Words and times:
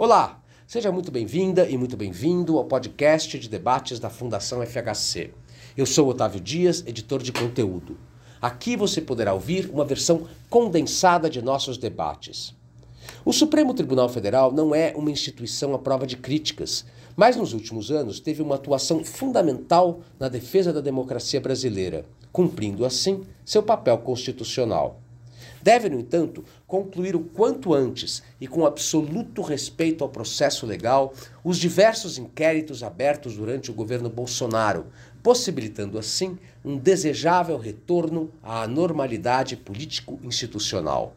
Olá, 0.00 0.40
seja 0.64 0.92
muito 0.92 1.10
bem-vinda 1.10 1.68
e 1.68 1.76
muito 1.76 1.96
bem-vindo 1.96 2.56
ao 2.56 2.66
podcast 2.66 3.36
de 3.36 3.48
debates 3.48 3.98
da 3.98 4.08
Fundação 4.08 4.64
FHC. 4.64 5.32
Eu 5.76 5.84
sou 5.84 6.08
Otávio 6.08 6.38
Dias, 6.38 6.84
editor 6.86 7.20
de 7.20 7.32
conteúdo. 7.32 7.98
Aqui 8.40 8.76
você 8.76 9.00
poderá 9.00 9.34
ouvir 9.34 9.68
uma 9.68 9.84
versão 9.84 10.28
condensada 10.48 11.28
de 11.28 11.42
nossos 11.42 11.76
debates. 11.76 12.54
O 13.24 13.32
Supremo 13.32 13.74
Tribunal 13.74 14.08
Federal 14.08 14.52
não 14.52 14.72
é 14.72 14.94
uma 14.94 15.10
instituição 15.10 15.74
à 15.74 15.80
prova 15.80 16.06
de 16.06 16.16
críticas, 16.16 16.84
mas 17.16 17.34
nos 17.34 17.52
últimos 17.52 17.90
anos 17.90 18.20
teve 18.20 18.40
uma 18.40 18.54
atuação 18.54 19.02
fundamental 19.02 19.98
na 20.16 20.28
defesa 20.28 20.72
da 20.72 20.80
democracia 20.80 21.40
brasileira, 21.40 22.06
cumprindo 22.30 22.84
assim 22.84 23.24
seu 23.44 23.64
papel 23.64 23.98
constitucional. 23.98 25.00
Deve, 25.68 25.90
no 25.90 26.00
entanto, 26.00 26.42
concluir 26.66 27.14
o 27.14 27.20
quanto 27.20 27.74
antes 27.74 28.22
e 28.40 28.46
com 28.46 28.64
absoluto 28.64 29.42
respeito 29.42 30.02
ao 30.02 30.08
processo 30.08 30.64
legal 30.64 31.12
os 31.44 31.58
diversos 31.58 32.16
inquéritos 32.16 32.82
abertos 32.82 33.36
durante 33.36 33.70
o 33.70 33.74
governo 33.74 34.08
Bolsonaro, 34.08 34.86
possibilitando 35.22 35.98
assim 35.98 36.38
um 36.64 36.78
desejável 36.78 37.58
retorno 37.58 38.30
à 38.42 38.66
normalidade 38.66 39.58
político-institucional. 39.58 41.14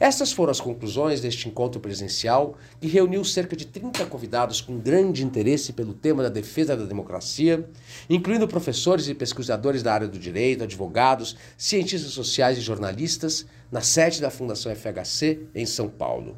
Essas 0.00 0.32
foram 0.32 0.50
as 0.50 0.62
conclusões 0.62 1.20
deste 1.20 1.46
encontro 1.46 1.78
presencial, 1.78 2.56
que 2.80 2.88
reuniu 2.88 3.22
cerca 3.22 3.54
de 3.54 3.66
30 3.66 4.06
convidados 4.06 4.62
com 4.62 4.78
grande 4.78 5.22
interesse 5.22 5.74
pelo 5.74 5.92
tema 5.92 6.22
da 6.22 6.30
defesa 6.30 6.74
da 6.74 6.86
democracia, 6.86 7.68
incluindo 8.08 8.48
professores 8.48 9.08
e 9.08 9.14
pesquisadores 9.14 9.82
da 9.82 9.92
área 9.92 10.08
do 10.08 10.18
direito, 10.18 10.64
advogados, 10.64 11.36
cientistas 11.54 12.12
sociais 12.12 12.56
e 12.56 12.62
jornalistas, 12.62 13.44
na 13.70 13.82
sede 13.82 14.22
da 14.22 14.30
Fundação 14.30 14.74
FHC, 14.74 15.40
em 15.54 15.66
São 15.66 15.86
Paulo. 15.86 16.34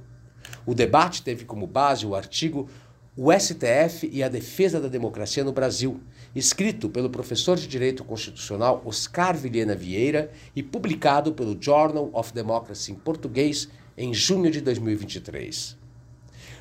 O 0.66 0.74
debate 0.74 1.22
teve 1.22 1.44
como 1.44 1.64
base 1.64 2.04
o 2.04 2.16
artigo 2.16 2.68
O 3.16 3.30
STF 3.32 4.10
e 4.12 4.24
a 4.24 4.28
Defesa 4.28 4.80
da 4.80 4.88
Democracia 4.88 5.44
no 5.44 5.52
Brasil, 5.52 6.00
escrito 6.34 6.88
pelo 6.88 7.10
professor 7.10 7.58
de 7.58 7.66
Direito 7.66 8.04
Constitucional 8.04 8.82
Oscar 8.86 9.36
Vilhena 9.36 9.74
Vieira 9.74 10.30
e 10.56 10.62
publicado 10.62 11.32
pelo 11.32 11.56
Journal 11.60 12.08
of 12.12 12.32
Democracy 12.32 12.92
em 12.92 12.94
português 12.94 13.68
em 13.96 14.14
junho 14.14 14.50
de 14.50 14.60
2023. 14.62 15.76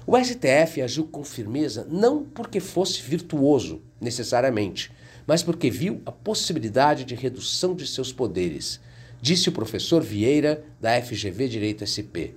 O 0.05 0.17
STF 0.17 0.81
agiu 0.81 1.05
com 1.05 1.23
firmeza 1.23 1.87
não 1.89 2.23
porque 2.23 2.59
fosse 2.59 3.01
virtuoso, 3.01 3.81
necessariamente, 3.99 4.91
mas 5.25 5.41
porque 5.41 5.69
viu 5.69 6.01
a 6.05 6.11
possibilidade 6.11 7.05
de 7.05 7.15
redução 7.15 7.73
de 7.73 7.87
seus 7.87 8.11
poderes, 8.11 8.81
disse 9.21 9.47
o 9.47 9.53
professor 9.53 10.01
Vieira, 10.01 10.65
da 10.81 10.99
FGV 11.01 11.47
Direito 11.47 11.85
SP. 11.87 12.35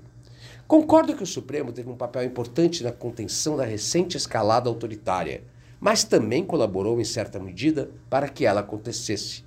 Concordo 0.69 1.17
que 1.17 1.23
o 1.23 1.27
Supremo 1.27 1.73
teve 1.73 1.91
um 1.91 1.97
papel 1.97 2.23
importante 2.25 2.85
na 2.85 2.93
contenção 2.93 3.57
da 3.57 3.65
recente 3.65 4.17
escalada 4.17 4.69
autoritária 4.69 5.43
mas 5.85 6.03
também 6.03 6.43
colaborou 6.43 6.99
em 6.99 7.05
certa 7.05 7.39
medida 7.39 7.91
para 8.09 8.27
que 8.27 8.47
ela 8.47 8.61
acontecesse, 8.61 9.45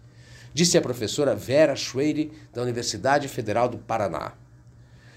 disse 0.54 0.78
a 0.78 0.82
professora 0.84 1.36
Vera 1.36 1.76
Schweire, 1.76 2.32
da 2.54 2.62
Universidade 2.62 3.28
Federal 3.28 3.68
do 3.68 3.80
Paraná. 3.80 4.34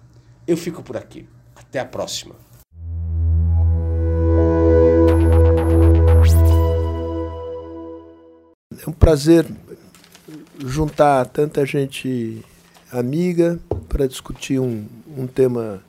Eu 0.46 0.56
fico 0.56 0.80
por 0.80 0.96
aqui. 0.96 1.28
Até 1.56 1.80
a 1.80 1.84
próxima. 1.84 2.36
É 8.86 8.88
um 8.88 8.92
prazer 8.92 9.46
juntar 10.58 11.26
tanta 11.26 11.64
gente 11.66 12.44
amiga 12.90 13.58
para 13.88 14.06
discutir 14.06 14.58
um, 14.58 14.86
um 15.16 15.26
tema 15.26 15.82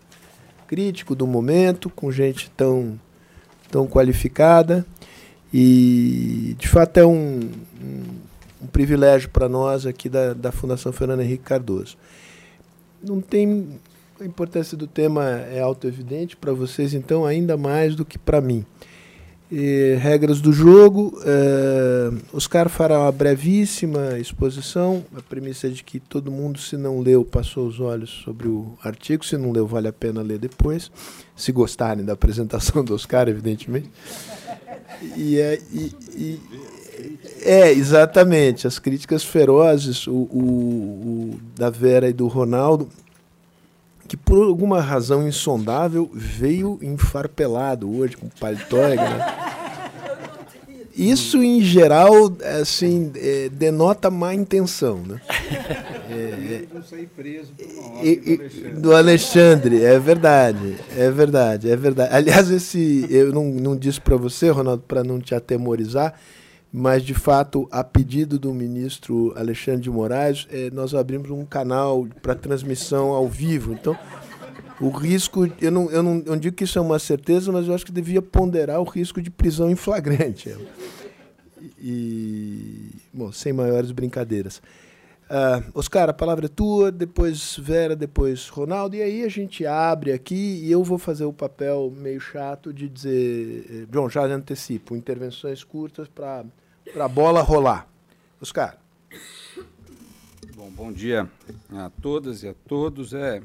crítico 0.68 1.16
do 1.16 1.28
momento, 1.28 1.90
com 1.90 2.12
gente 2.12 2.50
tão, 2.52 3.00
tão 3.70 3.88
qualificada. 3.88 4.86
E, 5.54 6.56
de 6.58 6.68
fato, 6.68 6.98
é 6.98 7.06
um, 7.06 7.50
um, 7.82 8.04
um 8.64 8.68
privilégio 8.68 9.30
para 9.30 9.48
nós 9.48 9.86
aqui 9.86 10.10
da, 10.10 10.34
da 10.34 10.52
Fundação 10.52 10.92
Fernando 10.92 11.22
Henrique 11.22 11.44
Cardoso. 11.44 11.98
Não 13.02 13.22
tem. 13.22 13.80
A 14.20 14.26
importância 14.26 14.78
do 14.78 14.88
tema 14.88 15.26
é 15.30 15.60
auto-evidente 15.60 16.38
para 16.38 16.54
vocês, 16.54 16.94
então, 16.94 17.26
ainda 17.26 17.58
mais 17.58 17.96
do 17.96 18.06
que 18.06 18.18
para 18.18 18.40
mim. 18.40 18.66
E, 19.52 19.96
regras 20.00 20.42
do 20.42 20.52
jogo. 20.52 21.20
É, 21.24 22.12
Oscar 22.34 22.70
fará 22.70 23.00
uma 23.00 23.12
brevíssima 23.12 24.18
exposição. 24.20 25.06
A 25.16 25.22
premissa 25.22 25.68
é 25.68 25.70
de 25.70 25.84
que 25.84 26.00
todo 26.00 26.32
mundo, 26.32 26.60
se 26.60 26.76
não 26.78 27.00
leu, 27.00 27.24
passou 27.24 27.68
os 27.68 27.80
olhos 27.80 28.10
sobre 28.24 28.48
o 28.48 28.78
artigo. 28.84 29.26
Se 29.26 29.38
não 29.38 29.52
leu, 29.52 29.68
vale 29.68 29.88
a 29.88 29.94
pena 29.94 30.22
ler 30.22 30.40
depois. 30.40 30.92
Se 31.36 31.52
gostarem 31.52 32.04
da 32.04 32.14
apresentação 32.14 32.84
do 32.84 32.96
Oscar, 32.96 33.28
evidentemente. 33.28 33.90
E 35.16 35.40
é, 35.40 35.60
e, 35.72 35.92
e, 36.16 36.40
é 37.42 37.72
exatamente, 37.72 38.66
as 38.66 38.80
críticas 38.80 39.24
ferozes 39.24 40.08
o, 40.08 40.14
o, 40.14 40.40
o, 40.40 41.40
da 41.56 41.70
Vera 41.70 42.10
e 42.10 42.14
do 42.14 42.28
Ronaldo 42.28 42.90
que 44.08 44.16
por 44.16 44.44
alguma 44.44 44.82
razão 44.82 45.28
insondável 45.28 46.10
veio 46.14 46.80
enfarpelado 46.82 47.92
hoje 47.98 48.18
com 48.18 48.28
paletó. 48.40 48.88
Né? 48.88 49.56
Isso, 50.96 51.44
em 51.44 51.62
geral, 51.62 52.32
assim, 52.62 53.12
é, 53.16 53.50
denota 53.50 54.10
má 54.10 54.34
intenção. 54.34 55.04
Né? 55.06 55.20
É, 56.10 56.66
é, 58.04 58.70
do 58.80 58.96
Alexandre, 58.96 59.84
é 59.84 60.00
verdade, 60.00 60.78
é 60.96 61.10
verdade, 61.12 61.70
é 61.70 61.76
verdade. 61.76 62.16
Aliás, 62.16 62.50
esse 62.50 63.06
eu 63.10 63.34
não, 63.34 63.46
não 63.46 63.76
disse 63.76 64.00
para 64.00 64.16
você, 64.16 64.50
Ronaldo, 64.50 64.84
para 64.88 65.04
não 65.04 65.20
te 65.20 65.36
atemorizar, 65.36 66.14
mas 66.78 67.04
de 67.04 67.14
fato, 67.14 67.70
a 67.72 67.86
pedido 67.86 68.38
do 68.38 68.54
ministro 68.54 69.34
Alexandre 69.38 69.84
de 69.84 69.90
Moraes, 69.90 70.46
eh, 70.52 70.70
nós 70.74 70.94
abrimos 70.94 71.30
um 71.30 71.46
canal 71.46 72.06
para 72.22 72.36
transmissão 72.36 73.12
ao 73.12 73.30
vivo. 73.30 73.72
Então, 73.72 73.98
o 74.82 74.90
risco, 74.90 75.50
eu 75.62 75.72
não, 75.72 75.90
eu, 75.90 76.04
não, 76.04 76.18
eu 76.18 76.32
não 76.34 76.38
digo 76.38 76.54
que 76.54 76.66
isso 76.66 76.78
é 76.78 76.82
uma 76.82 77.00
certeza, 77.00 77.50
mas 77.50 77.70
eu 77.70 77.74
acho 77.74 77.86
que 77.86 77.94
devia 77.94 78.22
ponderar 78.22 78.82
o 78.82 78.84
risco 78.84 79.22
de 79.22 79.32
prisão 79.32 79.72
em 79.72 79.76
flagrante. 79.78 80.54
E, 81.80 82.90
bom, 83.14 83.32
sem 83.32 83.54
maiores 83.54 83.94
brincadeiras. 83.94 84.62
Uh, 85.28 85.80
Oscar, 85.80 86.10
a 86.10 86.14
palavra 86.14 86.48
é 86.48 86.50
tua, 86.50 86.92
depois 86.92 87.58
Vera, 87.58 87.96
depois 87.96 88.50
Ronaldo, 88.50 88.98
e 88.98 89.02
aí 89.02 89.24
a 89.24 89.30
gente 89.30 89.66
abre 89.66 90.12
aqui 90.12 90.62
e 90.62 90.70
eu 90.70 90.84
vou 90.84 90.98
fazer 90.98 91.24
o 91.24 91.32
papel 91.32 91.90
meio 91.96 92.20
chato 92.20 92.74
de 92.74 92.90
dizer, 92.90 93.88
Bom, 93.90 94.10
já 94.10 94.26
antecipo, 94.26 94.94
intervenções 94.94 95.64
curtas 95.64 96.10
para 96.10 96.44
para 96.94 97.06
a 97.06 97.08
bola 97.08 97.42
rolar. 97.42 97.88
Oscar. 98.42 98.78
Bom, 100.56 100.70
bom 100.72 100.92
dia 100.92 101.30
a 101.72 101.90
todas 102.02 102.44
e 102.44 102.48
a 102.48 102.54
todos. 102.54 103.14
É 103.14 103.42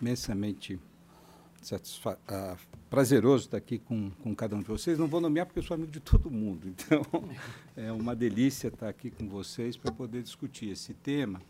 imensamente 0.00 0.78
satisfa 1.60 2.18
uh, 2.30 2.56
prazeroso 2.88 3.46
estar 3.46 3.56
aqui 3.56 3.78
com, 3.78 4.10
com 4.22 4.34
cada 4.34 4.54
um 4.54 4.60
de 4.60 4.66
vocês. 4.66 4.98
Não 4.98 5.06
vou 5.06 5.20
nomear 5.20 5.46
porque 5.46 5.58
eu 5.58 5.62
sou 5.62 5.74
amigo 5.74 5.90
de 5.90 6.00
todo 6.00 6.30
mundo, 6.30 6.68
então 6.70 7.02
é 7.76 7.90
uma 7.90 8.14
delícia 8.14 8.68
estar 8.68 8.88
aqui 8.88 9.10
com 9.10 9.28
vocês 9.28 9.76
para 9.76 9.90
poder 9.90 10.22
discutir 10.22 10.70
esse 10.70 10.94
tema, 10.94 11.40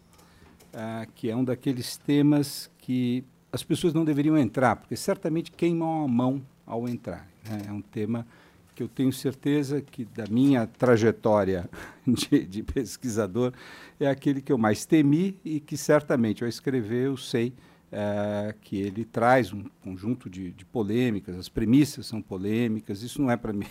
uh, 0.73 1.11
que 1.14 1.31
é 1.31 1.37
um 1.37 1.44
daqueles 1.44 1.97
temas 1.99 2.70
que 2.79 3.25
as 3.53 3.62
pessoas 3.62 3.93
não 3.93 4.05
deveriam 4.05 4.37
entrar, 4.38 4.76
porque 4.76 4.97
certamente 4.97 5.50
queimam 5.53 6.05
a 6.05 6.08
mão 6.08 6.43
ao 6.64 6.88
entrar. 6.88 7.29
Né? 7.44 7.62
É 7.69 7.73
um 7.73 7.82
tema 7.82 8.26
que 8.76 8.82
eu 8.82 8.88
tenho 8.88 9.11
certeza 9.11 9.81
que 9.81 10.05
da 10.05 10.26
minha 10.26 10.67
trajetória 10.67 11.69
de, 12.06 12.44
de, 12.44 12.62
pesquisador 12.62 13.55
é 13.99 14.06
aquele 14.06 14.43
que 14.43 14.52
eu 14.52 14.58
mais 14.58 14.84
temi 14.84 15.40
e 15.43 15.58
que 15.58 15.78
certamente 15.78 16.44
ao 16.44 16.49
escrever 16.49 17.06
eu 17.06 17.17
sei 17.17 17.55
é, 17.90 18.55
que 18.61 18.76
ele 18.76 19.06
traz 19.06 19.50
um 19.50 19.64
conjunto 19.82 20.28
de, 20.28 20.52
de, 20.52 20.64
polêmicas, 20.67 21.34
as 21.37 21.49
premissas 21.49 22.06
são 22.06 22.20
polêmicas, 22.20 23.02
isso 23.02 23.23
não 23.23 23.31
é 23.31 23.37
para 23.37 23.52
mim 23.55 23.67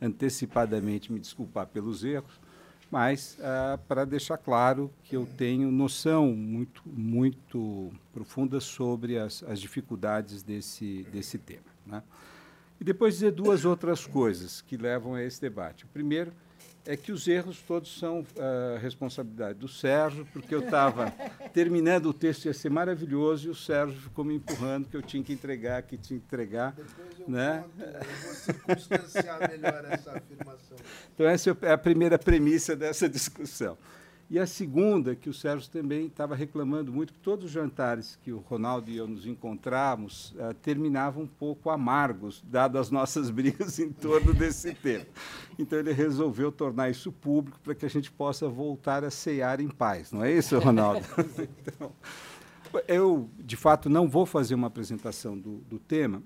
antecipadamente 0.00 1.10
me 1.10 1.18
desculpar 1.18 1.66
pelos 1.66 2.04
erros, 2.04 2.38
mas 2.90 3.38
ah, 3.40 3.78
para 3.88 4.04
deixar 4.04 4.36
claro 4.36 4.92
que 5.04 5.16
eu 5.16 5.26
tenho 5.38 5.70
noção 5.70 6.32
muito, 6.32 6.82
muito 6.86 7.90
profunda 8.12 8.60
sobre 8.60 9.18
as, 9.18 9.42
as 9.44 9.58
dificuldades 9.58 10.42
desse, 10.42 11.06
desse 11.12 11.38
tema. 11.38 11.64
Né? 11.86 12.02
E 12.80 12.84
depois 12.84 13.14
dizer 13.14 13.32
duas 13.32 13.64
outras 13.64 14.06
coisas 14.06 14.60
que 14.60 14.76
levam 14.76 15.14
a 15.14 15.22
esse 15.22 15.40
debate. 15.40 15.84
O 15.84 15.88
primeiro 15.88 16.32
é 16.86 16.96
que 16.96 17.12
os 17.12 17.28
erros 17.28 17.60
todos 17.60 17.98
são 17.98 18.20
uh, 18.20 18.78
responsabilidade 18.80 19.58
do 19.58 19.68
Sérgio, 19.68 20.26
porque 20.32 20.54
eu 20.54 20.60
estava 20.60 21.10
terminando 21.52 22.06
o 22.06 22.14
texto, 22.14 22.46
ia 22.46 22.54
ser 22.54 22.70
maravilhoso, 22.70 23.48
e 23.48 23.50
o 23.50 23.54
Sérgio 23.54 24.00
ficou 24.00 24.24
me 24.24 24.36
empurrando 24.36 24.88
que 24.88 24.96
eu 24.96 25.02
tinha 25.02 25.22
que 25.22 25.30
entregar, 25.30 25.82
que 25.82 25.98
tinha 25.98 26.18
que 26.18 26.24
entregar. 26.24 26.72
Depois 26.72 27.20
eu, 27.20 27.28
né? 27.28 27.62
conto, 27.62 27.84
eu 27.84 28.16
vou 28.24 28.34
circunstanciar 28.34 29.50
melhor 29.50 29.84
essa 29.84 30.12
afirmação. 30.12 30.78
Então, 31.14 31.26
essa 31.26 31.58
é 31.60 31.72
a 31.72 31.78
primeira 31.78 32.18
premissa 32.18 32.74
dessa 32.74 33.06
discussão. 33.06 33.76
E 34.30 34.38
a 34.38 34.46
segunda, 34.46 35.16
que 35.16 35.30
o 35.30 35.32
Sérgio 35.32 35.70
também 35.70 36.06
estava 36.06 36.34
reclamando 36.34 36.92
muito, 36.92 37.14
que 37.14 37.18
todos 37.18 37.46
os 37.46 37.50
jantares 37.50 38.18
que 38.22 38.30
o 38.30 38.40
Ronaldo 38.40 38.90
e 38.90 38.96
eu 38.96 39.08
nos 39.08 39.26
encontramos 39.26 40.32
uh, 40.32 40.52
terminavam 40.60 41.22
um 41.22 41.26
pouco 41.26 41.70
amargos, 41.70 42.44
dadas 42.46 42.82
as 42.82 42.90
nossas 42.90 43.30
brigas 43.32 43.78
em 43.78 43.90
torno 43.90 44.34
desse 44.34 44.74
tema. 44.74 45.06
Então 45.58 45.78
ele 45.78 45.92
resolveu 45.92 46.52
tornar 46.52 46.90
isso 46.90 47.10
público 47.10 47.58
para 47.60 47.74
que 47.74 47.86
a 47.86 47.88
gente 47.88 48.10
possa 48.10 48.46
voltar 48.50 49.02
a 49.02 49.10
cear 49.10 49.60
em 49.60 49.68
paz. 49.68 50.12
Não 50.12 50.22
é 50.22 50.30
isso, 50.30 50.58
Ronaldo? 50.58 51.06
então, 51.62 51.90
eu, 52.86 53.30
de 53.38 53.56
fato, 53.56 53.88
não 53.88 54.06
vou 54.06 54.26
fazer 54.26 54.54
uma 54.54 54.66
apresentação 54.66 55.38
do, 55.38 55.56
do 55.60 55.78
tema. 55.78 56.22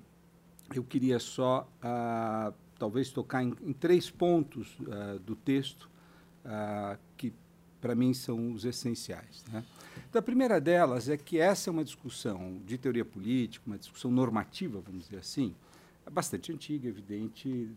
Eu 0.75 0.83
queria 0.83 1.21
só, 1.21 1.71
uh, 1.79 2.53
talvez, 2.77 3.11
tocar 3.11 3.45
em, 3.45 3.55
em 3.63 3.73
três 3.73 4.11
pontos 4.11 4.77
uh, 4.81 5.21
do 5.21 5.37
texto 5.37 5.93
que 7.17 7.33
para 7.83 7.97
mim, 7.97 8.15
são 8.15 8.53
os 8.53 8.65
essenciais. 8.65 9.45
Né? 9.53 9.65
Então, 10.09 10.21
a 10.21 10.23
primeira 10.23 10.61
delas 10.61 11.09
é 11.09 11.17
que 11.17 11.39
essa 11.39 11.69
é 11.69 11.71
uma 11.71 11.83
discussão 11.85 12.63
de 12.65 12.79
teoria 12.79 13.05
política, 13.05 13.65
uma 13.67 13.77
discussão 13.77 14.11
normativa, 14.11 14.81
vamos 14.81 15.05
dizer 15.07 15.19
assim, 15.19 15.53
é 16.07 16.11
bastante 16.11 16.53
antiga, 16.53 16.89
evidente, 16.89 17.69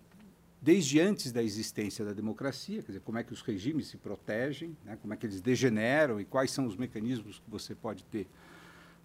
desde 0.62 1.00
antes 1.00 1.32
da 1.32 1.42
existência 1.42 2.06
da 2.06 2.14
democracia, 2.14 2.84
quer 2.84 2.92
dizer, 2.92 3.02
como 3.02 3.18
é 3.18 3.24
que 3.24 3.34
os 3.34 3.42
regimes 3.42 3.88
se 3.88 3.98
protegem, 3.98 4.78
né? 4.86 4.96
como 5.02 5.12
é 5.12 5.18
que 5.18 5.26
eles 5.26 5.42
degeneram 5.42 6.22
e 6.22 6.24
quais 6.24 6.52
são 6.52 6.68
os 6.68 6.78
mecanismos 6.78 7.40
que 7.40 7.50
você 7.50 7.74
pode 7.74 8.06
ter 8.06 8.28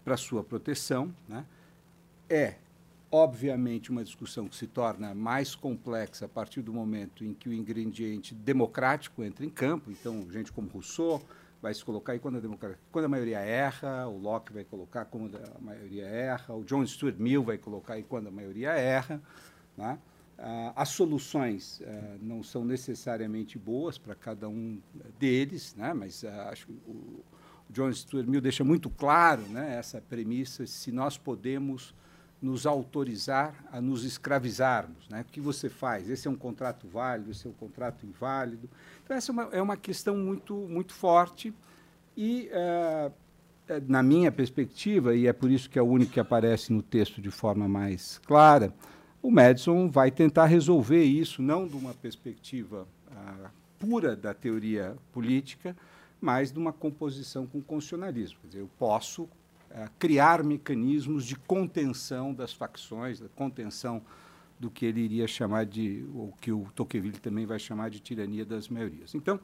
para 0.05 0.19
sua 0.19 0.45
proteção. 0.45 1.15
Né? 1.27 1.47
É 2.29 2.57
obviamente, 3.11 3.91
uma 3.91 4.05
discussão 4.05 4.47
que 4.47 4.55
se 4.55 4.67
torna 4.67 5.15
mais 5.15 5.55
complexa 5.55 6.27
a 6.27 6.29
partir 6.29 6.63
do 6.63 6.73
momento 6.73 7.25
em 7.25 7.35
que 7.35 7.49
o 7.49 7.53
ingrediente 7.53 8.35
democrático 8.35 9.25
entra 9.25 9.45
em 9.45 9.51
campo. 9.51 9.91
Então, 9.91 10.31
gente 10.31 10.53
como 10.53 10.69
Rousseau 10.69 11.21
vai 11.61 11.75
se 11.75 11.85
colocar 11.85 12.13
aí 12.13 12.19
quando 12.19 12.37
a, 12.37 12.41
democracia, 12.41 12.79
quando 12.91 13.05
a 13.05 13.09
maioria 13.09 13.39
erra, 13.41 14.07
o 14.07 14.17
Locke 14.17 14.53
vai 14.53 14.65
colocar 14.65 15.05
quando 15.05 15.37
a 15.37 15.61
maioria 15.61 16.07
erra, 16.07 16.55
o 16.55 16.65
John 16.65 16.87
Stuart 16.87 17.17
Mill 17.19 17.43
vai 17.43 17.59
colocar 17.59 17.95
aí 17.95 18.03
quando 18.03 18.29
a 18.29 18.31
maioria 18.31 18.71
erra. 18.71 19.21
Né? 19.77 19.99
Ah, 20.39 20.73
as 20.77 20.91
soluções 20.91 21.83
ah, 21.85 22.17
não 22.23 22.43
são 22.43 22.65
necessariamente 22.65 23.59
boas 23.59 23.99
para 23.99 24.15
cada 24.15 24.49
um 24.49 24.81
deles, 25.19 25.75
né? 25.75 25.93
mas 25.93 26.25
ah, 26.25 26.49
acho 26.51 26.67
que 26.67 26.73
o 26.73 27.23
John 27.69 27.93
Stuart 27.93 28.27
Mill 28.27 28.41
deixa 28.41 28.65
muito 28.65 28.89
claro 28.89 29.43
né, 29.43 29.77
essa 29.77 30.01
premissa: 30.01 30.67
se 30.67 30.91
nós 30.91 31.19
podemos 31.19 31.95
nos 32.41 32.67
autorizar 32.67 33.55
a 33.71 33.81
nos 33.81 34.05
escravizarmos. 34.05 35.09
Né? 35.09 35.21
O 35.21 35.25
que 35.25 35.41
você 35.41 35.69
faz? 35.69 36.09
Esse 36.09 36.27
é 36.27 36.31
um 36.31 36.37
contrato 36.37 36.89
válido, 36.89 37.31
esse 37.31 37.47
é 37.47 37.51
um 37.51 37.55
contrato 37.55 38.07
inválido. 38.07 38.69
Então, 39.05 39.17
essa 39.17 39.31
é 39.31 39.33
uma, 39.33 39.43
é 39.53 39.63
uma 39.63 39.77
questão 39.77 40.17
muito, 40.17 40.55
muito 40.55 40.95
forte 40.95 41.53
e, 42.17 42.51
uh, 42.53 43.13
na 43.87 44.03
minha 44.03 44.33
perspectiva, 44.33 45.15
e 45.15 45.27
é 45.27 45.33
por 45.33 45.51
isso 45.51 45.69
que 45.69 45.79
é 45.79 45.83
o 45.83 45.87
único 45.87 46.13
que 46.13 46.21
aparece 46.21 46.73
no 46.73 46.83
texto 46.83 47.21
de 47.21 47.31
forma 47.31 47.69
mais 47.69 48.19
clara, 48.27 48.75
o 49.23 49.31
Madison 49.31 49.89
vai 49.89 50.11
tentar 50.11 50.47
resolver 50.47 51.03
isso, 51.05 51.43
não 51.43 51.69
de 51.69 51.77
uma 51.77 51.93
perspectiva 51.93 52.89
uh, 53.11 53.51
pura 53.79 54.17
da 54.17 54.33
teoria 54.33 54.97
política, 55.13 55.77
mas 56.21 56.51
de 56.51 56.59
uma 56.59 56.73
composição 56.73 57.47
com 57.47 57.61
constitucionalismo. 57.61 58.39
Quer 58.43 58.47
dizer, 58.49 58.61
eu 58.61 58.71
posso 58.79 59.29
criar 59.99 60.43
mecanismos 60.43 61.25
de 61.25 61.37
contenção 61.37 62.35
das 62.35 62.53
facções, 62.53 63.21
da 63.21 63.29
contenção 63.29 64.03
do 64.59 64.71
que 64.71 64.85
ele 64.85 65.01
iria 65.01 65.27
chamar 65.27 65.65
de, 65.65 66.05
ou 66.15 66.33
que 66.41 66.53
o 66.53 66.67
Tocqueville 66.75 67.19
também 67.19 67.47
vai 67.47 67.59
chamar 67.59 67.89
de 67.89 67.99
tirania 67.99 68.45
das 68.45 68.69
maiorias. 68.69 69.15
Então, 69.15 69.41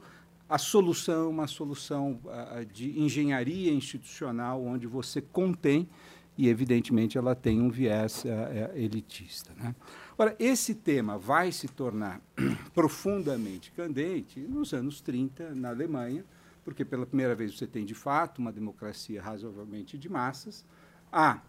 a 0.47 0.57
solução 0.57 1.29
uma 1.29 1.47
solução 1.47 2.21
uh, 2.25 2.65
de 2.65 2.99
engenharia 2.99 3.73
institucional, 3.73 4.63
onde 4.63 4.85
você 4.85 5.19
contém, 5.19 5.89
e 6.37 6.47
evidentemente 6.47 7.17
ela 7.17 7.35
tem 7.35 7.59
um 7.59 7.69
viés 7.69 8.23
uh, 8.23 8.77
elitista. 8.77 9.51
Né? 9.57 9.75
Ora, 10.17 10.35
esse 10.37 10.75
tema 10.75 11.17
vai 11.17 11.51
se 11.51 11.67
tornar 11.67 12.21
profundamente 12.73 13.71
candente 13.71 14.39
nos 14.39 14.71
anos 14.71 15.01
30, 15.01 15.55
na 15.55 15.69
Alemanha, 15.69 16.23
porque 16.67 16.83
pela 16.83 17.05
primeira 17.05 17.33
vez 17.33 17.57
você 17.57 17.65
tem, 17.65 17.85
de 17.85 17.93
fato, 17.93 18.39
uma 18.39 18.51
democracia 18.51 19.21
razoavelmente 19.21 19.97
de 19.97 20.09
massas. 20.09 20.65
Há 21.09 21.39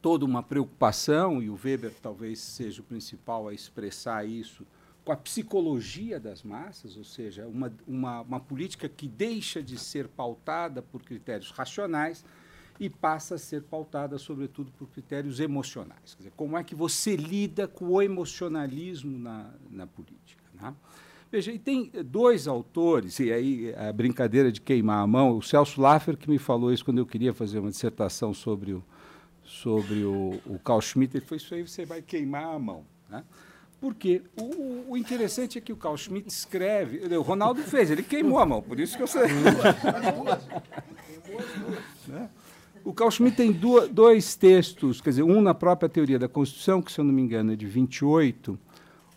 toda 0.00 0.24
uma 0.24 0.42
preocupação, 0.42 1.40
e 1.40 1.48
o 1.48 1.54
Weber 1.54 1.94
talvez 2.02 2.40
seja 2.40 2.80
o 2.80 2.84
principal 2.84 3.46
a 3.46 3.54
expressar 3.54 4.26
isso, 4.26 4.66
com 5.04 5.12
a 5.12 5.16
psicologia 5.16 6.18
das 6.18 6.42
massas, 6.42 6.96
ou 6.96 7.04
seja, 7.04 7.46
uma, 7.46 7.72
uma, 7.86 8.22
uma 8.22 8.40
política 8.40 8.88
que 8.88 9.06
deixa 9.06 9.62
de 9.62 9.78
ser 9.78 10.08
pautada 10.08 10.82
por 10.82 11.04
critérios 11.04 11.52
racionais 11.52 12.24
e 12.80 12.90
passa 12.90 13.36
a 13.36 13.38
ser 13.38 13.62
pautada, 13.62 14.18
sobretudo, 14.18 14.72
por 14.72 14.88
critérios 14.88 15.38
emocionais. 15.38 16.16
Quer 16.16 16.24
dizer, 16.24 16.32
como 16.36 16.58
é 16.58 16.64
que 16.64 16.74
você 16.74 17.14
lida 17.14 17.68
com 17.68 17.90
o 17.90 18.02
emocionalismo 18.02 19.16
na, 19.20 19.54
na 19.70 19.86
política? 19.86 20.42
Né? 20.52 20.74
Veja, 21.32 21.50
e 21.50 21.58
tem 21.58 21.90
dois 22.04 22.46
autores, 22.46 23.18
e 23.18 23.32
aí 23.32 23.74
a 23.74 23.90
brincadeira 23.90 24.52
de 24.52 24.60
queimar 24.60 25.02
a 25.02 25.06
mão, 25.06 25.38
o 25.38 25.42
Celso 25.42 25.80
Laffer 25.80 26.14
que 26.14 26.28
me 26.28 26.38
falou 26.38 26.70
isso 26.70 26.84
quando 26.84 26.98
eu 26.98 27.06
queria 27.06 27.32
fazer 27.32 27.58
uma 27.58 27.70
dissertação 27.70 28.34
sobre 28.34 28.74
o, 28.74 28.84
sobre 29.42 30.04
o, 30.04 30.38
o 30.44 30.58
Carl 30.58 30.82
Schmitt, 30.82 31.16
ele 31.16 31.24
falou, 31.24 31.38
isso 31.38 31.54
aí 31.54 31.66
você 31.66 31.86
vai 31.86 32.02
queimar 32.02 32.54
a 32.54 32.58
mão. 32.58 32.84
Né? 33.08 33.24
Porque 33.80 34.20
o, 34.38 34.92
o, 34.92 34.96
interessante 34.98 35.56
é 35.56 35.60
que 35.62 35.72
o 35.72 35.76
Carl 35.76 35.96
Schmitt 35.96 36.28
escreve, 36.28 36.98
o 37.16 37.22
Ronaldo 37.22 37.62
fez, 37.62 37.90
ele 37.90 38.02
queimou 38.02 38.38
a 38.38 38.44
mão, 38.44 38.60
por 38.60 38.78
isso 38.78 38.94
que 38.94 39.02
eu 39.02 39.06
sei. 39.06 39.22
né? 42.08 42.28
O 42.84 42.92
Carl 42.92 43.10
Schmitt 43.10 43.38
tem 43.38 43.58
dois 43.90 44.36
textos, 44.36 45.00
quer 45.00 45.08
dizer, 45.08 45.22
um 45.22 45.40
na 45.40 45.54
própria 45.54 45.88
teoria 45.88 46.18
da 46.18 46.28
Constituição, 46.28 46.82
que, 46.82 46.92
se 46.92 47.00
eu 47.00 47.04
não 47.06 47.14
me 47.14 47.22
engano, 47.22 47.54
é 47.54 47.56
de 47.56 47.64
28, 47.64 48.58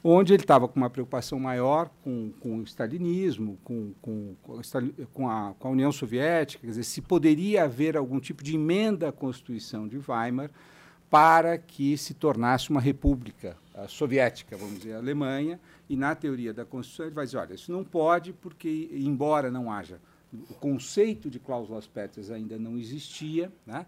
onde 0.08 0.34
ele 0.34 0.44
estava 0.44 0.68
com 0.68 0.76
uma 0.76 0.90
preocupação 0.90 1.40
maior 1.40 1.90
com, 2.04 2.32
com 2.40 2.58
o 2.58 2.64
stalinismo, 2.64 3.58
com, 3.64 3.92
com, 4.00 4.36
com, 5.12 5.28
a, 5.28 5.56
com 5.58 5.68
a 5.68 5.72
União 5.72 5.92
Soviética, 5.92 6.62
quer 6.62 6.68
dizer, 6.68 6.84
se 6.84 7.02
poderia 7.02 7.64
haver 7.64 7.98
algum 7.98 8.20
tipo 8.20 8.44
de 8.44 8.54
emenda 8.54 9.10
à 9.10 9.12
Constituição 9.12 9.88
de 9.88 9.98
Weimar 9.98 10.52
para 11.10 11.58
que 11.58 11.98
se 11.98 12.14
tornasse 12.14 12.70
uma 12.70 12.80
república 12.80 13.58
soviética, 13.88 14.56
vamos 14.56 14.78
dizer, 14.78 14.94
a 14.94 14.98
Alemanha, 14.98 15.60
e 15.90 15.96
na 15.96 16.14
teoria 16.14 16.54
da 16.54 16.66
Constituição 16.66 17.08
ele 17.08 17.16
vai 17.16 17.26
dizer, 17.26 17.38
olha, 17.38 17.56
isso 17.56 17.72
não 17.72 17.84
pode 17.84 18.32
porque, 18.32 18.90
embora 18.94 19.50
não 19.50 19.72
haja, 19.72 20.00
o 20.32 20.54
conceito 20.54 21.32
de 21.32 21.40
cláusulas 21.40 21.88
pétreas 21.88 22.30
ainda 22.30 22.60
não 22.60 22.78
existia, 22.78 23.52
né? 23.66 23.88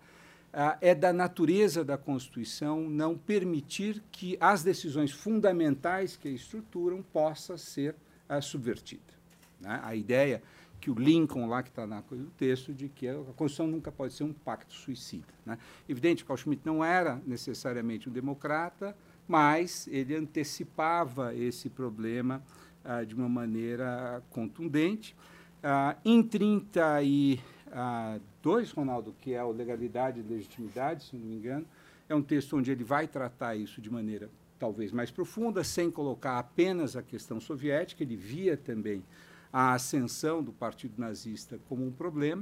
Ah, 0.59 0.75
é 0.81 0.95
da 0.95 1.13
natureza 1.13 1.85
da 1.85 1.99
Constituição 1.99 2.89
não 2.89 3.15
permitir 3.15 4.01
que 4.11 4.35
as 4.39 4.63
decisões 4.63 5.11
fundamentais 5.11 6.17
que 6.17 6.27
a 6.27 6.31
estruturam 6.31 7.03
possa 7.13 7.59
ser 7.59 7.95
ah, 8.27 8.41
subvertida. 8.41 9.13
Né? 9.61 9.79
A 9.83 9.95
ideia 9.95 10.41
que 10.81 10.89
o 10.89 10.95
Lincoln, 10.95 11.45
lá 11.45 11.61
que 11.61 11.69
está 11.69 11.85
na 11.85 12.01
coisa 12.01 12.23
do 12.23 12.31
texto, 12.31 12.73
de 12.73 12.89
que 12.89 13.07
a 13.07 13.13
Constituição 13.35 13.67
nunca 13.67 13.91
pode 13.91 14.13
ser 14.13 14.23
um 14.23 14.33
pacto 14.33 14.73
suicida. 14.73 15.27
Né? 15.45 15.59
Evidente 15.87 16.25
que 16.25 16.31
o 16.31 16.35
Schmitt 16.37 16.63
não 16.65 16.83
era 16.83 17.21
necessariamente 17.27 18.09
um 18.09 18.11
democrata, 18.11 18.97
mas 19.27 19.87
ele 19.87 20.15
antecipava 20.15 21.35
esse 21.35 21.69
problema 21.69 22.41
ah, 22.83 23.03
de 23.03 23.13
uma 23.13 23.29
maneira 23.29 24.23
contundente. 24.31 25.15
Ah, 25.61 25.95
em 26.03 26.23
30 26.23 27.03
e 27.03 27.39
ah, 27.71 28.17
2, 28.47 28.71
Ronaldo, 28.71 29.13
que 29.19 29.33
é 29.33 29.43
o 29.43 29.51
Legalidade 29.51 30.21
e 30.21 30.23
Legitimidade, 30.23 31.03
se 31.03 31.17
não 31.17 31.25
me 31.25 31.35
engano, 31.35 31.65
é 32.07 32.15
um 32.15 32.21
texto 32.21 32.55
onde 32.55 32.71
ele 32.71 32.81
vai 32.81 33.05
tratar 33.05 33.57
isso 33.57 33.81
de 33.81 33.91
maneira 33.91 34.29
talvez 34.57 34.93
mais 34.93 35.11
profunda, 35.11 35.65
sem 35.65 35.91
colocar 35.91 36.39
apenas 36.39 36.95
a 36.95 37.03
questão 37.03 37.41
soviética, 37.41 38.03
ele 38.03 38.15
via 38.15 38.55
também 38.55 39.03
a 39.51 39.73
ascensão 39.73 40.41
do 40.41 40.53
Partido 40.53 40.93
Nazista 40.97 41.59
como 41.67 41.85
um 41.85 41.91
problema, 41.91 42.41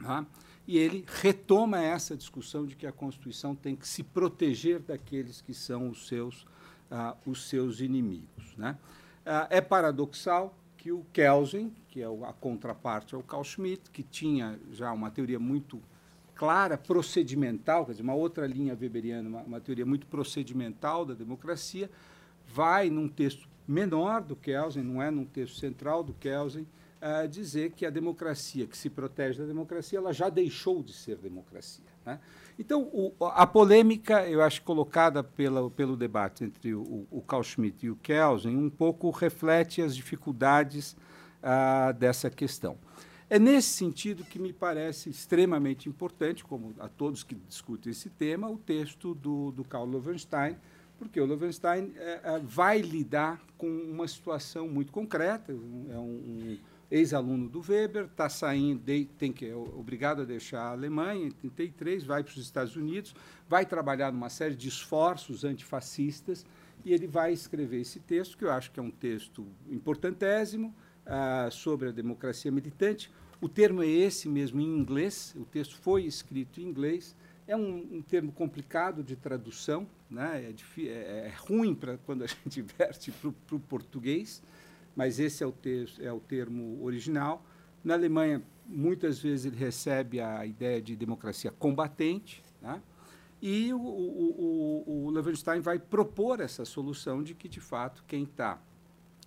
tá? 0.00 0.24
e 0.64 0.78
ele 0.78 1.04
retoma 1.20 1.82
essa 1.82 2.16
discussão 2.16 2.64
de 2.64 2.76
que 2.76 2.86
a 2.86 2.92
Constituição 2.92 3.52
tem 3.52 3.74
que 3.74 3.88
se 3.88 4.04
proteger 4.04 4.78
daqueles 4.78 5.40
que 5.40 5.52
são 5.52 5.88
os 5.88 6.06
seus, 6.06 6.46
ah, 6.88 7.16
os 7.26 7.48
seus 7.48 7.80
inimigos. 7.80 8.54
Né? 8.56 8.78
Ah, 9.26 9.48
é 9.50 9.60
paradoxal 9.60 10.56
que 10.86 10.92
o 10.92 11.04
Kelsen, 11.12 11.74
que 11.88 12.00
é 12.00 12.04
a 12.04 12.32
contraparte 12.32 13.16
ao 13.16 13.20
Carl 13.20 13.42
Schmitt, 13.42 13.90
que 13.90 14.04
tinha 14.04 14.56
já 14.70 14.92
uma 14.92 15.10
teoria 15.10 15.36
muito 15.36 15.82
clara, 16.32 16.78
procedimental, 16.78 17.84
quer 17.84 17.90
dizer, 17.90 18.04
uma 18.04 18.14
outra 18.14 18.46
linha 18.46 18.78
weberiana, 18.80 19.28
uma, 19.28 19.42
uma 19.42 19.60
teoria 19.60 19.84
muito 19.84 20.06
procedimental 20.06 21.04
da 21.04 21.12
democracia, 21.12 21.90
vai 22.46 22.88
num 22.88 23.08
texto 23.08 23.48
menor 23.66 24.22
do 24.22 24.36
Kelsen, 24.36 24.84
não 24.84 25.02
é 25.02 25.10
num 25.10 25.24
texto 25.24 25.56
central 25.58 26.04
do 26.04 26.14
Kelsen, 26.14 26.68
uh, 27.02 27.26
dizer 27.26 27.72
que 27.72 27.84
a 27.84 27.90
democracia 27.90 28.64
que 28.64 28.78
se 28.78 28.88
protege 28.88 29.40
da 29.40 29.44
democracia, 29.44 29.98
ela 29.98 30.12
já 30.12 30.28
deixou 30.28 30.84
de 30.84 30.92
ser 30.92 31.16
democracia. 31.16 31.95
Né? 32.06 32.20
Então, 32.58 32.84
o, 32.84 33.12
a 33.20 33.46
polêmica, 33.46 34.26
eu 34.26 34.40
acho, 34.40 34.62
colocada 34.62 35.22
pela, 35.22 35.68
pelo 35.70 35.96
debate 35.96 36.44
entre 36.44 36.74
o, 36.74 37.06
o 37.10 37.20
Carl 37.20 37.42
Schmitt 37.42 37.84
e 37.84 37.90
o 37.90 37.96
Kelsen, 37.96 38.56
um 38.56 38.70
pouco 38.70 39.10
reflete 39.10 39.82
as 39.82 39.94
dificuldades 39.94 40.96
uh, 41.42 41.92
dessa 41.98 42.30
questão. 42.30 42.78
É 43.28 43.40
nesse 43.40 43.70
sentido 43.70 44.24
que 44.24 44.38
me 44.38 44.52
parece 44.52 45.10
extremamente 45.10 45.88
importante, 45.88 46.44
como 46.44 46.74
a 46.78 46.88
todos 46.88 47.24
que 47.24 47.34
discutem 47.34 47.90
esse 47.90 48.08
tema, 48.08 48.48
o 48.48 48.56
texto 48.56 49.14
do, 49.16 49.50
do 49.50 49.64
Karl 49.64 49.84
Loewenstein, 49.84 50.56
porque 50.96 51.20
o 51.20 51.26
Loewenstein 51.26 51.92
é, 51.96 52.20
é, 52.22 52.38
vai 52.38 52.80
lidar 52.80 53.42
com 53.58 53.68
uma 53.68 54.06
situação 54.06 54.68
muito 54.68 54.92
concreta, 54.92 55.52
é 55.52 55.98
um, 55.98 55.98
um 55.98 56.58
ex-aluno 56.90 57.48
do 57.48 57.60
Weber, 57.60 58.04
está 58.04 58.28
saindo, 58.28 58.82
tem 59.18 59.32
que, 59.32 59.46
é 59.46 59.54
obrigado 59.54 60.22
a 60.22 60.24
deixar 60.24 60.60
a 60.60 60.70
Alemanha 60.70 61.26
em 61.26 61.30
33, 61.30 62.04
vai 62.04 62.22
para 62.22 62.30
os 62.30 62.38
Estados 62.38 62.76
Unidos, 62.76 63.14
vai 63.48 63.66
trabalhar 63.66 64.12
numa 64.12 64.28
série 64.28 64.54
de 64.54 64.68
esforços 64.68 65.44
antifascistas, 65.44 66.46
e 66.84 66.92
ele 66.92 67.06
vai 67.06 67.32
escrever 67.32 67.80
esse 67.80 67.98
texto, 67.98 68.38
que 68.38 68.44
eu 68.44 68.52
acho 68.52 68.70
que 68.70 68.78
é 68.78 68.82
um 68.82 68.90
texto 68.90 69.46
importantésimo, 69.68 70.74
ah, 71.04 71.48
sobre 71.50 71.88
a 71.88 71.92
democracia 71.92 72.50
militante. 72.50 73.12
O 73.40 73.48
termo 73.48 73.82
é 73.82 73.86
esse 73.86 74.28
mesmo 74.28 74.60
em 74.60 74.78
inglês, 74.78 75.34
o 75.36 75.44
texto 75.44 75.76
foi 75.76 76.04
escrito 76.04 76.60
em 76.60 76.64
inglês. 76.64 77.14
É 77.46 77.56
um, 77.56 77.96
um 77.98 78.02
termo 78.02 78.32
complicado 78.32 79.04
de 79.04 79.14
tradução, 79.14 79.86
né? 80.10 80.52
é, 80.78 80.82
é, 80.82 81.26
é 81.26 81.32
ruim 81.36 81.74
para 81.74 81.96
quando 81.98 82.24
a 82.24 82.26
gente 82.44 82.60
verte 82.62 83.12
para 83.12 83.56
o 83.56 83.60
português, 83.60 84.42
mas 84.96 85.20
esse 85.20 85.44
é 85.44 85.46
o, 85.46 85.52
texto, 85.52 86.02
é 86.02 86.10
o 86.10 86.18
termo 86.18 86.82
original. 86.82 87.44
Na 87.84 87.94
Alemanha, 87.94 88.42
muitas 88.66 89.20
vezes 89.20 89.44
ele 89.46 89.56
recebe 89.56 90.20
a 90.20 90.44
ideia 90.46 90.80
de 90.80 90.96
democracia 90.96 91.52
combatente, 91.52 92.42
né? 92.60 92.82
e 93.40 93.72
o, 93.72 93.78
o, 93.78 95.04
o 95.06 95.10
Levenstein 95.10 95.60
vai 95.60 95.78
propor 95.78 96.40
essa 96.40 96.64
solução 96.64 97.22
de 97.22 97.34
que, 97.34 97.48
de 97.48 97.60
fato, 97.60 98.02
quem 98.08 98.22
está 98.24 98.58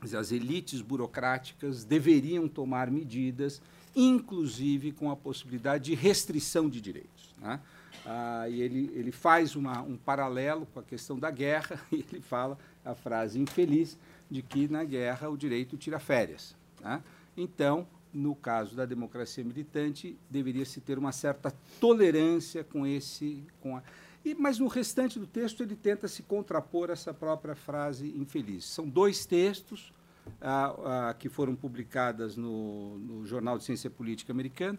as 0.02 0.32
elites 0.32 0.82
burocráticas 0.82 1.84
deveriam 1.84 2.48
tomar 2.48 2.90
medidas, 2.90 3.62
inclusive 3.96 4.92
com 4.94 5.12
a 5.12 5.16
possibilidade 5.16 5.86
de 5.86 5.96
restrição 5.96 6.70
de 6.70 6.80
direitos. 6.80 7.36
Né? 7.38 7.60
Ah, 8.06 8.48
e 8.48 8.62
ele, 8.62 8.92
ele 8.96 9.12
faz 9.12 9.56
uma, 9.56 9.82
um 9.82 9.98
paralelo 9.98 10.66
com 10.68 10.80
a 10.80 10.84
questão 10.84 11.20
da 11.20 11.30
guerra, 11.30 11.80
e 11.92 12.06
ele 12.12 12.22
fala 12.22 12.58
a 12.84 12.96
frase 12.96 13.40
infeliz 13.40 13.98
de 14.30 14.42
que 14.42 14.68
na 14.68 14.84
guerra 14.84 15.30
o 15.30 15.38
direito 15.38 15.78
tira 15.78 16.00
férias. 16.00 16.56
Né? 16.82 17.02
Então, 17.36 17.88
no 18.14 18.36
caso 18.36 18.76
da 18.76 18.86
democracia 18.86 19.44
militante, 19.44 20.18
deveria-se 20.30 20.82
ter 20.82 20.98
uma 20.98 21.12
certa 21.12 21.54
tolerância 21.80 22.64
com 22.64 22.86
esse. 22.86 23.44
Com 23.62 23.78
a, 23.78 23.84
e, 24.24 24.36
mas 24.36 24.60
no 24.60 24.68
restante 24.68 25.20
do 25.20 25.28
texto 25.28 25.64
ele 25.64 25.76
tenta 25.76 26.08
se 26.08 26.24
contrapor 26.24 26.90
a 26.90 26.94
essa 26.94 27.14
própria 27.14 27.56
frase 27.56 28.10
infeliz. 28.18 28.66
São 28.66 28.88
dois 28.88 29.26
textos 29.26 29.94
ah, 30.42 31.10
ah, 31.10 31.14
que 31.14 31.30
foram 31.30 31.56
publicadas 31.56 32.36
no, 32.36 32.98
no, 32.98 33.26
Jornal 33.26 33.58
de 33.58 33.64
Ciência 33.64 33.90
Política 33.90 34.32
americano. 34.32 34.78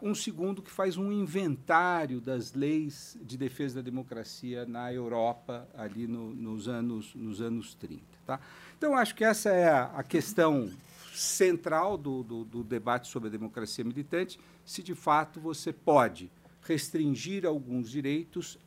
Um 0.00 0.14
segundo 0.14 0.62
que 0.62 0.70
faz 0.70 0.96
um 0.96 1.12
inventário 1.12 2.18
das 2.18 2.54
leis 2.54 3.18
de 3.20 3.36
defesa 3.36 3.76
da 3.76 3.82
democracia 3.82 4.64
na 4.64 4.90
Europa 4.90 5.68
ali 5.74 6.06
no, 6.06 6.34
nos, 6.34 6.66
anos, 6.66 7.14
nos 7.14 7.42
anos 7.42 7.74
30. 7.74 8.02
Tá? 8.24 8.40
Então, 8.76 8.94
acho 8.94 9.14
que 9.14 9.24
essa 9.24 9.48
é 9.50 9.68
a, 9.68 10.02
questão 10.02 10.70
central 11.14 11.96
do, 11.96 12.22
do, 12.22 12.44
do 12.44 12.62
debate 12.62 13.08
sobre 13.08 13.28
a 13.28 13.32
democracia 13.32 13.82
militante, 13.82 14.38
se 14.66 14.82
de 14.82 14.94
fato 14.94 15.40
você 15.40 15.72
pode 15.72 16.30
restringir 16.62 17.46
alguns 17.46 17.90
direitos 17.90 18.58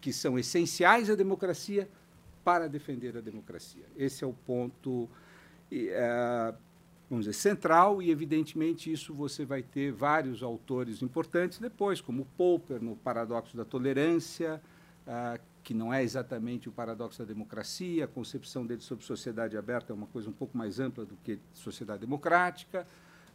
que 0.00 0.12
são 0.12 0.38
essenciais 0.38 1.10
à 1.10 1.14
democracia 1.14 1.88
para 2.42 2.68
defender 2.68 3.16
a 3.16 3.20
democracia. 3.20 3.84
Esse 3.96 4.24
é 4.24 4.26
o 4.26 4.32
ponto, 4.32 5.08
é, 5.70 6.54
vamos 7.10 7.26
dizer, 7.26 7.38
central 7.38 8.00
e, 8.00 8.10
evidentemente, 8.10 8.90
isso 8.90 9.12
você 9.12 9.44
vai 9.44 9.62
ter 9.62 9.92
vários 9.92 10.42
autores 10.42 11.02
importantes 11.02 11.58
depois, 11.58 12.00
como 12.00 12.24
Popper, 12.38 12.80
no 12.80 12.96
Paradoxo 12.96 13.56
da 13.56 13.64
Tolerância, 13.64 14.62
é, 15.06 15.40
que 15.66 15.74
não 15.74 15.92
é 15.92 16.00
exatamente 16.00 16.68
o 16.68 16.72
paradoxo 16.72 17.18
da 17.18 17.24
democracia, 17.24 18.04
a 18.04 18.06
concepção 18.06 18.64
dele 18.64 18.80
sobre 18.82 19.04
sociedade 19.04 19.58
aberta 19.58 19.92
é 19.92 19.96
uma 19.96 20.06
coisa 20.06 20.30
um 20.30 20.32
pouco 20.32 20.56
mais 20.56 20.78
ampla 20.78 21.04
do 21.04 21.16
que 21.16 21.40
sociedade 21.52 22.02
democrática. 22.02 22.86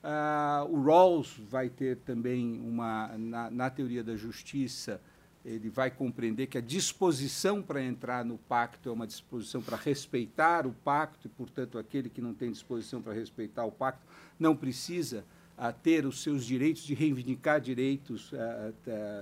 Uh, 0.02 0.74
o 0.74 0.82
Rawls 0.82 1.38
vai 1.50 1.68
ter 1.68 1.98
também 1.98 2.58
uma, 2.62 3.10
na, 3.18 3.52
na, 3.52 3.70
teoria 3.70 4.02
da 4.02 4.16
justiça, 4.16 5.02
ele 5.44 5.70
vai 5.70 5.92
compreender 5.92 6.48
que 6.48 6.58
a 6.58 6.62
disposição 6.62 7.62
para 7.62 7.84
entrar 7.84 8.24
no 8.24 8.38
pacto 8.38 8.88
é 8.88 8.92
uma 8.94 9.06
disposição 9.06 9.62
para 9.62 9.76
respeitar 9.76 10.66
o 10.66 10.72
pacto, 10.72 11.28
e, 11.28 11.30
portanto, 11.30 11.78
aquele 11.78 12.10
que 12.10 12.22
não 12.22 12.34
tem 12.34 12.50
disposição 12.50 13.02
para 13.02 13.12
respeitar 13.12 13.66
o 13.66 13.72
pacto 13.74 14.08
não 14.40 14.56
precisa 14.56 15.26
uh, 15.62 15.72
ter 15.84 16.06
os 16.06 16.24
seus 16.24 16.44
direitos 16.44 16.82
de 16.82 16.96
reivindicar 16.96 17.62
direitos, 17.62 18.32
uh, 18.32 18.74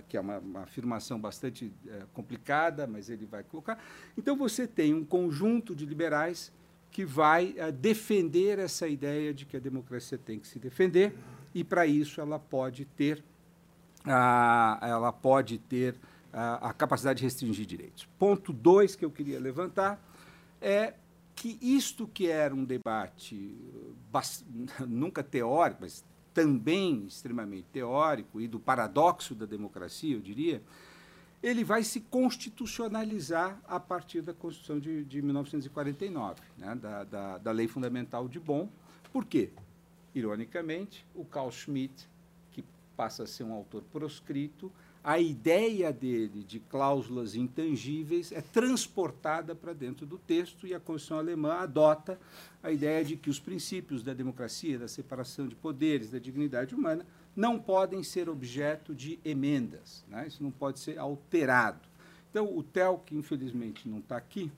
que 0.07 0.15
é 0.15 0.21
uma, 0.21 0.39
uma 0.39 0.61
afirmação 0.61 1.19
bastante 1.19 1.73
eh, 1.87 2.05
complicada, 2.13 2.87
mas 2.87 3.09
ele 3.09 3.25
vai 3.25 3.43
colocar. 3.43 3.83
Então, 4.17 4.37
você 4.37 4.65
tem 4.65 4.93
um 4.93 5.03
conjunto 5.03 5.75
de 5.75 5.85
liberais 5.85 6.51
que 6.89 7.03
vai 7.03 7.55
uh, 7.57 7.71
defender 7.71 8.57
essa 8.57 8.87
ideia 8.87 9.33
de 9.33 9.45
que 9.45 9.57
a 9.57 9.59
democracia 9.59 10.17
tem 10.17 10.39
que 10.39 10.47
se 10.47 10.57
defender 10.57 11.13
e 11.53 11.63
para 11.63 11.85
isso 11.85 12.21
ela 12.21 12.39
pode 12.39 12.85
ter 12.85 13.23
ela 14.81 15.11
pode 15.11 15.57
ter 15.57 15.93
a 16.31 16.71
capacidade 16.73 17.17
de 17.17 17.25
restringir 17.25 17.65
direitos. 17.65 18.07
Ponto 18.17 18.53
dois 18.53 18.95
que 18.95 19.03
eu 19.03 19.11
queria 19.11 19.37
levantar 19.39 20.01
é 20.61 20.93
que 21.35 21.59
isto 21.61 22.07
que 22.07 22.27
era 22.27 22.55
um 22.55 22.63
debate 22.63 23.57
nunca 24.87 25.21
teórico, 25.21 25.81
mas 25.81 26.03
também 26.33 27.05
extremamente 27.05 27.67
teórico 27.71 28.39
e 28.39 28.47
do 28.47 28.59
paradoxo 28.59 29.35
da 29.35 29.45
democracia, 29.45 30.15
eu 30.15 30.21
diria, 30.21 30.61
ele 31.41 31.63
vai 31.63 31.83
se 31.83 32.01
constitucionalizar 32.01 33.59
a 33.67 33.79
partir 33.79 34.21
da 34.21 34.33
Constituição 34.33 34.79
de, 34.79 35.05
de 35.05 35.21
1949, 35.21 36.41
né, 36.57 36.75
da, 36.75 37.03
da, 37.03 37.37
da, 37.37 37.51
Lei 37.51 37.67
Fundamental 37.67 38.27
de 38.27 38.39
Bonn. 38.39 38.67
Por 39.11 39.25
quê? 39.25 39.49
Ironicamente, 40.13 41.05
o 41.15 41.23
Carl 41.23 41.49
Schmitt, 41.49 42.09
que 42.51 42.63
passa 42.95 43.23
a 43.23 43.27
ser 43.27 43.43
um 43.43 43.53
autor 43.53 43.83
proscrito, 43.83 44.71
a 45.03 45.17
ideia 45.17 45.93
dele 45.93 46.43
de 46.43 46.59
cláusulas 46.59 47.33
intangíveis 47.35 48.31
é 48.31 48.41
transportada 48.41 49.55
para 49.55 49.73
dentro 49.73 50.05
do 50.05 50.17
texto 50.17 50.67
e 50.67 50.73
a 50.73 50.79
Constituição 50.79 51.17
alemã 51.17 51.53
adota 51.53 52.19
a 52.61 52.71
ideia 52.71 53.03
de 53.03 53.15
que 53.15 53.29
os 53.29 53.39
princípios 53.39 54.03
da 54.03 54.13
democracia, 54.13 54.77
da 54.77 54.87
separação 54.87 55.47
de 55.47 55.55
poderes, 55.55 56.11
da 56.11 56.19
dignidade 56.19 56.75
humana 56.75 57.05
não 57.35 57.57
podem 57.57 58.03
ser 58.03 58.27
objeto 58.27 58.93
de 58.93 59.17
emendas, 59.23 60.03
né? 60.09 60.27
isso 60.27 60.43
não 60.43 60.51
pode 60.51 60.79
ser 60.79 60.97
alterado. 60.97 61.87
Então, 62.29 62.55
o 62.55 62.61
TEL, 62.61 63.01
que 63.05 63.15
infelizmente 63.15 63.87
não 63.87 63.99
está 63.99 64.17
aqui, 64.17 64.51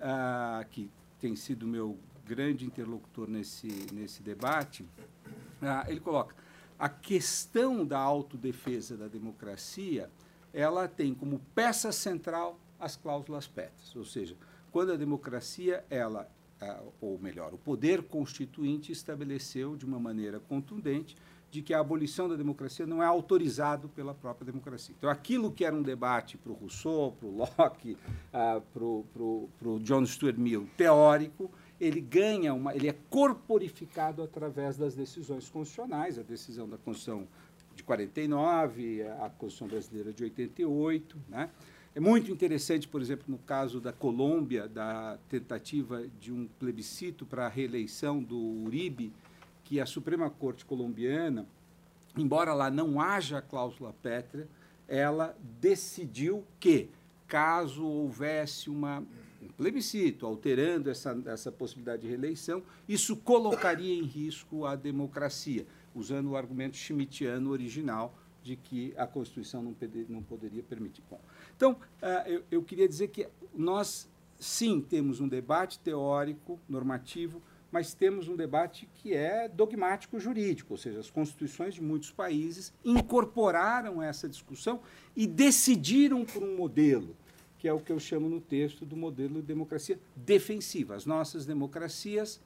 ah, 0.00 0.64
que 0.70 0.90
tem 1.20 1.36
sido 1.36 1.66
meu 1.66 1.96
grande 2.26 2.66
interlocutor 2.66 3.28
nesse, 3.28 3.68
nesse 3.92 4.22
debate, 4.22 4.84
ah, 5.62 5.84
ele 5.88 6.00
coloca 6.00 6.34
a 6.84 6.88
questão 6.90 7.82
da 7.82 7.98
autodefesa 7.98 8.94
da 8.94 9.08
democracia, 9.08 10.10
ela 10.52 10.86
tem 10.86 11.14
como 11.14 11.40
peça 11.54 11.90
central 11.90 12.60
as 12.78 12.94
cláusulas 12.94 13.46
petas, 13.46 13.96
ou 13.96 14.04
seja, 14.04 14.36
quando 14.70 14.92
a 14.92 14.96
democracia, 14.96 15.82
ela, 15.88 16.30
ah, 16.60 16.82
ou 17.00 17.18
melhor, 17.18 17.54
o 17.54 17.56
poder 17.56 18.02
constituinte 18.02 18.92
estabeleceu 18.92 19.76
de 19.76 19.86
uma 19.86 19.98
maneira 19.98 20.38
contundente 20.38 21.16
de 21.50 21.62
que 21.62 21.72
a 21.72 21.80
abolição 21.80 22.28
da 22.28 22.36
democracia 22.36 22.86
não 22.86 23.02
é 23.02 23.06
autorizado 23.06 23.88
pela 23.88 24.12
própria 24.12 24.44
democracia. 24.44 24.94
Então, 24.98 25.08
aquilo 25.08 25.50
que 25.50 25.64
era 25.64 25.74
um 25.74 25.82
debate 25.82 26.36
para 26.36 26.52
o 26.52 26.54
Rousseau, 26.54 27.12
para 27.12 27.26
o 27.26 27.34
Locke, 27.34 27.92
uh, 27.94 28.60
para 28.60 29.70
o 29.70 29.80
John 29.80 30.04
Stuart 30.04 30.36
Mill 30.36 30.68
teórico, 30.76 31.50
ele 31.80 32.00
ganha 32.00 32.54
uma, 32.54 32.74
ele 32.74 32.88
é 32.88 32.94
corporificado 33.10 34.22
através 34.22 34.76
das 34.76 34.94
decisões 34.94 35.48
constitucionais, 35.48 36.18
a 36.18 36.22
decisão 36.22 36.68
da 36.68 36.76
Constituição 36.76 37.26
de 37.74 37.82
49, 37.82 39.02
a 39.02 39.30
Constituição 39.30 39.68
brasileira 39.68 40.12
de 40.12 40.22
88, 40.22 41.16
né? 41.28 41.50
É 41.96 42.00
muito 42.00 42.32
interessante, 42.32 42.88
por 42.88 43.00
exemplo, 43.00 43.26
no 43.28 43.38
caso 43.38 43.80
da 43.80 43.92
Colômbia, 43.92 44.66
da 44.66 45.16
tentativa 45.28 46.04
de 46.20 46.32
um 46.32 46.48
plebiscito 46.58 47.24
para 47.24 47.46
a 47.46 47.48
reeleição 47.48 48.20
do 48.20 48.36
Uribe, 48.36 49.12
que 49.62 49.80
a 49.80 49.86
Suprema 49.86 50.28
Corte 50.28 50.64
colombiana, 50.64 51.46
embora 52.16 52.52
lá 52.52 52.68
não 52.68 53.00
haja 53.00 53.40
cláusula 53.40 53.94
pétrea, 54.02 54.48
ela 54.88 55.36
decidiu 55.60 56.44
que, 56.58 56.88
caso 57.28 57.84
houvesse 57.84 58.68
uma, 58.68 59.04
um 59.44 59.48
plebiscito 59.48 60.26
alterando 60.26 60.90
essa, 60.90 61.16
essa 61.26 61.52
possibilidade 61.52 62.02
de 62.02 62.08
reeleição, 62.08 62.62
isso 62.88 63.16
colocaria 63.16 63.94
em 63.94 64.02
risco 64.02 64.64
a 64.64 64.74
democracia, 64.74 65.66
usando 65.94 66.30
o 66.30 66.36
argumento 66.36 66.76
schmittiano 66.76 67.50
original 67.50 68.16
de 68.42 68.56
que 68.56 68.92
a 68.96 69.06
Constituição 69.06 69.62
não, 69.62 69.74
não 70.08 70.22
poderia 70.22 70.62
permitir. 70.62 71.02
Bom, 71.10 71.20
então, 71.56 71.72
uh, 71.72 72.28
eu, 72.28 72.42
eu 72.50 72.62
queria 72.62 72.86
dizer 72.86 73.08
que 73.08 73.26
nós, 73.54 74.08
sim, 74.38 74.80
temos 74.80 75.20
um 75.20 75.28
debate 75.28 75.78
teórico, 75.78 76.60
normativo, 76.68 77.40
mas 77.72 77.92
temos 77.92 78.28
um 78.28 78.36
debate 78.36 78.88
que 78.94 79.14
é 79.14 79.48
dogmático 79.48 80.20
jurídico, 80.20 80.74
ou 80.74 80.78
seja, 80.78 81.00
as 81.00 81.10
constituições 81.10 81.74
de 81.74 81.82
muitos 81.82 82.10
países 82.10 82.72
incorporaram 82.84 84.00
essa 84.00 84.28
discussão 84.28 84.80
e 85.16 85.26
decidiram 85.26 86.24
por 86.24 86.40
um 86.40 86.56
modelo, 86.56 87.16
que 87.64 87.68
é 87.68 87.72
o 87.72 87.80
que 87.80 87.90
eu 87.90 87.98
chamo 87.98 88.28
no 88.28 88.42
texto 88.42 88.84
do 88.84 88.94
modelo 88.94 89.40
de 89.40 89.46
democracia 89.46 89.98
defensiva. 90.14 90.94
As 90.96 91.06
nossas 91.06 91.46
democracias 91.46 92.38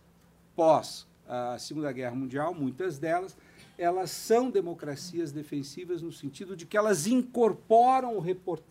pós 0.54 1.08
a 1.26 1.58
Segunda 1.58 1.90
Guerra 1.90 2.14
Mundial, 2.14 2.54
muitas 2.54 2.98
delas, 2.98 3.37
elas 3.76 4.12
são 4.12 4.48
democracias 4.48 5.32
defensivas 5.32 6.02
no 6.02 6.12
sentido 6.12 6.54
de 6.54 6.64
que 6.64 6.76
elas 6.76 7.08
incorporam 7.08 8.16
o, 8.16 8.25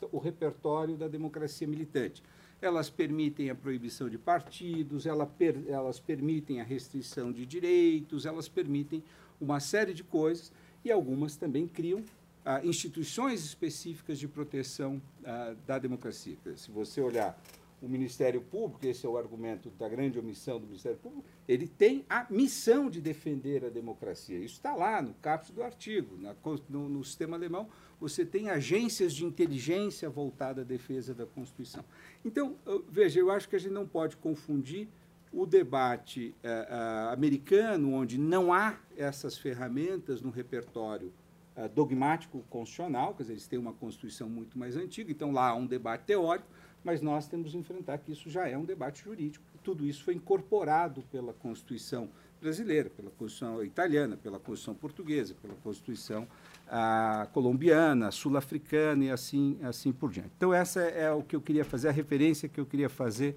o 0.10 0.20
repertório 0.20 0.96
da 0.96 1.10
democracia 1.10 1.68
militante. 1.68 2.24
Elas 2.62 2.89
permitem 2.89 3.50
a 3.50 3.56
proibição 3.56 4.08
de 4.08 4.18
partidos, 4.18 5.06
elas, 5.06 5.27
per 5.38 5.62
elas 5.68 6.00
permitem 6.00 6.62
a 6.62 6.63
restrição 6.63 7.30
de 7.30 7.46
direitos, 7.46 8.25
elas 8.25 8.48
permitem 8.48 9.04
uma 9.42 9.60
série 9.60 9.94
de 9.94 10.01
coisas 10.01 10.50
e 10.86 10.94
algumas 10.94 11.36
também 11.36 11.68
criam 11.68 12.01
ah, 12.48 12.62
instituições 12.63 13.44
específicas 13.44 14.18
de 14.18 14.25
proteção 14.25 15.01
ah, 15.25 15.54
da 15.68 15.77
democracia. 15.77 16.38
Se 16.56 16.72
você 16.72 17.01
olhar 17.01 17.38
o 17.82 17.89
Ministério 17.89 18.39
Público, 18.39 18.88
esse 18.88 19.06
é 19.06 19.10
o 19.10 19.18
argumento 19.18 19.70
da 19.72 19.89
grande 19.89 20.18
omissão 20.18 20.58
do 20.58 20.66
Ministério 20.66 20.98
Público, 20.98 21.25
ele 21.46 21.68
tem 21.68 22.06
a 22.10 22.25
missão 22.30 22.89
de 22.89 23.01
defender 23.01 23.66
a 23.66 23.70
democracia. 23.70 24.38
Isso 24.38 24.56
está 24.56 24.74
lá 24.74 25.01
no 25.01 25.13
caput 25.16 25.51
do 25.51 25.62
artigo. 25.62 26.18
Na, 26.18 26.34
no, 26.70 26.88
no, 26.88 27.04
sistema 27.04 27.36
alemão, 27.36 27.68
você 28.00 28.25
tem 28.25 28.50
agências 28.50 29.13
de 29.13 29.25
inteligência 29.25 30.10
voltada 30.10 30.62
à 30.62 30.63
defesa 30.63 31.13
da 31.13 31.25
Constituição. 31.25 31.84
Então, 32.24 32.56
veja, 32.89 33.20
eu 33.20 33.30
acho 33.30 33.50
que 33.50 33.58
a 33.58 33.60
gente 33.60 33.74
não 33.74 33.86
pode 33.86 34.16
confundir 34.16 34.88
o 35.34 35.46
debate 35.46 36.34
eh, 36.42 36.68
eh, 36.70 37.13
americano, 37.13 37.94
onde 37.94 38.18
não 38.18 38.54
há 38.54 38.80
essas 38.96 39.38
ferramentas 39.38 40.22
no 40.22 40.30
repertório 40.30 41.12
eh, 41.58 41.68
dogmático 41.68 42.46
constitucional, 42.52 43.16
quer 43.16 43.24
dizer, 43.24 43.34
eles 43.34 43.48
têm 43.48 43.58
uma 43.58 43.74
Constituição 43.74 44.30
muito 44.30 44.60
mais 44.60 44.78
antiga, 44.78 45.12
então 45.12 45.32
lá 45.32 45.50
há 45.50 45.56
um 45.56 45.66
debate 45.66 46.04
teórico, 46.06 46.48
mas 46.84 47.02
nós 47.02 47.28
temos 47.28 47.52
que 47.52 47.58
enfrentar 47.58 47.98
que 47.98 48.12
isso 48.12 48.30
já 48.30 48.48
é 48.48 48.56
um 48.56 48.64
debate 48.64 49.04
jurídico. 49.04 49.44
Tudo 49.64 49.84
isso 49.84 50.04
foi 50.04 50.14
incorporado 50.14 51.02
pela 51.12 51.34
Constituição 51.34 52.10
brasileira, 52.40 52.92
pela 52.92 53.10
Constituição 53.10 53.64
italiana, 53.64 54.16
pela 54.16 54.38
Constituição 54.38 54.76
portuguesa, 54.76 55.36
pela 55.42 55.56
Constituição 55.56 56.28
ah, 56.68 57.28
colombiana, 57.34 58.12
sul-africana 58.12 59.06
e 59.06 59.10
assim, 59.10 59.58
assim 59.64 59.92
por 59.92 60.12
diante. 60.12 60.32
Então, 60.38 60.54
essa 60.54 60.82
é 60.82 61.12
o 61.12 61.24
que 61.24 61.36
eu 61.36 61.42
queria 61.42 61.66
fazer, 61.66 61.88
a 61.88 61.92
referência 61.92 62.48
que 62.48 62.60
eu 62.60 62.68
queria 62.68 62.88
fazer 62.88 63.36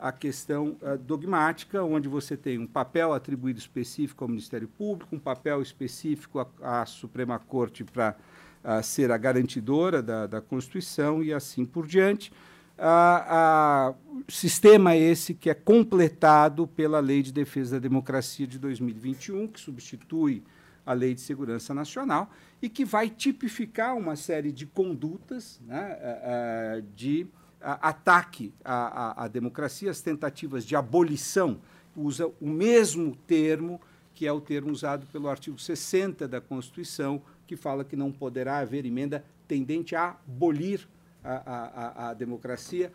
à 0.00 0.10
questão 0.10 0.76
ah, 0.82 0.96
dogmática, 0.96 1.84
onde 1.84 2.08
você 2.08 2.36
tem 2.36 2.58
um 2.58 2.66
papel 2.66 3.12
atribuído 3.12 3.58
específico 3.58 4.24
ao 4.24 4.28
Ministério 4.28 4.66
Público, 4.66 5.14
um 5.14 5.18
papel 5.18 5.60
específico 5.60 6.40
à, 6.40 6.82
à 6.82 6.86
Suprema 6.86 7.38
Corte 7.38 7.84
para 7.84 8.16
ah, 8.64 8.82
ser 8.82 9.10
a 9.12 9.18
garantidora 9.18 10.02
da, 10.02 10.26
da 10.26 10.40
Constituição 10.40 11.22
e 11.22 11.32
assim 11.32 11.66
por 11.66 11.86
diante. 11.86 12.32
A, 12.78 13.90
a, 13.90 13.94
sistema 14.26 14.96
esse 14.96 15.34
que 15.34 15.50
é 15.50 15.54
completado 15.54 16.66
pela 16.66 16.98
Lei 16.98 17.22
de 17.22 17.30
Defesa 17.30 17.76
da 17.76 17.80
Democracia 17.80 18.46
de 18.46 18.58
2021, 18.58 19.48
que 19.48 19.60
substitui 19.60 20.42
a 20.86 20.94
Lei 20.94 21.14
de 21.14 21.20
Segurança 21.20 21.74
Nacional 21.74 22.30
e 22.62 22.70
que 22.70 22.86
vai 22.86 23.10
tipificar 23.10 23.94
uma 23.94 24.16
série 24.16 24.50
de 24.50 24.64
condutas 24.64 25.60
né, 25.66 26.82
de 26.94 27.26
ataque 27.62 28.52
à, 28.64 29.22
à, 29.22 29.24
à 29.24 29.28
democracia, 29.28 29.90
as 29.90 30.00
tentativas 30.00 30.64
de 30.64 30.74
abolição, 30.74 31.60
usa 31.96 32.26
o 32.40 32.48
mesmo 32.48 33.16
termo 33.26 33.80
que 34.14 34.26
é 34.26 34.32
o 34.32 34.40
termo 34.40 34.70
usado 34.70 35.06
pelo 35.06 35.28
artigo 35.28 35.58
60 35.58 36.28
da 36.28 36.40
Constituição, 36.40 37.22
que 37.46 37.56
fala 37.56 37.84
que 37.84 37.96
não 37.96 38.12
poderá 38.12 38.58
haver 38.58 38.84
emenda 38.84 39.24
tendente 39.48 39.96
a 39.96 40.10
abolir 40.10 40.86
a, 41.24 41.32
a, 41.34 42.10
a 42.10 42.14
democracia, 42.14 42.92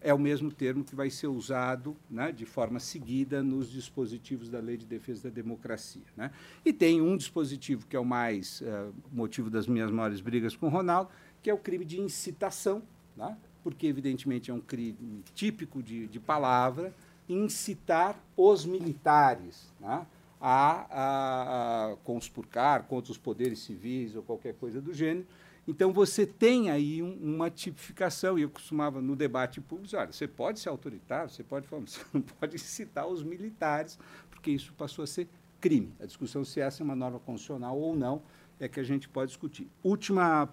é 0.00 0.14
o 0.14 0.18
mesmo 0.18 0.50
termo 0.50 0.82
que 0.82 0.94
vai 0.94 1.10
ser 1.10 1.26
usado 1.26 1.96
né, 2.08 2.32
de 2.32 2.46
forma 2.46 2.80
seguida 2.80 3.42
nos 3.42 3.70
dispositivos 3.70 4.48
da 4.48 4.58
Lei 4.58 4.76
de 4.76 4.86
Defesa 4.86 5.24
da 5.28 5.34
Democracia. 5.34 6.02
Né? 6.16 6.30
E 6.64 6.72
tem 6.72 7.02
um 7.02 7.16
dispositivo 7.16 7.86
que 7.86 7.96
é 7.96 8.00
o 8.00 8.04
mais 8.04 8.62
uh, 8.62 8.94
motivo 9.12 9.50
das 9.50 9.66
minhas 9.66 9.90
maiores 9.90 10.20
brigas 10.20 10.56
com 10.56 10.66
o 10.66 10.70
Ronaldo, 10.70 11.10
que 11.42 11.50
é 11.50 11.54
o 11.54 11.58
crime 11.58 11.84
de 11.84 12.00
incitação, 12.00 12.82
né? 13.16 13.36
Porque, 13.62 13.86
evidentemente, 13.86 14.50
é 14.50 14.54
um 14.54 14.60
crime 14.60 15.22
típico 15.34 15.82
de, 15.82 16.06
de 16.06 16.18
palavra, 16.20 16.94
incitar 17.28 18.18
os 18.36 18.64
militares 18.64 19.72
né? 19.80 20.06
a, 20.40 20.86
a, 20.90 21.92
a 21.92 21.96
conspurcar 22.04 22.84
contra 22.84 23.12
os 23.12 23.18
poderes 23.18 23.60
civis 23.60 24.16
ou 24.16 24.22
qualquer 24.22 24.54
coisa 24.54 24.80
do 24.80 24.92
gênero, 24.92 25.26
então, 25.70 25.92
você 25.92 26.26
tem 26.26 26.68
aí 26.68 27.00
um, 27.00 27.12
uma 27.14 27.48
tipificação, 27.48 28.36
e 28.36 28.42
eu 28.42 28.50
costumava, 28.50 29.00
no 29.00 29.14
debate 29.14 29.60
público, 29.60 29.96
olha, 29.96 30.10
você 30.10 30.26
pode 30.26 30.58
ser 30.58 30.68
autoritário, 30.68 31.30
você 31.30 31.44
pode 31.44 31.68
falar, 31.68 31.82
você 31.82 32.00
não 32.12 32.20
pode 32.22 32.58
citar 32.58 33.06
os 33.06 33.22
militares, 33.22 33.96
porque 34.30 34.50
isso 34.50 34.72
passou 34.72 35.04
a 35.04 35.06
ser 35.06 35.28
crime. 35.60 35.92
A 36.00 36.06
discussão 36.06 36.44
se 36.44 36.60
essa 36.60 36.82
é 36.82 36.84
uma 36.84 36.96
norma 36.96 37.20
constitucional 37.20 37.78
ou 37.78 37.94
não 37.94 38.20
é 38.58 38.68
que 38.68 38.80
a 38.80 38.82
gente 38.82 39.08
pode 39.08 39.28
discutir. 39.28 39.70
Última, 39.82 40.48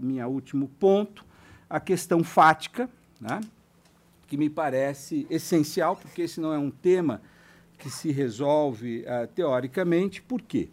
minha 0.00 0.26
último 0.26 0.68
ponto, 0.80 1.24
a 1.68 1.80
questão 1.80 2.24
fática, 2.24 2.88
né, 3.20 3.40
que 4.26 4.36
me 4.36 4.50
parece 4.50 5.26
essencial, 5.30 5.96
porque 5.96 6.22
esse 6.22 6.40
não 6.40 6.52
é 6.52 6.58
um 6.58 6.70
tema 6.70 7.22
que 7.78 7.88
se 7.88 8.10
resolve 8.10 9.04
uh, 9.04 9.26
teoricamente. 9.28 10.20
Por 10.20 10.42
quê? 10.42 10.68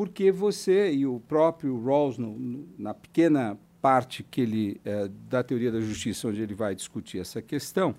porque 0.00 0.32
você 0.32 0.90
e 0.92 1.06
o 1.06 1.20
próprio 1.20 1.78
Rawls, 1.84 2.16
no, 2.16 2.66
na 2.78 2.94
pequena 2.94 3.58
parte 3.82 4.22
que 4.22 4.40
ele 4.40 4.80
é, 4.82 5.08
da 5.28 5.42
teoria 5.42 5.70
da 5.70 5.80
justiça, 5.80 6.28
onde 6.28 6.40
ele 6.40 6.54
vai 6.54 6.74
discutir 6.74 7.18
essa 7.18 7.42
questão, 7.42 7.94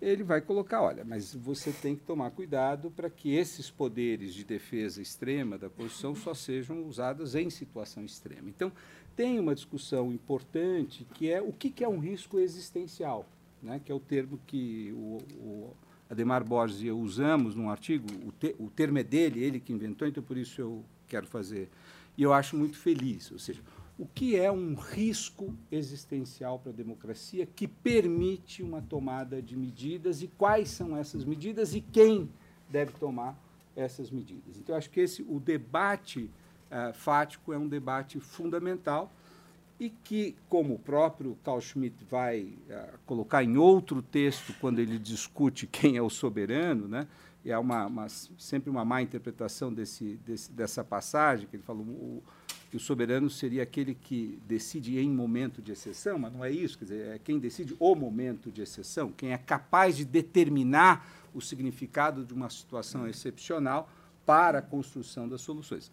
ele 0.00 0.22
vai 0.22 0.42
colocar, 0.42 0.82
olha, 0.82 1.04
mas 1.04 1.34
você 1.34 1.72
tem 1.72 1.96
que 1.96 2.02
tomar 2.02 2.30
cuidado 2.30 2.90
para 2.90 3.08
que 3.08 3.34
esses 3.34 3.70
poderes 3.70 4.34
de 4.34 4.44
defesa 4.44 5.00
extrema 5.00 5.56
da 5.56 5.70
Constituição 5.70 6.14
só 6.14 6.34
sejam 6.34 6.84
usados 6.84 7.34
em 7.34 7.48
situação 7.48 8.04
extrema. 8.04 8.50
Então, 8.50 8.70
tem 9.20 9.38
uma 9.38 9.54
discussão 9.54 10.10
importante 10.10 11.06
que 11.12 11.30
é 11.30 11.42
o 11.42 11.52
que, 11.52 11.68
que 11.68 11.84
é 11.84 11.88
um 11.88 11.98
risco 11.98 12.38
existencial, 12.38 13.26
né, 13.62 13.78
que 13.84 13.92
é 13.92 13.94
o 13.94 14.00
termo 14.00 14.40
que 14.46 14.94
o, 14.94 15.18
o 15.36 15.76
Ademar 16.08 16.42
Borges 16.42 16.80
e 16.80 16.86
eu 16.86 16.98
usamos 16.98 17.54
num 17.54 17.68
artigo, 17.68 18.06
o, 18.26 18.32
te, 18.32 18.56
o 18.58 18.70
termo 18.70 18.96
é 18.96 19.02
dele, 19.04 19.44
ele 19.44 19.60
que 19.60 19.74
inventou, 19.74 20.08
então 20.08 20.22
por 20.22 20.38
isso 20.38 20.58
eu 20.58 20.82
quero 21.06 21.26
fazer. 21.26 21.68
E 22.16 22.22
eu 22.22 22.32
acho 22.32 22.56
muito 22.56 22.78
feliz. 22.78 23.30
Ou 23.30 23.38
seja, 23.38 23.60
o 23.98 24.06
que 24.06 24.36
é 24.36 24.50
um 24.50 24.74
risco 24.74 25.54
existencial 25.70 26.58
para 26.58 26.72
a 26.72 26.74
democracia 26.74 27.44
que 27.44 27.68
permite 27.68 28.62
uma 28.62 28.80
tomada 28.80 29.42
de 29.42 29.54
medidas 29.54 30.22
e 30.22 30.28
quais 30.28 30.70
são 30.70 30.96
essas 30.96 31.26
medidas 31.26 31.74
e 31.74 31.82
quem 31.82 32.30
deve 32.70 32.92
tomar 32.92 33.38
essas 33.76 34.10
medidas. 34.10 34.56
Então, 34.56 34.74
acho 34.74 34.88
que 34.88 35.00
esse, 35.00 35.20
o 35.28 35.38
debate 35.38 36.30
uh, 36.70 36.92
fático 36.92 37.52
é 37.52 37.58
um 37.58 37.68
debate 37.68 38.20
fundamental 38.20 39.12
e 39.78 39.88
que, 39.88 40.36
como 40.48 40.74
o 40.74 40.78
próprio 40.78 41.38
Carl 41.42 41.60
Schmitt 41.60 42.04
vai 42.04 42.42
uh, 42.42 42.98
colocar 43.06 43.42
em 43.42 43.56
outro 43.56 44.02
texto, 44.02 44.54
quando 44.60 44.78
ele 44.78 44.98
discute 44.98 45.66
quem 45.70 45.96
é 45.96 46.02
o 46.02 46.10
soberano, 46.10 46.86
né, 46.86 47.06
e 47.44 47.50
há 47.50 47.58
uma, 47.58 47.86
uma, 47.86 48.06
sempre 48.08 48.68
uma 48.68 48.84
má 48.84 49.00
interpretação 49.00 49.72
desse, 49.72 50.20
desse, 50.26 50.52
dessa 50.52 50.84
passagem, 50.84 51.46
que 51.46 51.56
ele 51.56 51.62
falou 51.62 51.82
o, 51.82 52.22
que 52.70 52.76
o 52.76 52.80
soberano 52.80 53.30
seria 53.30 53.62
aquele 53.62 53.94
que 53.94 54.38
decide 54.46 54.98
em 54.98 55.10
momento 55.10 55.62
de 55.62 55.72
exceção, 55.72 56.18
mas 56.18 56.32
não 56.32 56.44
é 56.44 56.50
isso, 56.50 56.78
quer 56.78 56.84
dizer, 56.84 57.06
é 57.14 57.18
quem 57.18 57.38
decide 57.38 57.74
o 57.80 57.94
momento 57.94 58.52
de 58.52 58.60
exceção, 58.60 59.10
quem 59.10 59.32
é 59.32 59.38
capaz 59.38 59.96
de 59.96 60.04
determinar 60.04 61.08
o 61.34 61.40
significado 61.40 62.24
de 62.24 62.34
uma 62.34 62.50
situação 62.50 63.08
excepcional 63.08 63.90
para 64.24 64.58
a 64.58 64.62
construção 64.62 65.28
das 65.28 65.40
soluções. 65.40 65.90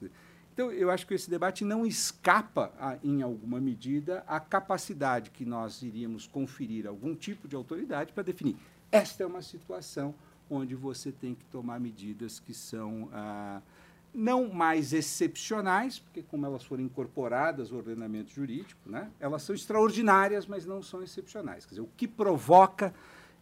Então, 0.57 0.71
eu 0.71 0.89
acho 0.89 1.05
que 1.05 1.13
esse 1.13 1.29
debate 1.29 1.63
não 1.63 1.85
escapa, 1.85 2.73
a, 2.79 2.97
em 3.03 3.21
alguma 3.21 3.61
medida, 3.61 4.23
à 4.25 4.39
capacidade 4.39 5.29
que 5.29 5.45
nós 5.45 5.83
iríamos 5.83 6.25
conferir 6.25 6.87
algum 6.87 7.13
tipo 7.13 7.47
de 7.47 7.55
autoridade 7.55 8.11
para 8.11 8.23
definir. 8.23 8.57
Esta 8.91 9.21
é 9.21 9.27
uma 9.27 9.43
situação 9.43 10.15
onde 10.49 10.73
você 10.73 11.11
tem 11.11 11.35
que 11.35 11.45
tomar 11.45 11.79
medidas 11.79 12.39
que 12.39 12.55
são 12.55 13.07
ah, 13.13 13.61
não 14.11 14.51
mais 14.51 14.93
excepcionais, 14.93 15.99
porque 15.99 16.23
como 16.23 16.47
elas 16.47 16.63
foram 16.63 16.81
incorporadas 16.81 17.71
ao 17.71 17.77
ordenamento 17.77 18.31
jurídico, 18.31 18.89
né, 18.89 19.11
elas 19.19 19.43
são 19.43 19.53
extraordinárias, 19.53 20.47
mas 20.47 20.65
não 20.65 20.81
são 20.81 21.03
excepcionais. 21.03 21.65
Quer 21.65 21.75
dizer, 21.75 21.81
o 21.81 21.89
que 21.95 22.07
provoca 22.07 22.95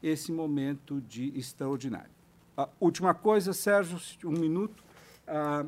esse 0.04 0.34
momento 0.34 1.00
de 1.00 1.32
extraordinário? 1.40 2.12
A 2.58 2.68
última 2.78 3.14
coisa, 3.14 3.54
Sérgio, 3.54 3.98
um 4.26 4.38
minuto. 4.38 4.84
Ah, 5.26 5.66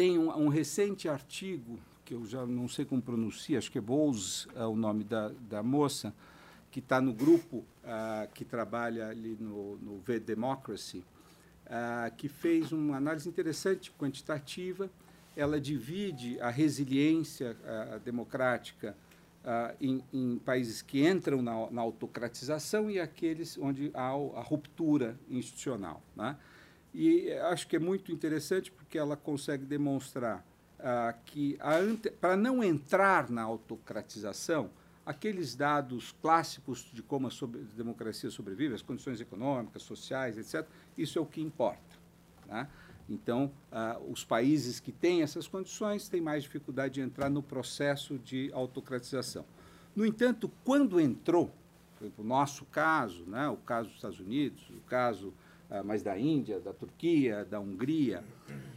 tem 0.00 0.18
um, 0.18 0.30
um, 0.30 0.48
recente 0.48 1.10
artigo, 1.10 1.78
que 2.06 2.14
eu 2.14 2.24
já 2.24 2.46
não 2.46 2.66
sei 2.66 2.86
como 2.86 3.02
pronuncia, 3.02 3.58
acho 3.58 3.70
que 3.70 3.76
é 3.76 3.82
Bowles 3.82 4.48
é 4.56 4.64
o 4.64 4.74
nome 4.74 5.04
da, 5.04 5.30
da 5.42 5.62
moça, 5.62 6.14
que 6.70 6.78
está 6.78 7.02
no 7.02 7.12
grupo 7.12 7.62
ah, 7.84 8.26
que 8.32 8.42
trabalha 8.42 9.08
ali 9.08 9.36
no, 9.38 9.76
no 9.76 9.98
V 9.98 10.18
Democracy, 10.18 11.04
ah, 11.66 12.10
que 12.16 12.30
fez 12.30 12.72
uma 12.72 12.96
análise 12.96 13.28
interessante, 13.28 13.92
quantitativa. 13.92 14.88
Ela 15.36 15.60
divide 15.60 16.40
a 16.40 16.48
resiliência 16.48 17.54
ah, 17.62 18.00
democrática 18.02 18.96
em, 19.78 20.02
em, 20.14 20.38
países 20.38 20.80
que 20.80 21.06
entram 21.06 21.42
na, 21.42 21.70
na, 21.70 21.82
autocratização 21.82 22.90
e 22.90 22.98
aqueles 22.98 23.58
onde 23.58 23.90
há 23.92 24.08
a 24.08 24.40
ruptura 24.40 25.14
institucional. 25.28 26.02
Né? 26.16 26.38
E 26.92 27.32
acho 27.32 27.66
que 27.66 27.76
é 27.76 27.78
muito 27.78 28.10
interessante 28.10 28.70
porque 28.70 28.98
ela 28.98 29.16
consegue 29.16 29.64
demonstrar 29.64 30.44
uh, 30.78 31.16
que, 31.24 31.58
para 32.20 32.36
não 32.36 32.62
entrar 32.62 33.30
na 33.30 33.42
autocratização, 33.42 34.70
aqueles 35.04 35.54
dados 35.54 36.14
clássicos 36.20 36.88
de 36.92 37.02
como 37.02 37.26
a, 37.26 37.30
sobre, 37.30 37.60
a 37.60 37.76
democracia 37.76 38.30
sobrevive, 38.30 38.74
as 38.74 38.82
condições 38.82 39.20
econômicas, 39.20 39.82
sociais, 39.82 40.36
etc., 40.36 40.66
isso 40.96 41.18
é 41.18 41.22
o 41.22 41.26
que 41.26 41.40
importa. 41.40 41.98
Né? 42.46 42.68
Então, 43.08 43.50
ah, 43.72 43.98
os 44.08 44.24
países 44.24 44.78
que 44.78 44.92
têm 44.92 45.22
essas 45.22 45.48
condições 45.48 46.08
têm 46.08 46.20
mais 46.20 46.44
dificuldade 46.44 46.94
de 46.94 47.00
entrar 47.00 47.28
no 47.28 47.42
processo 47.42 48.18
de 48.18 48.50
autocratização. 48.52 49.44
No 49.96 50.06
entanto, 50.06 50.50
quando 50.64 51.00
entrou, 51.00 51.52
por 51.98 52.04
exemplo, 52.04 52.24
o 52.24 52.26
nosso 52.26 52.64
caso, 52.66 53.24
né, 53.24 53.48
o 53.48 53.56
caso 53.56 53.88
dos 53.88 53.96
Estados 53.96 54.20
Unidos, 54.20 54.70
o 54.70 54.80
caso 54.82 55.34
ah, 55.70 55.82
mais 55.82 56.02
da 56.02 56.18
Índia, 56.18 56.58
da 56.58 56.72
Turquia, 56.72 57.44
da 57.44 57.60
Hungria, 57.60 58.24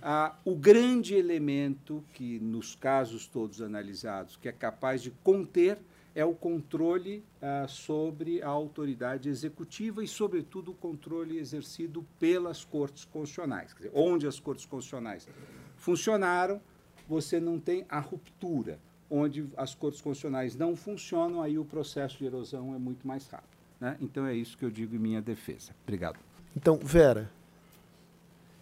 ah, 0.02 0.36
o 0.46 0.56
grande 0.56 1.16
elemento 1.16 2.04
que, 2.14 2.40
nos 2.40 2.76
casos 2.76 3.26
todos 3.28 3.62
analisados, 3.62 4.38
que 4.38 4.48
é 4.48 4.52
capaz 4.52 5.02
de 5.02 5.12
conter 5.24 5.80
é 6.16 6.24
o 6.24 6.36
controle 6.36 7.24
ah, 7.42 7.66
sobre 7.68 8.42
a 8.42 8.48
autoridade 8.48 9.30
executiva 9.30 10.04
e, 10.04 10.08
sobretudo, 10.08 10.72
o 10.72 10.76
controle 10.76 11.38
exercido 11.40 12.06
pelas 12.20 12.64
cortes 12.64 13.06
constitucionais. 13.06 13.74
Dizer, 13.76 13.92
onde 13.94 14.28
as 14.28 14.40
cortes 14.40 14.66
constitucionais 14.66 15.28
funcionaram, 15.76 16.62
você 17.08 17.40
não 17.40 17.60
tem 17.60 17.86
a 17.90 18.00
ruptura. 18.00 18.80
Onde 19.10 19.48
as 19.58 19.76
cortes 19.76 20.02
constitucionais 20.02 20.56
não 20.56 20.76
funcionam, 20.76 21.42
aí 21.42 21.58
o 21.58 21.66
processo 21.66 22.18
de 22.18 22.26
erosão 22.26 22.74
é 22.74 22.78
muito 22.78 23.08
mais 23.08 23.28
rápido. 23.28 23.58
Né? 23.80 23.98
Então 24.00 24.26
é 24.26 24.34
isso 24.34 24.58
que 24.58 24.66
eu 24.66 24.72
digo 24.72 24.96
em 24.96 25.00
minha 25.00 25.22
defesa. 25.22 25.74
Obrigado. 25.84 26.18
Então, 26.56 26.78
Vera. 26.78 27.30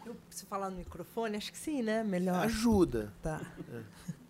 Eu 0.06 0.16
preciso 0.16 0.48
falar 0.48 0.70
no 0.70 0.78
microfone? 0.78 1.38
Acho 1.38 1.52
que 1.52 1.58
sim, 1.58 1.82
né? 1.82 2.04
Melhor. 2.04 2.44
Ajuda. 2.46 3.14
Tá. 3.22 3.42
É. 3.74 4.12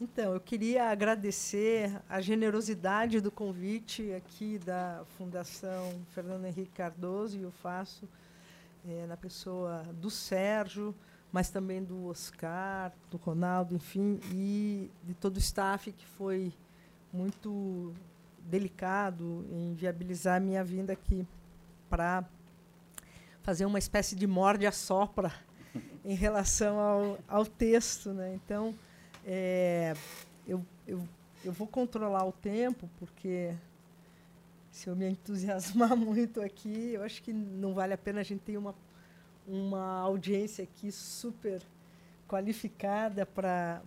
Então, 0.00 0.34
eu 0.34 0.40
queria 0.40 0.90
agradecer 0.90 2.02
a 2.08 2.20
generosidade 2.20 3.20
do 3.20 3.30
convite 3.30 4.12
aqui 4.12 4.58
da 4.58 5.04
Fundação 5.16 5.94
Fernando 6.12 6.44
Henrique 6.44 6.72
Cardoso, 6.72 7.38
e 7.38 7.42
eu 7.42 7.52
faço 7.52 8.08
é, 8.84 9.06
na 9.06 9.16
pessoa 9.16 9.84
do 10.00 10.10
Sérgio, 10.10 10.92
mas 11.30 11.50
também 11.50 11.84
do 11.84 12.08
Oscar, 12.08 12.92
do 13.12 13.16
Ronaldo, 13.16 13.76
enfim, 13.76 14.18
e 14.32 14.90
de 15.04 15.14
todo 15.14 15.36
o 15.36 15.38
staff 15.38 15.92
que 15.92 16.04
foi 16.04 16.52
muito 17.12 17.94
delicado 18.40 19.46
em 19.52 19.72
viabilizar 19.74 20.38
a 20.38 20.40
minha 20.40 20.64
vinda 20.64 20.92
aqui 20.92 21.24
para 21.88 22.24
fazer 23.42 23.64
uma 23.64 23.78
espécie 23.78 24.14
de 24.14 24.26
morde-a-sopra 24.26 25.32
em 26.04 26.14
relação 26.14 26.78
ao, 26.78 27.18
ao 27.28 27.46
texto. 27.46 28.12
Né? 28.12 28.34
Então, 28.34 28.74
é, 29.24 29.94
eu, 30.46 30.64
eu, 30.86 31.06
eu 31.44 31.52
vou 31.52 31.66
controlar 31.66 32.24
o 32.24 32.32
tempo, 32.32 32.88
porque 32.98 33.54
se 34.70 34.88
eu 34.88 34.96
me 34.96 35.08
entusiasmar 35.08 35.94
muito 35.96 36.40
aqui, 36.40 36.94
eu 36.94 37.02
acho 37.02 37.22
que 37.22 37.32
não 37.32 37.74
vale 37.74 37.92
a 37.92 37.98
pena 37.98 38.20
a 38.20 38.24
gente 38.24 38.40
ter 38.40 38.56
uma, 38.56 38.74
uma 39.46 39.98
audiência 40.00 40.64
aqui 40.64 40.90
super 40.90 41.62
qualificada 42.28 43.26
para 43.26 43.82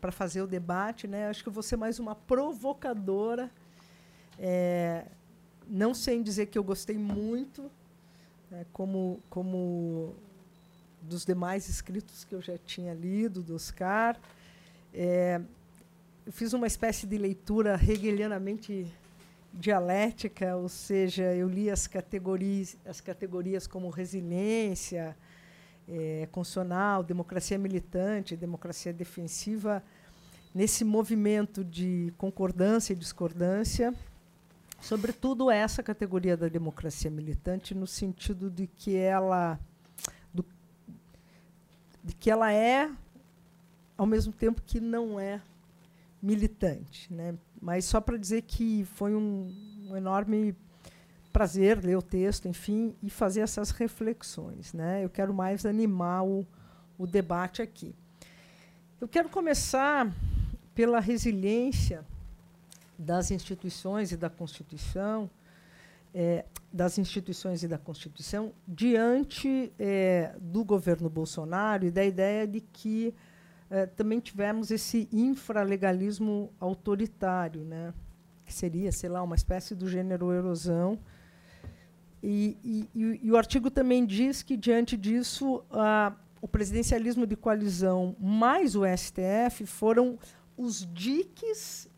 para 0.00 0.12
fazer 0.12 0.40
o 0.40 0.46
debate, 0.46 1.08
né? 1.08 1.28
Acho 1.28 1.42
que 1.42 1.48
eu 1.48 1.52
vou 1.52 1.64
ser 1.64 1.76
mais 1.76 1.98
uma 1.98 2.14
provocadora, 2.14 3.50
é, 4.38 5.04
não 5.66 5.92
sem 5.92 6.22
dizer 6.22 6.46
que 6.46 6.56
eu 6.56 6.62
gostei 6.62 6.96
muito, 6.96 7.70
né, 8.50 8.66
como 8.72 9.20
como 9.30 10.14
dos 11.02 11.24
demais 11.24 11.68
escritos 11.68 12.24
que 12.24 12.34
eu 12.34 12.42
já 12.42 12.58
tinha 12.58 12.92
lido, 12.92 13.42
do 13.42 13.54
Oscar. 13.54 14.18
É, 14.92 15.40
eu 16.26 16.32
fiz 16.32 16.52
uma 16.52 16.66
espécie 16.66 17.06
de 17.06 17.16
leitura 17.16 17.80
hegelianamente 17.82 18.86
dialética, 19.52 20.56
ou 20.56 20.68
seja, 20.68 21.34
eu 21.34 21.48
li 21.48 21.70
as 21.70 21.86
categorias, 21.86 22.76
as 22.84 23.00
categorias 23.00 23.66
como 23.66 23.88
resiliência 23.88 25.16
é, 25.88 26.28
constitucional, 26.30 27.02
democracia 27.02 27.58
militante, 27.58 28.36
democracia 28.36 28.92
defensiva, 28.92 29.82
nesse 30.54 30.84
movimento 30.84 31.64
de 31.64 32.12
concordância 32.16 32.92
e 32.92 32.96
discordância, 32.96 33.94
sobretudo 34.80 35.50
essa 35.50 35.82
categoria 35.82 36.36
da 36.36 36.48
democracia 36.48 37.10
militante, 37.10 37.74
no 37.74 37.86
sentido 37.86 38.50
de 38.50 38.66
que 38.66 38.96
ela 38.96 39.58
de 42.02 42.14
que 42.14 42.30
ela 42.30 42.52
é, 42.52 42.90
ao 43.96 44.06
mesmo 44.06 44.32
tempo 44.32 44.62
que 44.62 44.80
não 44.80 45.20
é 45.20 45.40
militante. 46.22 47.12
Né? 47.12 47.34
Mas 47.60 47.84
só 47.84 48.00
para 48.00 48.16
dizer 48.16 48.42
que 48.42 48.84
foi 48.94 49.14
um, 49.14 49.52
um, 49.88 49.96
enorme 49.96 50.54
prazer 51.32 51.84
ler 51.84 51.96
o 51.96 52.02
texto, 52.02 52.48
enfim, 52.48 52.94
e 53.02 53.08
fazer 53.08 53.40
essas 53.40 53.70
reflexões. 53.70 54.72
Né? 54.72 55.04
Eu 55.04 55.10
quero 55.10 55.32
mais 55.32 55.64
animar 55.64 56.24
o, 56.24 56.46
o 56.98 57.06
debate 57.06 57.62
aqui. 57.62 57.94
Eu 59.00 59.08
quero 59.08 59.28
começar 59.28 60.12
pela 60.74 61.00
resiliência 61.00 62.04
das 63.00 63.30
instituições 63.30 64.12
e 64.12 64.16
da 64.16 64.28
Constituição, 64.28 65.30
é, 66.14 66.44
das 66.70 66.98
instituições 66.98 67.62
e 67.62 67.68
da 67.68 67.78
Constituição 67.78 68.52
diante 68.68 69.72
é, 69.78 70.34
do 70.38 70.62
governo 70.62 71.08
Bolsonaro 71.08 71.86
e 71.86 71.90
da 71.90 72.04
ideia 72.04 72.46
de 72.46 72.60
que 72.60 73.14
é, 73.70 73.86
também 73.86 74.20
tivemos 74.20 74.70
esse 74.70 75.08
infralegalismo 75.10 76.52
autoritário, 76.60 77.62
né, 77.64 77.94
que 78.44 78.52
seria, 78.52 78.92
sei 78.92 79.08
lá, 79.08 79.22
uma 79.22 79.36
espécie 79.36 79.74
do 79.74 79.88
gênero 79.88 80.30
erosão. 80.32 80.98
E, 82.22 82.58
e, 82.94 83.20
e 83.22 83.32
o 83.32 83.36
artigo 83.36 83.70
também 83.70 84.04
diz 84.04 84.42
que, 84.42 84.58
diante 84.58 84.94
disso, 84.94 85.64
a, 85.70 86.12
o 86.42 86.46
presidencialismo 86.46 87.26
de 87.26 87.34
coalizão 87.34 88.14
mais 88.20 88.76
o 88.76 88.82
STF 88.84 89.64
foram 89.64 90.18
os 90.54 90.86
diques 90.92 91.89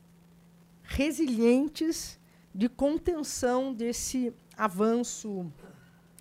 resilientes 0.92 2.18
de 2.54 2.68
contenção 2.68 3.72
desse 3.72 4.32
avanço 4.56 5.50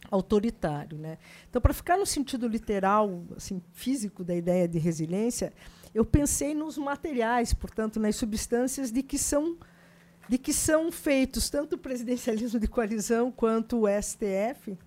autoritário. 0.10 0.98
Né? 0.98 1.18
Então, 1.50 1.62
para 1.62 1.74
ficar 1.74 1.98
no 1.98 2.06
sentido 2.06 2.48
literal, 2.48 3.24
assim, 3.36 3.62
físico 3.74 4.24
da 4.24 4.36
ideia 4.36 4.68
de 4.68 4.80
resiliência, 4.80 5.52
eu 5.94 6.06
pensei 6.06 6.54
nos 6.56 6.78
materiais, 6.78 7.54
portanto, 7.54 8.00
nas 8.00 8.16
substâncias 8.16 8.92
de 8.92 9.04
que 9.04 9.18
são 9.18 9.58
de 10.30 10.38
que 10.38 10.54
são 10.54 10.90
feitos 10.94 11.50
tanto 11.50 11.76
o 11.76 11.78
presidencialismo 11.78 12.58
de 12.58 12.68
coalizão 12.68 13.30
quanto 13.30 13.82
o 13.82 14.02
STF. 14.02 14.78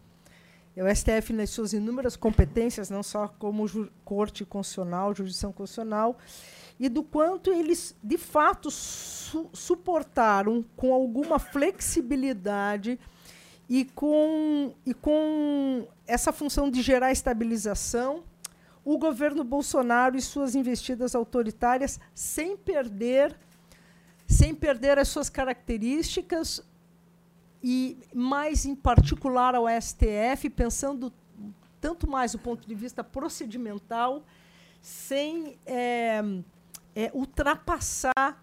O 0.75 0.95
STF, 0.95 1.35
nas 1.35 1.51
suas 1.51 1.75
inúmeras 1.75 2.17
competências, 2.17 2.89
não 2.89 3.03
só 3.03 3.29
como 3.29 3.67
corte 4.07 4.43
constitucional, 4.47 5.15
jurisdição 5.15 5.53
constitucional, 5.53 6.17
e 6.79 6.89
do 6.89 7.03
quanto 7.03 7.53
eles, 7.53 7.95
de 8.03 8.19
fato, 8.19 8.71
su 8.71 9.49
suportaram 9.53 10.65
com 10.77 10.93
alguma 10.95 11.39
flexibilidade 11.39 12.99
e 13.69 13.85
com, 13.85 14.73
e 14.87 14.95
com 14.95 15.89
essa 16.07 16.33
função 16.33 16.71
de 16.71 16.83
gerar 16.83 17.11
estabilização 17.11 18.23
o 18.85 18.99
governo 18.99 19.43
Bolsonaro 19.43 20.17
e 20.17 20.21
suas 20.21 20.55
investidas 20.55 21.15
autoritárias 21.15 21.99
sem 22.15 22.57
perder 22.57 23.37
sem 24.27 24.55
perder 24.55 24.99
as 24.99 25.09
suas 25.09 25.29
características 25.29 26.63
e 27.63 27.99
mais 28.15 28.67
em 28.67 28.75
particular 28.75 29.55
ao 29.55 29.65
STF, 29.69 30.51
pensando 30.51 31.13
tanto 31.81 32.09
mais 32.09 32.33
do 32.33 32.39
ponto 32.39 32.67
de 32.67 32.75
vista 32.75 33.03
procedimental, 33.03 34.23
sem 34.81 35.59
é, 35.67 36.23
é, 36.95 37.11
ultrapassar 37.13 38.43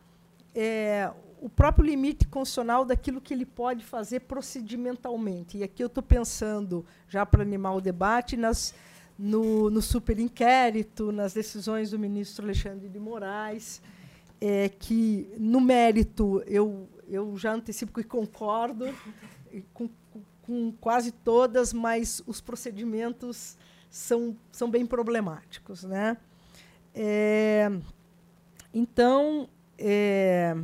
é, 0.54 1.12
o 1.40 1.50
próprio 1.50 1.86
limite 1.86 2.28
constitucional 2.28 2.86
daquilo 2.86 3.20
que 3.20 3.34
ele 3.34 3.46
pode 3.46 3.84
fazer 3.84 4.22
procedimentalmente. 4.22 5.58
E 5.58 5.64
aqui 5.64 5.82
eu 5.82 5.88
estou 5.88 6.04
pensando, 6.04 6.86
já 7.08 7.26
para 7.26 7.42
animar 7.42 7.76
o 7.76 7.82
debate, 7.82 8.38
nas, 8.38 8.76
no, 9.18 9.70
no 9.70 9.82
superinquérito, 9.82 11.12
nas 11.12 11.34
decisões 11.34 11.92
do 11.92 12.00
ministro 12.00 12.46
Alexandre 12.46 12.88
de 12.88 13.00
Moraes, 13.00 13.82
é, 14.40 14.70
que, 14.70 15.34
no 15.38 15.60
mérito, 15.60 16.44
eu, 16.46 16.88
eu 17.08 17.38
já 17.38 17.54
antecipo 17.54 17.94
que 17.94 18.04
concordo 18.04 18.86
com, 19.74 19.90
com 20.42 20.72
quase 20.74 21.12
todas, 21.12 21.74
mas 21.74 22.22
os 22.28 22.42
procedimentos 22.42 23.58
são, 23.90 24.36
são 24.52 24.70
bem 24.70 24.86
problemáticos. 24.86 25.84
Né? 25.84 26.18
É, 26.94 27.72
então, 28.74 29.48
é, 29.78 30.56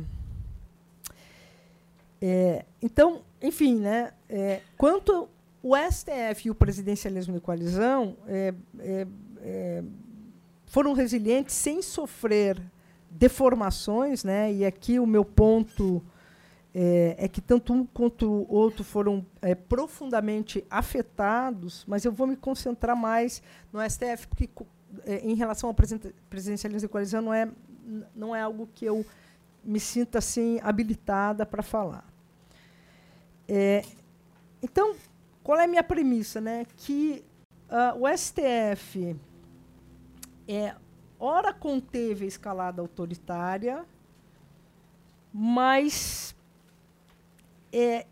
é, 2.20 2.64
então, 2.82 3.22
enfim, 3.42 3.76
né, 3.76 4.12
é, 4.28 4.60
quanto 4.76 5.28
o 5.62 5.74
STF 5.76 6.46
e 6.46 6.50
o 6.50 6.54
presidencialismo 6.54 7.34
de 7.34 7.40
coalizão 7.40 8.16
é, 8.26 8.54
é, 8.78 9.06
é, 9.40 9.84
foram 10.66 10.92
resilientes 10.92 11.54
sem 11.54 11.82
sofrer 11.82 12.60
deformações, 13.10 14.24
né, 14.24 14.52
e 14.52 14.64
aqui 14.64 14.98
o 14.98 15.06
meu 15.06 15.24
ponto 15.24 16.02
é, 16.74 17.16
é, 17.18 17.28
que 17.28 17.40
tanto 17.40 17.72
um 17.72 17.84
quanto 17.84 18.30
o 18.30 18.54
outro 18.54 18.84
foram 18.84 19.24
é, 19.40 19.54
profundamente 19.54 20.64
afetados, 20.70 21.84
mas 21.88 22.04
eu 22.04 22.12
vou 22.12 22.26
me 22.26 22.36
concentrar 22.36 22.96
mais 22.96 23.42
no 23.72 23.80
STF, 23.80 24.28
porque 24.28 24.48
é, 25.04 25.18
em 25.20 25.34
relação 25.34 25.68
ao 25.68 25.74
presidencialismo 25.74 26.86
de 26.86 26.92
coalizão 26.92 27.22
não 27.22 27.34
é, 27.34 27.48
não 28.14 28.34
é 28.34 28.42
algo 28.42 28.68
que 28.74 28.84
eu 28.84 29.04
me 29.64 29.80
sinta 29.80 30.18
assim 30.18 30.58
habilitada 30.62 31.44
para 31.44 31.62
falar. 31.62 32.06
É, 33.46 33.82
então, 34.62 34.94
qual 35.42 35.58
é 35.58 35.64
a 35.64 35.68
minha 35.68 35.82
premissa? 35.82 36.40
Né? 36.40 36.66
Que 36.76 37.24
uh, 37.68 38.02
o 38.02 38.16
STF 38.16 39.16
é, 40.46 40.74
ora 41.18 41.52
conteve 41.52 42.24
a 42.24 42.28
escalada 42.28 42.80
autoritária, 42.80 43.84
mas 45.32 46.34
é, 47.72 48.06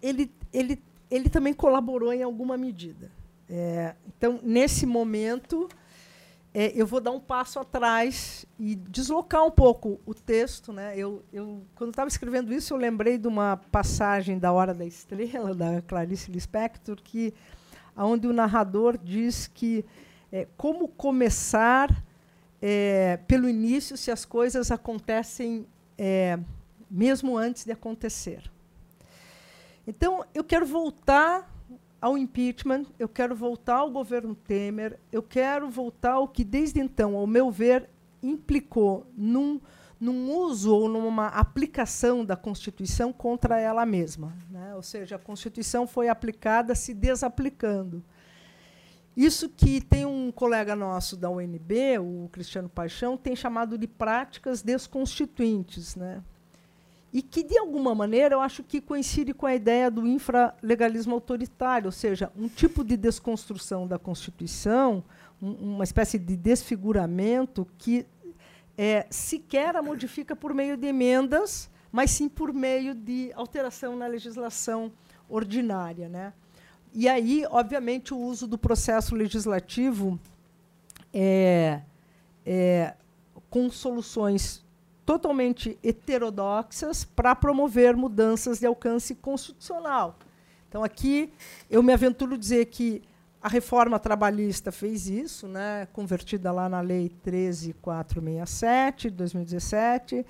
ele, 0.00 0.30
ele, 0.52 0.82
ele 1.10 1.28
também 1.28 1.54
colaborou 1.54 2.12
em 2.12 2.22
alguma 2.22 2.56
medida. 2.56 3.10
É, 3.48 3.94
então, 4.06 4.40
nesse 4.42 4.86
momento, 4.86 5.68
é, 6.54 6.72
eu 6.74 6.86
vou 6.86 7.00
dar 7.00 7.12
um 7.12 7.20
passo 7.20 7.58
atrás 7.58 8.44
e 8.58 8.74
deslocar 8.74 9.44
um 9.44 9.50
pouco 9.50 10.00
o 10.04 10.12
texto. 10.12 10.72
Né? 10.72 10.96
Eu, 10.96 11.24
eu, 11.32 11.62
quando 11.74 11.90
estava 11.90 12.08
escrevendo 12.08 12.52
isso, 12.52 12.74
eu 12.74 12.78
lembrei 12.78 13.16
de 13.16 13.26
uma 13.26 13.56
passagem 13.56 14.38
da 14.38 14.52
Hora 14.52 14.74
da 14.74 14.84
Estrela, 14.84 15.54
da 15.54 15.80
Clarice 15.82 16.30
Lispector, 16.30 16.96
que, 17.02 17.32
onde 17.96 18.26
o 18.26 18.32
narrador 18.32 18.98
diz 18.98 19.46
que 19.46 19.84
é, 20.30 20.46
como 20.56 20.88
começar 20.88 21.88
é, 22.60 23.18
pelo 23.26 23.48
início 23.48 23.96
se 23.96 24.10
as 24.10 24.24
coisas 24.24 24.70
acontecem 24.70 25.66
é, 25.96 26.38
mesmo 26.90 27.36
antes 27.36 27.64
de 27.64 27.72
acontecer. 27.72 28.50
Então, 29.86 30.24
eu 30.34 30.44
quero 30.44 30.64
voltar 30.64 31.51
ao 32.02 32.18
impeachment, 32.18 32.86
eu 32.98 33.08
quero 33.08 33.32
voltar 33.32 33.76
ao 33.76 33.88
governo 33.88 34.34
Temer, 34.34 34.98
eu 35.12 35.22
quero 35.22 35.70
voltar 35.70 36.14
ao 36.14 36.26
que, 36.26 36.42
desde 36.42 36.80
então, 36.80 37.14
ao 37.16 37.28
meu 37.28 37.48
ver, 37.48 37.88
implicou 38.20 39.06
num, 39.16 39.60
num 40.00 40.32
uso 40.32 40.74
ou 40.74 40.88
numa 40.88 41.28
aplicação 41.28 42.24
da 42.24 42.34
Constituição 42.34 43.12
contra 43.12 43.60
ela 43.60 43.86
mesma. 43.86 44.36
Né? 44.50 44.74
Ou 44.74 44.82
seja, 44.82 45.14
a 45.14 45.18
Constituição 45.18 45.86
foi 45.86 46.08
aplicada 46.08 46.74
se 46.74 46.92
desaplicando. 46.92 48.02
Isso 49.16 49.48
que 49.48 49.80
tem 49.80 50.04
um 50.04 50.32
colega 50.32 50.74
nosso 50.74 51.16
da 51.16 51.30
UNB, 51.30 52.00
o 52.00 52.28
Cristiano 52.32 52.68
Paixão, 52.68 53.16
tem 53.16 53.36
chamado 53.36 53.78
de 53.78 53.86
práticas 53.86 54.60
desconstituintes. 54.60 55.94
Né? 55.94 56.20
E 57.12 57.20
que, 57.20 57.42
de 57.42 57.58
alguma 57.58 57.94
maneira, 57.94 58.36
eu 58.36 58.40
acho 58.40 58.62
que 58.62 58.80
coincide 58.80 59.34
com 59.34 59.44
a 59.44 59.54
ideia 59.54 59.90
do 59.90 60.06
infralegalismo 60.06 61.12
autoritário, 61.12 61.86
ou 61.86 61.92
seja, 61.92 62.32
um 62.34 62.48
tipo 62.48 62.82
de 62.82 62.96
desconstrução 62.96 63.86
da 63.86 63.98
Constituição, 63.98 65.04
um, 65.40 65.74
uma 65.74 65.84
espécie 65.84 66.18
de 66.18 66.34
desfiguramento 66.36 67.68
que 67.76 68.06
é, 68.78 69.06
sequer 69.10 69.76
a 69.76 69.82
modifica 69.82 70.34
por 70.34 70.54
meio 70.54 70.74
de 70.76 70.86
emendas, 70.86 71.70
mas 71.90 72.10
sim 72.10 72.30
por 72.30 72.50
meio 72.50 72.94
de 72.94 73.30
alteração 73.34 73.94
na 73.94 74.06
legislação 74.06 74.90
ordinária. 75.28 76.08
Né? 76.08 76.32
E 76.94 77.08
aí, 77.10 77.44
obviamente, 77.50 78.14
o 78.14 78.18
uso 78.18 78.46
do 78.46 78.56
processo 78.56 79.14
legislativo 79.14 80.18
é, 81.12 81.82
é, 82.46 82.94
com 83.50 83.70
soluções 83.70 84.64
totalmente 85.04 85.78
heterodoxas 85.82 87.04
para 87.04 87.34
promover 87.34 87.96
mudanças 87.96 88.58
de 88.58 88.66
alcance 88.66 89.14
constitucional. 89.14 90.18
Então, 90.68 90.82
aqui 90.84 91.32
eu 91.68 91.82
me 91.82 91.92
aventuro 91.92 92.34
a 92.34 92.38
dizer 92.38 92.66
que 92.66 93.02
a 93.42 93.48
reforma 93.48 93.98
trabalhista 93.98 94.70
fez 94.70 95.08
isso, 95.08 95.48
né, 95.48 95.88
convertida 95.92 96.52
lá 96.52 96.68
na 96.68 96.80
Lei 96.80 97.08
13467 97.22 99.10
de 99.10 99.16
2017, 99.16 100.24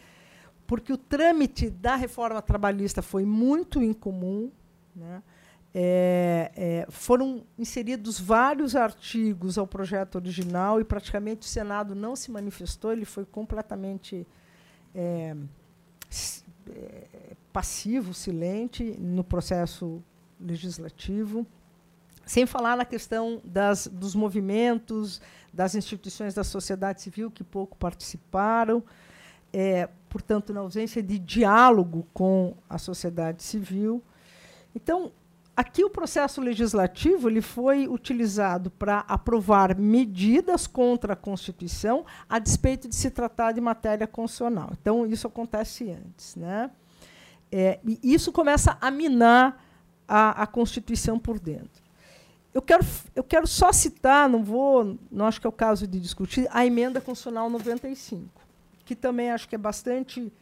porque 0.67 0.93
o 0.93 0.97
trâmite 0.97 1.69
da 1.69 1.95
reforma 1.95 2.41
trabalhista 2.41 3.03
foi 3.03 3.27
muito 3.27 3.83
incomum. 3.83 4.51
Né, 4.97 5.23
é, 5.75 6.53
é, 6.55 6.87
foram 6.91 7.45
inseridos 7.59 8.21
vários 8.21 8.77
artigos 8.77 9.57
ao 9.57 9.67
projeto 9.67 10.17
original 10.17 10.81
e 10.81 10.85
praticamente 10.85 11.47
o 11.47 11.51
Senado 11.51 11.95
não 11.95 12.15
se 12.15 12.31
manifestou, 12.31 12.93
ele 12.93 13.07
foi 13.07 13.25
completamente 13.25 14.27
é, 14.95 15.37
é, 16.69 17.37
passivo, 17.53 18.15
silente 18.15 18.97
no 18.99 19.23
processo 19.23 20.03
legislativo, 20.41 21.47
sem 22.25 22.47
falar 22.47 22.77
na 22.77 22.85
questão 22.85 23.41
das, 23.45 23.87
dos 23.87 24.15
movimentos, 24.15 25.21
das 25.53 25.75
instituições 25.75 26.35
da 26.35 26.45
sociedade 26.45 27.03
civil 27.03 27.31
que 27.31 27.45
pouco 27.45 27.77
participaram, 27.77 28.83
é, 29.53 29.89
portanto, 30.09 30.53
na 30.53 30.61
ausência 30.61 31.03
de 31.03 31.19
diálogo 31.19 32.07
com 32.15 32.55
a 32.69 32.79
sociedade 32.79 33.43
civil. 33.43 34.03
Então, 34.75 35.13
Aqui 35.55 35.85
o 35.85 35.91
processo 35.91 36.41
legislativo 36.41 37.29
ele 37.29 37.43
foi 37.43 37.87
utilizado 37.87 38.71
para 38.71 39.01
aprovar 39.01 39.77
medidas 39.77 40.67
contra 40.67 41.13
a 41.13 41.17
Constituição, 41.17 42.07
a 42.27 42.39
despeito 42.39 42.89
de 42.89 42.97
se 42.97 43.11
tratar 43.11 43.53
de 43.53 43.61
matéria 43.61 44.07
constitucional. 44.07 44.71
Então, 44.81 45.07
isso 45.07 45.27
acontece 45.27 45.91
antes. 45.91 46.37
Né? 46.37 46.71
É, 47.51 47.79
e 47.85 48.15
isso 48.15 48.33
começa 48.33 48.79
a 48.81 48.91
minar 48.91 49.63
a, 50.09 50.43
a 50.43 50.47
Constituição 50.47 51.19
por 51.19 51.39
dentro. 51.39 51.83
Eu 52.55 52.63
quero, 52.63 52.85
eu 53.15 53.25
quero 53.25 53.47
só 53.47 53.73
citar, 53.73 54.29
não 54.29 54.43
vou, 54.43 54.99
não 55.11 55.27
acho 55.27 55.39
que 55.39 55.47
é 55.47 55.51
o 55.51 55.53
caso 55.53 55.87
de 55.87 56.01
discutir, 56.01 56.49
a 56.51 56.65
emenda 56.65 57.01
constitucional 57.01 57.49
95, 57.51 58.29
que 58.85 58.95
também 58.95 59.31
acho 59.31 59.49
que 59.49 59.55
é 59.55 59.59
bastante 59.59 60.33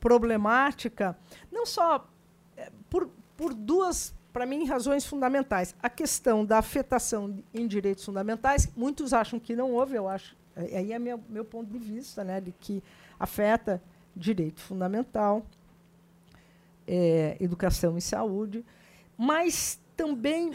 problemática, 0.00 1.16
não 1.50 1.66
só 1.66 2.08
é, 2.56 2.70
por, 2.88 3.08
por 3.36 3.54
duas 3.54 4.14
para 4.32 4.46
mim, 4.46 4.64
razões 4.66 5.04
fundamentais. 5.04 5.74
A 5.82 5.90
questão 5.90 6.44
da 6.44 6.58
afetação 6.58 7.42
em 7.52 7.66
direitos 7.66 8.04
fundamentais, 8.04 8.68
muitos 8.76 9.12
acham 9.12 9.38
que 9.38 9.56
não 9.56 9.72
houve, 9.72 9.96
eu 9.96 10.08
acho, 10.08 10.36
é, 10.56 10.78
aí 10.78 10.92
é 10.92 10.98
meu, 10.98 11.20
meu 11.28 11.44
ponto 11.44 11.70
de 11.70 11.78
vista, 11.78 12.22
né, 12.24 12.40
de 12.40 12.52
que 12.52 12.82
afeta 13.18 13.82
direito 14.14 14.60
fundamental, 14.60 15.44
é, 16.86 17.36
educação 17.40 17.96
e 17.96 18.00
saúde, 18.00 18.64
mas 19.16 19.80
também 19.96 20.52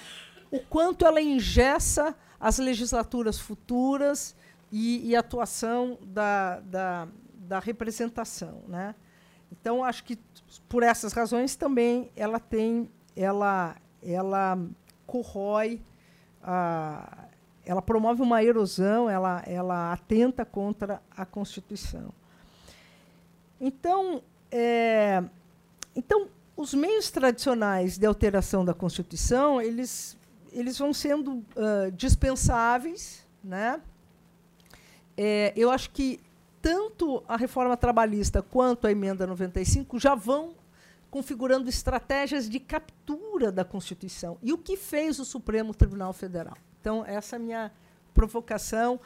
o 0.52 0.60
quanto 0.60 1.06
ela 1.06 1.22
engessa 1.22 2.16
as 2.40 2.58
legislaturas 2.58 3.40
futuras 3.40 4.36
e, 4.72 5.10
e 5.10 5.16
atuação 5.16 5.98
da, 6.02 6.60
da, 6.62 7.08
da 7.34 7.60
representação. 7.60 8.64
Né? 8.68 8.94
Então, 9.52 9.84
acho 9.84 10.04
que, 10.04 10.18
por 10.68 10.84
essas 10.84 11.14
razões, 11.14 11.56
também 11.56 12.12
ela 12.16 12.40
tem 12.40 12.90
ela, 13.16 13.76
ela 14.04 14.60
corrói 15.08 15.82
a, 16.44 17.26
ela 17.66 17.82
promove 17.82 18.22
uma 18.22 18.44
erosão, 18.44 19.10
ela, 19.10 19.44
ela 19.48 19.92
atenta 19.94 20.46
contra 20.46 21.02
a 21.16 21.26
Constituição. 21.26 22.14
Então, 23.60 24.22
é, 24.52 25.24
então, 25.96 26.28
os 26.56 26.74
meios 26.74 27.10
tradicionais 27.10 27.98
de 27.98 28.06
alteração 28.06 28.64
da 28.64 28.74
Constituição, 28.74 29.62
eles, 29.62 30.18
eles 30.52 30.78
vão 30.78 30.94
sendo 30.94 31.34
uh, 31.34 31.92
dispensáveis. 31.94 33.26
Né? 33.44 33.82
É, 35.18 35.52
eu 35.56 35.72
acho 35.72 35.90
que 35.90 36.20
tanto 36.62 37.24
a 37.28 37.38
reforma 37.38 37.76
trabalhista 37.76 38.42
quanto 38.42 38.88
a 38.88 38.92
emenda 38.92 39.26
95 39.26 40.00
já 40.00 40.16
vão 40.16 40.54
configurando 41.16 41.70
estratégias 41.70 42.50
de 42.50 42.60
captura 42.60 43.50
da 43.50 43.64
Constituição. 43.64 44.38
E 44.44 44.52
o 44.52 44.58
que 44.58 44.76
fez 44.76 45.18
o 45.18 45.24
Supremo 45.24 45.74
Tribunal 45.74 46.12
Federal? 46.12 46.58
Então, 46.82 47.06
essa 47.06 47.38
é 47.38 47.38
a 47.38 47.40
minha 47.40 47.72
provocação, 48.14 49.00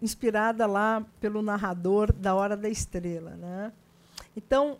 inspirada 0.00 0.66
lá 0.66 1.04
pelo 1.18 1.42
narrador 1.42 2.12
da 2.12 2.32
Hora 2.32 2.56
da 2.56 2.68
Estrela. 2.68 3.32
Né? 3.32 3.72
Então, 4.36 4.78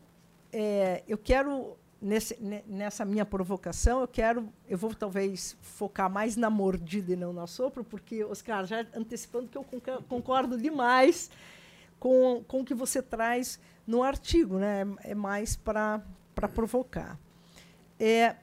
é, 0.53 1.03
eu 1.09 1.19
quero, 1.19 1.77
nesse, 2.01 2.39
nessa 2.69 3.05
minha 3.05 3.25
provocação, 3.25 4.01
eu 4.01 4.07
quero, 4.07 4.49
eu 4.69 4.79
vou 4.79 4.95
talvez 4.95 5.57
focar 5.61 6.09
mais 6.09 6.37
na 6.37 6.49
mordida 6.49 7.13
e 7.13 7.17
não 7.17 7.33
no 7.33 7.41
assopro, 7.41 7.83
porque, 7.83 8.23
Oscar, 8.23 8.65
já 8.65 8.87
antecipando 8.95 9.49
que 9.49 9.59
eu 9.59 9.67
concordo 10.09 10.57
demais 10.57 11.29
com, 11.99 12.45
com 12.47 12.61
o 12.61 12.65
que 12.65 12.73
você 12.73 13.03
traz 13.03 13.59
no 13.85 14.01
artigo, 14.05 14.59
né? 14.59 14.83
é 15.03 15.13
mais 15.13 15.57
para 15.57 16.01
provocar. 16.47 17.19
É, 17.99 18.37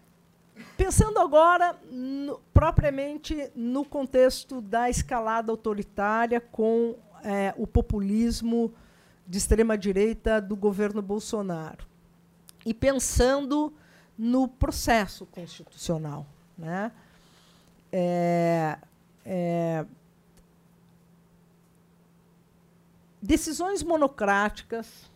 Pensando 0.77 1.19
agora 1.19 1.77
no, 1.91 2.39
propriamente 2.53 3.51
no 3.55 3.83
contexto 3.83 4.61
da 4.61 4.89
escalada 4.89 5.51
autoritária 5.51 6.39
com 6.39 6.95
é, 7.23 7.53
o 7.57 7.67
populismo 7.67 8.73
de 9.27 9.37
extrema-direita 9.37 10.39
do 10.39 10.55
governo 10.55 11.01
Bolsonaro. 11.01 11.85
E 12.65 12.73
pensando 12.73 13.73
no 14.17 14.47
processo 14.47 15.25
constitucional. 15.25 16.25
Né? 16.57 16.91
É, 17.91 18.77
é, 19.25 19.85
decisões 23.21 23.83
monocráticas, 23.83 25.11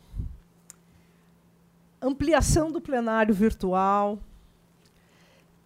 ampliação 2.01 2.71
do 2.71 2.79
plenário 2.79 3.33
virtual, 3.33 4.19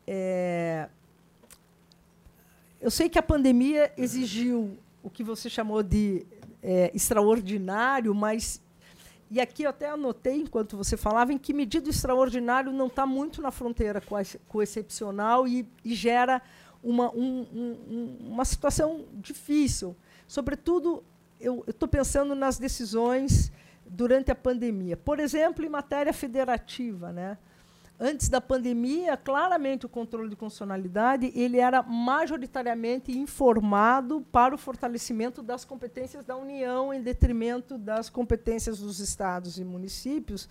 é, 0.05 0.89
eu 2.81 2.91
sei 2.91 3.07
que 3.07 3.17
a 3.17 3.23
pandemia 3.23 3.93
exigiu 3.97 4.77
o 5.01 5.09
que 5.09 5.23
você 5.23 5.49
chamou 5.49 5.81
de 5.81 6.25
é, 6.61 6.91
extraordinário, 6.93 8.13
mas 8.13 8.61
e 9.31 9.41
aqui 9.41 9.63
eu 9.63 9.69
até 9.69 9.89
anotei 9.89 10.41
enquanto 10.41 10.77
você 10.77 10.95
falava 10.95 11.33
em 11.33 11.37
que 11.37 11.53
medida 11.53 11.87
o 11.87 11.89
extraordinário 11.89 12.71
não 12.71 12.87
está 12.87 13.05
muito 13.05 13.41
na 13.41 13.49
fronteira 13.49 13.99
com, 13.99 14.15
a, 14.15 14.21
com 14.47 14.59
o 14.59 14.61
excepcional 14.61 15.47
e, 15.47 15.67
e 15.83 15.95
gera 15.95 16.41
uma, 16.83 17.09
um, 17.11 17.47
um, 17.51 18.17
uma 18.29 18.45
situação 18.45 19.05
difícil. 19.13 19.95
Sobretudo, 20.27 21.03
eu 21.39 21.63
estou 21.67 21.87
pensando 21.87 22.35
nas 22.35 22.59
decisões 22.59 23.51
durante 23.85 24.31
a 24.31 24.35
pandemia. 24.35 24.97
Por 24.97 25.19
exemplo, 25.19 25.65
em 25.65 25.69
matéria 25.69 26.13
federativa, 26.13 27.11
né? 27.11 27.37
antes 27.99 28.27
da 28.27 28.41
pandemia, 28.41 29.15
claramente 29.15 29.85
o 29.85 29.89
controle 29.89 30.29
de 30.29 30.35
constitucionalidade 30.35 31.31
ele 31.35 31.57
era 31.57 31.81
majoritariamente 31.81 33.17
informado 33.17 34.25
para 34.31 34.53
o 34.53 34.57
fortalecimento 34.57 35.41
das 35.41 35.63
competências 35.63 36.25
da 36.25 36.35
União 36.35 36.93
em 36.93 37.01
detrimento 37.01 37.77
das 37.77 38.09
competências 38.09 38.79
dos 38.79 38.99
estados 38.99 39.57
e 39.57 39.63
municípios, 39.63 40.49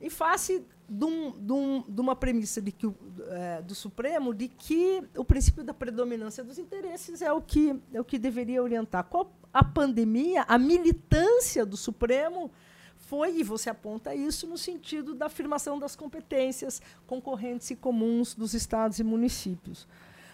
em 0.00 0.10
face 0.10 0.64
de, 0.88 1.04
um, 1.04 1.30
de, 1.30 1.52
um, 1.52 1.84
de 1.88 2.00
uma 2.00 2.16
premissa 2.16 2.60
de 2.60 2.72
que, 2.72 2.92
é, 3.28 3.62
do 3.62 3.74
Supremo 3.74 4.34
de 4.34 4.48
que 4.48 5.02
o 5.16 5.24
princípio 5.24 5.62
da 5.62 5.72
predominância 5.72 6.42
dos 6.42 6.58
interesses 6.58 7.22
é 7.22 7.32
o 7.32 7.40
que, 7.40 7.80
é 7.92 8.00
o 8.00 8.04
que 8.04 8.18
deveria 8.18 8.62
orientar. 8.62 9.04
Com 9.04 9.26
a 9.54 9.62
pandemia, 9.62 10.44
a 10.48 10.58
militância 10.58 11.64
do 11.64 11.76
Supremo 11.76 12.50
foi, 12.96 13.38
e 13.38 13.42
você 13.44 13.70
aponta 13.70 14.12
isso, 14.12 14.48
no 14.48 14.58
sentido 14.58 15.14
da 15.14 15.26
afirmação 15.26 15.78
das 15.78 15.94
competências 15.94 16.82
concorrentes 17.06 17.70
e 17.70 17.76
comuns 17.76 18.34
dos 18.34 18.52
estados 18.52 18.98
e 18.98 19.04
municípios. 19.04 19.86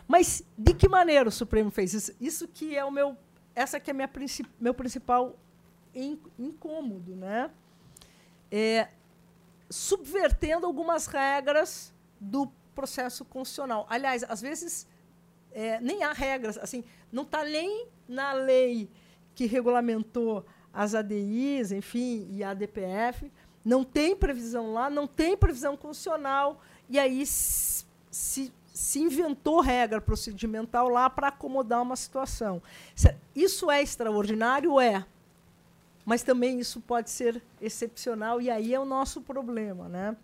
Mas 0.09 0.43
de 0.57 0.73
que 0.73 0.89
maneira 0.89 1.29
o 1.29 1.33
Supremo 1.33 1.71
fez 1.71 1.93
isso? 1.93 2.13
Isso 2.19 2.49
que 2.49 2.75
é 2.75 2.83
o 2.83 2.91
meu, 2.91 3.15
essa 3.55 3.79
que 3.79 3.91
é 3.91 3.93
minha 3.93 4.11
meu 4.59 4.73
principal 4.73 5.39
incômodo, 6.39 7.15
né? 7.15 7.51
É, 8.51 8.89
subvertendo 9.69 10.65
algumas 10.65 11.07
regras 11.07 11.93
do 12.19 12.51
processo 12.75 13.25
constitucional. 13.25 13.87
Aliás, 13.91 14.25
às 14.25 14.41
vezes 14.41 14.87
é, 15.53 15.79
nem 15.81 16.03
há 16.05 16.13
regras, 16.13 16.57
assim, 16.57 16.83
não 17.13 17.25
está 17.25 17.45
nem 17.45 17.87
na 18.09 18.33
lei 18.33 18.89
que 19.41 19.47
regulamentou 19.47 20.45
as 20.71 20.95
ADIs, 20.95 21.73
enfim, 21.73 22.29
e 22.31 22.45
a 22.45 22.51
ADPF, 22.51 23.33
não 23.65 23.83
tem 23.83 24.15
previsão 24.15 24.75
lá, 24.75 24.91
não 24.91 25.07
tem 25.07 25.35
previsão 25.35 25.79
constitucional, 25.79 26.61
e 26.91 26.99
aí 26.99 27.25
se, 27.25 27.87
se 28.11 29.01
inventou 29.01 29.61
regra 29.61 29.99
procedimental 29.99 30.91
lá 30.91 31.09
para 31.09 31.29
acomodar 31.29 31.81
uma 31.81 31.97
situação. 31.97 32.63
Isso 33.35 33.71
é 33.71 33.81
extraordinário? 33.81 34.79
É. 34.79 35.07
Mas 36.05 36.23
também 36.23 36.61
isso 36.61 36.79
pode 36.79 37.09
ser 37.09 37.43
excepcional, 37.63 38.43
e 38.43 38.51
aí 38.51 38.75
é 38.75 38.79
o 38.79 38.85
nosso 38.85 39.23
problema. 39.23 39.89
Né? 39.89 40.15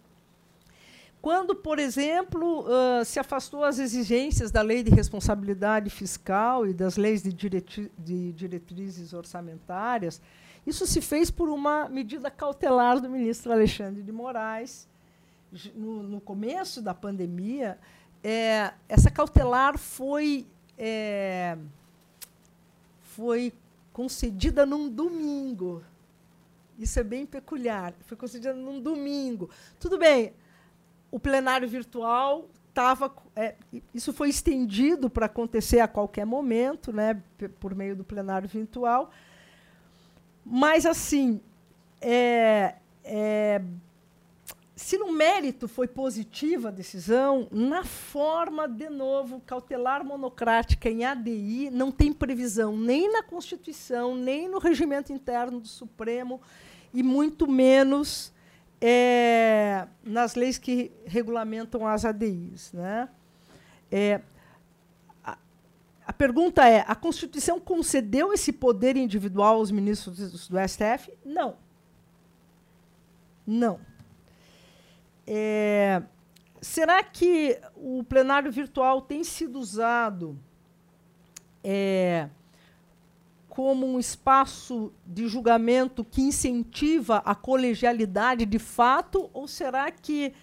Quando, 1.21 1.57
por 1.57 1.79
exemplo, 1.79 2.61
uh, 2.61 3.05
se 3.05 3.19
afastou 3.19 3.65
as 3.65 3.79
exigências 3.79 4.51
da 4.51 4.63
lei 4.63 4.83
de 4.83 4.91
responsabilidade 4.91 5.91
fiscal 5.91 6.67
e 6.67 6.73
das 6.73 6.97
leis 6.97 7.23
de, 7.23 7.33
de 7.33 8.33
diretrizes 8.33 9.13
orçamentárias, 9.13 10.21
isso 10.67 10.87
se 10.87 11.01
fez 11.01 11.31
por 11.31 11.49
uma 11.49 11.89
medida 11.89 12.31
cautelar 12.31 13.01
do 13.01 13.09
ministro 13.09 13.53
Alexandre 13.53 14.03
de 14.03 14.13
Moraes. 14.13 14.89
No, 15.75 16.03
no 16.03 16.21
começo 16.21 16.83
da 16.83 16.93
pandemia, 16.93 17.79
é, 18.23 18.73
essa 18.89 19.11
cautelar 19.11 19.79
foi, 19.79 20.47
é, 20.77 21.57
foi 23.01 23.53
concedida 23.93 24.67
num 24.67 24.89
domingo. 24.89 25.83
Isso 26.79 26.99
é 26.99 27.05
bem 27.05 27.25
peculiar. 27.25 27.95
Foi 28.01 28.17
concedida 28.17 28.53
num 28.53 28.81
domingo. 28.81 29.49
Tudo 29.79 29.97
bem, 29.97 30.35
o 31.17 31.19
plenário 31.19 31.67
virtual 31.67 32.47
estava. 32.69 33.11
É, 33.35 33.55
isso 33.95 34.13
foi 34.13 34.29
estendido 34.29 35.09
para 35.09 35.25
acontecer 35.25 35.81
a 35.81 35.89
qualquer 35.89 36.27
momento, 36.27 36.93
né, 36.93 37.23
por 37.59 37.75
meio 37.75 37.97
do 37.97 38.05
plenário 38.05 38.47
virtual. 38.47 39.11
Mas, 40.45 40.85
assim, 40.85 41.41
é, 42.03 42.75
é, 43.03 43.63
se 44.77 44.99
no 44.99 45.11
mérito 45.11 45.67
foi 45.67 45.89
positiva 45.89 46.69
a 46.69 46.71
decisão, 46.71 47.49
na 47.51 47.83
forma, 47.83 48.69
de 48.69 48.91
novo, 48.91 49.41
cautelar 49.47 50.05
monocrática 50.05 50.91
em 50.91 51.03
ADI, 51.03 51.71
não 51.71 51.91
tem 51.91 52.13
previsão 52.13 52.77
nem 52.77 53.11
na 53.11 53.23
Constituição, 53.23 54.15
nem 54.15 54.51
no 54.51 54.59
regimento 54.59 55.15
interno 55.15 55.61
do 55.61 55.69
Supremo, 55.69 56.43
e 56.93 57.03
muito 57.03 57.51
menos 57.51 58.36
é, 58.81 59.87
nas 60.03 60.35
leis 60.35 60.59
que 60.59 60.93
regulamentam 61.07 61.87
as 61.87 62.05
ADIs. 62.05 62.73
Né? 62.73 63.09
É, 63.91 64.21
a, 65.25 65.39
a, 66.07 66.13
pergunta 66.13 66.69
é: 66.69 66.85
a 66.87 66.95
Constituição 66.95 67.59
concedeu 67.59 68.33
esse 68.33 68.53
poder 68.53 68.97
individual 68.97 69.57
aos 69.57 69.71
ministros 69.71 70.49
do 70.49 70.57
STF? 70.69 71.13
Não. 71.25 71.57
Não. 73.47 73.81
É, 75.27 76.03
será 76.61 77.03
que 77.03 77.61
o 77.75 78.05
plenário 78.05 78.51
virtual 78.51 79.01
tem 79.01 79.25
sido 79.25 79.59
usado 79.59 80.39
é, 81.63 82.29
como 83.57 83.87
um 83.87 83.99
espaço 83.99 84.93
de 85.07 85.27
julgamento 85.27 86.05
que 86.05 86.21
incentiva 86.21 87.23
a 87.25 87.35
colegialidade 87.35 88.45
de 88.45 88.59
fato, 88.59 89.31
ou 89.33 89.49
será 89.49 89.91
que 89.91 90.35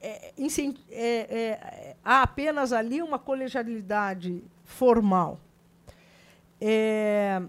é, 0.00 0.32
é, 0.38 1.18
é, 1.18 1.96
há 2.04 2.22
apenas 2.22 2.72
ali 2.72 3.02
uma 3.02 3.18
colegialidade 3.18 4.44
formal? 4.62 5.40
É, 6.60 7.42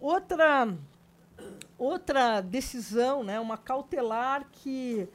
outra, 0.00 0.74
outra 1.76 2.40
decisão, 2.40 3.22
né, 3.22 3.38
uma 3.38 3.58
cautelar 3.58 4.46
que 4.50 5.06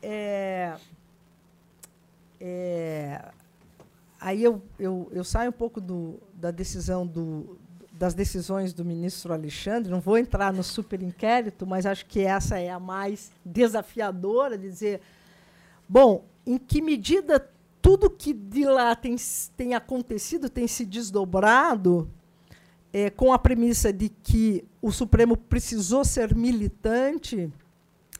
é, 0.00 0.76
é, 2.40 3.24
aí 4.20 4.40
eu, 4.40 4.62
eu, 4.78 5.08
eu 5.10 5.24
saio 5.24 5.50
um 5.50 5.52
pouco 5.52 5.80
do, 5.80 6.20
da 6.32 6.52
decisão 6.52 7.04
do, 7.04 7.58
das 8.00 8.14
decisões 8.14 8.72
do 8.72 8.82
ministro 8.82 9.30
Alexandre, 9.30 9.92
não 9.92 10.00
vou 10.00 10.16
entrar 10.16 10.54
no 10.54 10.62
super 10.64 11.02
inquérito, 11.02 11.66
mas 11.66 11.84
acho 11.84 12.06
que 12.06 12.20
essa 12.20 12.58
é 12.58 12.70
a 12.70 12.80
mais 12.80 13.30
desafiadora, 13.44 14.56
dizer, 14.56 15.02
bom, 15.86 16.24
em 16.46 16.56
que 16.56 16.80
medida 16.80 17.46
tudo 17.82 18.08
que 18.08 18.32
de 18.32 18.64
lá 18.64 18.96
tem, 18.96 19.16
tem 19.54 19.74
acontecido, 19.74 20.48
tem 20.48 20.66
se 20.66 20.86
desdobrado, 20.86 22.10
é, 22.90 23.10
com 23.10 23.34
a 23.34 23.38
premissa 23.38 23.92
de 23.92 24.08
que 24.08 24.64
o 24.80 24.90
Supremo 24.90 25.36
precisou 25.36 26.02
ser 26.02 26.34
militante, 26.34 27.52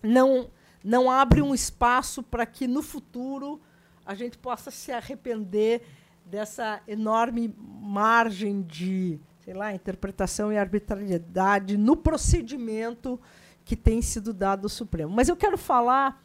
não, 0.02 0.50
não 0.84 1.10
abre 1.10 1.40
um 1.40 1.54
espaço 1.54 2.22
para 2.22 2.44
que, 2.44 2.68
no 2.68 2.82
futuro, 2.82 3.58
a 4.04 4.14
gente 4.14 4.36
possa 4.36 4.70
se 4.70 4.92
arrepender 4.92 5.80
dessa 6.26 6.82
enorme 6.86 7.54
margem 7.58 8.60
de 8.60 9.18
sei 9.50 9.56
lá, 9.56 9.74
interpretação 9.74 10.52
e 10.52 10.56
arbitrariedade 10.56 11.76
no 11.76 11.96
procedimento 11.96 13.18
que 13.64 13.74
tem 13.74 14.00
sido 14.00 14.32
dado 14.32 14.66
ao 14.66 14.68
Supremo. 14.68 15.12
Mas 15.12 15.28
eu 15.28 15.36
quero 15.36 15.58
falar 15.58 16.22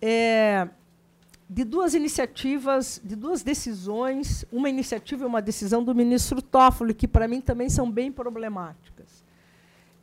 é, 0.00 0.68
de 1.50 1.64
duas 1.64 1.94
iniciativas, 1.94 3.00
de 3.02 3.16
duas 3.16 3.42
decisões, 3.42 4.44
uma 4.52 4.70
iniciativa 4.70 5.24
e 5.24 5.26
uma 5.26 5.42
decisão 5.42 5.82
do 5.82 5.92
ministro 5.96 6.40
Toffoli, 6.40 6.94
que 6.94 7.08
para 7.08 7.26
mim 7.26 7.40
também 7.40 7.68
são 7.68 7.90
bem 7.90 8.12
problemáticas. 8.12 9.24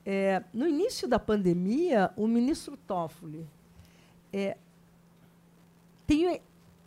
É, 0.06 0.43
no 0.54 0.68
início 0.68 1.08
da 1.08 1.18
pandemia, 1.18 2.12
o 2.18 2.28
ministro 2.28 2.76
Toffoli 2.86 3.47
é, 4.34 4.58
tem, 6.06 6.41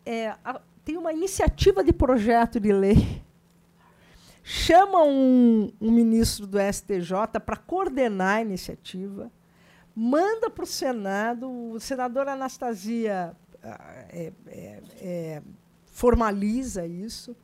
é, 0.04 0.28
a, 0.44 0.60
tem 0.84 0.98
uma 0.98 1.14
iniciativa 1.14 1.82
de 1.82 1.90
projeto 1.94 2.60
de 2.60 2.70
lei 2.70 3.23
chama 4.47 5.03
um, 5.03 5.72
um 5.80 5.90
ministro 5.90 6.47
do 6.47 6.59
STJ 6.61 7.40
para 7.45 7.57
coordenar 7.57 8.36
a 8.36 8.42
iniciativa, 8.42 9.32
manda 9.97 10.51
para 10.51 10.64
o 10.64 10.66
Senado, 10.66 11.51
o 11.51 11.80
senador 11.80 12.28
Anastasia 12.28 13.34
ah, 13.62 14.05
é, 14.11 14.32
é, 14.47 14.82
é, 15.01 15.42
formaliza 15.86 16.86
isso. 16.86 17.34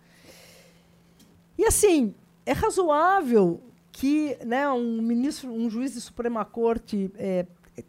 E 1.56 1.64
assim, 1.64 2.14
é 2.44 2.52
razoável 2.52 3.62
que 3.90 4.36
né, 4.44 4.68
um 4.68 5.00
ministro, 5.00 5.50
um 5.50 5.70
juiz 5.70 5.94
de 5.94 6.00
Suprema 6.02 6.44
Corte 6.44 7.10
é, 7.16 7.46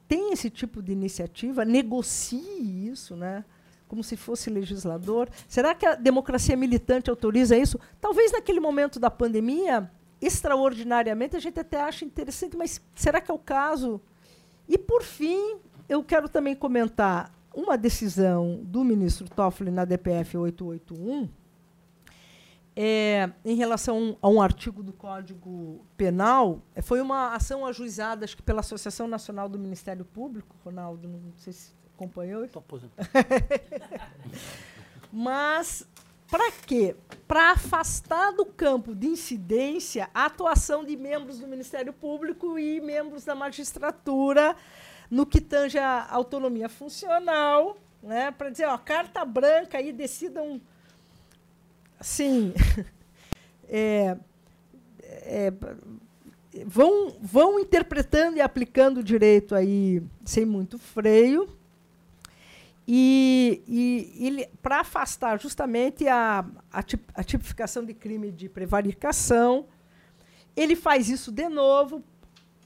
tenha 0.07 0.34
esse 0.34 0.49
tipo 0.49 0.82
de 0.82 0.93
iniciativa, 0.93 1.66
negocie 1.66 2.88
isso, 2.89 3.16
né? 3.18 3.43
Como 3.91 4.01
se 4.01 4.15
fosse 4.15 4.49
legislador? 4.49 5.27
Será 5.49 5.75
que 5.75 5.85
a 5.85 5.95
democracia 5.95 6.55
militante 6.55 7.09
autoriza 7.09 7.57
isso? 7.57 7.77
Talvez 7.99 8.31
naquele 8.31 8.61
momento 8.61 9.01
da 9.01 9.11
pandemia, 9.11 9.91
extraordinariamente, 10.21 11.35
a 11.35 11.41
gente 11.41 11.59
até 11.59 11.81
acha 11.81 12.05
interessante, 12.05 12.55
mas 12.55 12.81
será 12.95 13.19
que 13.19 13.29
é 13.29 13.33
o 13.33 13.37
caso? 13.37 13.99
E, 14.65 14.77
por 14.77 15.03
fim, 15.03 15.57
eu 15.89 16.01
quero 16.01 16.29
também 16.29 16.55
comentar 16.55 17.33
uma 17.53 17.77
decisão 17.77 18.61
do 18.63 18.81
ministro 18.81 19.27
Toffoli 19.27 19.69
na 19.69 19.83
DPF 19.83 20.37
881, 20.37 21.27
é, 22.73 23.29
em 23.43 23.55
relação 23.55 24.17
a 24.21 24.29
um 24.29 24.41
artigo 24.41 24.81
do 24.81 24.93
Código 24.93 25.85
Penal, 25.97 26.61
foi 26.81 27.01
uma 27.01 27.35
ação 27.35 27.65
ajuizada, 27.65 28.23
acho 28.23 28.37
que 28.37 28.41
pela 28.41 28.61
Associação 28.61 29.05
Nacional 29.05 29.49
do 29.49 29.59
Ministério 29.59 30.05
Público, 30.05 30.55
Ronaldo, 30.63 31.09
não 31.09 31.33
sei 31.35 31.51
se 31.51 31.80
acompanhou? 32.02 32.43
Estou 32.43 32.60
aposentado. 32.60 33.08
Mas 35.12 35.88
para 36.30 36.52
quê? 36.52 36.95
Para 37.28 37.52
afastar 37.52 38.32
do 38.32 38.45
campo 38.45 38.95
de 38.95 39.08
incidência 39.08 40.10
a 40.14 40.26
atuação 40.26 40.84
de 40.84 40.97
membros 40.97 41.39
do 41.39 41.47
Ministério 41.47 41.93
Público 41.93 42.58
e 42.58 42.82
membros 42.82 43.24
da 43.24 43.36
magistratura 43.36 44.56
no 45.10 45.26
que 45.26 45.41
tange 45.41 45.78
a 45.78 46.08
autonomia 46.10 46.70
funcional, 46.70 47.78
né? 48.02 48.32
Para 48.32 48.49
dizer, 48.49 48.66
ó, 48.66 48.78
carta 48.78 49.26
branca 49.26 49.78
aí 49.78 49.91
decidam, 49.91 50.62
sim, 51.99 52.54
é, 53.68 54.18
é, 55.04 55.54
vão 56.66 57.18
vão 57.22 57.60
interpretando 57.60 58.38
e 58.38 58.41
aplicando 58.41 59.02
o 59.02 59.04
direito 59.04 59.54
aí 59.54 60.02
sem 60.24 60.45
muito 60.45 60.80
freio 60.80 61.61
e, 62.88 63.63
e, 63.67 64.49
para 64.61 64.82
afastar 64.82 65.39
justamente 65.39 66.07
a, 66.07 66.45
a, 66.71 66.84
a, 67.13 67.23
tipificação 67.23 67.86
de 67.86 67.93
crime 67.93 68.32
de 68.32 68.49
prevaricação, 68.49 69.67
ele 70.55 70.75
faz 70.75 71.07
isso 71.09 71.32
de 71.32 71.47
novo 71.47 72.03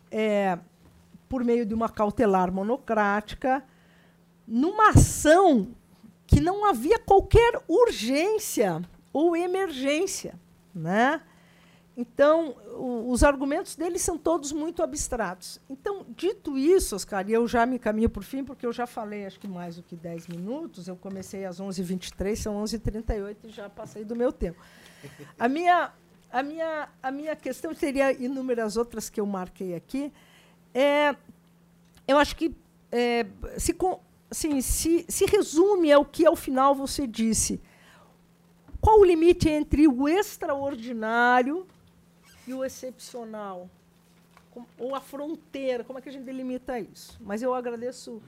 é, 0.09 0.57
por 1.27 1.43
meio 1.43 1.65
de 1.65 1.73
uma 1.73 1.89
cautelar 1.89 2.51
monocrática, 2.51 3.63
numa 4.47 4.89
ação 4.89 5.67
que 6.25 6.39
não 6.39 6.65
havia 6.65 6.97
qualquer 6.97 7.61
urgência 7.67 8.81
ou 9.11 9.35
emergência. 9.35 10.39
Né? 10.73 11.21
Então, 11.97 12.57
o, 12.73 13.09
os 13.09 13.23
argumentos 13.23 13.75
deles 13.75 14.01
são 14.01 14.17
todos 14.17 14.51
muito 14.51 14.83
abstratos. 14.83 15.61
Então, 15.69 16.05
dito 16.09 16.57
isso, 16.57 16.95
Oscar, 16.95 17.27
e 17.29 17.33
eu 17.33 17.47
já 17.47 17.65
me 17.65 17.79
caminho 17.79 18.09
por 18.09 18.23
fim, 18.23 18.43
porque 18.43 18.65
eu 18.65 18.73
já 18.73 18.85
falei 18.85 19.25
acho 19.25 19.39
que 19.39 19.47
mais 19.47 19.77
do 19.77 19.83
que 19.83 19.95
10 19.95 20.27
minutos, 20.27 20.89
eu 20.89 20.97
comecei 20.97 21.45
às 21.45 21.61
11h23, 21.61 22.35
são 22.35 22.61
11h38 22.61 23.37
e 23.45 23.49
já 23.49 23.69
passei 23.69 24.03
do 24.03 24.15
meu 24.15 24.33
tempo. 24.33 24.59
A 25.39 25.47
minha, 25.47 25.93
a 26.31 26.43
minha, 26.43 26.89
a 27.01 27.11
minha 27.11 27.35
questão 27.35 27.73
seria 27.73 28.11
inúmeras 28.11 28.75
outras 28.75 29.09
que 29.09 29.21
eu 29.21 29.25
marquei 29.25 29.73
aqui. 29.73 30.11
É, 30.73 31.15
eu 32.05 32.17
acho 32.17 32.35
que 32.35 32.53
é, 32.91 33.25
se, 33.57 33.73
assim, 34.29 34.59
se, 34.59 35.05
se 35.07 35.25
resume 35.25 35.93
ao 35.93 36.03
que, 36.03 36.25
ao 36.25 36.35
final, 36.35 36.75
você 36.75 37.07
disse. 37.07 37.61
Qual 38.81 38.99
o 38.99 39.05
limite 39.05 39.49
entre 39.49 39.87
o 39.87 40.07
extraordinário 40.07 41.65
e 42.47 42.53
o 42.53 42.63
excepcional? 42.63 43.69
Ou 44.77 44.95
a 44.95 45.01
fronteira? 45.01 45.83
Como 45.83 45.99
é 45.99 46.01
que 46.01 46.09
a 46.09 46.11
gente 46.11 46.23
delimita 46.23 46.79
isso? 46.79 47.17
Mas 47.21 47.41
eu 47.41 47.53
agradeço 47.53 48.21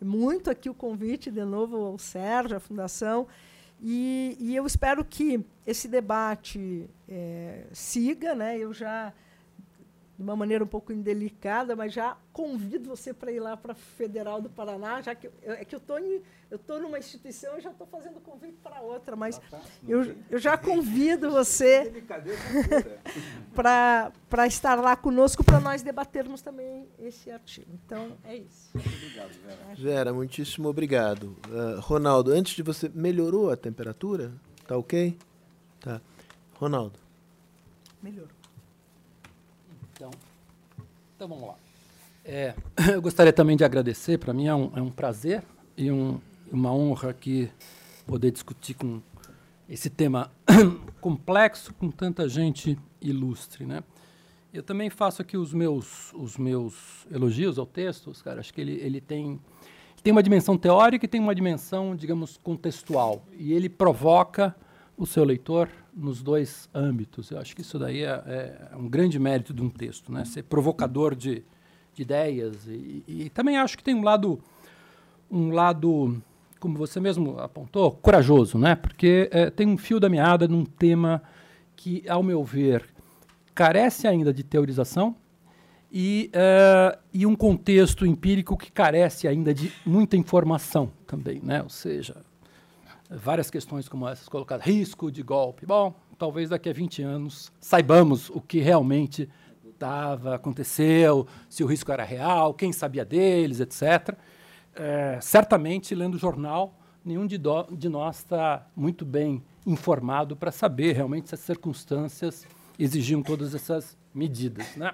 muito 0.00 0.50
aqui 0.50 0.68
o 0.68 0.74
convite, 0.74 1.30
de 1.30 1.44
novo, 1.44 1.76
ao 1.76 1.98
Sérgio, 1.98 2.56
à 2.56 2.60
Fundação, 2.60 3.26
e, 3.80 4.36
e 4.38 4.54
eu 4.54 4.64
espero 4.64 5.04
que 5.04 5.44
esse 5.66 5.88
debate 5.88 6.88
é, 7.08 7.64
siga. 7.72 8.34
Né? 8.34 8.58
Eu 8.58 8.72
já 8.72 9.12
de 10.16 10.22
uma 10.22 10.36
maneira 10.36 10.62
um 10.62 10.66
pouco 10.66 10.92
indelicada, 10.92 11.74
mas 11.74 11.92
já 11.92 12.16
convido 12.32 12.88
você 12.88 13.14
para 13.14 13.32
ir 13.32 13.40
lá 13.40 13.56
para 13.56 13.72
a 13.72 13.74
Federal 13.74 14.40
do 14.40 14.50
Paraná, 14.50 15.00
já 15.00 15.14
que 15.14 15.26
eu, 15.26 15.32
é 15.42 15.64
que 15.64 15.74
eu 15.74 15.80
tô 15.80 15.98
em, 15.98 16.20
eu 16.50 16.58
tô 16.58 16.78
numa 16.78 16.98
instituição 16.98 17.58
e 17.58 17.60
já 17.60 17.70
estou 17.70 17.86
fazendo 17.86 18.20
convite 18.20 18.58
para 18.62 18.80
outra, 18.80 19.16
mas 19.16 19.38
ah, 19.38 19.42
tá. 19.50 19.60
eu, 19.88 20.14
eu 20.30 20.38
já 20.38 20.56
convido 20.56 21.30
você 21.30 22.04
para 23.54 24.12
para 24.32 24.46
estar 24.46 24.80
lá 24.80 24.96
conosco 24.96 25.44
para 25.44 25.60
nós 25.60 25.82
debatermos 25.82 26.40
também 26.40 26.86
esse 26.98 27.30
artigo. 27.30 27.68
Então 27.84 28.16
é 28.24 28.36
isso. 28.36 28.70
Obrigado, 28.74 29.32
Vera. 29.44 29.74
Vera, 29.76 30.12
muitíssimo 30.12 30.68
obrigado. 30.68 31.36
Uh, 31.48 31.80
Ronaldo, 31.80 32.32
antes 32.32 32.54
de 32.54 32.62
você 32.62 32.90
melhorou 32.94 33.50
a 33.50 33.56
temperatura? 33.56 34.32
Tá 34.66 34.76
ok? 34.76 35.18
Tá. 35.80 36.00
Ronaldo. 36.54 36.98
Melhorou. 38.02 38.41
Então, 41.22 41.28
vamos 41.36 41.50
lá. 41.50 41.54
É, 42.24 42.52
eu 42.92 43.00
gostaria 43.00 43.32
também 43.32 43.56
de 43.56 43.64
agradecer, 43.64 44.18
para 44.18 44.34
mim 44.34 44.48
é 44.48 44.54
um, 44.56 44.72
é 44.74 44.82
um 44.82 44.90
prazer 44.90 45.44
e 45.76 45.88
um, 45.88 46.20
uma 46.50 46.74
honra 46.74 47.10
aqui 47.10 47.48
poder 48.04 48.32
discutir 48.32 48.74
com 48.74 49.00
esse 49.68 49.88
tema 49.88 50.32
complexo 51.00 51.72
com 51.74 51.92
tanta 51.92 52.28
gente 52.28 52.76
ilustre, 53.00 53.64
né? 53.64 53.84
Eu 54.52 54.64
também 54.64 54.90
faço 54.90 55.22
aqui 55.22 55.36
os 55.36 55.54
meus 55.54 56.12
os 56.12 56.36
meus 56.36 57.06
elogios 57.08 57.56
ao 57.56 57.66
texto, 57.66 58.12
cara. 58.24 58.40
Acho 58.40 58.52
que 58.52 58.60
ele 58.60 58.80
ele 58.80 59.00
tem 59.00 59.38
tem 60.02 60.10
uma 60.10 60.24
dimensão 60.24 60.58
teórica 60.58 61.04
e 61.04 61.08
tem 61.08 61.20
uma 61.20 61.36
dimensão, 61.36 61.94
digamos, 61.94 62.36
contextual. 62.36 63.24
E 63.38 63.52
ele 63.52 63.68
provoca 63.68 64.56
o 64.96 65.06
seu 65.06 65.22
leitor 65.22 65.68
nos 65.94 66.22
dois 66.22 66.68
âmbitos. 66.74 67.30
Eu 67.30 67.38
acho 67.38 67.54
que 67.54 67.60
isso 67.60 67.78
daí 67.78 68.02
é, 68.02 68.70
é 68.72 68.76
um 68.76 68.88
grande 68.88 69.18
mérito 69.18 69.52
de 69.52 69.62
um 69.62 69.68
texto, 69.68 70.10
né? 70.10 70.24
Ser 70.24 70.44
provocador 70.44 71.14
de, 71.14 71.44
de 71.94 72.02
ideias 72.02 72.66
e, 72.66 73.04
e, 73.06 73.30
também 73.30 73.56
acho 73.56 73.76
que 73.76 73.84
tem 73.84 73.94
um 73.94 74.02
lado, 74.02 74.40
um 75.30 75.50
lado, 75.50 76.22
como 76.58 76.76
você 76.76 76.98
mesmo 76.98 77.38
apontou, 77.38 77.92
corajoso, 77.92 78.58
né? 78.58 78.74
Porque 78.74 79.28
é, 79.30 79.50
tem 79.50 79.66
um 79.66 79.76
fio 79.76 80.00
da 80.00 80.08
meada 80.08 80.48
num 80.48 80.64
tema 80.64 81.22
que, 81.76 82.02
ao 82.08 82.22
meu 82.22 82.42
ver, 82.42 82.88
carece 83.54 84.06
ainda 84.06 84.32
de 84.32 84.42
teorização 84.42 85.16
e, 85.90 86.30
uh, 86.34 86.98
e 87.12 87.26
um 87.26 87.36
contexto 87.36 88.06
empírico 88.06 88.56
que 88.56 88.72
carece 88.72 89.28
ainda 89.28 89.52
de 89.52 89.70
muita 89.84 90.16
informação 90.16 90.90
também, 91.06 91.40
né? 91.42 91.62
Ou 91.62 91.68
seja, 91.68 92.16
várias 93.16 93.50
questões 93.50 93.88
como 93.88 94.08
essas 94.08 94.28
colocadas, 94.28 94.64
risco 94.64 95.10
de 95.10 95.22
golpe. 95.22 95.66
Bom, 95.66 95.94
talvez 96.18 96.48
daqui 96.48 96.68
a 96.68 96.72
20 96.72 97.02
anos 97.02 97.52
saibamos 97.60 98.30
o 98.30 98.40
que 98.40 98.60
realmente 98.60 99.28
estava, 99.70 100.36
aconteceu, 100.36 101.26
se 101.48 101.64
o 101.64 101.66
risco 101.66 101.90
era 101.90 102.04
real, 102.04 102.54
quem 102.54 102.72
sabia 102.72 103.04
deles, 103.04 103.60
etc. 103.60 104.16
É, 104.74 105.18
certamente, 105.20 105.94
lendo 105.94 106.14
o 106.14 106.18
jornal, 106.18 106.78
nenhum 107.04 107.26
de, 107.26 107.36
do, 107.36 107.64
de 107.72 107.88
nós 107.88 108.18
está 108.18 108.66
muito 108.76 109.04
bem 109.04 109.42
informado 109.66 110.36
para 110.36 110.50
saber 110.50 110.94
realmente 110.94 111.28
se 111.28 111.34
as 111.34 111.40
circunstâncias 111.40 112.46
exigiam 112.78 113.22
todas 113.22 113.54
essas 113.54 113.96
medidas. 114.14 114.76
Né? 114.76 114.92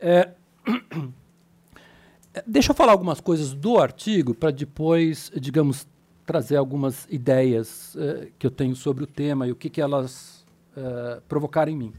É, 0.00 0.30
deixa 2.46 2.72
eu 2.72 2.74
falar 2.74 2.92
algumas 2.92 3.20
coisas 3.20 3.52
do 3.52 3.78
artigo 3.78 4.34
para 4.34 4.50
depois, 4.50 5.30
digamos, 5.34 5.86
trazer 6.32 6.56
algumas 6.56 7.06
ideias 7.10 7.94
uh, 7.94 8.32
que 8.38 8.46
eu 8.46 8.50
tenho 8.50 8.74
sobre 8.74 9.04
o 9.04 9.06
tema 9.06 9.46
e 9.46 9.52
o 9.52 9.54
que, 9.54 9.68
que 9.68 9.82
elas 9.82 10.46
uh, 10.74 11.20
provocaram 11.28 11.70
em 11.70 11.76
mim. 11.76 11.92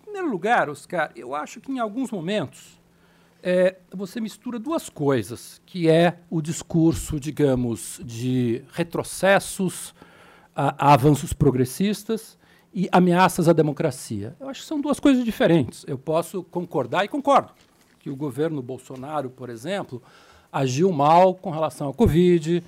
Em 0.00 0.02
primeiro 0.02 0.28
lugar, 0.28 0.68
Oscar, 0.68 1.12
eu 1.14 1.32
acho 1.32 1.60
que 1.60 1.70
em 1.70 1.78
alguns 1.78 2.10
momentos 2.10 2.80
é, 3.40 3.76
você 3.94 4.20
mistura 4.20 4.58
duas 4.58 4.88
coisas, 4.88 5.62
que 5.64 5.88
é 5.88 6.18
o 6.28 6.42
discurso, 6.42 7.20
digamos, 7.20 8.00
de 8.04 8.64
retrocessos 8.72 9.94
a, 10.56 10.88
a 10.90 10.94
avanços 10.94 11.32
progressistas 11.32 12.36
e 12.74 12.88
ameaças 12.90 13.48
à 13.48 13.52
democracia. 13.52 14.34
Eu 14.40 14.48
acho 14.48 14.62
que 14.62 14.66
são 14.66 14.80
duas 14.80 14.98
coisas 14.98 15.24
diferentes. 15.24 15.84
Eu 15.86 15.96
posso 15.98 16.42
concordar 16.42 17.04
e 17.04 17.08
concordo 17.08 17.52
que 18.00 18.10
o 18.10 18.16
governo 18.16 18.60
Bolsonaro, 18.60 19.30
por 19.30 19.48
exemplo, 19.48 20.02
agiu 20.52 20.90
mal 20.90 21.32
com 21.32 21.50
relação 21.50 21.90
à 21.90 21.94
Covid, 21.94 22.60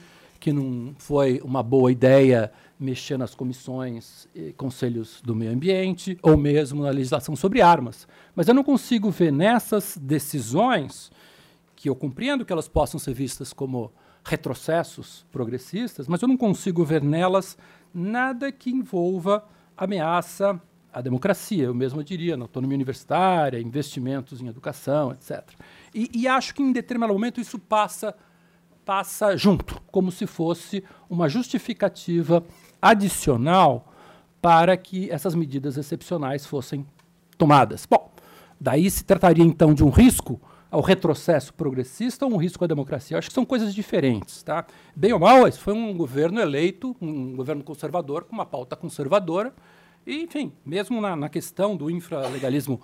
que 0.44 0.52
não 0.52 0.94
foi 0.98 1.40
uma 1.42 1.62
boa 1.62 1.90
ideia 1.90 2.52
mexer 2.78 3.16
nas 3.16 3.34
comissões 3.34 4.28
e 4.34 4.52
conselhos 4.52 5.22
do 5.22 5.34
meio 5.34 5.50
ambiente, 5.50 6.18
ou 6.20 6.36
mesmo 6.36 6.82
na 6.82 6.90
legislação 6.90 7.34
sobre 7.34 7.62
armas. 7.62 8.06
Mas 8.36 8.46
eu 8.46 8.52
não 8.52 8.62
consigo 8.62 9.10
ver 9.10 9.32
nessas 9.32 9.96
decisões, 9.96 11.10
que 11.74 11.88
eu 11.88 11.96
compreendo 11.96 12.44
que 12.44 12.52
elas 12.52 12.68
possam 12.68 13.00
ser 13.00 13.14
vistas 13.14 13.54
como 13.54 13.90
retrocessos 14.22 15.24
progressistas, 15.32 16.08
mas 16.08 16.20
eu 16.20 16.28
não 16.28 16.36
consigo 16.36 16.84
ver 16.84 17.02
nelas 17.02 17.56
nada 17.94 18.52
que 18.52 18.68
envolva 18.68 19.48
ameaça 19.74 20.60
à 20.92 21.00
democracia, 21.00 21.64
eu 21.64 21.74
mesmo 21.74 22.04
diria, 22.04 22.36
na 22.36 22.44
autonomia 22.44 22.76
universitária, 22.76 23.58
investimentos 23.58 24.42
em 24.42 24.48
educação, 24.48 25.10
etc. 25.10 25.42
E, 25.94 26.10
e 26.12 26.28
acho 26.28 26.54
que 26.54 26.62
em 26.62 26.70
determinado 26.70 27.14
momento 27.14 27.40
isso 27.40 27.58
passa 27.58 28.14
passa 28.84 29.36
junto, 29.36 29.80
como 29.90 30.12
se 30.12 30.26
fosse 30.26 30.84
uma 31.08 31.28
justificativa 31.28 32.44
adicional 32.80 33.92
para 34.40 34.76
que 34.76 35.10
essas 35.10 35.34
medidas 35.34 35.76
excepcionais 35.76 36.44
fossem 36.44 36.86
tomadas. 37.38 37.86
Bom, 37.86 38.12
daí 38.60 38.90
se 38.90 39.04
trataria 39.04 39.44
então 39.44 39.72
de 39.72 39.82
um 39.82 39.88
risco 39.88 40.40
ao 40.70 40.80
retrocesso 40.80 41.54
progressista 41.54 42.26
ou 42.26 42.32
um 42.32 42.36
risco 42.36 42.64
à 42.64 42.66
democracia. 42.66 43.14
Eu 43.14 43.18
acho 43.18 43.28
que 43.28 43.34
são 43.34 43.44
coisas 43.44 43.74
diferentes. 43.74 44.42
Tá? 44.42 44.66
Bem 44.94 45.12
ou 45.12 45.20
mal, 45.20 45.46
esse 45.46 45.58
foi 45.58 45.72
um 45.72 45.96
governo 45.96 46.40
eleito, 46.40 46.96
um 47.00 47.36
governo 47.36 47.62
conservador, 47.62 48.24
com 48.24 48.34
uma 48.34 48.44
pauta 48.44 48.74
conservadora. 48.74 49.54
E, 50.04 50.22
enfim, 50.22 50.52
mesmo 50.66 51.00
na, 51.00 51.14
na 51.14 51.28
questão 51.28 51.76
do 51.76 51.88
infralegalismo 51.88 52.80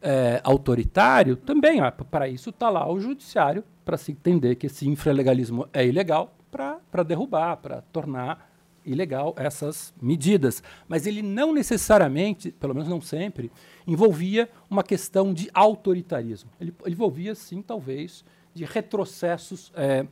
é, 0.00 0.40
autoritário, 0.42 1.36
também, 1.36 1.80
ah, 1.80 1.92
para 1.92 2.28
isso 2.28 2.50
está 2.50 2.70
lá 2.70 2.90
o 2.90 2.98
judiciário, 2.98 3.62
para 3.88 3.96
se 3.96 4.12
entender 4.12 4.56
que 4.56 4.66
esse 4.66 4.86
infralegalismo 4.86 5.66
é 5.72 5.86
ilegal, 5.86 6.36
para 6.50 7.02
derrubar, 7.02 7.56
para 7.56 7.80
tornar 7.90 8.52
ilegal 8.84 9.34
essas 9.38 9.94
medidas. 9.98 10.62
Mas 10.86 11.06
ele 11.06 11.22
não 11.22 11.54
necessariamente, 11.54 12.50
pelo 12.50 12.74
menos 12.74 12.86
não 12.86 13.00
sempre, 13.00 13.50
envolvia 13.86 14.50
uma 14.68 14.82
questão 14.82 15.32
de 15.32 15.48
autoritarismo. 15.54 16.50
Ele, 16.60 16.74
ele 16.84 16.94
envolvia, 16.94 17.34
sim, 17.34 17.62
talvez, 17.62 18.26
de 18.52 18.66
retrocessos 18.66 19.72
é, 19.74 20.06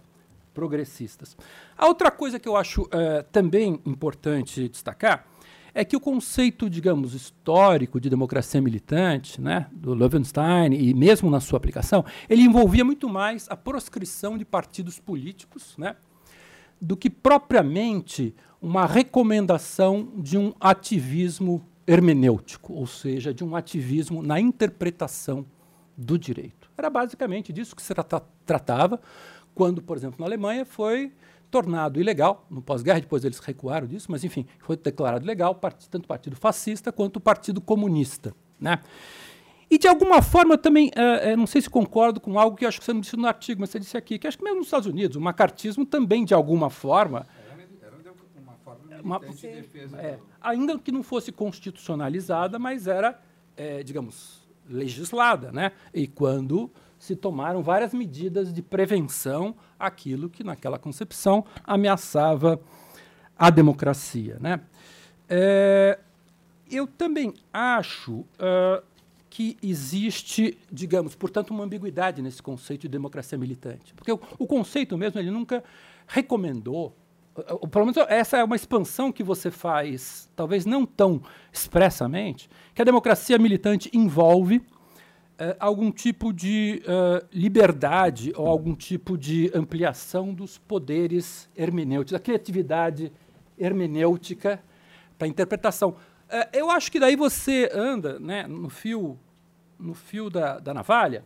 progressistas. 0.54 1.36
A 1.76 1.86
outra 1.86 2.10
coisa 2.10 2.38
que 2.38 2.48
eu 2.48 2.56
acho 2.56 2.88
é, 2.90 3.24
também 3.24 3.78
importante 3.84 4.70
destacar 4.70 5.26
é 5.76 5.84
que 5.84 5.94
o 5.94 6.00
conceito, 6.00 6.70
digamos, 6.70 7.12
histórico 7.12 8.00
de 8.00 8.08
democracia 8.08 8.62
militante, 8.62 9.38
né, 9.42 9.66
do 9.70 9.92
Loewenstein, 9.92 10.72
e 10.72 10.94
mesmo 10.94 11.28
na 11.28 11.38
sua 11.38 11.58
aplicação, 11.58 12.02
ele 12.30 12.40
envolvia 12.40 12.82
muito 12.82 13.10
mais 13.10 13.46
a 13.50 13.56
proscrição 13.58 14.38
de 14.38 14.44
partidos 14.46 14.98
políticos, 14.98 15.74
né, 15.76 15.96
do 16.80 16.96
que 16.96 17.10
propriamente 17.10 18.34
uma 18.58 18.86
recomendação 18.86 20.08
de 20.16 20.38
um 20.38 20.54
ativismo 20.58 21.62
hermenêutico, 21.86 22.72
ou 22.72 22.86
seja, 22.86 23.34
de 23.34 23.44
um 23.44 23.54
ativismo 23.54 24.22
na 24.22 24.40
interpretação 24.40 25.44
do 25.94 26.18
direito. 26.18 26.70
Era 26.78 26.88
basicamente 26.88 27.52
disso 27.52 27.76
que 27.76 27.82
se 27.82 27.92
tratava 28.46 28.98
quando, 29.54 29.82
por 29.82 29.98
exemplo, 29.98 30.16
na 30.20 30.26
Alemanha 30.26 30.64
foi 30.64 31.12
tornado 31.50 32.00
ilegal, 32.00 32.46
no 32.50 32.60
pós-guerra, 32.60 33.00
depois 33.00 33.24
eles 33.24 33.38
recuaram 33.38 33.86
disso, 33.86 34.10
mas 34.10 34.24
enfim, 34.24 34.46
foi 34.58 34.76
declarado 34.76 35.26
legal 35.26 35.54
tanto 35.90 36.04
o 36.04 36.08
Partido 36.08 36.36
Fascista 36.36 36.92
quanto 36.92 37.16
o 37.16 37.20
Partido 37.20 37.60
Comunista. 37.60 38.34
Né? 38.60 38.78
E 39.70 39.78
de 39.78 39.88
alguma 39.88 40.22
forma 40.22 40.56
também, 40.56 40.90
uh, 40.90 41.36
não 41.36 41.46
sei 41.46 41.60
se 41.60 41.68
concordo 41.68 42.20
com 42.20 42.38
algo 42.38 42.56
que 42.56 42.64
acho 42.64 42.78
que 42.78 42.84
você 42.84 42.92
não 42.92 43.00
disse 43.00 43.16
no 43.16 43.26
artigo, 43.26 43.60
mas 43.60 43.70
você 43.70 43.80
disse 43.80 43.96
aqui, 43.96 44.18
que 44.18 44.26
acho 44.26 44.38
que 44.38 44.44
mesmo 44.44 44.58
nos 44.58 44.68
Estados 44.68 44.86
Unidos, 44.86 45.16
o 45.16 45.20
macartismo 45.20 45.84
também, 45.84 46.24
de 46.24 46.34
alguma 46.34 46.70
forma. 46.70 47.26
Era, 47.82 47.96
uma 48.42 48.54
forma 48.54 49.00
uma, 49.02 49.18
de 49.18 49.48
defesa. 49.48 49.96
É, 49.98 50.18
ainda 50.40 50.78
que 50.78 50.92
não 50.92 51.02
fosse 51.02 51.32
constitucionalizada, 51.32 52.58
mas 52.58 52.86
era, 52.86 53.20
é, 53.56 53.82
digamos, 53.82 54.46
legislada. 54.68 55.50
Né? 55.50 55.72
E 55.92 56.06
quando 56.06 56.70
se 57.06 57.14
tomaram 57.14 57.62
várias 57.62 57.94
medidas 57.94 58.52
de 58.52 58.60
prevenção 58.60 59.54
àquilo 59.78 60.28
que, 60.28 60.42
naquela 60.42 60.76
concepção, 60.76 61.44
ameaçava 61.64 62.60
a 63.38 63.48
democracia. 63.48 64.38
Né? 64.40 64.60
É, 65.28 66.00
eu 66.68 66.86
também 66.86 67.32
acho 67.52 68.12
uh, 68.12 68.82
que 69.30 69.56
existe, 69.62 70.58
digamos, 70.70 71.14
portanto, 71.14 71.50
uma 71.50 71.62
ambiguidade 71.62 72.20
nesse 72.20 72.42
conceito 72.42 72.82
de 72.82 72.88
democracia 72.88 73.38
militante. 73.38 73.94
Porque 73.94 74.10
o, 74.10 74.20
o 74.36 74.46
conceito 74.46 74.98
mesmo, 74.98 75.20
ele 75.20 75.30
nunca 75.30 75.62
recomendou 76.08 76.92
ou 77.50 77.68
pelo 77.68 77.84
menos 77.84 77.98
essa 78.08 78.38
é 78.38 78.44
uma 78.44 78.56
expansão 78.56 79.12
que 79.12 79.22
você 79.22 79.50
faz, 79.50 80.26
talvez 80.34 80.64
não 80.64 80.86
tão 80.86 81.20
expressamente, 81.52 82.48
que 82.74 82.80
a 82.80 82.84
democracia 82.84 83.38
militante 83.38 83.90
envolve 83.92 84.62
uh, 85.40 85.56
algum 85.58 85.90
tipo 85.90 86.32
de 86.32 86.82
uh, 86.84 87.26
liberdade 87.32 88.32
ou 88.36 88.46
algum 88.46 88.74
tipo 88.74 89.16
de 89.16 89.50
ampliação 89.54 90.34
dos 90.34 90.58
poderes 90.58 91.48
hermenêuticos, 91.56 92.12
da 92.12 92.20
criatividade 92.20 93.12
hermenêutica 93.58 94.62
para 95.18 95.26
interpretação. 95.26 95.90
Uh, 95.90 96.48
eu 96.52 96.70
acho 96.70 96.90
que 96.90 96.98
daí 96.98 97.16
você 97.16 97.70
anda 97.72 98.18
né, 98.18 98.46
no 98.46 98.68
fio, 98.68 99.18
no 99.78 99.94
fio 99.94 100.28
da, 100.28 100.58
da 100.58 100.74
navalha, 100.74 101.24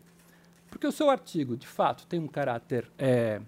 porque 0.70 0.86
o 0.86 0.92
seu 0.92 1.10
artigo, 1.10 1.56
de 1.56 1.66
fato, 1.66 2.06
tem 2.06 2.20
um 2.20 2.28
caráter 2.28 2.90
é, 2.96 3.40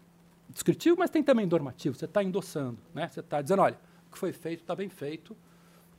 descritivo, 0.49 0.97
mas 0.99 1.09
tem 1.09 1.23
também 1.23 1.47
normativo. 1.47 1.95
Você 1.97 2.05
está 2.05 2.23
endossando, 2.23 2.79
né? 2.93 3.07
Você 3.07 3.21
está 3.21 3.41
dizendo, 3.41 3.63
olha, 3.63 3.79
o 4.09 4.13
que 4.13 4.19
foi 4.19 4.33
feito 4.33 4.61
está 4.61 4.75
bem 4.75 4.89
feito, 4.89 5.37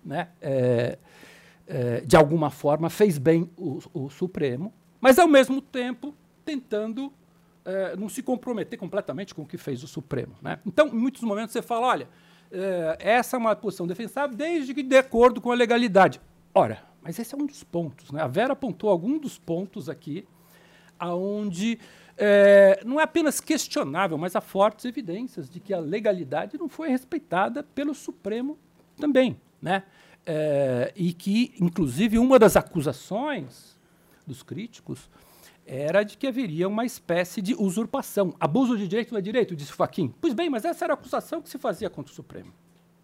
né? 0.03 0.29
É, 0.41 0.97
é, 1.67 2.01
de 2.01 2.15
alguma 2.15 2.49
forma, 2.49 2.89
fez 2.89 3.17
bem 3.17 3.49
o, 3.57 3.79
o, 3.93 4.09
Supremo, 4.09 4.73
mas, 4.99 5.17
ao 5.19 5.27
mesmo 5.27 5.61
tempo, 5.61 6.13
tentando 6.43 7.11
é, 7.65 7.95
não 7.95 8.09
se 8.09 8.21
comprometer 8.21 8.77
completamente 8.77 9.33
com 9.33 9.43
o 9.43 9.45
que 9.45 9.57
fez 9.57 9.83
o 9.83 9.87
Supremo. 9.87 10.35
Né? 10.41 10.59
Então, 10.65 10.87
em 10.87 10.97
muitos 10.97 11.21
momentos, 11.23 11.53
você 11.53 11.61
fala: 11.61 11.87
olha, 11.87 12.09
é, 12.51 12.97
essa 12.99 13.37
é 13.37 13.39
uma 13.39 13.55
posição 13.55 13.87
defensável 13.87 14.35
desde 14.35 14.73
que 14.73 14.83
de 14.83 14.97
acordo 14.97 15.41
com 15.41 15.51
a 15.51 15.55
legalidade. 15.55 16.21
Ora, 16.53 16.83
mas 17.01 17.17
esse 17.19 17.33
é 17.33 17.37
um 17.37 17.45
dos 17.45 17.63
pontos. 17.63 18.11
Né? 18.11 18.21
A 18.21 18.27
Vera 18.27 18.53
apontou 18.53 18.89
algum 18.89 19.17
dos 19.17 19.37
pontos 19.37 19.89
aqui 19.89 20.25
aonde 20.99 21.79
é, 22.17 22.79
não 22.85 22.99
é 22.99 23.03
apenas 23.03 23.41
questionável, 23.41 24.17
mas 24.17 24.35
há 24.35 24.41
fortes 24.41 24.85
evidências 24.85 25.49
de 25.49 25.59
que 25.59 25.73
a 25.73 25.79
legalidade 25.79 26.57
não 26.57 26.69
foi 26.69 26.89
respeitada 26.89 27.63
pelo 27.63 27.93
Supremo 27.93 28.57
também. 28.97 29.39
Né? 29.61 29.83
É, 30.25 30.93
e 30.95 31.13
que, 31.13 31.53
inclusive, 31.59 32.17
uma 32.17 32.39
das 32.39 32.55
acusações 32.55 33.77
dos 34.25 34.41
críticos 34.41 35.09
era 35.65 36.03
de 36.03 36.17
que 36.17 36.27
haveria 36.27 36.67
uma 36.67 36.85
espécie 36.85 37.41
de 37.41 37.53
usurpação. 37.55 38.33
Abuso 38.39 38.77
de 38.77 38.87
direito 38.87 39.11
não 39.11 39.19
é 39.19 39.21
direito, 39.21 39.55
disse 39.55 39.73
Faquim. 39.73 40.13
Pois 40.19 40.33
bem, 40.33 40.49
mas 40.49 40.65
essa 40.65 40.85
era 40.85 40.93
a 40.93 40.95
acusação 40.95 41.41
que 41.41 41.49
se 41.49 41.57
fazia 41.57 41.89
contra 41.89 42.11
o 42.11 42.15
Supremo. 42.15 42.53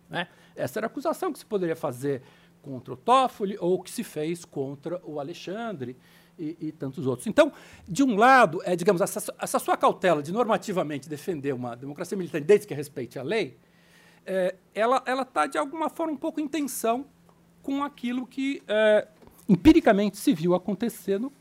Né? 0.09 0.27
Essa 0.55 0.79
era 0.79 0.87
a 0.87 0.89
acusação 0.89 1.31
que 1.31 1.39
se 1.39 1.45
poderia 1.45 1.75
fazer 1.75 2.21
contra 2.61 2.93
o 2.93 2.97
Toffoli 2.97 3.57
ou 3.59 3.81
que 3.81 3.89
se 3.89 4.03
fez 4.03 4.43
contra 4.43 5.01
o 5.05 5.19
Alexandre 5.19 5.95
e, 6.37 6.57
e 6.59 6.71
tantos 6.71 7.05
outros. 7.05 7.27
Então, 7.27 7.51
de 7.87 8.03
um 8.03 8.15
lado, 8.15 8.61
é, 8.63 8.75
digamos, 8.75 9.01
essa, 9.01 9.33
essa, 9.39 9.59
sua 9.59 9.77
cautela 9.77 10.21
de 10.21 10.31
normativamente 10.31 11.07
defender 11.07 11.53
uma 11.53 11.75
democracia 11.75 12.17
militante 12.17 12.45
desde 12.45 12.67
que 12.67 12.73
respeite 12.73 13.17
a 13.19 13.23
lei, 13.23 13.57
é, 14.25 14.55
ela 14.73 15.01
ela 15.05 15.23
está 15.23 15.47
de 15.47 15.57
alguma 15.57 15.89
forma 15.89 16.13
um 16.13 16.17
pouco 16.17 16.39
em 16.39 16.47
tensão 16.47 17.05
com 17.61 17.83
aquilo 17.83 18.25
que 18.25 18.61
é, 18.67 19.07
empiricamente 19.47 20.17
se 20.17 20.33
viu 20.33 20.53
acontecendo, 20.53 21.31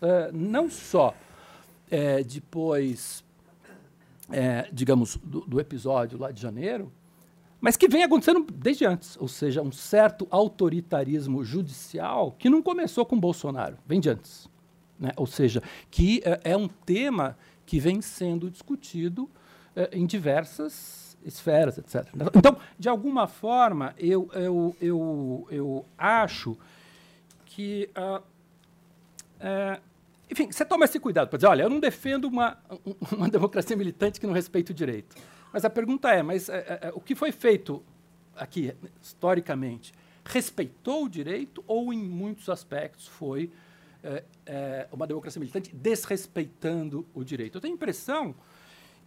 é, 0.00 0.30
não 0.32 0.70
só 0.70 1.14
é, 1.90 2.22
depois, 2.22 3.24
é, 4.30 4.68
digamos, 4.72 5.16
do, 5.16 5.40
do 5.40 5.60
episódio 5.60 6.18
lá 6.18 6.30
de 6.30 6.40
janeiro, 6.40 6.92
mas 7.60 7.76
que 7.76 7.88
vem 7.88 8.02
acontecendo 8.02 8.46
desde 8.52 8.84
antes, 8.84 9.16
ou 9.18 9.28
seja, 9.28 9.62
um 9.62 9.72
certo 9.72 10.26
autoritarismo 10.30 11.42
judicial 11.44 12.32
que 12.38 12.50
não 12.50 12.62
começou 12.62 13.04
com 13.04 13.18
Bolsonaro, 13.18 13.76
vem 13.86 13.98
de 13.98 14.10
antes. 14.10 14.48
Né? 14.98 15.10
Ou 15.16 15.26
seja, 15.26 15.62
que 15.90 16.22
é, 16.24 16.52
é 16.52 16.56
um 16.56 16.68
tema 16.68 17.36
que 17.64 17.80
vem 17.80 18.00
sendo 18.00 18.50
discutido 18.50 19.28
é, 19.74 19.90
em 19.92 20.06
diversas 20.06 21.05
esferas, 21.26 21.76
etc. 21.76 22.06
Então, 22.34 22.56
de 22.78 22.88
alguma 22.88 23.26
forma, 23.26 23.94
eu, 23.98 24.30
eu, 24.32 24.76
eu, 24.80 25.48
eu 25.50 25.86
acho 25.98 26.56
que. 27.44 27.90
Uh, 27.96 29.82
enfim, 30.30 30.50
você 30.50 30.64
toma 30.64 30.84
esse 30.84 30.98
cuidado 31.00 31.28
para 31.28 31.36
dizer: 31.36 31.48
olha, 31.48 31.62
eu 31.64 31.70
não 31.70 31.80
defendo 31.80 32.26
uma, 32.26 32.56
uma 33.12 33.28
democracia 33.28 33.76
militante 33.76 34.20
que 34.20 34.26
não 34.26 34.34
respeita 34.34 34.72
o 34.72 34.74
direito. 34.74 35.16
Mas 35.52 35.64
a 35.64 35.70
pergunta 35.70 36.10
é: 36.10 36.22
mas 36.22 36.48
é, 36.48 36.80
é, 36.82 36.92
o 36.94 37.00
que 37.00 37.14
foi 37.14 37.32
feito 37.32 37.82
aqui, 38.36 38.74
historicamente, 39.02 39.92
respeitou 40.24 41.04
o 41.04 41.08
direito 41.08 41.64
ou, 41.66 41.92
em 41.92 41.98
muitos 41.98 42.48
aspectos, 42.48 43.06
foi 43.06 43.50
uma 44.92 45.04
democracia 45.04 45.40
militante 45.40 45.74
desrespeitando 45.74 47.04
o 47.12 47.24
direito? 47.24 47.56
Eu 47.56 47.60
tenho 47.60 47.74
a 47.74 47.76
impressão 47.76 48.36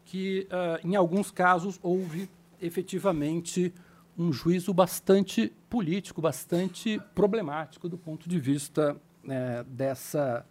que, 0.09 0.47
uh, 0.49 0.87
em 0.87 0.95
alguns 0.95 1.29
casos, 1.29 1.79
houve 1.83 2.27
efetivamente 2.59 3.71
um 4.17 4.33
juízo 4.33 4.73
bastante 4.73 5.53
político, 5.69 6.19
bastante 6.19 6.99
problemático 7.13 7.87
do 7.87 7.95
ponto 7.95 8.27
de 8.27 8.39
vista 8.39 8.99
é, 9.29 9.63
dessa, 9.67 10.43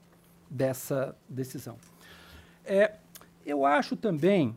dessa 0.48 1.16
decisão. 1.28 1.76
É, 2.64 2.94
eu 3.44 3.66
acho 3.66 3.96
também 3.96 4.56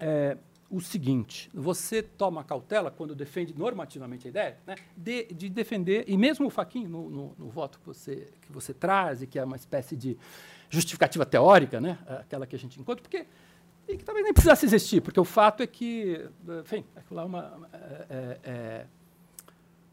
é, 0.00 0.36
o 0.68 0.80
seguinte: 0.80 1.48
você 1.54 2.02
toma 2.02 2.42
cautela 2.42 2.90
quando 2.90 3.14
defende 3.14 3.54
normativamente 3.56 4.26
a 4.26 4.30
ideia 4.30 4.58
né, 4.66 4.74
de, 4.96 5.26
de 5.26 5.48
defender, 5.48 6.04
e 6.08 6.16
mesmo 6.16 6.44
o 6.46 6.50
Faquin, 6.50 6.86
no, 6.88 7.08
no, 7.08 7.34
no, 7.38 7.48
voto 7.48 7.78
que 7.78 7.86
você, 7.86 8.28
que 8.42 8.52
você 8.52 8.74
traz, 8.74 9.22
e 9.22 9.28
que 9.28 9.38
é 9.38 9.44
uma 9.44 9.56
espécie 9.56 9.96
de 9.96 10.18
justificativa 10.68 11.24
teórica, 11.24 11.80
né, 11.80 11.98
aquela 12.08 12.48
que 12.48 12.56
a 12.56 12.58
gente 12.58 12.80
encontra, 12.80 13.00
porque 13.00 13.26
e 13.92 13.96
que 13.98 14.04
talvez 14.04 14.24
nem 14.24 14.32
precisasse 14.32 14.64
existir, 14.64 15.00
porque 15.00 15.18
o 15.18 15.24
fato 15.24 15.62
é 15.62 15.66
que, 15.66 16.28
enfim, 16.60 16.84
é 16.96 17.20
uma, 17.20 17.68
é, 17.72 18.06
é, 18.08 18.38
é, 18.44 18.86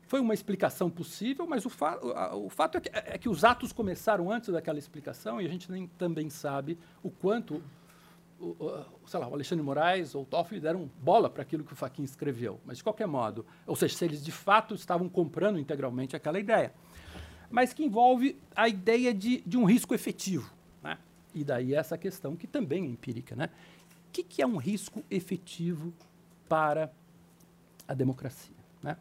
foi 0.07 0.19
uma 0.19 0.33
explicação 0.33 0.89
possível, 0.89 1.45
mas 1.47 1.65
o, 1.65 1.69
fa 1.69 1.99
o 2.35 2.49
fato 2.49 2.77
é 2.77 2.81
que, 2.81 2.89
é 2.93 3.17
que, 3.17 3.27
os 3.29 3.43
atos 3.43 3.73
começaram 3.73 4.31
antes 4.31 4.49
daquela 4.49 4.79
explicação 4.79 5.41
e 5.41 5.45
a 5.45 5.49
gente 5.49 5.71
nem 5.71 5.87
também 5.97 6.29
sabe 6.29 6.77
o 7.03 7.09
quanto 7.09 7.61
o, 8.39 8.55
o, 8.59 8.85
sei 9.07 9.19
lá, 9.19 9.27
o 9.27 9.33
Alexandre 9.33 9.63
Moraes 9.63 10.15
ou 10.15 10.23
o 10.23 10.25
Toffoli 10.25 10.59
deram 10.59 10.89
bola 11.01 11.29
para 11.29 11.41
aquilo 11.41 11.63
que 11.63 11.73
o 11.73 11.75
Fachin 11.75 12.03
escreveu. 12.03 12.59
Mas, 12.65 12.77
de 12.77 12.83
qualquer 12.83 13.07
modo, 13.07 13.45
ou 13.65 13.75
seja, 13.75 13.95
se 13.95 14.05
eles 14.05 14.23
de 14.23 14.31
fato 14.31 14.75
estavam 14.75 15.09
comprando 15.09 15.59
integralmente 15.59 16.15
aquela 16.15 16.39
ideia. 16.39 16.73
Mas 17.49 17.73
que 17.73 17.83
envolve 17.83 18.37
a 18.55 18.67
ideia 18.67 19.13
de, 19.13 19.41
de 19.45 19.57
um 19.57 19.65
risco 19.65 19.93
efetivo. 19.93 20.51
Né? 20.83 20.97
E 21.33 21.43
daí 21.43 21.73
essa 21.73 21.97
questão 21.97 22.35
que 22.35 22.45
também 22.45 22.83
é 22.83 22.87
empírica. 22.87 23.35
Né? 23.35 23.49
Que, 24.17 24.23
que 24.23 24.41
é 24.41 24.47
um 24.47 24.57
risco 24.57 25.03
efetivo 25.11 25.93
para 26.49 26.91
a 27.87 27.93
democracia? 27.93 28.55
Né? 28.81 28.97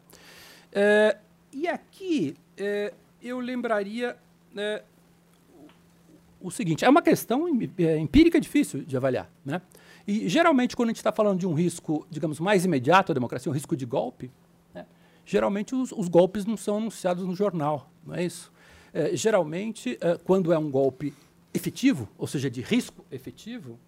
É, 0.71 1.17
e 1.51 1.67
aqui 1.67 2.35
é, 2.55 2.93
eu 3.19 3.39
lembraria 3.39 4.15
é, 4.55 4.83
o 6.39 6.51
seguinte: 6.51 6.85
é 6.85 6.89
uma 6.89 7.01
questão 7.01 7.47
é, 7.79 7.97
empírica 7.97 8.39
difícil 8.39 8.83
de 8.83 8.95
avaliar. 8.95 9.27
Né? 9.43 9.59
E, 10.07 10.29
geralmente, 10.29 10.75
quando 10.75 10.89
a 10.89 10.91
gente 10.91 10.97
está 10.97 11.11
falando 11.11 11.39
de 11.39 11.47
um 11.47 11.53
risco, 11.55 12.05
digamos, 12.11 12.39
mais 12.39 12.63
imediato 12.63 13.11
à 13.11 13.15
democracia, 13.15 13.51
um 13.51 13.55
risco 13.55 13.75
de 13.75 13.87
golpe, 13.87 14.29
né? 14.71 14.85
geralmente 15.25 15.73
os, 15.73 15.91
os, 15.91 16.07
golpes 16.07 16.45
não 16.45 16.55
são 16.55 16.77
anunciados 16.77 17.25
no 17.25 17.33
jornal, 17.33 17.89
não 18.05 18.13
é 18.13 18.23
isso? 18.23 18.53
É, 18.93 19.15
geralmente, 19.15 19.97
é, 19.99 20.15
quando 20.15 20.53
é 20.53 20.59
um 20.59 20.69
golpe 20.69 21.11
efetivo, 21.55 22.07
ou 22.19 22.27
seja, 22.27 22.51
de 22.51 22.61
risco 22.61 23.03
efetivo, 23.09 23.79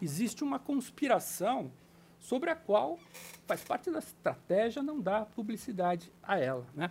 existe 0.00 0.42
uma 0.42 0.58
conspiração 0.58 1.70
sobre 2.18 2.50
a 2.50 2.56
qual 2.56 2.98
faz 3.46 3.62
parte 3.64 3.90
da 3.90 3.98
estratégia 3.98 4.82
não 4.82 5.00
dar 5.00 5.26
publicidade 5.26 6.12
a 6.22 6.38
ela. 6.38 6.66
Né? 6.74 6.90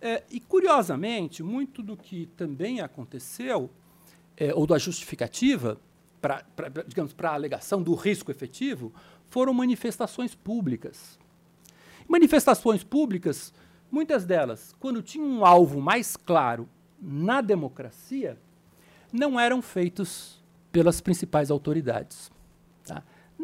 É, 0.00 0.22
e, 0.30 0.38
curiosamente, 0.38 1.42
muito 1.42 1.82
do 1.82 1.96
que 1.96 2.26
também 2.36 2.80
aconteceu 2.80 3.70
é, 4.36 4.54
ou 4.54 4.66
da 4.66 4.78
justificativa, 4.78 5.80
pra, 6.20 6.44
pra, 6.54 6.68
digamos, 6.86 7.12
para 7.12 7.30
a 7.30 7.34
alegação 7.34 7.82
do 7.82 7.94
risco 7.94 8.30
efetivo, 8.30 8.92
foram 9.28 9.52
manifestações 9.52 10.34
públicas. 10.34 11.18
Manifestações 12.06 12.84
públicas, 12.84 13.52
muitas 13.90 14.24
delas, 14.24 14.74
quando 14.78 15.02
tinham 15.02 15.26
um 15.26 15.44
alvo 15.44 15.80
mais 15.80 16.16
claro 16.16 16.68
na 17.00 17.40
democracia, 17.40 18.38
não 19.12 19.38
eram 19.38 19.60
feitos 19.60 20.42
pelas 20.70 21.00
principais 21.00 21.50
autoridades. 21.50 22.30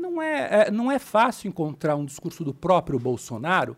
Não, 0.05 0.21
é, 0.21 0.67
é, 0.67 0.71
não 0.71 0.93
é 0.93 0.99
fácil 0.99 1.49
encontrar 1.49 1.97
um 1.97 2.05
discurso 2.05 2.45
do 2.45 2.53
próprio 2.53 2.99
Bolsonaro 2.99 3.75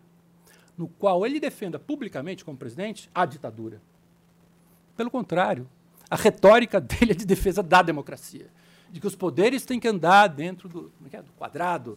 no 0.77 0.89
qual 0.89 1.25
ele 1.25 1.39
defenda 1.39 1.79
publicamente, 1.79 2.45
como 2.45 2.59
presidente, 2.59 3.09
a 3.15 3.25
ditadura. 3.25 3.81
Pelo 4.97 5.09
contrário, 5.09 5.69
a 6.11 6.17
retórica 6.17 6.81
dele 6.83 7.13
é 7.13 7.15
de 7.15 7.25
defesa 7.25 7.63
da 7.63 7.81
democracia, 7.81 8.49
de 8.91 8.99
que 8.99 9.07
os 9.07 9.15
poderes 9.15 9.65
têm 9.65 9.79
que 9.79 9.87
andar 9.87 10.27
dentro 10.27 10.69
do, 10.69 10.93
é 11.13 11.19
é? 11.19 11.23
do 11.23 11.31
quadrado, 11.39 11.97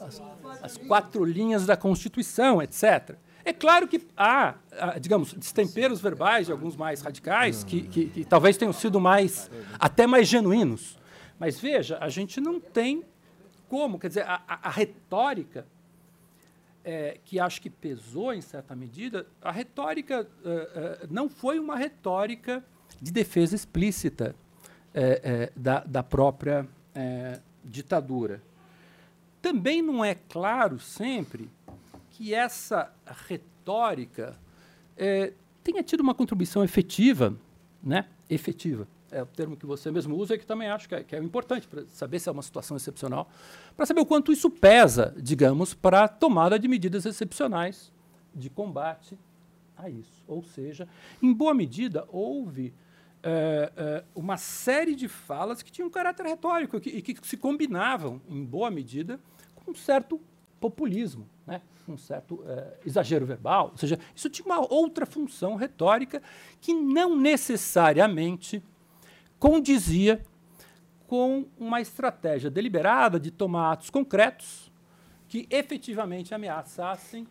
as, 0.00 0.20
as, 0.60 0.76
quatro 0.76 1.24
linhas 1.24 1.64
da 1.64 1.76
Constituição, 1.76 2.60
etc. 2.60 3.14
É 3.44 3.52
claro 3.52 3.86
que 3.86 4.04
há, 4.16 4.56
digamos, 5.00 5.34
destemperos 5.34 6.00
verbais 6.00 6.46
de 6.46 6.52
alguns 6.52 6.74
mais 6.74 7.00
radicais, 7.00 7.62
que, 7.62 7.82
que, 7.82 8.06
que 8.06 8.24
talvez 8.24 8.56
tenham 8.56 8.72
sido 8.72 9.00
mais, 9.00 9.48
até 9.78 10.04
mais 10.04 10.26
genuínos. 10.26 10.98
Mas 11.38 11.60
veja, 11.60 11.98
a 12.00 12.08
gente 12.08 12.40
não 12.40 12.58
tem 12.58 13.04
como, 13.72 13.98
quer 13.98 14.08
dizer, 14.08 14.26
a, 14.28 14.42
a, 14.46 14.68
a 14.68 14.70
retórica 14.70 15.66
é, 16.84 17.16
que 17.24 17.40
acho 17.40 17.58
que 17.62 17.70
pesou 17.70 18.34
em 18.34 18.42
certa 18.42 18.76
medida, 18.76 19.26
a 19.40 19.50
retórica 19.50 20.20
uh, 20.20 21.06
uh, 21.06 21.08
não 21.08 21.26
foi 21.26 21.58
uma 21.58 21.74
retórica 21.74 22.62
de 23.00 23.10
defesa 23.10 23.56
explícita 23.56 24.36
é, 24.92 25.20
é, 25.24 25.52
da, 25.56 25.80
da, 25.84 26.02
própria 26.02 26.68
é, 26.94 27.40
ditadura. 27.64 28.42
Também 29.40 29.80
não 29.80 30.04
é 30.04 30.16
claro 30.16 30.78
sempre 30.78 31.48
que 32.10 32.34
essa 32.34 32.92
retórica 33.26 34.38
é, 34.98 35.32
tenha 35.64 35.82
tido 35.82 36.00
uma 36.00 36.14
contribuição 36.14 36.62
efetiva, 36.62 37.34
né? 37.82 38.04
efetiva, 38.28 38.86
é 39.12 39.22
o 39.22 39.26
termo 39.26 39.56
que 39.56 39.66
você 39.66 39.90
mesmo 39.90 40.16
usa 40.16 40.34
e 40.34 40.38
que 40.38 40.46
também 40.46 40.68
acho 40.68 40.88
que 40.88 40.94
é, 40.94 41.04
que 41.04 41.14
é 41.14 41.18
importante 41.18 41.68
para 41.68 41.84
saber 41.86 42.18
se 42.18 42.28
é 42.28 42.32
uma 42.32 42.42
situação 42.42 42.76
excepcional, 42.76 43.30
para 43.76 43.86
saber 43.86 44.00
o 44.00 44.06
quanto 44.06 44.32
isso 44.32 44.50
pesa, 44.50 45.14
digamos, 45.16 45.74
para 45.74 46.04
a 46.04 46.08
tomada 46.08 46.58
de 46.58 46.66
medidas 46.66 47.04
excepcionais 47.04 47.92
de 48.34 48.48
combate 48.48 49.18
a 49.76 49.88
isso. 49.88 50.24
Ou 50.26 50.42
seja, 50.42 50.88
em 51.22 51.32
boa 51.32 51.54
medida, 51.54 52.06
houve 52.08 52.72
é, 53.22 53.72
é, 53.76 54.04
uma 54.14 54.36
série 54.36 54.94
de 54.94 55.08
falas 55.08 55.62
que 55.62 55.70
tinham 55.70 55.88
um 55.88 55.90
caráter 55.90 56.26
retórico 56.26 56.80
que, 56.80 56.90
e 56.90 57.02
que 57.02 57.16
se 57.26 57.36
combinavam, 57.36 58.20
em 58.28 58.44
boa 58.44 58.70
medida, 58.70 59.20
com 59.54 59.70
um 59.70 59.74
certo 59.74 60.20
populismo, 60.60 61.28
né? 61.46 61.60
um 61.88 61.96
certo 61.96 62.42
é, 62.46 62.78
exagero 62.86 63.26
verbal. 63.26 63.70
Ou 63.72 63.78
seja, 63.78 63.98
isso 64.14 64.30
tinha 64.30 64.46
uma 64.46 64.60
outra 64.72 65.04
função 65.04 65.56
retórica 65.56 66.22
que 66.60 66.72
não 66.72 67.16
necessariamente 67.16 68.62
condizia 69.42 70.24
com 71.08 71.46
uma 71.58 71.80
estratégia 71.80 72.48
deliberada 72.48 73.18
de 73.18 73.32
tomar 73.32 73.72
atos 73.72 73.90
concretos 73.90 74.70
que 75.26 75.48
efetivamente 75.50 76.32
ameaçassem 76.32 77.26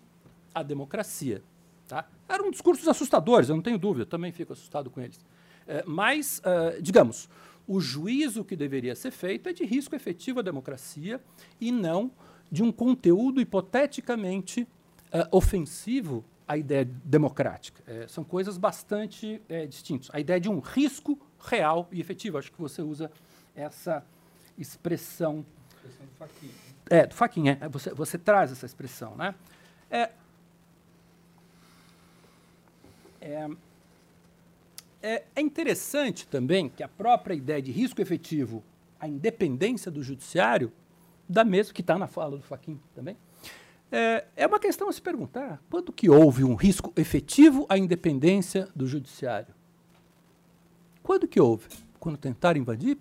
a 0.53 0.61
democracia. 0.61 1.41
Tá? 1.87 2.05
Eram 2.27 2.51
discursos 2.51 2.85
assustadores, 2.89 3.47
eu 3.47 3.55
não 3.55 3.63
tenho 3.63 3.77
dúvida, 3.77 4.05
também 4.05 4.29
fico 4.33 4.51
assustado 4.51 4.89
com 4.89 4.99
eles. 4.99 5.23
É, 5.65 5.85
mas, 5.87 6.39
uh, 6.39 6.81
digamos, 6.81 7.29
o 7.65 7.79
juízo 7.79 8.43
que 8.43 8.57
deveria 8.57 8.93
ser 8.93 9.11
feito 9.11 9.47
é 9.47 9.53
de 9.53 9.63
risco 9.63 9.95
efetivo 9.95 10.41
à 10.41 10.43
democracia 10.43 11.21
e 11.61 11.71
não 11.71 12.11
de 12.51 12.61
um 12.61 12.73
conteúdo 12.73 13.39
hipoteticamente 13.39 14.63
uh, 15.13 15.29
ofensivo 15.31 16.25
à 16.45 16.57
ideia 16.57 16.83
democrática. 17.05 17.81
É, 17.87 18.05
são 18.09 18.25
coisas 18.25 18.57
bastante 18.57 19.41
é, 19.47 19.65
distintas. 19.65 20.09
A 20.11 20.19
ideia 20.19 20.41
de 20.41 20.49
um 20.49 20.59
risco 20.59 21.17
real 21.43 21.87
e 21.91 21.99
efetivo. 21.99 22.37
Acho 22.37 22.51
que 22.51 22.61
você 22.61 22.81
usa 22.81 23.11
essa 23.55 24.05
expressão. 24.57 25.45
expressão 25.75 26.05
do 26.05 26.13
Faquinha. 26.17 26.53
É, 26.89 27.07
do 27.07 27.15
Faquinha. 27.15 27.57
É, 27.61 27.69
você, 27.69 27.93
você 27.93 28.17
traz 28.17 28.51
essa 28.51 28.65
expressão. 28.65 29.15
Né? 29.15 29.35
É, 29.89 30.09
é, 33.21 33.49
é, 35.01 35.23
é 35.35 35.41
interessante 35.41 36.27
também 36.27 36.69
que 36.69 36.83
a 36.83 36.87
própria 36.87 37.33
ideia 37.33 37.61
de 37.61 37.71
risco 37.71 38.01
efetivo, 38.01 38.63
a 38.99 39.07
independência 39.07 39.91
do 39.91 40.03
judiciário, 40.03 40.71
da 41.27 41.43
mesma 41.43 41.73
que 41.73 41.81
está 41.81 41.97
na 41.97 42.07
fala 42.07 42.37
do 42.37 42.43
Faquin 42.43 42.79
também, 42.93 43.15
é, 43.91 44.25
é 44.35 44.47
uma 44.47 44.59
questão 44.59 44.87
a 44.87 44.93
se 44.93 45.01
perguntar: 45.01 45.61
quando 45.69 45.91
que 45.91 46.09
houve 46.09 46.43
um 46.43 46.55
risco 46.55 46.93
efetivo 46.95 47.65
à 47.67 47.77
independência 47.77 48.69
do 48.75 48.87
judiciário? 48.87 49.53
Quando 51.03 51.27
que 51.27 51.39
houve? 51.39 51.67
Quando 51.99 52.17
tentaram 52.17 52.59
invadir? 52.59 52.97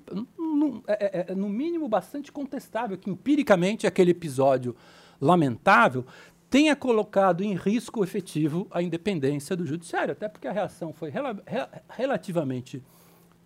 É, 0.87 0.93
é, 0.93 1.27
é, 1.29 1.35
no 1.35 1.49
mínimo 1.49 1.89
bastante 1.89 2.31
contestável 2.31 2.99
que 2.99 3.11
empiricamente 3.11 3.87
aquele 3.87 4.11
episódio 4.11 4.77
lamentável 5.21 6.05
tenha 6.51 6.75
colocado 6.75 7.43
em 7.43 7.55
risco 7.55 8.03
efetivo 8.03 8.67
a 8.71 8.83
independência 8.83 9.57
do 9.57 9.65
judiciário, 9.65 10.13
até 10.13 10.29
porque 10.29 10.49
a 10.49 10.53
reação 10.53 10.93
foi 10.93 11.09
rela 11.09 11.43
relativamente 11.89 12.83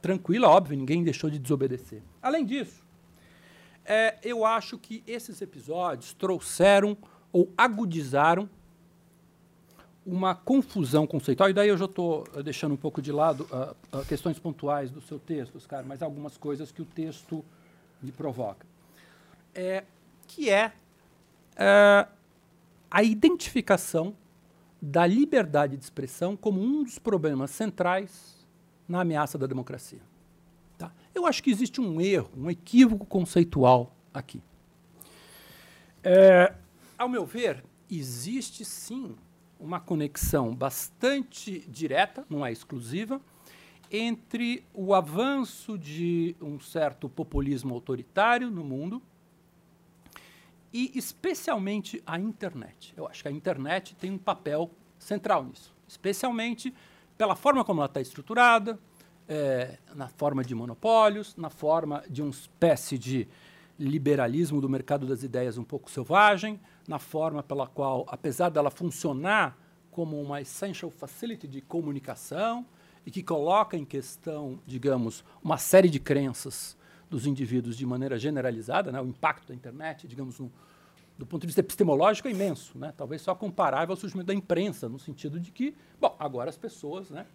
tranquila, 0.00 0.48
óbvio, 0.48 0.76
ninguém 0.76 1.04
deixou 1.04 1.30
de 1.30 1.38
desobedecer. 1.38 2.02
Além 2.22 2.44
disso, 2.44 2.84
é, 3.84 4.16
eu 4.22 4.44
acho 4.44 4.78
que 4.78 5.02
esses 5.06 5.40
episódios 5.42 6.14
trouxeram 6.14 6.96
ou 7.30 7.52
agudizaram 7.56 8.48
uma 10.06 10.34
confusão 10.34 11.06
conceitual, 11.06 11.48
e 11.48 11.52
daí 11.52 11.68
eu 11.68 11.78
já 11.78 11.86
estou 11.86 12.26
eh, 12.34 12.42
deixando 12.42 12.72
um 12.72 12.76
pouco 12.76 13.00
de 13.00 13.10
lado 13.10 13.48
uh, 13.50 13.98
uh, 13.98 14.04
questões 14.04 14.38
pontuais 14.38 14.90
do 14.90 15.00
seu 15.00 15.18
texto, 15.18 15.56
Oscar, 15.56 15.84
mas 15.86 16.02
algumas 16.02 16.36
coisas 16.36 16.70
que 16.70 16.82
o 16.82 16.84
texto 16.84 17.44
me 18.02 18.12
provoca. 18.12 18.66
É, 19.54 19.84
que 20.26 20.50
é 20.50 20.72
uh, 21.54 22.10
a 22.90 23.02
identificação 23.02 24.14
da 24.80 25.06
liberdade 25.06 25.76
de 25.76 25.84
expressão 25.84 26.36
como 26.36 26.60
um 26.60 26.84
dos 26.84 26.98
problemas 26.98 27.50
centrais 27.50 28.46
na 28.86 29.00
ameaça 29.00 29.38
da 29.38 29.46
democracia. 29.46 30.00
Tá? 30.76 30.92
Eu 31.14 31.24
acho 31.24 31.42
que 31.42 31.50
existe 31.50 31.80
um 31.80 32.00
erro, 32.00 32.30
um 32.36 32.50
equívoco 32.50 33.06
conceitual 33.06 33.94
aqui. 34.12 34.42
É, 36.02 36.52
ao 36.98 37.08
meu 37.08 37.24
ver, 37.24 37.64
existe 37.90 38.64
sim 38.64 39.16
uma 39.64 39.80
conexão 39.80 40.54
bastante 40.54 41.60
direta, 41.60 42.26
não 42.28 42.44
é 42.44 42.52
exclusiva, 42.52 43.18
entre 43.90 44.62
o 44.74 44.94
avanço 44.94 45.78
de 45.78 46.36
um 46.40 46.60
certo 46.60 47.08
populismo 47.08 47.72
autoritário 47.72 48.50
no 48.50 48.62
mundo 48.62 49.02
e 50.70 50.92
especialmente 50.94 52.02
a 52.06 52.18
internet. 52.18 52.92
Eu 52.94 53.08
acho 53.08 53.22
que 53.22 53.28
a 53.28 53.32
internet 53.32 53.94
tem 53.96 54.10
um 54.10 54.18
papel 54.18 54.70
central 54.98 55.44
nisso, 55.44 55.74
especialmente 55.88 56.74
pela 57.16 57.34
forma 57.34 57.64
como 57.64 57.80
ela 57.80 57.86
está 57.86 58.00
estruturada, 58.02 58.78
é, 59.26 59.78
na 59.94 60.08
forma 60.08 60.44
de 60.44 60.54
monopólios, 60.54 61.34
na 61.36 61.48
forma 61.48 62.04
de 62.10 62.20
uma 62.20 62.30
espécie 62.30 62.98
de 62.98 63.26
liberalismo 63.78 64.60
do 64.60 64.68
mercado 64.68 65.06
das 65.06 65.22
ideias 65.22 65.56
um 65.56 65.64
pouco 65.64 65.90
selvagem, 65.90 66.60
na 66.86 66.98
forma 66.98 67.42
pela 67.42 67.66
qual, 67.66 68.04
apesar 68.08 68.50
dela 68.50 68.70
funcionar 68.70 69.58
como 69.90 70.20
uma 70.20 70.40
essential 70.40 70.90
facility 70.90 71.46
de 71.46 71.60
comunicação 71.60 72.66
e 73.06 73.10
que 73.10 73.22
coloca 73.22 73.76
em 73.76 73.84
questão, 73.84 74.58
digamos, 74.66 75.24
uma 75.42 75.56
série 75.56 75.88
de 75.88 76.00
crenças 76.00 76.76
dos 77.08 77.26
indivíduos 77.26 77.76
de 77.76 77.86
maneira 77.86 78.18
generalizada, 78.18 78.90
né? 78.90 79.00
o 79.00 79.06
impacto 79.06 79.48
da 79.48 79.54
internet, 79.54 80.08
digamos, 80.08 80.38
do 81.16 81.26
ponto 81.26 81.42
de 81.42 81.46
vista 81.46 81.60
epistemológico, 81.60 82.26
é 82.26 82.30
imenso, 82.32 82.76
né? 82.76 82.92
talvez 82.96 83.22
só 83.22 83.34
comparável 83.34 83.92
ao 83.92 83.96
surgimento 83.96 84.26
da 84.26 84.34
imprensa, 84.34 84.88
no 84.88 84.98
sentido 84.98 85.38
de 85.38 85.52
que, 85.52 85.76
bom, 86.00 86.16
agora 86.18 86.50
as 86.50 86.56
pessoas 86.56 87.10
né, 87.10 87.26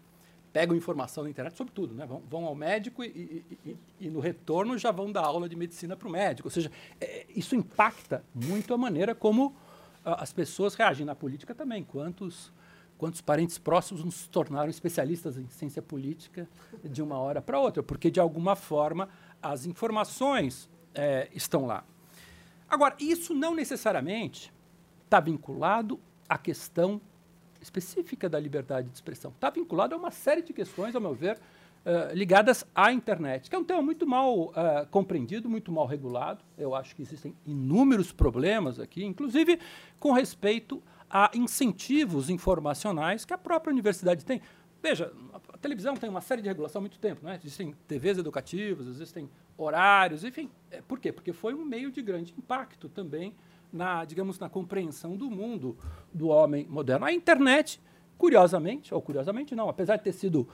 pegam 0.51 0.75
informação 0.75 1.23
na 1.23 1.29
internet 1.29 1.55
sobre 1.55 1.73
tudo, 1.73 1.93
né? 1.93 2.05
vão, 2.05 2.21
vão 2.29 2.45
ao 2.45 2.55
médico 2.55 3.03
e, 3.03 3.07
e, 3.07 3.57
e, 3.65 3.77
e, 4.01 4.09
no 4.09 4.19
retorno 4.19 4.77
já 4.77 4.91
vão 4.91 5.11
dar 5.11 5.21
aula 5.21 5.47
de 5.47 5.55
medicina 5.55 5.95
para 5.95 6.07
o 6.07 6.11
médico. 6.11 6.47
Ou 6.47 6.51
seja, 6.51 6.71
é, 6.99 7.25
isso 7.35 7.55
impacta 7.55 8.23
muito 8.33 8.73
a 8.73 8.77
maneira 8.77 9.13
como 9.13 9.55
as 10.03 10.31
pessoas 10.31 10.75
reagem 10.75 11.05
na 11.05 11.15
política 11.15 11.53
também. 11.53 11.83
Quantos, 11.83 12.51
quantos 12.97 13.21
parentes 13.21 13.57
próximos 13.57 14.03
nos 14.03 14.27
tornaram 14.27 14.69
especialistas 14.69 15.37
em 15.37 15.47
ciência 15.47 15.81
política 15.81 16.47
de 16.83 17.01
uma 17.01 17.17
hora 17.17 17.41
para 17.41 17.59
outra? 17.59 17.83
Porque, 17.83 18.09
de 18.09 18.19
alguma 18.19 18.55
forma, 18.55 19.09
as 19.41 19.65
informações 19.65 20.69
é, 20.93 21.29
estão 21.33 21.65
lá. 21.65 21.83
Agora, 22.67 22.95
isso 22.99 23.33
não 23.33 23.53
necessariamente 23.55 24.53
está 25.05 25.19
vinculado 25.19 25.99
à 26.27 26.37
questão 26.37 27.01
específica 27.61 28.29
da 28.29 28.39
liberdade 28.39 28.89
de 28.89 28.95
expressão. 28.95 29.31
Está 29.31 29.49
vinculado 29.49 29.95
a 29.95 29.97
uma 29.97 30.11
série 30.11 30.41
de 30.41 30.53
questões, 30.53 30.95
ao 30.95 31.01
meu 31.01 31.13
ver, 31.13 31.37
uh, 31.85 32.13
ligadas 32.13 32.65
à 32.73 32.91
internet, 32.91 33.49
que 33.49 33.55
é 33.55 33.59
um 33.59 33.63
tema 33.63 33.81
muito 33.81 34.05
mal 34.07 34.45
uh, 34.45 34.53
compreendido, 34.89 35.49
muito 35.49 35.71
mal 35.71 35.85
regulado. 35.85 36.43
Eu 36.57 36.75
acho 36.75 36.95
que 36.95 37.01
existem 37.01 37.35
inúmeros 37.45 38.11
problemas 38.11 38.79
aqui, 38.79 39.03
inclusive 39.03 39.59
com 39.99 40.11
respeito 40.11 40.81
a 41.09 41.31
incentivos 41.33 42.29
informacionais 42.29 43.25
que 43.25 43.33
a 43.33 43.37
própria 43.37 43.71
universidade 43.71 44.23
tem. 44.23 44.41
Veja, 44.81 45.11
a 45.51 45.57
televisão 45.57 45.95
tem 45.95 46.09
uma 46.09 46.21
série 46.21 46.41
de 46.41 46.47
regulação 46.47 46.79
há 46.79 46.83
muito 46.83 46.99
tempo, 46.99 47.25
né? 47.25 47.37
Existem 47.43 47.75
TVs 47.87 48.17
educativas, 48.17 48.87
existem 48.87 49.29
horários, 49.57 50.23
enfim. 50.23 50.49
É, 50.71 50.81
por 50.81 50.99
quê? 50.99 51.11
Porque 51.11 51.33
foi 51.33 51.53
um 51.53 51.65
meio 51.65 51.91
de 51.91 52.01
grande 52.01 52.33
impacto 52.37 52.87
também 52.87 53.33
na, 53.71 54.03
digamos, 54.05 54.39
na 54.39 54.49
compreensão 54.49 55.15
do 55.15 55.29
mundo 55.29 55.77
do 56.13 56.27
homem 56.27 56.65
moderno. 56.67 57.05
A 57.05 57.13
internet, 57.13 57.79
curiosamente, 58.17 58.93
ou 58.93 59.01
curiosamente 59.01 59.55
não, 59.55 59.69
apesar 59.69 59.97
de 59.97 60.03
ter 60.03 60.13
sido 60.13 60.47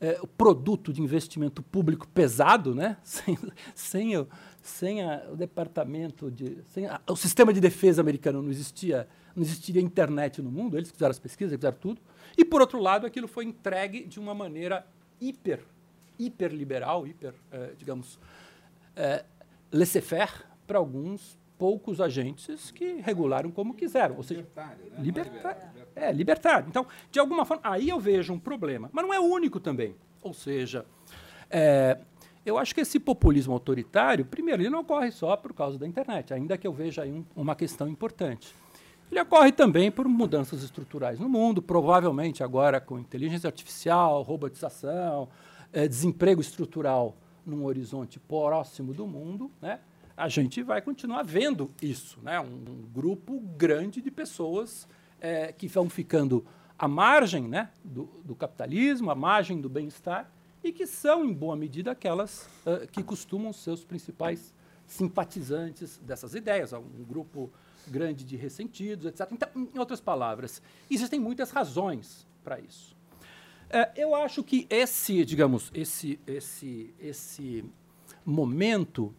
é, 0.00 0.20
produto 0.36 0.92
de 0.92 1.00
investimento 1.00 1.62
público 1.62 2.06
pesado, 2.08 2.74
né? 2.74 2.96
sem, 3.02 3.38
sem, 3.74 4.16
o, 4.16 4.28
sem 4.62 5.02
a, 5.02 5.26
o 5.32 5.36
departamento 5.36 6.30
de. 6.30 6.58
Sem 6.70 6.86
a, 6.86 7.00
o 7.08 7.16
sistema 7.16 7.52
de 7.52 7.60
defesa 7.60 8.00
americano 8.02 8.42
não 8.42 8.50
existia, 8.50 9.08
não 9.34 9.42
existiria 9.42 9.80
internet 9.80 10.42
no 10.42 10.50
mundo, 10.50 10.76
eles 10.76 10.90
fizeram 10.90 11.10
as 11.10 11.18
pesquisas, 11.18 11.54
fizeram 11.54 11.76
tudo. 11.78 12.00
E, 12.36 12.44
por 12.44 12.60
outro 12.60 12.80
lado, 12.80 13.06
aquilo 13.06 13.26
foi 13.26 13.44
entregue 13.44 14.04
de 14.04 14.20
uma 14.20 14.34
maneira 14.34 14.86
hiper, 15.20 15.60
hiper 16.18 16.52
liberal, 16.52 17.06
hiper, 17.06 17.34
eh, 17.50 17.72
digamos, 17.78 18.18
eh, 18.94 19.24
laissez-faire 19.72 20.44
para 20.66 20.78
alguns 20.78 21.38
poucos 21.58 22.00
agentes 22.00 22.70
que 22.70 23.00
regularam 23.00 23.50
como 23.50 23.74
quiseram. 23.74 24.16
Ou 24.16 24.22
seja, 24.22 24.40
libertário, 24.40 24.84
né? 24.84 24.98
libertário, 24.98 25.62
é, 25.94 26.12
libertário. 26.12 26.68
Então, 26.68 26.86
de 27.10 27.18
alguma 27.18 27.44
forma, 27.44 27.62
aí 27.64 27.88
eu 27.88 27.98
vejo 27.98 28.32
um 28.32 28.38
problema. 28.38 28.88
Mas 28.92 29.04
não 29.04 29.12
é 29.12 29.20
o 29.20 29.24
único 29.24 29.58
também. 29.58 29.94
Ou 30.22 30.34
seja, 30.34 30.84
é, 31.50 31.98
eu 32.44 32.58
acho 32.58 32.74
que 32.74 32.80
esse 32.80 33.00
populismo 33.00 33.52
autoritário, 33.52 34.24
primeiro, 34.24 34.62
ele 34.62 34.70
não 34.70 34.80
ocorre 34.80 35.10
só 35.10 35.36
por 35.36 35.52
causa 35.52 35.78
da 35.78 35.86
internet, 35.86 36.32
ainda 36.32 36.56
que 36.56 36.66
eu 36.66 36.72
veja 36.72 37.02
aí 37.02 37.12
um, 37.12 37.24
uma 37.34 37.54
questão 37.54 37.88
importante. 37.88 38.54
Ele 39.10 39.20
ocorre 39.20 39.52
também 39.52 39.90
por 39.90 40.08
mudanças 40.08 40.62
estruturais 40.62 41.20
no 41.20 41.28
mundo, 41.28 41.62
provavelmente 41.62 42.42
agora 42.42 42.80
com 42.80 42.98
inteligência 42.98 43.46
artificial, 43.46 44.22
robotização, 44.22 45.28
é, 45.72 45.86
desemprego 45.86 46.40
estrutural 46.40 47.16
num 47.44 47.64
horizonte 47.64 48.18
próximo 48.18 48.92
do 48.92 49.06
mundo, 49.06 49.50
né? 49.62 49.78
A 50.16 50.28
gente 50.28 50.62
vai 50.62 50.80
continuar 50.80 51.22
vendo 51.22 51.70
isso, 51.82 52.18
né? 52.22 52.40
um, 52.40 52.86
grupo 52.92 53.38
grande 53.40 54.00
de 54.00 54.10
pessoas 54.10 54.88
é, 55.20 55.52
que 55.52 55.68
vão 55.68 55.90
ficando 55.90 56.44
à 56.78 56.88
margem 56.88 57.46
né? 57.46 57.70
do, 57.84 58.04
do 58.24 58.34
capitalismo, 58.34 59.10
à 59.10 59.14
margem 59.14 59.60
do 59.60 59.68
bem-estar, 59.68 60.30
e 60.64 60.72
que 60.72 60.86
são, 60.86 61.24
em 61.24 61.32
boa 61.32 61.54
medida, 61.54 61.92
aquelas 61.92 62.48
uh, 62.64 62.88
que 62.90 63.02
costumam 63.02 63.52
ser 63.52 63.70
os 63.70 63.84
principais 63.84 64.54
simpatizantes 64.86 65.98
dessas 65.98 66.34
ideias. 66.34 66.72
Um 66.72 67.04
grupo 67.04 67.52
grande 67.86 68.24
de 68.24 68.36
ressentidos, 68.36 69.06
etc. 69.06 69.28
Então, 69.30 69.48
em 69.54 69.78
outras 69.78 70.00
palavras, 70.00 70.60
existem 70.90 71.20
muitas 71.20 71.50
razões 71.50 72.26
para 72.42 72.58
isso. 72.58 72.96
É, 73.68 73.92
eu 73.96 74.14
acho 74.14 74.42
que 74.42 74.66
esse, 74.70 75.24
digamos, 75.24 75.70
esse, 75.74 76.18
esse, 76.26 76.94
esse 76.98 77.64
momento 78.24 79.14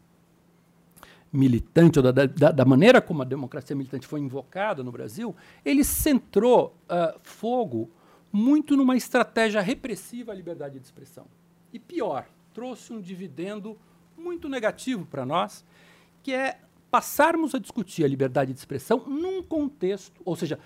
militante, 1.31 1.99
ou 1.99 2.11
da, 2.11 2.25
da, 2.25 2.51
da, 2.51 2.65
maneira 2.65 3.01
como 3.01 3.21
a 3.21 3.25
democracia 3.25 3.75
militante 3.75 4.07
foi 4.07 4.19
invocada 4.19 4.83
no 4.83 4.91
Brasil, 4.91 5.35
ele 5.63 5.83
centrou 5.83 6.75
uh, 6.89 7.19
fogo 7.21 7.89
muito 8.31 8.75
numa 8.75 8.95
estratégia 8.95 9.61
repressiva 9.61 10.31
à 10.31 10.35
liberdade 10.35 10.79
de 10.79 10.85
expressão. 10.85 11.25
E 11.73 11.79
pior, 11.79 12.27
trouxe 12.53 12.93
um 12.93 13.01
dividendo 13.01 13.77
muito 14.17 14.49
negativo 14.49 15.05
para 15.05 15.25
nós, 15.25 15.65
que 16.23 16.33
é 16.33 16.59
passarmos 16.89 17.53
a 17.53 17.59
discutir 17.59 18.03
a 18.03 18.07
liberdade 18.07 18.53
de 18.53 18.59
expressão 18.59 19.03
num 19.05 19.43
contexto, 19.43 20.21
ou 20.23 20.35
seja, 20.35 20.57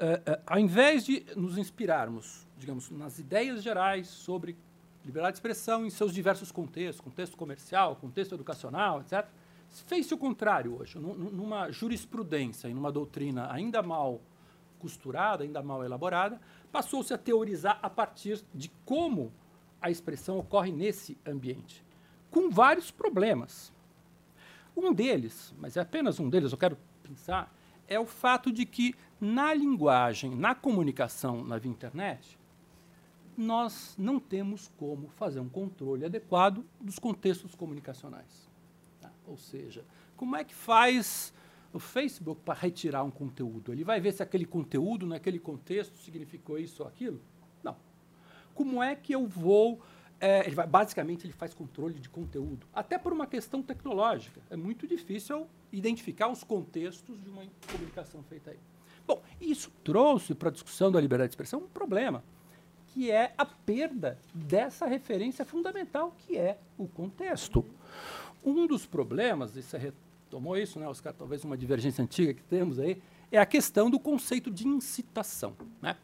uh, 0.00 0.30
uh, 0.30 0.42
ao 0.46 0.58
invés 0.58 1.04
de 1.04 1.24
nos 1.36 1.58
inspirarmos, 1.58 2.46
digamos, 2.58 2.90
nas 2.90 3.18
ideias 3.18 3.62
gerais 3.62 4.06
sobre 4.08 4.56
liberdade 5.04 5.34
de 5.34 5.38
expressão 5.38 5.84
em 5.84 5.90
seus 5.90 6.14
diversos 6.14 6.50
contextos, 6.50 7.00
contexto 7.00 7.36
comercial, 7.36 7.96
contexto 7.96 8.34
educacional, 8.34 9.00
etc., 9.00 9.26
fez-se 9.82 10.14
o 10.14 10.18
contrário 10.18 10.78
hoje, 10.78 10.98
numa 10.98 11.70
jurisprudência 11.70 12.68
e 12.68 12.74
numa 12.74 12.92
doutrina 12.92 13.50
ainda 13.52 13.82
mal 13.82 14.20
costurada, 14.78 15.44
ainda 15.44 15.62
mal 15.62 15.84
elaborada, 15.84 16.40
passou-se 16.70 17.12
a 17.14 17.18
teorizar 17.18 17.78
a 17.82 17.88
partir 17.88 18.44
de 18.54 18.70
como 18.84 19.32
a 19.80 19.90
expressão 19.90 20.38
ocorre 20.38 20.72
nesse 20.72 21.16
ambiente, 21.26 21.84
com 22.30 22.50
vários 22.50 22.90
problemas. 22.90 23.72
Um 24.76 24.92
deles, 24.92 25.54
mas 25.58 25.76
é 25.76 25.80
apenas 25.80 26.18
um 26.18 26.28
deles, 26.28 26.52
eu 26.52 26.58
quero 26.58 26.76
pensar, 27.02 27.54
é 27.86 27.98
o 27.98 28.06
fato 28.06 28.50
de 28.52 28.66
que 28.66 28.94
na 29.20 29.54
linguagem, 29.54 30.34
na 30.34 30.54
comunicação 30.54 31.44
na 31.44 31.58
via 31.58 31.70
internet, 31.70 32.38
nós 33.36 33.94
não 33.98 34.20
temos 34.20 34.70
como 34.76 35.08
fazer 35.08 35.40
um 35.40 35.48
controle 35.48 36.04
adequado 36.04 36.64
dos 36.80 36.98
contextos 36.98 37.54
comunicacionais. 37.54 38.43
Ou 39.26 39.36
seja, 39.36 39.84
como 40.16 40.36
é 40.36 40.44
que 40.44 40.54
faz 40.54 41.32
o 41.72 41.78
Facebook 41.78 42.40
para 42.44 42.54
retirar 42.54 43.02
um 43.02 43.10
conteúdo? 43.10 43.72
Ele 43.72 43.84
vai 43.84 44.00
ver 44.00 44.12
se 44.12 44.22
aquele 44.22 44.44
conteúdo, 44.44 45.06
naquele 45.06 45.38
contexto, 45.38 45.96
significou 45.98 46.58
isso 46.58 46.82
ou 46.82 46.88
aquilo? 46.88 47.20
Não. 47.62 47.76
Como 48.54 48.82
é 48.82 48.94
que 48.94 49.14
eu 49.14 49.26
vou. 49.26 49.80
É, 50.20 50.46
ele 50.46 50.54
vai, 50.54 50.66
basicamente, 50.66 51.26
ele 51.26 51.32
faz 51.32 51.52
controle 51.52 51.98
de 51.98 52.08
conteúdo, 52.08 52.66
até 52.72 52.96
por 52.96 53.12
uma 53.12 53.26
questão 53.26 53.62
tecnológica. 53.62 54.40
É 54.48 54.56
muito 54.56 54.86
difícil 54.86 55.46
identificar 55.72 56.28
os 56.28 56.44
contextos 56.44 57.20
de 57.22 57.28
uma 57.28 57.42
comunicação 57.70 58.22
feita 58.22 58.52
aí. 58.52 58.58
Bom, 59.06 59.22
isso 59.40 59.70
trouxe 59.82 60.34
para 60.34 60.48
a 60.48 60.52
discussão 60.52 60.90
da 60.90 61.00
liberdade 61.00 61.30
de 61.30 61.32
expressão 61.32 61.60
um 61.60 61.68
problema 61.68 62.22
que 62.94 63.10
é 63.10 63.34
a 63.36 63.44
perda 63.44 64.16
dessa 64.32 64.86
referência 64.86 65.44
fundamental, 65.44 66.14
que 66.16 66.38
é 66.38 66.58
o 66.78 66.86
contexto. 66.86 67.64
Um 68.44 68.66
dos 68.66 68.86
problemas, 68.86 69.56
e 69.56 69.62
você 69.62 69.78
retomou 69.78 70.56
isso, 70.56 70.78
né, 70.78 70.86
Oscar, 70.88 71.12
talvez 71.12 71.44
uma 71.44 71.56
divergência 71.56 72.02
antiga 72.02 72.34
que 72.34 72.42
temos 72.42 72.78
aí, 72.78 73.00
é 73.30 73.38
a 73.38 73.46
questão 73.46 73.90
do 73.90 73.98
conceito 73.98 74.50
de 74.50 74.66
incitação. 74.66 75.54
Né? 75.80 75.96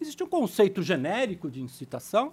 Existe 0.00 0.22
um 0.22 0.26
conceito 0.26 0.82
genérico 0.82 1.50
de 1.50 1.60
incitação, 1.60 2.32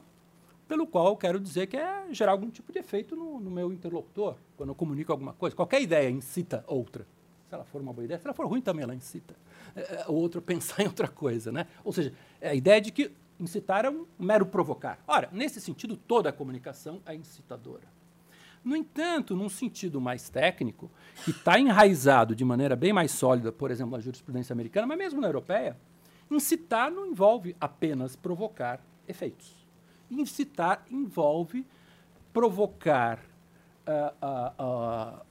pelo 0.68 0.88
qual 0.88 1.08
eu 1.08 1.18
quero 1.18 1.40
dizer 1.40 1.68
que 1.68 1.78
é 1.78 2.06
gerar 2.12 2.32
algum 2.32 2.50
tipo 2.50 2.72
de 2.72 2.80
efeito 2.80 3.16
no, 3.16 3.40
no 3.40 3.50
meu 3.50 3.74
interlocutor, 3.74 4.36
quando 4.56 4.70
eu 4.70 4.76
comunico 4.76 5.12
alguma 5.12 5.34
coisa. 5.34 5.56
Qualquer 5.56 5.82
ideia 5.82 6.10
incita 6.10 6.64
outra. 6.68 7.06
Se 7.48 7.56
ela 7.56 7.66
for 7.66 7.82
uma 7.82 7.92
boa 7.92 8.06
ideia, 8.06 8.20
se 8.20 8.28
ela 8.28 8.34
for 8.36 8.46
ruim 8.46 8.62
também, 8.62 8.84
ela 8.84 8.94
incita 8.94 9.36
é, 9.76 10.06
o 10.08 10.14
outro 10.14 10.42
pensar 10.44 10.84
em 10.84 10.88
outra 10.88 11.08
coisa. 11.08 11.52
Né? 11.52 11.66
Ou 11.84 11.92
seja, 11.92 12.14
é 12.40 12.50
a 12.50 12.56
ideia 12.56 12.80
de 12.80 12.92
que 12.92 13.12
Incitar 13.40 13.86
é 13.86 13.90
um 13.90 14.06
mero 14.20 14.46
provocar. 14.46 15.00
Ora, 15.08 15.30
nesse 15.32 15.62
sentido, 15.62 15.96
toda 15.96 16.30
a 16.30 16.34
comunicação 16.34 17.02
é 17.06 17.16
incitadora. 17.16 17.88
No 18.64 18.76
entanto, 18.76 19.36
num 19.36 19.50
sentido 19.50 20.02
mais 20.02 20.30
técnico, 20.30 20.92
que 21.24 21.32
está 21.32 21.60
enraizado 21.60 22.36
de 22.36 22.44
maneira 22.44 22.76
bem 22.76 22.92
mais 22.92 23.12
sólida, 23.12 23.52
por 23.52 23.72
exemplo, 23.72 23.92
na 23.92 24.00
jurisprudência 24.00 24.54
americana, 24.54 24.86
mas 24.86 24.98
mesmo 24.98 25.22
na 25.22 25.28
europeia, 25.28 25.78
incitar 26.30 26.92
não 26.92 27.06
envolve 27.06 27.56
apenas 27.60 28.16
provocar 28.16 28.82
efeitos. 29.08 29.68
Incitar 30.12 30.86
envolve 30.90 31.66
provocar, 32.34 33.20
uh, 33.88 34.26
uh, 34.26 35.18
uh, 35.18 35.26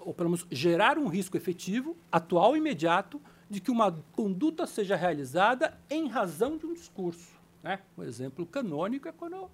ou 0.00 0.12
pelo 0.12 0.30
menos 0.30 0.46
gerar 0.50 0.98
um 0.98 1.06
risco 1.06 1.36
efetivo, 1.36 1.96
atual 2.10 2.54
e 2.54 2.58
imediato, 2.58 3.20
de 3.48 3.60
que 3.60 3.70
uma 3.70 3.92
conduta 4.12 4.66
seja 4.66 4.96
realizada 4.96 5.78
em 5.88 6.08
razão 6.08 6.56
de 6.56 6.66
um 6.66 6.74
discurso. 6.74 7.34
Né? 7.62 7.78
Um 7.96 8.02
exemplo 8.02 8.44
canônico 8.44 9.08
é 9.08 9.12
quando 9.12 9.48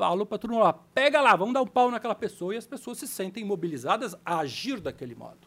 eu 0.00 0.06
falo 0.06 0.24
para 0.24 0.38
todo 0.38 0.50
mundo 0.50 0.62
lá, 0.62 0.72
pega 0.72 1.20
lá, 1.20 1.36
vamos 1.36 1.52
dar 1.52 1.60
um 1.60 1.66
pau 1.66 1.90
naquela 1.90 2.14
pessoa 2.14 2.54
e 2.54 2.56
as 2.56 2.66
pessoas 2.66 2.96
se 2.98 3.06
sentem 3.06 3.44
mobilizadas 3.44 4.16
a 4.24 4.38
agir 4.38 4.80
daquele 4.80 5.14
modo. 5.14 5.38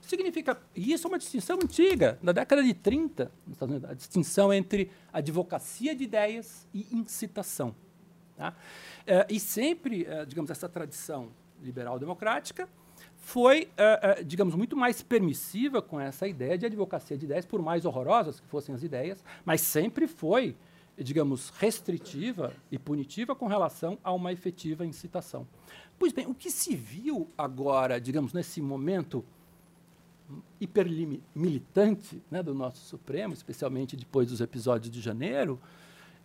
Significa, 0.00 0.60
e 0.74 0.92
isso 0.92 1.06
é 1.06 1.08
uma 1.08 1.18
distinção 1.18 1.56
antiga, 1.62 2.18
da 2.22 2.32
década 2.32 2.62
de 2.62 2.74
30, 2.74 3.30
a 3.88 3.94
distinção 3.94 4.52
entre 4.52 4.90
advocacia 5.12 5.94
de 5.94 6.04
ideias 6.04 6.68
e 6.74 6.88
incitação. 6.92 7.74
Tá? 8.36 8.54
É, 9.06 9.26
e 9.30 9.38
sempre, 9.38 10.04
é, 10.04 10.26
digamos, 10.26 10.50
essa 10.50 10.68
tradição 10.68 11.30
liberal-democrática 11.62 12.68
foi, 13.16 13.68
é, 13.76 14.22
digamos, 14.24 14.54
muito 14.54 14.76
mais 14.76 15.02
permissiva 15.02 15.80
com 15.80 15.98
essa 15.98 16.26
ideia 16.26 16.58
de 16.58 16.66
advocacia 16.66 17.16
de 17.16 17.24
ideias, 17.24 17.46
por 17.46 17.62
mais 17.62 17.86
horrorosas 17.86 18.40
que 18.40 18.46
fossem 18.48 18.74
as 18.74 18.82
ideias, 18.82 19.24
mas 19.44 19.62
sempre 19.62 20.06
foi 20.06 20.54
digamos, 20.96 21.50
restritiva 21.50 22.54
e 22.70 22.78
punitiva 22.78 23.34
com 23.34 23.46
relação 23.46 23.98
a 24.02 24.12
uma 24.12 24.32
efetiva 24.32 24.86
incitação. 24.86 25.46
Pois 25.98 26.12
bem, 26.12 26.26
o 26.26 26.34
que 26.34 26.50
se 26.50 26.74
viu 26.74 27.28
agora, 27.36 28.00
digamos, 28.00 28.32
nesse 28.32 28.60
momento 28.60 29.24
hipermilitante 30.60 32.22
né, 32.30 32.42
do 32.42 32.54
nosso 32.54 32.84
Supremo, 32.84 33.34
especialmente 33.34 33.96
depois 33.96 34.28
dos 34.28 34.40
episódios 34.40 34.90
de 34.90 35.00
janeiro, 35.00 35.60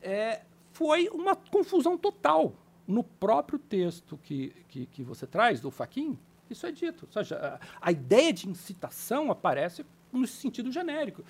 é, 0.02 0.42
foi 0.72 1.10
uma 1.10 1.36
confusão 1.36 1.98
total 1.98 2.54
no 2.88 3.04
próprio 3.04 3.60
texto 3.60 4.18
que, 4.24 4.54
que, 4.70 4.86
que 4.88 5.04
você 5.04 5.28
traz, 5.28 5.60
do 5.60 5.70
Faquin, 5.70 6.18
isso 6.50 6.66
é 6.66 6.72
dito. 6.72 7.06
Ou 7.06 7.12
seja, 7.12 7.60
a, 7.82 7.90
a 7.90 7.92
ideia 7.92 8.34
de 8.34 8.50
incitação 8.50 9.30
aparece 9.30 9.86
no 10.12 10.26
sentido 10.26 10.72
genérico. 10.72 11.24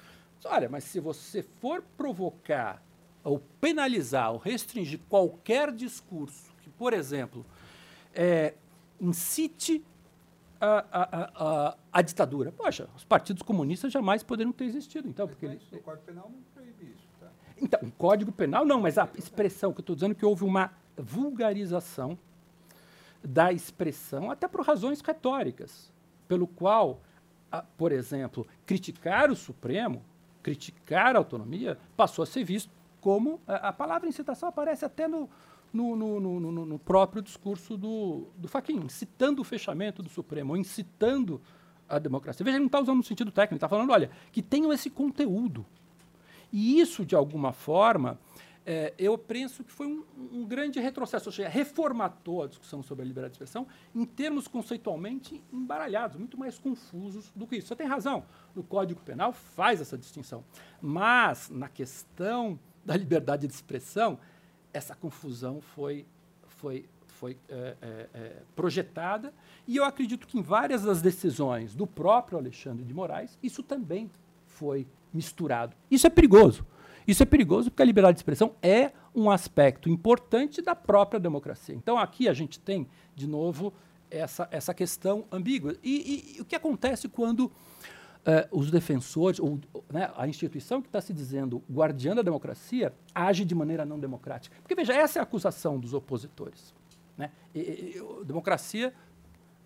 Olha, 0.45 0.69
mas 0.69 0.85
se 0.85 0.99
você 0.99 1.43
for 1.43 1.83
provocar 1.97 2.81
ou 3.23 3.41
penalizar 3.59 4.31
ou 4.31 4.37
restringir 4.37 4.99
qualquer 5.09 5.71
discurso 5.71 6.51
que, 6.61 6.69
por 6.69 6.93
exemplo, 6.93 7.45
é, 8.13 8.53
incite 8.99 9.83
a, 10.59 10.85
a, 10.91 11.29
a, 11.35 11.77
a, 11.91 12.01
ditadura. 12.01 12.51
Poxa, 12.51 12.89
os 12.95 13.03
partidos 13.03 13.41
comunistas 13.41 13.91
jamais 13.91 14.23
poderiam 14.23 14.51
ter 14.51 14.65
existido. 14.65 15.07
Então, 15.07 15.27
porque 15.27 15.47
mas 15.47 15.61
o 15.71 15.79
Código 15.79 16.05
Penal 16.05 16.31
não 16.31 16.41
proíbe 16.53 16.85
isso. 16.85 17.07
Tá? 17.19 17.27
Então, 17.61 17.79
o 17.83 17.91
Código 17.91 18.31
Penal 18.31 18.65
não, 18.65 18.81
mas 18.81 18.97
a 18.97 19.07
expressão 19.15 19.71
que 19.71 19.79
eu 19.79 19.83
estou 19.83 19.95
dizendo 19.95 20.11
é 20.11 20.15
que 20.15 20.25
houve 20.25 20.43
uma 20.43 20.71
vulgarização 20.97 22.17
da 23.23 23.51
expressão, 23.51 24.31
até 24.31 24.47
por 24.47 24.65
razões 24.65 25.01
retóricas, 25.01 25.91
pelo 26.27 26.47
qual, 26.47 27.01
por 27.77 27.91
exemplo, 27.91 28.47
criticar 28.65 29.29
o 29.29 29.35
Supremo, 29.35 30.01
criticar 30.41 31.15
a 31.15 31.19
autonomia, 31.19 31.77
passou 31.97 32.23
a 32.23 32.25
ser 32.25 32.43
visto 32.43 32.71
como 33.01 33.39
a, 33.47 33.71
palavra 33.71 34.07
incitação 34.07 34.49
aparece 34.49 34.85
até 34.85 35.07
no, 35.07 35.29
no, 35.73 35.95
no, 35.95 36.19
no, 36.19 36.65
no 36.65 36.79
próprio 36.79 37.21
discurso 37.21 37.77
do, 37.77 38.27
do 38.35 38.47
Fachin, 38.47 38.77
incitando 38.77 39.39
o 39.39 39.43
fechamento 39.43 40.01
do 40.01 40.09
Supremo, 40.09 40.57
incitando 40.57 41.41
a 41.87 41.97
democracia. 41.99 42.43
Veja, 42.43 42.57
ele 42.57 42.63
não 42.63 42.67
está 42.67 42.79
usando 42.79 42.97
no 42.97 43.03
sentido 43.03 43.31
técnico, 43.31 43.55
está 43.55 43.69
falando, 43.69 43.91
olha, 43.91 44.09
que 44.31 44.41
tenham 44.41 44.71
esse 44.71 44.89
conteúdo. 44.89 45.65
E 46.51 46.79
isso, 46.79 47.05
de 47.05 47.15
alguma 47.15 47.51
forma, 47.51 48.19
é, 48.65 48.93
eu 48.97 49.17
penso 49.17 49.63
que 49.63 49.71
foi 49.71 49.87
um, 49.87 50.03
um, 50.31 50.45
grande 50.45 50.79
retrocesso, 50.79 51.29
ou 51.29 51.33
seja, 51.33 51.49
reformatou 51.49 52.43
a 52.43 52.47
discussão 52.47 52.83
sobre 52.83 53.03
a 53.03 53.07
liberdade 53.07 53.31
de 53.31 53.35
expressão 53.35 53.65
em 53.95 54.05
termos 54.05 54.47
conceitualmente 54.47 55.43
embaralhados, 55.51 56.17
muito 56.17 56.37
mais 56.37 56.59
confusos 56.59 57.31
do 57.35 57.47
que 57.47 57.57
isso. 57.57 57.67
Você 57.67 57.75
tem 57.75 57.87
razão, 57.87 58.23
o 58.55 58.61
Código 58.61 59.01
Penal 59.01 59.33
faz 59.33 59.81
essa 59.81 59.97
distinção. 59.97 60.43
Mas, 60.81 61.49
na 61.49 61.67
questão 61.67 62.59
da 62.89 62.97
liberdade 62.97 63.45
de 63.45 63.53
expressão, 63.53 64.17
essa 64.73 64.95
confusão 64.95 65.61
foi, 65.61 66.07
foi, 66.47 66.85
foi 67.05 67.37
é, 67.47 67.75
é, 67.79 68.09
é, 68.15 68.41
projetada. 68.55 69.31
E 69.67 69.77
eu 69.77 69.83
acredito 69.83 70.25
que 70.25 70.39
em 70.39 70.41
várias 70.41 70.81
das 70.81 70.99
decisões 70.99 71.75
do 71.75 71.85
próprio 71.85 72.39
Alexandre 72.39 72.83
de 72.83 72.91
Moraes, 72.91 73.37
isso 73.43 73.61
também 73.61 74.09
foi 74.47 74.87
misturado. 75.13 75.75
Isso 75.91 76.07
é 76.07 76.09
perigoso. 76.09 76.65
Isso 77.07 77.21
é 77.21 77.27
perigoso 77.27 77.69
porque 77.69 77.83
a 77.83 77.85
liberdade 77.85 78.15
de 78.15 78.21
expressão 78.21 78.55
é 78.59 78.91
um 79.13 79.29
aspecto 79.29 79.87
importante 79.87 80.59
da 80.59 80.73
própria 80.73 81.19
democracia. 81.19 81.75
Então 81.75 81.95
aqui 81.95 82.27
a 82.27 82.33
gente 82.33 82.59
tem, 82.59 82.87
de 83.15 83.27
novo, 83.27 83.71
essa, 84.09 84.47
essa 84.49 84.73
questão 84.73 85.25
ambígua. 85.31 85.75
E, 85.83 86.33
e, 86.33 86.37
e 86.37 86.41
o 86.41 86.45
que 86.45 86.55
acontece 86.55 87.07
quando 87.07 87.51
uh, 88.25 88.57
os 88.57 88.71
defensores, 88.71 89.39
ou 89.39 89.59
né, 89.91 90.11
a 90.15 90.27
instituição 90.27 90.81
que 90.81 90.87
está 90.87 91.01
se 91.01 91.13
dizendo 91.13 91.63
guardiã 91.69 92.15
da 92.15 92.21
democracia, 92.21 92.93
age 93.13 93.45
de 93.45 93.55
maneira 93.55 93.85
não 93.85 93.99
democrática. 93.99 94.55
Porque, 94.61 94.75
veja, 94.75 94.93
essa 94.93 95.19
é 95.19 95.21
a 95.21 95.23
acusação 95.23 95.79
dos 95.79 95.93
opositores. 95.93 96.73
Né? 97.17 97.31
E, 97.53 97.59
e, 97.59 98.25
democracia, 98.25 98.93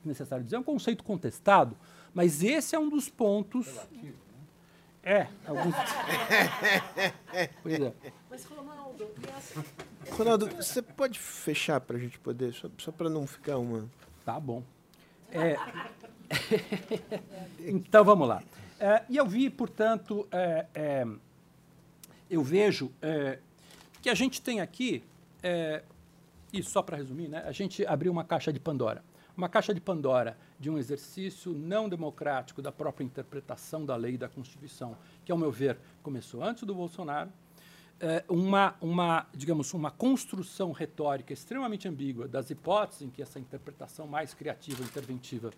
necessário 0.03 0.43
dizer, 0.43 0.55
é 0.55 0.59
um 0.59 0.63
conceito 0.63 1.03
contestado, 1.03 1.77
mas 2.13 2.43
esse 2.43 2.75
é 2.75 2.79
um 2.79 2.89
dos 2.89 3.09
pontos. 3.09 3.67
Relativo, 3.67 4.05
né? 4.05 4.43
É, 5.05 5.27
alguns. 5.45 5.75
pois 7.61 7.81
é. 7.81 7.93
Mas, 8.29 8.45
Ronaldo. 8.45 9.09
Ronaldo, 10.11 10.47
você 10.47 10.81
pode 10.81 11.19
fechar 11.19 11.81
para 11.81 11.97
a 11.97 11.99
gente 11.99 12.19
poder, 12.19 12.53
só, 12.53 12.69
só 12.77 12.91
para 12.91 13.09
não 13.09 13.25
ficar 13.27 13.57
uma. 13.57 13.89
Tá 14.25 14.39
bom. 14.39 14.63
É, 15.31 15.57
então 17.59 18.03
vamos 18.03 18.27
lá. 18.27 18.43
É, 18.79 19.03
e 19.09 19.17
eu 19.17 19.25
vi, 19.25 19.49
portanto, 19.49 20.27
é, 20.31 20.65
é, 20.73 21.07
eu 22.29 22.43
vejo 22.43 22.91
é, 23.01 23.39
que 24.01 24.09
a 24.09 24.13
gente 24.13 24.41
tem 24.41 24.59
aqui, 24.59 25.03
é, 25.41 25.83
e 26.51 26.61
só 26.61 26.81
para 26.81 26.97
resumir, 26.97 27.27
né, 27.27 27.43
a 27.45 27.51
gente 27.51 27.85
abriu 27.85 28.11
uma 28.11 28.23
caixa 28.23 28.51
de 28.51 28.59
Pandora. 28.59 29.03
uma 29.37 29.47
caixa 29.47 29.73
de 29.73 29.79
Pandora 29.79 30.37
de 30.59 30.69
um 30.69 30.77
exercício 30.77 31.53
não 31.53 31.89
democrático 31.89 32.61
da 32.61 32.71
própria 32.71 33.03
interpretação 33.03 33.85
da 33.85 33.95
lei 33.95 34.15
e 34.15 34.17
da 34.17 34.29
Constituição, 34.29 34.97
que, 35.25 35.31
ao 35.31 35.37
meu 35.37 35.51
ver, 35.51 35.77
começou 36.01 36.43
antes 36.43 36.63
do 36.63 36.75
Bolsonaro, 36.75 37.29
é, 37.99 38.23
uma, 38.27 38.75
uma, 38.81 39.27
digamos, 39.33 39.73
uma 39.73 39.89
construção 39.89 40.71
retórica 40.71 41.31
extremamente 41.31 41.87
ambígua 41.87 42.27
das 42.27 42.49
hipóteses 42.49 43.03
em 43.03 43.09
que 43.09 43.21
essa 43.21 43.39
interpretação 43.39 44.07
mais 44.07 44.33
criativa, 44.33 44.83
interventiva, 44.83 45.51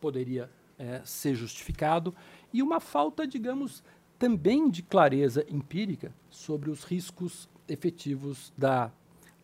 poderia 0.00 0.50
é, 0.78 1.00
ser 1.04 1.34
justificado, 1.34 2.14
e 2.52 2.62
uma 2.62 2.80
falta, 2.80 3.26
digamos, 3.26 3.82
também 4.18 4.70
de 4.70 4.82
clareza 4.82 5.44
empírica 5.48 6.12
sobre 6.30 6.70
os 6.70 6.84
riscos 6.84 7.48
efetivos 7.68 8.52
da, 8.56 8.90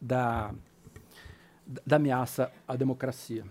da, 0.01 0.55
da 1.87 1.97
ameaça 1.97 2.51
à 2.67 2.77
democracia. 2.77 3.45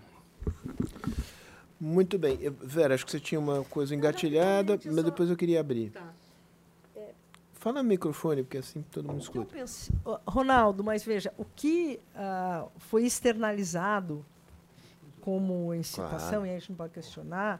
Muito 1.80 2.18
bem. 2.18 2.38
Vera, 2.62 2.94
acho 2.94 3.04
que 3.04 3.10
você 3.10 3.20
tinha 3.20 3.38
uma 3.38 3.64
coisa 3.64 3.94
engatilhada, 3.94 4.78
mas 4.84 5.04
depois 5.04 5.30
eu 5.30 5.36
queria 5.36 5.60
abrir. 5.60 5.90
Tá. 5.90 6.12
Fala 7.64 7.82
no 7.82 7.88
microfone, 7.88 8.42
porque 8.42 8.58
assim 8.58 8.82
todo 8.90 9.08
mundo 9.08 9.22
escuta. 9.22 9.54
Penso, 9.54 9.90
Ronaldo, 10.26 10.84
mas 10.84 11.02
veja, 11.02 11.32
o 11.38 11.46
que 11.46 11.98
uh, 12.14 12.70
foi 12.78 13.06
externalizado 13.06 14.24
como 15.24 15.72
incitação, 15.72 16.28
claro. 16.28 16.46
e 16.46 16.50
a 16.50 16.58
gente 16.58 16.68
não 16.68 16.76
pode 16.76 16.92
questionar, 16.92 17.58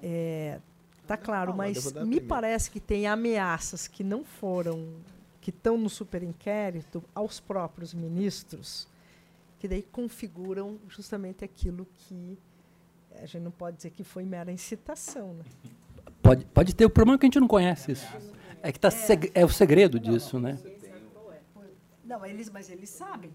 é, 0.00 0.60
tá 1.08 1.16
claro, 1.16 1.52
mas 1.52 1.92
me 1.92 2.20
parece 2.20 2.70
que 2.70 2.78
tem 2.78 3.08
ameaças 3.08 3.88
que 3.88 4.04
não 4.04 4.24
foram, 4.24 4.94
que 5.40 5.50
estão 5.50 5.76
no 5.76 5.90
super 5.90 6.22
inquérito 6.22 7.02
aos 7.12 7.40
próprios 7.40 7.92
ministros, 7.92 8.86
que 9.58 9.66
daí 9.66 9.82
configuram 9.82 10.78
justamente 10.88 11.44
aquilo 11.44 11.84
que 11.96 12.38
a 13.20 13.26
gente 13.26 13.42
não 13.42 13.50
pode 13.50 13.78
dizer 13.78 13.90
que 13.90 14.04
foi 14.04 14.24
mera 14.24 14.52
incitação. 14.52 15.34
Né? 15.34 15.44
Pode, 16.22 16.44
pode 16.44 16.76
ter 16.76 16.84
o 16.84 16.90
problema 16.90 17.18
que 17.18 17.26
a 17.26 17.28
gente 17.28 17.40
não 17.40 17.48
conhece 17.48 17.90
isso. 17.90 18.06
É 18.62 18.70
que 18.70 18.78
tá 18.78 18.88
é, 18.88 19.40
é 19.40 19.44
o 19.44 19.48
segredo 19.48 19.98
disso, 19.98 20.38
né? 20.38 20.56
Não, 22.04 22.24
eles, 22.24 22.48
mas 22.50 22.70
eles 22.70 22.88
sabem. 22.88 23.32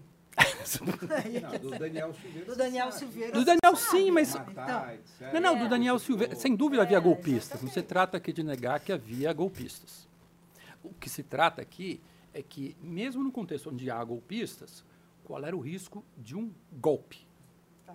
Não, 1.40 1.58
do 1.58 1.78
Daniel 1.78 2.14
Silveira. 2.14 2.46
Do 2.46 2.56
Daniel 2.56 2.92
Silveira. 2.92 3.32
Do 3.32 3.44
Daniel, 3.44 3.76
sim, 3.76 4.10
mas. 4.10 4.34
Então, 4.34 4.96
não, 5.34 5.40
não, 5.40 5.58
do 5.58 5.68
Daniel 5.68 5.98
Silveira. 5.98 6.34
Sem 6.34 6.54
dúvida 6.54 6.82
havia 6.82 7.00
golpistas. 7.00 7.62
Não 7.62 7.70
se 7.70 7.82
trata 7.82 8.16
aqui 8.16 8.32
de 8.32 8.42
negar 8.42 8.80
que 8.80 8.92
havia 8.92 9.32
golpistas. 9.32 10.08
O 10.82 10.94
que 10.94 11.10
se 11.10 11.22
trata 11.22 11.60
aqui 11.60 12.00
é 12.32 12.42
que, 12.42 12.76
mesmo 12.82 13.22
no 13.22 13.30
contexto 13.30 13.70
onde 13.70 13.90
há 13.90 14.02
golpistas, 14.02 14.84
qual 15.24 15.44
era 15.44 15.56
o 15.56 15.60
risco 15.60 16.04
de 16.16 16.36
um 16.36 16.50
golpe? 16.72 17.18
Tá. 17.86 17.94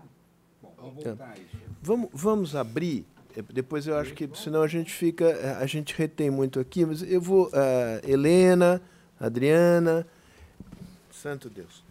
Bom, 0.62 0.74
vamos 0.78 1.04
voltar 1.04 1.30
a 1.32 1.38
isso. 1.38 1.58
Vamos, 1.82 2.10
vamos 2.14 2.56
abrir 2.56 3.06
é, 3.36 3.42
depois 3.42 3.86
eu 3.86 3.98
acho 3.98 4.14
que, 4.14 4.30
senão 4.34 4.62
a 4.62 4.68
gente 4.68 4.92
fica, 4.94 5.26
é, 5.26 5.56
a 5.56 5.66
gente 5.66 5.94
retém 5.94 6.30
muito 6.30 6.60
aqui, 6.60 6.86
mas 6.86 7.02
eu 7.04 7.20
vou, 7.20 7.48
uh, 7.48 8.10
Helena, 8.10 8.82
Adriana, 9.20 10.08
santo 11.12 11.50
Deus. 11.50 11.84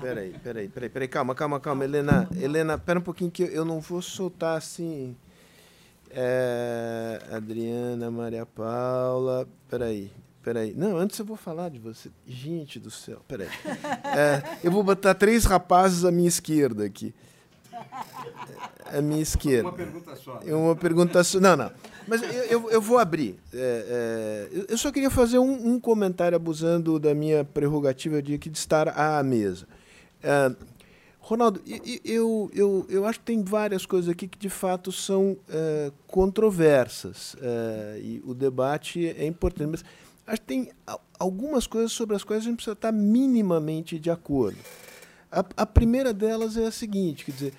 Peraí, 0.00 0.34
peraí, 0.42 0.68
peraí, 0.68 0.88
peraí, 0.88 1.08
calma, 1.08 1.34
calma, 1.34 1.60
calma, 1.60 1.84
Helena, 1.84 2.28
Helena, 2.34 2.78
pera 2.78 2.98
um 2.98 3.02
pouquinho 3.02 3.30
que 3.30 3.42
eu 3.42 3.64
não 3.64 3.80
vou 3.80 4.02
soltar 4.02 4.56
assim. 4.56 5.16
É, 6.10 7.20
Adriana, 7.32 8.10
Maria 8.10 8.46
Paula, 8.46 9.48
peraí, 9.68 10.10
peraí. 10.42 10.72
Não, 10.74 10.96
antes 10.96 11.18
eu 11.18 11.24
vou 11.24 11.36
falar 11.36 11.70
de 11.70 11.78
você. 11.78 12.10
Gente 12.26 12.78
do 12.78 12.90
céu, 12.90 13.20
peraí. 13.26 13.48
É, 14.16 14.58
eu 14.62 14.70
vou 14.70 14.82
botar 14.82 15.14
três 15.14 15.44
rapazes 15.44 16.04
à 16.04 16.10
minha 16.12 16.28
esquerda 16.28 16.84
aqui 16.84 17.14
a 18.86 19.00
minha 19.00 19.22
esquerda. 19.22 19.68
Uma 19.68 19.72
pergunta 19.76 20.16
só. 20.16 20.40
Né? 20.40 20.54
Uma 20.54 20.76
pergunta 20.76 21.24
só. 21.24 21.40
Não, 21.40 21.56
não. 21.56 21.70
Mas 22.06 22.22
eu, 22.22 22.44
eu, 22.44 22.70
eu 22.70 22.80
vou 22.80 22.98
abrir. 22.98 23.38
É, 23.52 24.48
é, 24.52 24.64
eu 24.68 24.76
só 24.78 24.92
queria 24.92 25.10
fazer 25.10 25.38
um, 25.38 25.74
um, 25.74 25.80
comentário 25.80 26.36
abusando 26.36 26.98
da 26.98 27.14
minha 27.14 27.44
prerrogativa 27.44 28.22
de, 28.22 28.36
de 28.36 28.58
estar 28.58 28.88
à 28.88 29.22
mesa. 29.22 29.66
É, 30.22 30.54
Ronaldo, 31.24 31.62
eu, 32.04 32.50
eu, 32.52 32.86
eu 32.86 33.06
acho 33.06 33.18
que 33.18 33.24
tem 33.24 33.42
várias 33.42 33.86
coisas 33.86 34.10
aqui 34.10 34.28
que 34.28 34.36
de 34.36 34.50
fato 34.50 34.92
são 34.92 35.38
é, 35.48 35.90
controversas 36.06 37.34
é, 37.40 37.98
e 38.02 38.22
o 38.26 38.34
debate 38.34 39.08
é 39.08 39.26
importante, 39.26 39.70
mas 39.70 39.84
acho 40.26 40.42
que 40.42 40.46
tem 40.46 40.70
algumas 41.18 41.66
coisas 41.66 41.92
sobre 41.92 42.14
as 42.14 42.22
quais 42.22 42.42
a 42.42 42.44
gente 42.44 42.56
precisa 42.56 42.74
estar 42.74 42.92
minimamente 42.92 43.98
de 43.98 44.10
acordo. 44.10 44.58
A, 45.32 45.42
a 45.56 45.64
primeira 45.64 46.12
delas 46.12 46.58
é 46.58 46.66
a 46.66 46.70
seguinte, 46.70 47.24
quer 47.24 47.32
dizer, 47.32 47.54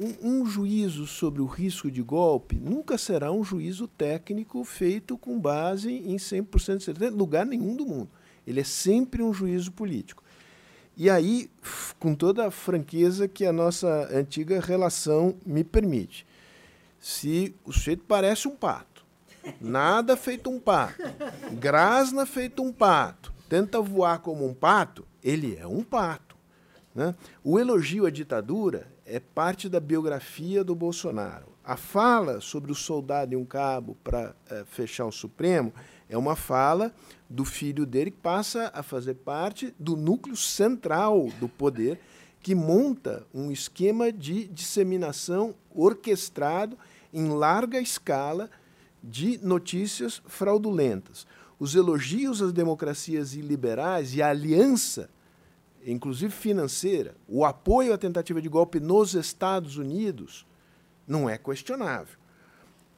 um, 0.00 0.40
um, 0.40 0.46
juízo 0.46 1.06
sobre 1.06 1.42
o 1.42 1.46
risco 1.46 1.90
de 1.90 2.00
golpe 2.00 2.56
nunca 2.56 2.96
será 2.96 3.30
um 3.30 3.44
juízo 3.44 3.86
técnico 3.86 4.64
feito 4.64 5.18
com 5.18 5.38
base 5.38 5.92
em 5.92 6.16
100% 6.16 6.78
de 6.78 6.84
certeza, 6.84 7.14
lugar 7.14 7.44
nenhum 7.44 7.76
do 7.76 7.84
mundo. 7.84 8.08
Ele 8.46 8.60
é 8.60 8.64
sempre 8.64 9.22
um 9.22 9.32
juízo 9.32 9.70
político. 9.70 10.24
E 10.96 11.10
aí, 11.10 11.50
com 11.98 12.14
toda 12.14 12.46
a 12.46 12.50
franqueza 12.50 13.28
que 13.28 13.44
a 13.44 13.52
nossa 13.52 14.08
antiga 14.10 14.58
relação 14.58 15.34
me 15.44 15.62
permite, 15.62 16.26
se 16.98 17.54
o 17.64 17.72
sujeito 17.72 18.04
parece 18.08 18.48
um 18.48 18.56
pato, 18.56 19.04
nada 19.60 20.16
feito 20.16 20.48
um 20.50 20.58
pato, 20.58 21.02
grasna 21.52 22.24
feito 22.24 22.62
um 22.62 22.72
pato, 22.72 23.32
tenta 23.48 23.80
voar 23.80 24.20
como 24.20 24.46
um 24.46 24.54
pato, 24.54 25.06
ele 25.22 25.56
é 25.56 25.66
um 25.66 25.82
pato. 25.82 26.36
Né? 26.94 27.14
O 27.44 27.58
elogio 27.58 28.06
à 28.06 28.10
ditadura 28.10 28.86
é 29.10 29.18
parte 29.18 29.68
da 29.68 29.80
biografia 29.80 30.62
do 30.62 30.74
Bolsonaro. 30.74 31.48
A 31.64 31.76
fala 31.76 32.40
sobre 32.40 32.70
o 32.70 32.76
soldado 32.76 33.32
e 33.32 33.36
um 33.36 33.44
cabo 33.44 33.96
para 34.04 34.34
é, 34.48 34.64
fechar 34.64 35.04
o 35.04 35.12
Supremo 35.12 35.72
é 36.08 36.16
uma 36.16 36.36
fala 36.36 36.94
do 37.28 37.44
filho 37.44 37.84
dele 37.84 38.12
que 38.12 38.18
passa 38.18 38.70
a 38.72 38.82
fazer 38.84 39.14
parte 39.14 39.74
do 39.78 39.96
núcleo 39.96 40.36
central 40.36 41.28
do 41.40 41.48
poder, 41.48 41.98
que 42.40 42.54
monta 42.54 43.26
um 43.34 43.50
esquema 43.50 44.12
de 44.12 44.46
disseminação 44.46 45.54
orquestrado 45.74 46.78
em 47.12 47.28
larga 47.28 47.80
escala 47.80 48.48
de 49.02 49.38
notícias 49.42 50.22
fraudulentas. 50.26 51.26
Os 51.58 51.74
elogios 51.74 52.40
às 52.40 52.52
democracias 52.52 53.34
iliberais 53.34 54.14
e 54.14 54.22
a 54.22 54.30
aliança 54.30 55.10
inclusive 55.84 56.32
financeira, 56.32 57.14
o 57.28 57.44
apoio 57.44 57.92
à 57.92 57.98
tentativa 57.98 58.40
de 58.40 58.48
golpe 58.48 58.80
nos 58.80 59.14
Estados 59.14 59.76
Unidos 59.76 60.46
não 61.06 61.28
é 61.28 61.38
questionável. 61.38 62.18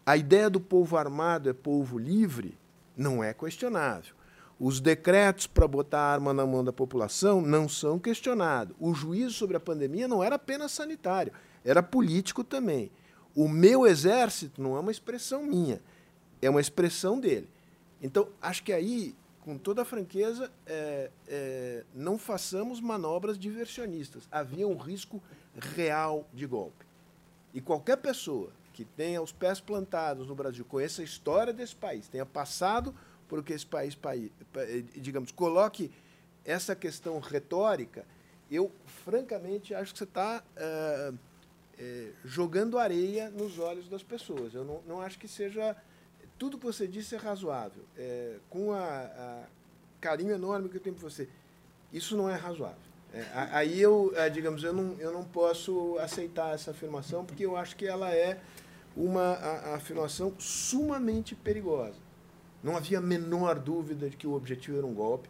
A 0.05 0.17
ideia 0.17 0.51
do 0.51 0.61
povo 0.61 0.97
armado 0.97 1.49
é 1.49 1.53
povo 1.53 1.99
livre 1.99 2.59
não 2.97 3.23
é 3.23 3.33
questionável. 3.33 4.15
Os 4.59 4.81
decretos 4.81 5.47
para 5.47 5.67
botar 5.67 5.99
a 5.99 6.13
arma 6.13 6.33
na 6.33 6.47
mão 6.47 6.63
da 6.63 6.73
população 6.73 7.41
não 7.41 7.69
são 7.69 7.99
questionados. 7.99 8.77
O 8.79 8.95
juízo 8.95 9.35
sobre 9.35 9.57
a 9.57 9.61
pandemia 9.61 10.07
não 10.07 10.23
era 10.23 10.37
apenas 10.37 10.73
sanitário, 10.73 11.33
era 11.65 11.83
político 11.83 12.45
também. 12.45 12.91
O 13.35 13.49
meu 13.49 13.87
exército 13.87 14.61
não 14.63 14.77
é 14.77 14.81
uma 14.81 14.93
expressão 14.93 15.45
minha, 15.45 15.81
é 16.41 16.51
uma 16.51 16.61
expressão 16.61 17.19
dele. 17.19 17.49
Então, 18.01 18.29
acho 18.41 18.63
que 18.63 18.73
aí 18.73 19.15
com 19.43 19.59
toda 19.59 19.83
a 19.83 19.85
franqueza, 19.85 20.51
é, 20.67 21.11
é, 21.27 21.85
não 21.95 22.17
façamos 22.17 22.81
manobras 22.81 23.39
diversionistas. 23.39 24.29
Havia 24.31 24.67
um 24.67 24.77
risco 24.77 25.23
real 25.77 26.27
de 26.33 26.47
golpe. 26.47 26.87
E 27.53 27.61
qualquer 27.61 27.97
pessoa 27.97 28.51
que 28.73 28.85
tenha 28.85 29.21
os 29.21 29.33
pés 29.33 29.61
plantados 29.61 30.27
no 30.27 30.35
Brasil, 30.35 30.65
conheça 30.65 31.03
a 31.03 31.05
história 31.05 31.53
desse 31.53 31.77
país, 31.77 32.09
tenha 32.09 32.25
passado 32.25 32.95
por 33.29 33.43
que 33.43 33.53
esse 33.53 33.67
país, 33.67 33.95
país 33.95 34.31
digamos, 34.95 35.31
coloque 35.31 35.91
essa 36.45 36.75
questão 36.75 37.19
retórica, 37.19 38.07
eu, 38.51 38.71
francamente, 39.05 39.75
acho 39.75 39.93
que 39.93 39.99
você 39.99 40.05
está 40.05 40.43
é, 40.57 41.13
é, 41.79 42.13
jogando 42.25 42.79
areia 42.79 43.31
nos 43.31 43.59
olhos 43.59 43.89
das 43.89 44.03
pessoas. 44.03 44.55
Eu 44.55 44.65
não, 44.65 44.81
não 44.87 45.01
acho 45.01 45.19
que 45.19 45.27
seja 45.27 45.77
tudo 46.43 46.59
que 46.59 46.67
você 46.67 46.89
disse 46.89 47.15
é 47.15 47.19
razoável. 47.19 47.85
É, 47.97 48.35
com 48.51 48.73
a, 48.73 48.81
a, 48.81 49.45
carinho 50.01 50.35
enorme 50.35 50.69
que 50.69 50.77
eu 50.77 50.81
tenho 50.81 50.97
por 50.97 51.09
você, 51.09 51.29
isso 51.93 52.17
não 52.17 52.29
é 52.29 52.35
razoável. 52.35 52.83
É, 53.15 53.25
aí 53.33 53.81
eu, 53.81 54.13
é, 54.17 54.29
digamos, 54.29 54.65
eu 54.65 54.73
não, 54.73 54.97
eu 54.99 55.13
não 55.13 55.23
posso 55.23 55.97
aceitar 56.01 56.53
essa 56.53 56.73
afirmação 56.73 57.25
porque 57.25 57.47
eu 57.47 57.57
acho 57.57 57.77
que 57.77 57.87
ela 57.87 58.13
é 58.13 58.41
uma 58.97 59.35
a, 59.35 59.71
a 59.71 59.75
afirmação 59.77 60.35
sumamente 60.37 61.37
perigosa. 61.37 62.01
Não 62.61 62.77
havia 62.77 62.99
a 62.99 63.01
menor 63.01 63.61
dúvida 63.61 64.11
de 64.11 64.17
que 64.17 64.27
o 64.27 64.33
objetivo 64.33 64.79
era 64.79 64.87
um 64.87 64.95
golpe 64.95 65.29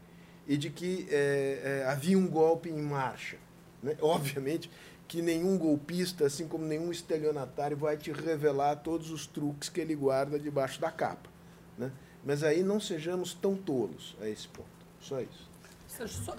e 0.49 0.57
de 0.57 0.71
que 0.71 1.07
é, 1.11 1.83
é, 1.85 1.91
havia 1.91 2.17
um 2.17 2.27
golpe 2.27 2.71
em 2.71 2.81
marcha. 2.81 3.37
Né? 3.83 3.95
Obviamente, 4.01 4.71
que 5.13 5.21
nenhum 5.21 5.59
golpista, 5.59 6.25
assim 6.25 6.49
como 6.49 6.65
nenhum 6.65 6.91
estelionatário, 6.91 7.77
vai 7.77 7.99
te 7.99 8.11
revelar 8.11 8.77
todos 8.77 9.11
os 9.11 9.27
truques 9.27 9.69
que 9.69 9.79
ele 9.79 9.95
guarda 9.95 10.39
debaixo 10.39 10.81
da 10.81 10.91
capa. 10.91 11.29
Né? 11.77 11.91
Mas 12.25 12.43
aí 12.43 12.63
não 12.63 12.81
sejamos 12.81 13.35
tão 13.35 13.55
tolos 13.55 14.17
a 14.23 14.27
esse 14.27 14.49
ponto. 14.49 14.71
Só 14.99 15.21
isso. 15.21 15.53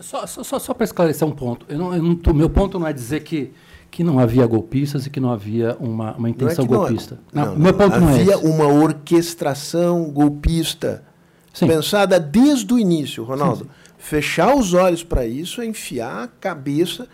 Só, 0.02 0.26
só, 0.26 0.44
só, 0.44 0.58
só 0.58 0.74
para 0.74 0.86
esclarecer 0.86 1.28
um 1.28 1.32
ponto. 1.32 1.68
Eu 1.70 1.78
não, 1.78 1.94
eu 1.94 2.02
não, 2.02 2.20
o 2.26 2.34
meu 2.34 2.50
ponto 2.50 2.80
não 2.80 2.88
é 2.88 2.94
dizer 2.94 3.20
que, 3.20 3.54
que 3.92 4.04
não 4.04 4.18
havia 4.18 4.48
golpistas 4.48 5.06
e 5.06 5.12
que 5.12 5.20
não 5.20 5.32
havia 5.32 5.78
uma, 5.80 6.16
uma 6.16 6.28
intenção 6.28 6.66
não 6.66 6.74
é 6.74 6.78
golpista. 6.78 7.20
Não, 7.32 7.46
Não, 7.46 7.52
não, 7.54 7.60
meu 7.60 7.74
ponto 7.76 8.00
não 8.00 8.10
é 8.10 8.22
havia 8.22 8.40
uma 8.40 8.66
orquestração 8.66 10.10
golpista 10.10 11.04
Sim. 11.54 11.68
pensada 11.68 12.20
desde 12.20 12.74
o 12.74 12.80
início, 12.80 13.24
Ronaldo. 13.24 13.70
Fechar 14.00 14.56
os 14.56 14.74
olhos 14.74 15.04
para 15.04 15.28
isso 15.28 15.62
é 15.62 15.66
enfiar 15.68 16.24
a 16.24 16.28
cabeça 16.28 17.08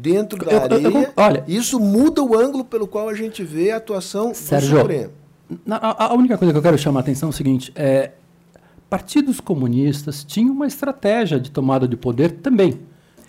dentro 0.00 0.44
da 0.44 0.50
Eu- 0.52 0.58
eu- 0.58 0.66
eu 0.66 0.74
areia. 0.76 0.90
con- 1.06 1.12
olha- 1.22 1.44
isso 1.48 1.80
muda 1.80 2.22
o 2.22 2.36
ângulo 2.38 2.64
pelo 2.64 2.86
qual 2.86 3.08
a 3.08 3.14
gente 3.14 3.42
vê 3.42 3.70
a 3.70 3.76
atuação 3.78 4.34
Sérgio, 4.34 4.70
do 4.76 4.78
Supremo. 4.80 5.10
Na- 5.64 5.76
A, 5.76 6.04
a 6.06 6.14
única 6.14 6.36
coisa 6.36 6.52
que 6.52 6.58
eu 6.58 6.62
quero 6.62 6.76
chamar 6.78 7.00
a 7.00 7.02
atenção 7.02 7.28
é 7.28 7.30
o 7.30 7.32
seguinte: 7.32 7.72
é, 7.74 8.12
partidos 8.90 9.40
comunistas 9.40 10.24
tinham 10.24 10.52
uma 10.52 10.66
estratégia 10.66 11.38
de 11.40 11.50
tomada 11.50 11.86
de 11.88 11.96
poder 11.96 12.32
também. 12.32 12.80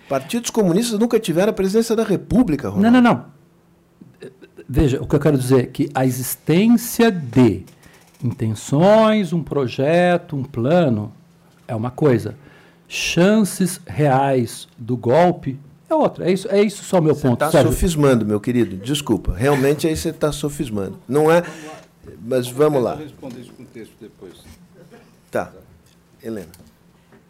Partidos 0.08 0.50
comunistas 0.50 0.98
nunca 0.98 1.18
tiveram 1.20 1.50
a 1.50 1.52
presidência 1.52 1.94
da 1.94 2.02
República, 2.04 2.68
Ronaldo. 2.70 2.90
Não, 2.90 3.02
não, 3.02 3.14
não. 3.14 3.24
Veja, 4.68 5.00
o 5.02 5.06
que 5.06 5.14
eu 5.16 5.20
quero 5.20 5.38
dizer 5.38 5.60
é 5.60 5.66
que 5.66 5.90
a 5.94 6.04
existência 6.04 7.10
de 7.10 7.62
intenções, 8.22 9.32
um 9.32 9.42
projeto, 9.42 10.36
um 10.36 10.42
plano 10.42 11.12
é 11.66 11.74
uma 11.74 11.90
coisa. 11.90 12.34
Chances 12.86 13.80
reais 13.86 14.66
do 14.78 14.96
golpe 14.96 15.58
é 15.88 15.94
outra. 15.94 16.28
É 16.28 16.32
isso, 16.32 16.48
é 16.48 16.62
isso 16.62 16.84
só 16.84 16.98
o 16.98 17.02
meu 17.02 17.14
ponto. 17.16 17.34
Está 17.34 17.50
Sérgio. 17.50 17.72
sofismando, 17.72 18.24
meu 18.26 18.40
querido. 18.40 18.76
Desculpa. 18.76 19.32
Realmente 19.34 19.86
aí 19.86 19.96
você 19.96 20.10
está 20.10 20.30
sofismando. 20.32 20.98
Não 21.08 21.30
é. 21.30 21.42
Mas 22.22 22.48
vamos 22.48 22.82
lá. 22.82 22.92
Eu 22.92 22.96
vou 22.98 23.06
responder 23.06 23.40
isso 23.40 23.52
com 23.52 23.64
texto 23.64 23.94
depois. 24.00 24.34
Tá. 25.30 25.52
Helena. 26.22 26.50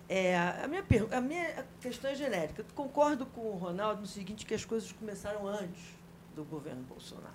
É, 0.08 0.38
a, 0.38 0.66
minha 0.68 0.82
pergu- 0.82 1.14
a 1.14 1.20
minha 1.20 1.64
questão 1.80 2.10
é 2.10 2.14
genérica. 2.14 2.62
Eu 2.62 2.66
concordo 2.74 3.26
com 3.26 3.42
o 3.42 3.56
Ronaldo 3.56 4.00
no 4.00 4.06
seguinte, 4.06 4.46
que 4.46 4.54
as 4.54 4.64
coisas 4.64 4.90
começaram 4.92 5.46
antes 5.46 5.82
do 6.34 6.44
governo 6.44 6.82
Bolsonaro. 6.88 7.34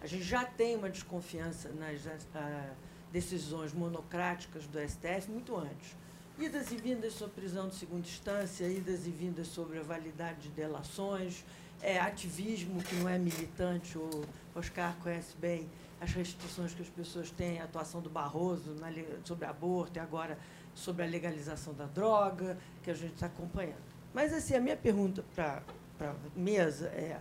A 0.00 0.06
gente 0.06 0.22
já 0.22 0.44
tem 0.44 0.76
uma 0.76 0.88
desconfiança 0.90 1.70
nas 1.78 2.00
ah, 2.34 2.70
decisões 3.12 3.72
monocráticas 3.72 4.66
do 4.66 4.78
STF 4.78 5.30
muito 5.30 5.56
antes. 5.56 5.96
Idas 6.38 6.72
e 6.72 6.76
vindas 6.76 7.12
sobre 7.12 7.34
prisão 7.34 7.68
de 7.68 7.74
segunda 7.74 8.06
instância, 8.06 8.66
idas 8.66 9.06
e 9.06 9.10
vindas 9.10 9.46
sobre 9.48 9.78
a 9.78 9.82
validade 9.82 10.40
de 10.40 10.48
delações, 10.48 11.44
é, 11.82 11.98
ativismo 12.00 12.82
que 12.82 12.94
não 12.96 13.08
é 13.08 13.18
militante, 13.18 13.98
o 13.98 14.24
Oscar 14.54 14.96
conhece 15.02 15.36
bem 15.36 15.68
as 16.00 16.12
restrições 16.12 16.74
que 16.74 16.82
as 16.82 16.88
pessoas 16.88 17.30
têm, 17.30 17.60
a 17.60 17.64
atuação 17.64 18.00
do 18.00 18.08
Barroso 18.08 18.74
na 18.80 18.88
sobre 19.24 19.46
aborto 19.46 19.98
e 19.98 20.00
agora 20.00 20.38
sobre 20.74 21.04
a 21.04 21.06
legalização 21.06 21.74
da 21.74 21.84
droga, 21.84 22.56
que 22.82 22.90
a 22.90 22.94
gente 22.94 23.14
está 23.14 23.26
acompanhando. 23.26 23.82
Mas, 24.14 24.32
assim, 24.32 24.54
a 24.54 24.60
minha 24.60 24.76
pergunta 24.76 25.24
para 25.34 25.62
a 26.00 26.14
mesa 26.34 26.86
é 26.88 27.20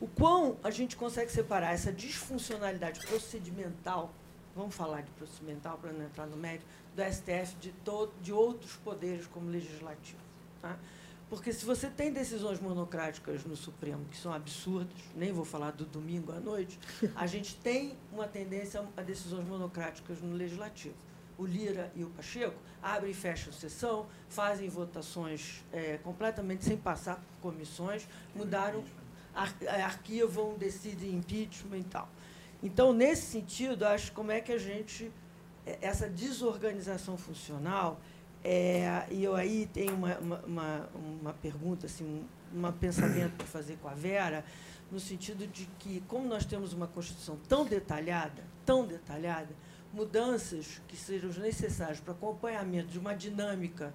o 0.00 0.08
quão 0.08 0.56
a 0.62 0.70
gente 0.70 0.96
consegue 0.96 1.30
separar 1.30 1.72
essa 1.72 1.92
disfuncionalidade 1.92 3.04
procedimental, 3.06 4.12
vamos 4.56 4.74
falar 4.74 5.02
de 5.02 5.10
procedimental 5.12 5.78
para 5.78 5.92
não 5.92 6.04
entrar 6.04 6.26
no 6.26 6.36
mérito, 6.36 6.66
do 6.98 7.12
STF 7.12 7.54
de, 7.60 7.72
de 8.20 8.32
outros 8.32 8.72
poderes 8.76 9.24
como 9.28 9.48
legislativo. 9.48 10.18
Tá? 10.60 10.76
Porque 11.30 11.52
se 11.52 11.64
você 11.64 11.88
tem 11.88 12.12
decisões 12.12 12.58
monocráticas 12.58 13.44
no 13.44 13.54
Supremo 13.54 14.04
que 14.10 14.16
são 14.16 14.32
absurdas, 14.32 14.96
nem 15.14 15.30
vou 15.30 15.44
falar 15.44 15.70
do 15.70 15.84
domingo 15.84 16.32
à 16.32 16.40
noite, 16.40 16.78
a 17.14 17.24
gente 17.28 17.54
tem 17.56 17.96
uma 18.12 18.26
tendência 18.26 18.84
a 18.96 19.02
decisões 19.02 19.46
monocráticas 19.46 20.20
no 20.20 20.34
legislativo. 20.34 20.96
O 21.36 21.46
Lira 21.46 21.92
e 21.94 22.02
o 22.02 22.10
Pacheco 22.10 22.56
abrem 22.82 23.12
e 23.12 23.14
fecham 23.14 23.52
sessão, 23.52 24.06
fazem 24.28 24.68
votações 24.68 25.64
eh, 25.72 26.00
completamente 26.02 26.64
sem 26.64 26.76
passar 26.76 27.16
por 27.16 27.52
comissões, 27.52 28.08
mudaram, 28.34 28.82
ar, 29.32 29.54
eh, 29.60 29.82
arquivam, 29.82 30.58
decidem 30.58 31.14
impeachment 31.14 31.78
e 31.78 31.84
tal. 31.84 32.08
Então, 32.60 32.92
nesse 32.92 33.26
sentido, 33.26 33.84
acho 33.84 34.10
como 34.10 34.32
é 34.32 34.40
que 34.40 34.50
a 34.50 34.58
gente, 34.58 35.12
essa 35.80 36.08
desorganização 36.08 37.16
funcional, 37.16 38.00
é, 38.42 39.06
e 39.10 39.24
eu 39.24 39.34
aí 39.34 39.68
tenho 39.72 39.94
uma, 39.94 40.16
uma, 40.18 40.88
uma, 41.22 41.32
pergunta, 41.34 41.86
assim, 41.86 42.04
um, 42.54 42.66
um 42.66 42.72
pensamento 42.72 43.36
para 43.36 43.46
fazer 43.46 43.76
com 43.78 43.88
a 43.88 43.94
Vera, 43.94 44.44
no 44.90 45.00
sentido 45.00 45.46
de 45.46 45.66
que, 45.78 46.02
como 46.08 46.26
nós 46.26 46.44
temos 46.44 46.72
uma 46.72 46.86
Constituição 46.86 47.36
tão 47.48 47.64
detalhada, 47.64 48.42
tão 48.64 48.86
detalhada, 48.86 49.54
mudanças 49.92 50.80
que 50.86 50.96
sejam 50.96 51.30
necessárias 51.42 52.00
para 52.00 52.12
acompanhamento 52.12 52.88
de 52.88 52.98
uma 52.98 53.14
dinâmica 53.14 53.92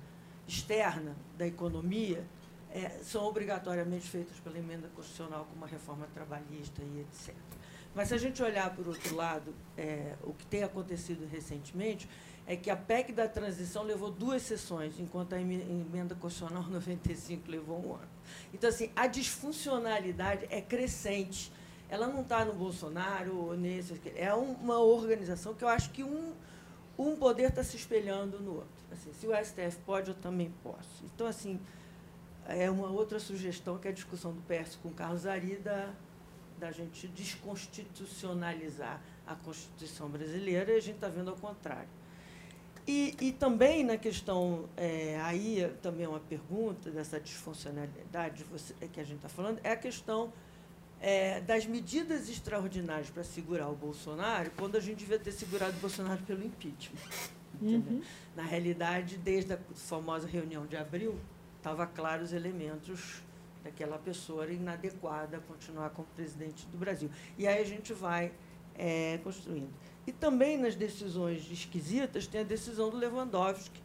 externa 0.48 1.16
da 1.38 1.48
economia 1.48 2.26
é, 2.74 2.90
são 3.04 3.24
obrigatoriamente 3.26 4.10
feitas 4.10 4.40
pela 4.40 4.58
emenda 4.58 4.90
constitucional, 4.96 5.48
como 5.52 5.64
a 5.64 5.68
reforma 5.68 6.08
trabalhista 6.14 6.82
e 6.82 7.02
etc. 7.02 7.36
Mas 7.96 8.08
se 8.08 8.16
a 8.16 8.18
gente 8.18 8.42
olhar 8.42 8.74
por 8.76 8.88
outro 8.88 9.16
lado, 9.16 9.54
é, 9.78 10.16
o 10.24 10.34
que 10.34 10.46
tem 10.46 10.64
acontecido 10.64 11.28
recentemente 11.32 12.10
é 12.46 12.56
que 12.56 12.70
a 12.70 12.76
PEC 12.76 13.14
da 13.14 13.28
transição 13.28 13.84
levou 13.84 14.12
duas 14.12 14.42
sessões, 14.42 15.00
enquanto 15.00 15.34
a 15.34 15.40
emenda 15.40 16.16
constitucional 16.16 16.64
95 16.70 17.50
levou 17.50 17.86
um 17.86 17.94
ano. 17.94 18.10
Então, 18.54 18.70
assim, 18.70 18.92
a 18.96 19.08
disfuncionalidade 19.08 20.48
é 20.50 20.62
crescente. 20.62 21.52
Ela 21.90 22.08
não 22.08 22.22
está 22.22 22.44
no 22.44 22.54
Bolsonaro 22.54 23.36
ou 23.38 23.56
nesse. 23.56 24.00
É 24.16 24.34
uma 24.34 24.80
organização 24.80 25.54
que 25.54 25.64
eu 25.64 25.68
acho 25.68 25.92
que 25.92 26.04
um, 26.04 26.34
um 26.98 27.16
poder 27.16 27.50
está 27.50 27.64
se 27.64 27.78
espelhando 27.78 28.40
no 28.40 28.56
outro. 28.56 28.84
Assim, 28.92 29.14
se 29.14 29.28
o 29.28 29.32
STF 29.36 29.78
pode, 29.86 30.10
eu 30.10 30.16
também 30.16 30.52
posso. 30.64 31.04
Então, 31.14 31.28
assim, 31.28 31.60
é 32.48 32.70
uma 32.70 32.90
outra 32.90 33.20
sugestão 33.20 33.78
que 33.78 33.88
é 33.88 33.92
a 33.92 33.94
discussão 33.94 34.34
do 34.34 34.42
PS 34.42 34.76
com 34.82 34.90
Carlos 34.92 35.26
Ari 35.26 35.62
da, 36.64 36.72
gente 36.72 37.08
desconstitucionalizar 37.08 39.02
a 39.28 39.36
Constituição 39.36 40.10
brasileira 40.10 40.72
e 40.72 40.78
a 40.78 40.82
gente 40.82 40.96
está 40.96 41.10
vendo 41.10 41.30
ao 41.30 41.36
contrário. 41.36 41.90
E, 42.88 43.16
e 43.22 43.32
também 43.32 43.84
na 43.84 43.98
questão, 43.98 44.68
é, 44.76 45.20
aí 45.22 45.74
também 45.82 46.06
é 46.06 46.10
uma 46.10 46.20
pergunta 46.20 46.92
dessa 46.92 47.20
disfuncionalidade 47.20 48.44
você, 48.46 48.74
que 48.92 49.00
a 49.00 49.04
gente 49.04 49.18
está 49.18 49.30
falando, 49.30 49.60
é 49.64 49.72
a 49.72 49.78
questão 49.78 50.34
é, 51.00 51.40
das 51.42 51.66
medidas 51.66 52.30
extraordinárias 52.30 53.10
para 53.10 53.24
segurar 53.24 53.70
o 53.70 53.76
Bolsonaro, 53.76 54.52
quando 54.58 54.76
a 54.76 54.82
gente 54.82 55.00
devia 55.00 55.20
ter 55.20 55.32
segurado 55.32 55.78
o 55.78 55.80
Bolsonaro 55.80 56.22
pelo 56.24 56.46
impeachment. 56.46 57.00
Uhum. 57.62 58.02
Na 58.36 58.44
realidade, 58.44 59.18
desde 59.18 59.54
a 59.54 59.60
famosa 59.76 60.28
reunião 60.28 60.66
de 60.66 60.76
abril, 60.76 61.18
estava 61.58 61.88
claro 61.88 62.24
os 62.24 62.34
elementos 62.34 63.23
daquela 63.64 63.98
pessoa 63.98 64.46
inadequada 64.52 65.38
a 65.38 65.40
continuar 65.40 65.90
como 65.92 66.08
presidente 66.16 66.66
do 66.68 66.78
Brasil. 66.78 67.10
E 67.38 67.48
aí 67.48 67.62
a 67.62 67.66
gente 67.66 67.94
vai 67.94 68.32
é, 68.76 69.20
construindo. 69.24 69.70
E 70.06 70.12
também 70.12 70.58
nas 70.58 70.76
decisões 70.76 71.50
esquisitas 71.50 72.28
tem 72.28 72.42
a 72.42 72.44
decisão 72.44 72.90
do 72.90 72.98
Lewandowski, 72.98 73.82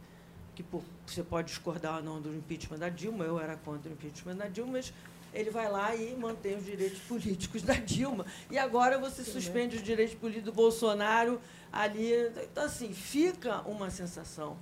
que 0.53 0.61
por, 0.61 0.83
você 1.07 1.23
pode 1.23 1.47
discordar 1.47 1.97
ou 1.97 2.03
não 2.03 2.21
do 2.21 2.35
impeachment 2.35 2.77
da 2.77 2.89
Dilma, 2.89 3.23
eu 3.23 3.39
era 3.39 3.55
contra 3.55 3.89
o 3.89 3.93
impeachment 3.93 4.35
da 4.35 4.47
Dilma, 4.47 4.73
mas 4.73 4.93
ele 5.33 5.49
vai 5.49 5.71
lá 5.71 5.95
e 5.95 6.15
mantém 6.15 6.57
os 6.57 6.65
direitos 6.65 6.99
políticos 7.01 7.61
da 7.61 7.73
Dilma. 7.73 8.25
E 8.51 8.57
agora 8.57 8.97
você 8.97 9.23
suspende 9.23 9.77
os 9.77 9.83
direitos 9.83 10.15
políticos 10.15 10.51
do 10.51 10.53
Bolsonaro 10.53 11.39
ali. 11.71 12.11
Então, 12.43 12.65
assim, 12.65 12.93
fica 12.93 13.61
uma 13.61 13.89
sensação 13.89 14.57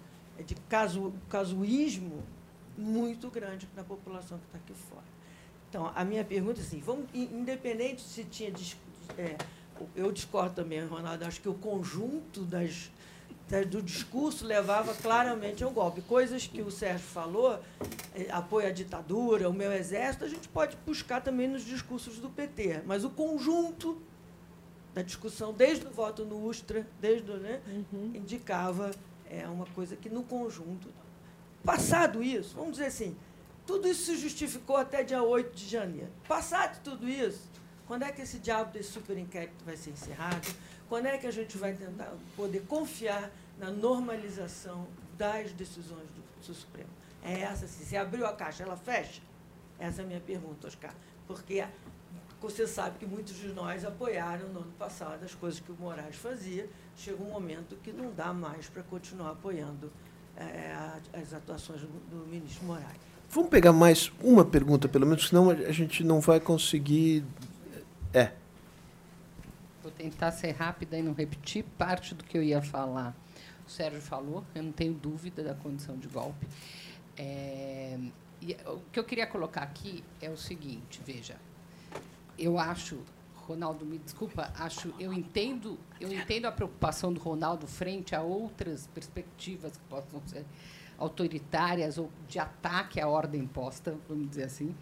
de 0.45 0.53
casu, 0.69 1.13
casuísmo 1.29 2.23
muito 2.77 3.29
grande 3.29 3.67
na 3.75 3.83
população 3.83 4.37
que 4.37 4.45
está 4.45 4.57
aqui 4.57 4.73
fora. 4.73 5.17
Então, 5.69 5.91
a 5.93 6.05
minha 6.05 6.23
pergunta 6.23 6.59
é 6.59 6.63
assim, 6.63 6.79
vamos, 6.79 7.07
independente 7.13 8.01
se 8.01 8.23
tinha... 8.23 8.53
É, 9.17 9.35
eu 9.95 10.11
discordo 10.11 10.55
também, 10.55 10.83
Ronaldo, 10.85 11.25
acho 11.25 11.41
que 11.41 11.49
o 11.49 11.53
conjunto 11.53 12.41
das, 12.41 12.89
do 13.69 13.81
discurso 13.81 14.45
levava 14.45 14.93
claramente 14.93 15.63
a 15.63 15.67
um 15.67 15.73
golpe. 15.73 16.01
Coisas 16.01 16.47
que 16.47 16.61
o 16.61 16.71
Sérgio 16.71 17.05
falou, 17.05 17.59
é, 18.15 18.31
apoio 18.31 18.67
à 18.67 18.71
ditadura, 18.71 19.49
o 19.49 19.53
meu 19.53 19.71
exército, 19.71 20.25
a 20.25 20.27
gente 20.27 20.47
pode 20.47 20.75
buscar 20.85 21.21
também 21.21 21.47
nos 21.47 21.63
discursos 21.63 22.17
do 22.17 22.29
PT. 22.29 22.81
Mas 22.85 23.03
o 23.03 23.09
conjunto 23.09 24.01
da 24.93 25.01
discussão, 25.01 25.53
desde 25.53 25.85
o 25.85 25.91
voto 25.91 26.25
no 26.25 26.43
Ustra, 26.47 26.87
desde 26.99 27.31
né, 27.33 27.61
uhum. 27.67 28.13
indicava 28.15 28.91
é, 29.29 29.47
uma 29.47 29.65
coisa 29.67 29.95
que 29.95 30.09
no 30.09 30.23
conjunto. 30.23 30.89
Passado 31.67 32.23
isso, 32.23 32.55
vamos 32.55 32.77
dizer 32.77 32.85
assim, 32.85 33.13
tudo 33.65 33.89
isso 33.89 34.05
se 34.05 34.17
justificou 34.17 34.77
até 34.77 35.03
dia 35.03 35.21
8 35.21 35.53
de 35.53 35.67
janeiro. 35.67 36.09
Passado 36.25 36.81
tudo 36.81 37.09
isso, 37.09 37.41
quando 37.85 38.03
é 38.03 38.11
que 38.13 38.21
esse 38.21 38.39
diabo 38.39 38.71
desse 38.71 38.93
super 38.93 39.17
inquérito 39.17 39.65
vai 39.65 39.75
ser 39.75 39.89
encerrado? 39.89 40.47
Quando 40.87 41.07
é 41.07 41.17
que 41.17 41.27
a 41.27 41.31
gente 41.31 41.57
vai 41.57 41.73
tentar 41.73 42.13
poder 42.37 42.61
confiar 42.67 43.29
na 43.59 43.69
normalização 43.69 44.87
das 45.17 45.51
decisões 45.51 46.07
do, 46.11 46.47
do 46.47 46.53
Supremo? 46.53 46.89
É 47.21 47.41
essa, 47.41 47.65
assim, 47.65 47.83
se 47.83 47.97
abriu 47.97 48.25
a 48.25 48.31
caixa, 48.31 48.63
ela 48.63 48.77
fecha? 48.77 49.21
Essa 49.77 50.03
é 50.03 50.05
a 50.05 50.07
minha 50.07 50.21
pergunta, 50.21 50.67
Oscar. 50.67 50.95
Porque 51.27 51.65
você 52.39 52.65
sabe 52.65 52.97
que 52.97 53.05
muitos 53.05 53.35
de 53.35 53.49
nós 53.49 53.83
apoiaram 53.83 54.47
no 54.53 54.61
ano 54.61 54.73
passado 54.79 55.21
as 55.25 55.35
coisas 55.35 55.59
que 55.59 55.73
o 55.73 55.75
Moraes 55.75 56.15
fazia. 56.15 56.69
Chega 56.95 57.21
um 57.21 57.29
momento 57.29 57.75
que 57.83 57.91
não 57.91 58.13
dá 58.13 58.31
mais 58.31 58.69
para 58.69 58.83
continuar 58.83 59.31
apoiando 59.31 59.91
é, 60.37 61.19
as 61.19 61.33
atuações 61.33 61.81
do, 61.81 61.87
do 61.87 62.27
ministro 62.27 62.65
Moraes. 62.65 63.07
Vamos 63.29 63.49
pegar 63.49 63.73
mais 63.73 64.11
uma 64.21 64.45
pergunta, 64.45 64.87
pelo 64.87 65.05
menos, 65.05 65.27
senão 65.27 65.49
a 65.49 65.71
gente 65.71 66.03
não 66.03 66.21
vai 66.21 66.39
conseguir. 66.39 67.25
É. 68.13 68.31
Vou 69.83 69.91
tentar 69.91 70.31
ser 70.31 70.51
rápida 70.51 70.97
e 70.97 71.01
não 71.01 71.13
repetir 71.13 71.65
parte 71.77 72.15
do 72.15 72.23
que 72.23 72.37
eu 72.37 72.43
ia 72.43 72.61
falar. 72.61 73.15
O 73.65 73.69
Sérgio 73.69 74.01
falou, 74.01 74.45
eu 74.55 74.63
não 74.63 74.71
tenho 74.71 74.93
dúvida 74.93 75.43
da 75.43 75.53
condição 75.53 75.97
de 75.97 76.07
golpe. 76.07 76.47
É, 77.17 77.97
o 78.67 78.79
que 78.91 78.99
eu 78.99 79.03
queria 79.03 79.27
colocar 79.27 79.61
aqui 79.61 80.03
é 80.21 80.29
o 80.29 80.37
seguinte, 80.37 81.01
veja, 81.05 81.35
eu 82.39 82.57
acho, 82.57 82.99
Ronaldo, 83.47 83.85
me 83.85 83.97
desculpa, 83.97 84.51
acho, 84.59 84.93
eu 84.99 85.13
entendo, 85.13 85.79
eu 86.01 86.11
entendo 86.11 86.45
a 86.45 86.51
preocupação 86.51 87.13
do 87.13 87.19
Ronaldo 87.19 87.65
frente 87.65 88.13
a 88.13 88.21
outras 88.21 88.87
perspectivas 88.87 89.77
que 89.77 89.83
possam 89.85 90.21
ser 90.27 90.45
autoritárias 90.97 91.97
ou 91.97 92.11
de 92.27 92.39
ataque 92.39 92.99
à 92.99 93.07
ordem 93.07 93.41
imposta, 93.41 93.97
vamos 94.09 94.29
dizer 94.29 94.43
assim. 94.43 94.75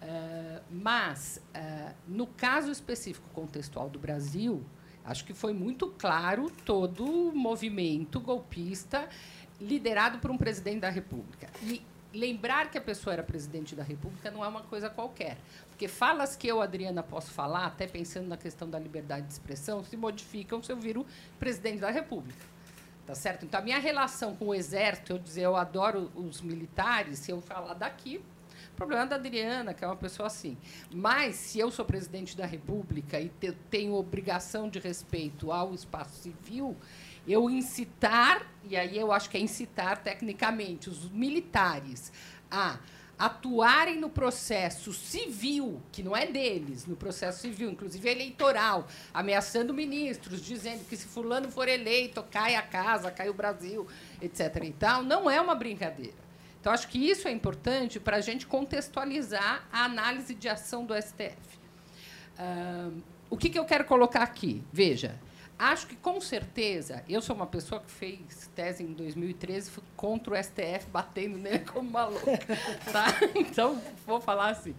Uh, 0.00 0.62
mas, 0.70 1.42
uh, 1.56 1.94
no 2.06 2.26
caso 2.26 2.70
específico 2.70 3.28
contextual 3.34 3.90
do 3.90 3.98
Brasil, 3.98 4.62
acho 5.04 5.24
que 5.24 5.34
foi 5.34 5.52
muito 5.52 5.88
claro 5.98 6.52
todo 6.64 7.04
o 7.04 7.34
movimento 7.34 8.20
golpista 8.20 9.08
liderado 9.60 10.18
por 10.18 10.30
um 10.30 10.38
presidente 10.38 10.80
da 10.80 10.90
República. 10.90 11.48
E 11.62 11.82
lembrar 12.12 12.70
que 12.70 12.78
a 12.78 12.80
pessoa 12.80 13.12
era 13.12 13.22
presidente 13.22 13.74
da 13.74 13.82
República 13.82 14.30
não 14.30 14.44
é 14.44 14.48
uma 14.48 14.62
coisa 14.62 14.88
qualquer. 14.88 15.36
Porque 15.78 15.86
falas 15.86 16.34
que 16.34 16.48
eu, 16.48 16.60
Adriana, 16.60 17.04
posso 17.04 17.30
falar, 17.30 17.66
até 17.66 17.86
pensando 17.86 18.26
na 18.26 18.36
questão 18.36 18.68
da 18.68 18.80
liberdade 18.80 19.28
de 19.28 19.32
expressão, 19.32 19.84
se 19.84 19.96
modificam 19.96 20.60
se 20.60 20.72
eu 20.72 20.76
viro 20.76 21.06
presidente 21.38 21.78
da 21.78 21.88
República. 21.88 22.44
Tá 23.06 23.14
certo? 23.14 23.44
Então, 23.44 23.60
a 23.60 23.62
minha 23.62 23.78
relação 23.78 24.34
com 24.34 24.46
o 24.46 24.54
exército, 24.56 25.12
eu 25.12 25.18
dizer 25.20 25.42
eu 25.42 25.54
adoro 25.54 26.10
os 26.16 26.40
militares, 26.40 27.20
se 27.20 27.30
eu 27.30 27.40
falar 27.40 27.74
daqui, 27.74 28.20
problema 28.74 29.06
da 29.06 29.14
Adriana, 29.14 29.72
que 29.72 29.84
é 29.84 29.86
uma 29.86 29.94
pessoa 29.94 30.26
assim. 30.26 30.58
Mas, 30.92 31.36
se 31.36 31.60
eu 31.60 31.70
sou 31.70 31.84
presidente 31.84 32.36
da 32.36 32.44
República 32.44 33.20
e 33.20 33.28
te, 33.28 33.52
tenho 33.70 33.94
obrigação 33.94 34.68
de 34.68 34.80
respeito 34.80 35.52
ao 35.52 35.72
espaço 35.72 36.16
civil, 36.22 36.76
eu 37.24 37.48
incitar, 37.48 38.44
e 38.64 38.76
aí 38.76 38.98
eu 38.98 39.12
acho 39.12 39.30
que 39.30 39.36
é 39.36 39.40
incitar 39.40 39.98
tecnicamente 39.98 40.90
os 40.90 41.08
militares 41.08 42.12
a 42.50 42.80
atuarem 43.18 43.98
no 43.98 44.08
processo 44.08 44.92
civil, 44.92 45.82
que 45.90 46.02
não 46.02 46.16
é 46.16 46.26
deles, 46.26 46.86
no 46.86 46.94
processo 46.94 47.40
civil, 47.40 47.70
inclusive 47.70 48.08
eleitoral, 48.08 48.86
ameaçando 49.12 49.74
ministros, 49.74 50.40
dizendo 50.40 50.84
que 50.84 50.96
se 50.96 51.08
fulano 51.08 51.50
for 51.50 51.68
eleito, 51.68 52.22
cai 52.30 52.54
a 52.54 52.62
casa, 52.62 53.10
cai 53.10 53.28
o 53.28 53.34
Brasil, 53.34 53.86
etc. 54.22 54.62
e 54.62 54.72
tal, 54.72 55.02
não 55.02 55.28
é 55.28 55.40
uma 55.40 55.54
brincadeira. 55.54 56.28
Então, 56.60 56.72
acho 56.72 56.88
que 56.88 56.98
isso 56.98 57.26
é 57.26 57.30
importante 57.30 57.98
para 57.98 58.16
a 58.16 58.20
gente 58.20 58.46
contextualizar 58.46 59.66
a 59.72 59.84
análise 59.84 60.34
de 60.34 60.48
ação 60.48 60.84
do 60.84 60.94
STF. 60.94 61.36
Uh, 62.38 63.02
o 63.30 63.36
que, 63.36 63.50
que 63.50 63.58
eu 63.58 63.64
quero 63.64 63.84
colocar 63.84 64.22
aqui? 64.22 64.62
Veja, 64.72 65.18
Acho 65.58 65.88
que, 65.88 65.96
com 65.96 66.20
certeza, 66.20 67.02
eu 67.08 67.20
sou 67.20 67.34
uma 67.34 67.46
pessoa 67.46 67.80
que 67.80 67.90
fez 67.90 68.48
tese 68.54 68.84
em 68.84 68.92
2013 68.92 69.72
contra 69.96 70.34
o 70.34 70.42
STF, 70.42 70.88
batendo 70.92 71.36
nele 71.36 71.64
como 71.66 71.90
maluca. 71.90 72.38
Tá? 72.92 73.06
Então, 73.34 73.82
vou 74.06 74.20
falar 74.20 74.50
assim. 74.50 74.74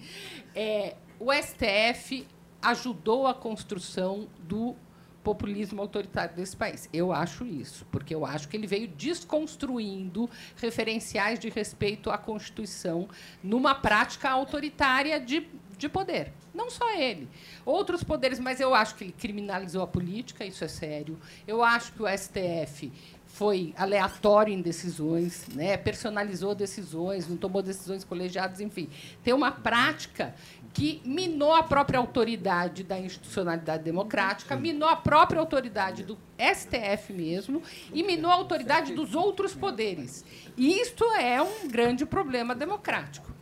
É, 0.56 0.96
o 1.20 1.34
STF 1.34 2.26
ajudou 2.62 3.28
a 3.28 3.34
construção 3.34 4.28
do 4.40 4.76
populismo 5.24 5.82
autoritário 5.82 6.36
desse 6.36 6.56
país. 6.56 6.90
Eu 6.94 7.12
acho 7.12 7.46
isso, 7.46 7.86
porque 7.92 8.16
eu 8.16 8.26
acho 8.26 8.48
que 8.48 8.56
ele 8.56 8.68
veio 8.68 8.88
desconstruindo 8.88 10.30
referenciais 10.56 11.38
de 11.40 11.50
respeito 11.50 12.10
à 12.10 12.18
Constituição 12.18 13.08
numa 13.44 13.76
prática 13.76 14.30
autoritária 14.30 15.20
de, 15.20 15.48
de 15.80 15.90
poder. 15.90 16.32
Não 16.54 16.70
só 16.70 16.94
ele. 16.94 17.28
Outros 17.66 18.04
poderes, 18.04 18.40
mas 18.40 18.60
eu 18.60 18.76
acho 18.76 18.96
que 18.96 19.06
ele 19.06 19.16
criminalizou 19.18 19.82
a 19.82 19.88
política, 19.88 20.46
isso 20.46 20.64
é 20.64 20.68
sério. 20.68 21.18
Eu 21.48 21.64
acho 21.64 21.94
que 21.94 22.04
o 22.04 22.08
STF 22.08 22.92
foi 23.26 23.74
aleatório 23.78 24.54
em 24.54 24.62
decisões, 24.62 25.48
né? 25.54 25.78
personalizou 25.78 26.54
decisões, 26.54 27.28
não 27.28 27.38
tomou 27.38 27.62
decisões 27.62 28.04
colegiadas, 28.04 28.60
enfim. 28.60 28.90
Tem 29.24 29.34
uma 29.34 29.52
prática 29.52 30.36
que 30.74 31.02
minou 31.06 31.54
a 31.56 31.64
própria 31.64 32.00
autoridade 32.00 32.84
da 32.84 33.00
institucionalidade 33.00 33.84
democrática, 33.84 34.56
minou 34.56 34.90
a 34.90 34.96
própria 34.96 35.40
autoridade 35.40 36.04
do 36.04 36.18
STF 36.38 37.14
mesmo 37.14 37.64
e 37.94 38.04
minou 38.04 38.30
a 38.30 38.36
autoridade 38.36 38.94
dos 38.94 39.16
outros 39.16 39.56
poderes. 39.56 40.26
E 40.58 40.80
isto 40.82 41.06
é 41.14 41.42
um 41.42 41.68
grande 41.68 42.06
problema 42.06 42.54
democrático. 42.54 43.39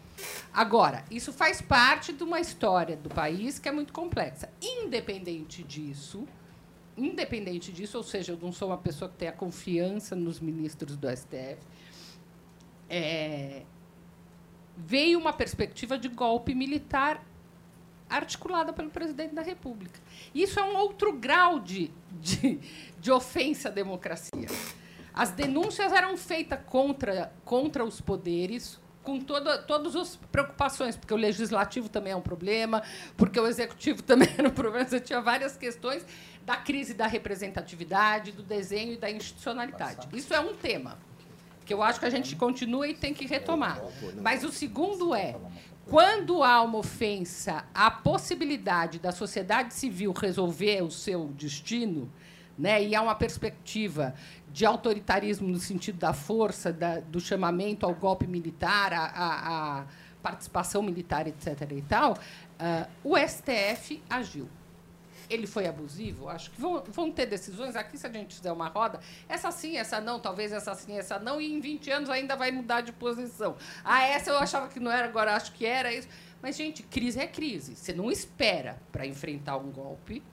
Agora, 0.54 1.04
isso 1.12 1.32
faz 1.32 1.62
parte 1.62 2.12
de 2.12 2.24
uma 2.24 2.40
história 2.40 2.98
do 2.98 3.10
país 3.10 3.60
que 3.60 3.70
é 3.70 3.72
muito 3.72 3.94
complexa. 3.94 4.50
Independente 4.62 5.64
disso, 5.64 6.28
independente 6.98 7.72
disso, 7.72 7.98
ou 7.98 8.04
seja, 8.04 8.34
eu 8.34 8.38
não 8.38 8.52
sou 8.52 8.70
uma 8.70 8.78
pessoa 8.78 9.10
que 9.10 9.18
tenha 9.18 9.32
confiança 9.32 10.16
nos 10.16 10.40
ministros 10.40 10.98
do 10.98 11.08
STF, 11.10 11.58
é, 12.90 13.64
veio 14.76 15.20
uma 15.20 15.34
perspectiva 15.34 15.98
de 15.98 16.08
golpe 16.08 16.56
militar 16.56 17.24
articulada 18.10 18.72
pelo 18.72 18.90
presidente 18.90 19.36
da 19.36 19.42
República. 19.42 20.00
Isso 20.34 20.60
é 20.60 20.64
um 20.64 20.78
outro 20.78 21.14
grau 21.14 21.60
de, 21.60 21.92
de, 22.12 22.60
de 23.00 23.12
ofensa 23.12 23.70
à 23.70 23.72
democracia. 23.72 24.48
As 25.14 25.32
denúncias 25.32 25.92
eram 25.92 26.16
feitas 26.16 26.60
contra, 26.66 27.34
contra 27.44 27.84
os 27.84 28.00
poderes, 28.00 28.80
com 29.08 29.22
toda, 29.22 29.58
todas 29.60 29.96
as 29.96 30.18
preocupações, 30.18 30.98
porque 30.98 31.14
o 31.14 31.18
legislativo 31.18 31.88
também 31.88 32.12
é 32.12 32.16
um 32.18 32.22
problema, 32.22 32.84
porque 33.16 33.40
o 33.40 33.48
executivo 33.48 34.04
também 34.04 34.28
era 34.38 34.50
um 34.50 34.52
problema. 34.52 34.86
Você 34.86 35.00
tinha 35.00 35.22
várias 35.22 35.56
questões 35.56 36.06
da 36.46 36.58
crise 36.58 36.94
da 36.94 37.08
representatividade, 37.08 38.34
do 38.34 38.44
desenho 38.44 38.92
e 38.92 38.98
da 38.98 39.10
institucionalidade. 39.10 40.10
Isso 40.12 40.34
é 40.34 40.42
um 40.42 40.54
tema 40.54 40.98
que 41.66 41.74
eu 41.74 41.82
acho 41.82 42.02
que 42.02 42.06
a 42.06 42.10
gente 42.10 42.36
continua 42.36 42.86
e 42.86 42.94
tem 42.94 43.14
que 43.14 43.26
retomar. 43.26 43.82
Mas 44.22 44.44
o 44.44 44.52
segundo 44.52 45.16
é 45.16 45.38
quando 45.86 46.44
há 46.44 46.62
uma 46.62 46.80
ofensa 46.80 47.64
à 47.74 47.90
possibilidade 47.90 49.00
da 49.00 49.14
sociedade 49.14 49.74
civil 49.74 50.12
resolver 50.12 50.82
o 50.82 50.92
seu 50.92 51.28
destino, 51.28 52.12
né, 52.58 52.84
e 52.84 52.94
há 52.94 53.02
uma 53.02 53.16
perspectiva 53.16 54.14
de 54.58 54.66
autoritarismo 54.66 55.48
no 55.48 55.60
sentido 55.60 56.00
da 56.00 56.14
força, 56.14 56.74
da, 56.74 57.00
do 57.00 57.20
chamamento 57.20 57.86
ao 57.86 57.94
golpe 57.94 58.26
militar, 58.26 58.92
à, 58.92 59.86
participação 60.20 60.82
militar, 60.82 61.28
etc. 61.28 61.74
e 61.74 61.82
tal, 61.84 62.14
uh, 62.14 62.90
o 63.04 63.16
STF 63.16 64.02
agiu. 64.10 64.50
Ele 65.30 65.46
foi 65.46 65.68
abusivo? 65.68 66.28
Acho 66.28 66.50
que 66.50 66.60
vão, 66.60 66.84
vão 66.88 67.12
ter 67.12 67.28
decisões 67.28 67.76
aqui, 67.76 68.00
se 68.00 68.08
a 68.08 68.12
gente 68.12 68.34
fizer 68.34 68.52
uma 68.52 68.68
roda, 68.68 69.00
essa 69.30 69.52
sim, 69.52 69.78
essa 69.78 70.02
não, 70.02 70.20
talvez 70.20 70.52
essa 70.52 70.74
sim, 70.74 70.98
essa 70.98 71.20
não, 71.20 71.40
e 71.40 71.54
em 71.54 71.60
20 71.60 71.92
anos 71.92 72.10
ainda 72.10 72.36
vai 72.36 72.50
mudar 72.50 72.82
de 72.82 72.92
posição. 72.92 73.56
Ah, 73.86 74.08
essa 74.08 74.32
eu 74.32 74.40
achava 74.40 74.70
que 74.70 74.80
não 74.80 74.90
era, 74.92 75.06
agora 75.06 75.36
acho 75.36 75.52
que 75.52 75.68
era 75.68 75.94
isso. 75.94 76.08
Mas, 76.42 76.58
gente, 76.58 76.82
crise 76.82 77.20
é 77.20 77.28
crise. 77.28 77.76
Você 77.76 77.94
não 77.94 78.10
espera 78.10 78.82
para 78.92 79.06
enfrentar 79.06 79.58
um 79.58 79.70
golpe 79.70 80.24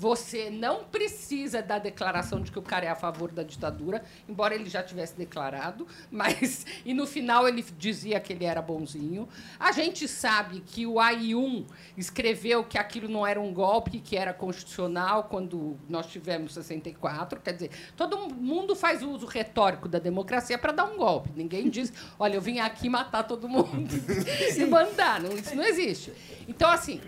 você 0.00 0.48
não 0.48 0.82
precisa 0.84 1.60
da 1.60 1.78
declaração 1.78 2.40
de 2.40 2.50
que 2.50 2.58
o 2.58 2.62
cara 2.62 2.86
é 2.86 2.88
a 2.88 2.94
favor 2.94 3.30
da 3.30 3.42
ditadura, 3.42 4.02
embora 4.26 4.54
ele 4.54 4.66
já 4.66 4.82
tivesse 4.82 5.14
declarado, 5.14 5.86
mas 6.10 6.64
e 6.86 6.94
no 6.94 7.06
final 7.06 7.46
ele 7.46 7.62
dizia 7.76 8.18
que 8.18 8.32
ele 8.32 8.46
era 8.46 8.62
bonzinho. 8.62 9.28
A 9.58 9.72
gente 9.72 10.08
sabe 10.08 10.60
que 10.60 10.86
o 10.86 10.94
AI1 10.94 11.66
escreveu 11.98 12.64
que 12.64 12.78
aquilo 12.78 13.10
não 13.10 13.26
era 13.26 13.38
um 13.38 13.52
golpe, 13.52 14.00
que 14.00 14.16
era 14.16 14.32
constitucional 14.32 15.24
quando 15.24 15.76
nós 15.86 16.06
tivemos 16.06 16.54
64, 16.54 17.38
quer 17.38 17.52
dizer, 17.52 17.70
todo 17.94 18.16
mundo 18.34 18.74
faz 18.74 19.02
uso 19.02 19.26
retórico 19.26 19.86
da 19.86 19.98
democracia 19.98 20.56
para 20.56 20.72
dar 20.72 20.84
um 20.86 20.96
golpe. 20.96 21.28
Ninguém 21.36 21.68
diz, 21.68 21.92
olha, 22.18 22.36
eu 22.36 22.40
vim 22.40 22.58
aqui 22.58 22.88
matar 22.88 23.24
todo 23.24 23.46
mundo 23.46 23.90
e 24.56 24.64
mandar, 24.64 25.20
não, 25.20 25.34
isso 25.34 25.54
não 25.54 25.64
existe. 25.64 26.10
Então 26.48 26.70
assim, 26.70 27.02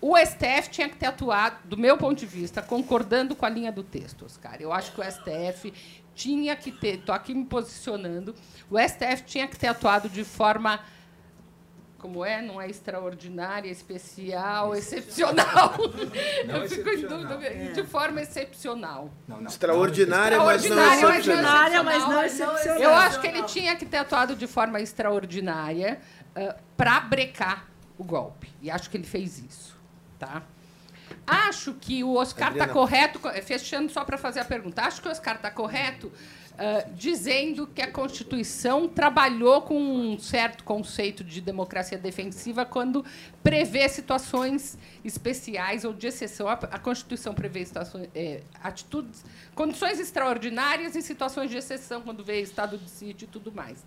o 0.00 0.16
STF 0.16 0.70
tinha 0.70 0.88
que 0.88 0.96
ter 0.96 1.06
atuado, 1.06 1.56
do 1.64 1.76
meu 1.76 1.96
ponto 1.96 2.18
de 2.18 2.26
vista, 2.26 2.62
concordando 2.62 3.34
com 3.34 3.46
a 3.46 3.48
linha 3.48 3.72
do 3.72 3.82
texto, 3.82 4.24
Oscar. 4.24 4.56
Eu 4.60 4.72
acho 4.72 4.92
que 4.92 5.00
o 5.00 5.04
STF 5.04 5.72
tinha 6.14 6.56
que 6.56 6.70
ter, 6.70 6.98
estou 6.98 7.14
aqui 7.14 7.34
me 7.34 7.44
posicionando, 7.44 8.34
o 8.70 8.78
STF 8.78 9.24
tinha 9.24 9.46
que 9.46 9.56
ter 9.56 9.68
atuado 9.68 10.08
de 10.08 10.24
forma 10.24 10.80
como 11.98 12.24
é, 12.24 12.40
não 12.40 12.60
é 12.60 12.68
extraordinária, 12.68 13.70
especial, 13.70 14.76
excepcional. 14.76 15.74
Não, 16.46 16.56
Eu 16.56 16.68
fico 16.68 16.88
em 16.88 17.00
dúvida, 17.00 17.34
é. 17.42 17.72
de 17.72 17.82
forma 17.84 18.20
excepcional. 18.20 19.10
Não, 19.26 19.40
não. 19.40 19.46
Extraordinária, 19.46 20.38
mas 20.38 20.64
não 20.68 20.78
excepcional. 20.78 21.84
Mas 21.84 22.08
não 22.08 22.22
excepcional. 22.22 22.80
Eu 22.80 22.94
acho 22.94 23.20
que 23.20 23.26
ele 23.26 23.42
tinha 23.44 23.74
que 23.74 23.84
ter 23.84 23.96
atuado 23.96 24.36
de 24.36 24.46
forma 24.46 24.80
extraordinária 24.80 25.98
uh, 26.36 26.54
para 26.76 27.00
brecar 27.00 27.66
o 27.98 28.04
golpe. 28.04 28.52
E 28.62 28.70
acho 28.70 28.88
que 28.88 28.96
ele 28.96 29.06
fez 29.06 29.38
isso. 29.38 29.75
Tá? 30.18 30.42
Acho 31.26 31.74
que 31.74 32.02
o 32.02 32.14
Oscar 32.14 32.52
está 32.52 32.68
correto, 32.68 33.20
fechando 33.42 33.90
só 33.92 34.04
para 34.04 34.16
fazer 34.16 34.40
a 34.40 34.44
pergunta, 34.44 34.82
acho 34.82 35.00
que 35.00 35.08
o 35.08 35.10
Oscar 35.10 35.36
está 35.36 35.50
correto 35.50 36.10
uh, 36.56 36.94
dizendo 36.94 37.66
que 37.66 37.82
a 37.82 37.90
Constituição 37.90 38.88
trabalhou 38.88 39.62
com 39.62 39.78
um 39.78 40.18
certo 40.18 40.64
conceito 40.64 41.22
de 41.22 41.40
democracia 41.40 41.98
defensiva 41.98 42.64
quando 42.64 43.04
prevê 43.42 43.88
situações 43.88 44.78
especiais 45.04 45.84
ou 45.84 45.92
de 45.92 46.06
exceção. 46.06 46.48
A, 46.48 46.78
Constituição 46.78 47.34
prevê 47.34 47.64
situações, 47.64 48.08
é, 48.14 48.42
atitudes, 48.62 49.24
condições 49.54 50.00
extraordinárias 50.00 50.94
e 50.96 51.02
situações 51.02 51.50
de 51.50 51.56
exceção 51.56 52.02
quando 52.02 52.24
vê 52.24 52.40
estado 52.40 52.78
de 52.78 52.88
sítio 52.88 53.24
e 53.26 53.28
tudo 53.28 53.52
mais. 53.52 53.84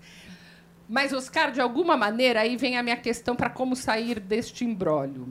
Mas, 0.87 1.13
Oscar, 1.13 1.51
de 1.51 1.61
alguma 1.61 1.95
maneira, 1.95 2.41
aí 2.41 2.57
vem 2.57 2.75
a 2.75 2.81
minha 2.81 2.97
questão 2.97 3.35
para 3.35 3.49
como 3.49 3.75
sair 3.75 4.19
deste 4.19 4.65
imbróglio. 4.65 5.27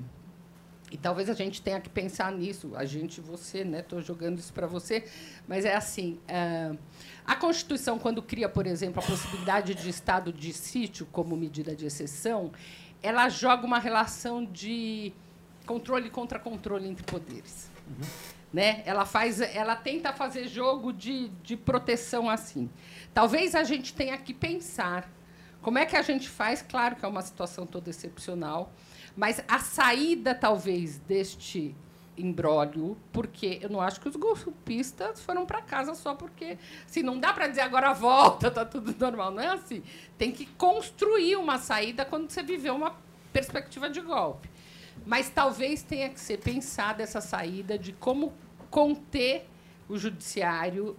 E 0.90 0.96
talvez 0.96 1.28
a 1.28 1.34
gente 1.34 1.60
tenha 1.60 1.80
que 1.80 1.88
pensar 1.88 2.32
nisso. 2.32 2.72
A 2.74 2.84
gente, 2.84 3.20
você, 3.20 3.64
né? 3.64 3.80
Estou 3.80 4.00
jogando 4.00 4.38
isso 4.38 4.52
para 4.52 4.66
você, 4.66 5.04
mas 5.46 5.64
é 5.64 5.74
assim. 5.74 6.18
Uh, 6.28 6.78
a 7.26 7.36
Constituição, 7.36 7.98
quando 7.98 8.22
cria, 8.22 8.48
por 8.48 8.66
exemplo, 8.66 9.02
a 9.02 9.06
possibilidade 9.06 9.74
de 9.74 9.88
estado 9.88 10.32
de 10.32 10.52
sítio 10.52 11.06
como 11.12 11.36
medida 11.36 11.76
de 11.76 11.86
exceção, 11.86 12.50
ela 13.02 13.28
joga 13.28 13.66
uma 13.66 13.78
relação 13.78 14.44
de 14.44 15.12
controle 15.66 16.08
contra 16.08 16.38
controle 16.38 16.88
entre 16.88 17.04
poderes. 17.04 17.70
Uhum. 17.86 18.08
Né? 18.50 18.82
Ela 18.86 19.04
faz, 19.04 19.42
ela 19.42 19.76
tenta 19.76 20.10
fazer 20.14 20.48
jogo 20.48 20.90
de, 20.90 21.28
de 21.42 21.54
proteção 21.54 22.30
assim. 22.30 22.70
Talvez 23.12 23.54
a 23.54 23.62
gente 23.62 23.92
tenha 23.92 24.16
que 24.16 24.32
pensar 24.32 25.10
como 25.60 25.76
é 25.76 25.84
que 25.84 25.96
a 25.96 26.02
gente 26.02 26.30
faz. 26.30 26.62
Claro 26.62 26.96
que 26.96 27.04
é 27.04 27.08
uma 27.08 27.20
situação 27.20 27.66
toda 27.66 27.90
excepcional 27.90 28.72
mas 29.18 29.42
a 29.48 29.58
saída, 29.58 30.32
talvez, 30.32 30.98
deste 30.98 31.74
imbróglio, 32.16 32.96
porque 33.12 33.58
eu 33.60 33.68
não 33.68 33.80
acho 33.80 34.00
que 34.00 34.08
os 34.08 34.14
golpistas 34.14 35.20
foram 35.20 35.44
para 35.44 35.60
casa 35.60 35.92
só 35.96 36.14
porque. 36.14 36.56
Assim, 36.86 37.02
não 37.02 37.18
dá 37.18 37.32
para 37.32 37.48
dizer 37.48 37.62
agora 37.62 37.92
volta, 37.92 38.48
tá 38.48 38.64
tudo 38.64 38.94
normal. 38.96 39.32
Não 39.32 39.42
é 39.42 39.48
assim. 39.48 39.82
Tem 40.16 40.30
que 40.30 40.46
construir 40.46 41.34
uma 41.34 41.58
saída 41.58 42.04
quando 42.04 42.30
você 42.30 42.44
viveu 42.44 42.76
uma 42.76 42.94
perspectiva 43.32 43.90
de 43.90 44.00
golpe. 44.00 44.48
Mas 45.04 45.28
talvez 45.28 45.82
tenha 45.82 46.10
que 46.10 46.20
ser 46.20 46.38
pensada 46.38 47.02
essa 47.02 47.20
saída 47.20 47.76
de 47.76 47.92
como 47.94 48.32
conter 48.70 49.48
o 49.88 49.98
judiciário 49.98 50.96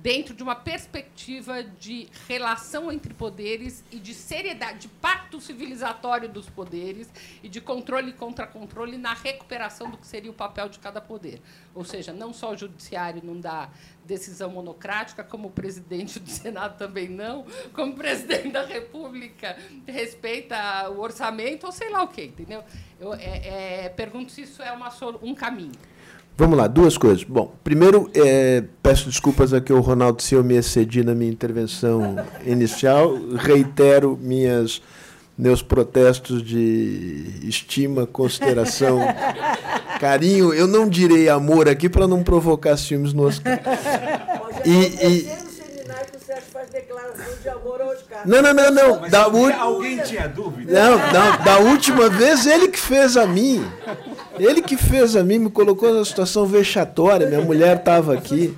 dentro 0.00 0.34
de 0.34 0.42
uma 0.42 0.54
perspectiva 0.54 1.62
de 1.62 2.08
relação 2.28 2.90
entre 2.90 3.12
poderes 3.12 3.84
e 3.90 3.98
de 3.98 4.14
seriedade, 4.14 4.80
de 4.80 4.88
pacto 4.88 5.40
civilizatório 5.40 6.28
dos 6.28 6.48
poderes 6.48 7.08
e 7.42 7.48
de 7.48 7.60
controle 7.60 8.12
contra 8.12 8.46
controle 8.46 8.96
na 8.96 9.12
recuperação 9.12 9.90
do 9.90 9.96
que 9.96 10.06
seria 10.06 10.30
o 10.30 10.34
papel 10.34 10.68
de 10.68 10.78
cada 10.78 11.00
poder. 11.00 11.42
Ou 11.74 11.84
seja, 11.84 12.12
não 12.12 12.32
só 12.32 12.52
o 12.52 12.56
judiciário 12.56 13.20
não 13.24 13.40
dá 13.40 13.70
decisão 14.04 14.50
monocrática, 14.50 15.24
como 15.24 15.48
o 15.48 15.50
presidente 15.50 16.18
do 16.20 16.30
Senado 16.30 16.78
também 16.78 17.08
não, 17.08 17.44
como 17.72 17.92
o 17.92 17.96
presidente 17.96 18.50
da 18.50 18.64
República 18.64 19.56
respeita 19.86 20.88
o 20.90 21.00
orçamento, 21.00 21.66
ou 21.66 21.72
sei 21.72 21.90
lá 21.90 22.02
o 22.04 22.08
quê, 22.08 22.24
entendeu? 22.24 22.64
Eu 23.00 23.14
é, 23.14 23.84
é, 23.84 23.88
pergunto 23.90 24.30
se 24.32 24.42
isso 24.42 24.62
é 24.62 24.72
uma, 24.72 24.90
um 25.22 25.34
caminho. 25.34 25.72
Vamos 26.38 26.56
lá, 26.56 26.68
duas 26.68 26.96
coisas. 26.96 27.24
Bom, 27.24 27.52
primeiro, 27.64 28.08
é, 28.14 28.62
peço 28.80 29.08
desculpas 29.08 29.52
aqui 29.52 29.72
ao 29.72 29.80
Ronaldo 29.80 30.22
se 30.22 30.36
eu 30.36 30.44
me 30.44 30.54
excedi 30.54 31.02
na 31.02 31.12
minha 31.12 31.32
intervenção 31.32 32.14
inicial. 32.46 33.18
Reitero 33.34 34.16
minhas, 34.22 34.80
meus 35.36 35.62
protestos 35.62 36.40
de 36.40 37.40
estima, 37.42 38.06
consideração, 38.06 39.00
carinho. 39.98 40.54
Eu 40.54 40.68
não 40.68 40.88
direi 40.88 41.28
amor 41.28 41.68
aqui 41.68 41.88
para 41.88 42.06
não 42.06 42.22
provocar 42.22 42.76
ciúmes 42.76 43.12
no 43.12 43.26
Oscar. 43.26 43.60
E, 44.64 44.70
e, 44.70 45.28
não, 48.24 48.42
não, 48.42 48.54
não, 48.54 48.70
não. 48.70 49.08
Da 49.08 49.24
Alguém 49.24 49.98
tinha 49.98 50.28
dúvida? 50.28 50.72
Não, 50.72 50.98
não, 50.98 51.44
da 51.44 51.58
última 51.58 52.08
vez 52.08 52.46
ele 52.46 52.68
que 52.68 52.78
fez 52.78 53.16
a 53.16 53.26
mim. 53.26 53.64
Ele 54.38 54.62
que 54.62 54.76
fez 54.76 55.16
a 55.16 55.22
mim, 55.22 55.38
me 55.38 55.50
colocou 55.50 55.92
numa 55.92 56.04
situação 56.04 56.46
vexatória. 56.46 57.26
Minha 57.26 57.40
mulher 57.40 57.76
estava 57.76 58.14
aqui. 58.14 58.54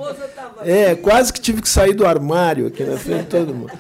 É, 0.65 0.95
quase 0.95 1.33
que 1.33 1.41
tive 1.41 1.63
que 1.63 1.69
sair 1.69 1.95
do 1.95 2.07
armário 2.07 2.67
aqui 2.67 2.85
na 2.85 2.97
frente 2.97 3.23
de 3.23 3.29
todo 3.29 3.55
mundo. 3.55 3.73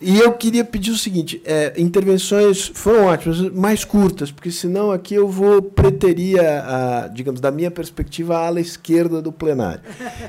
E 0.00 0.18
eu 0.18 0.32
queria 0.32 0.64
pedir 0.64 0.90
o 0.90 0.96
seguinte: 0.96 1.42
é, 1.44 1.74
intervenções 1.76 2.70
foram 2.74 3.06
ótimas, 3.06 3.38
mais 3.52 3.84
curtas, 3.84 4.30
porque 4.30 4.50
senão 4.50 4.90
aqui 4.90 5.14
eu 5.14 5.28
vou 5.28 5.60
preteria, 5.60 6.62
a, 6.64 7.08
digamos, 7.08 7.40
da 7.40 7.50
minha 7.50 7.70
perspectiva, 7.70 8.36
a 8.36 8.46
ala 8.46 8.60
esquerda 8.60 9.20
do 9.20 9.30
plenário. 9.30 9.82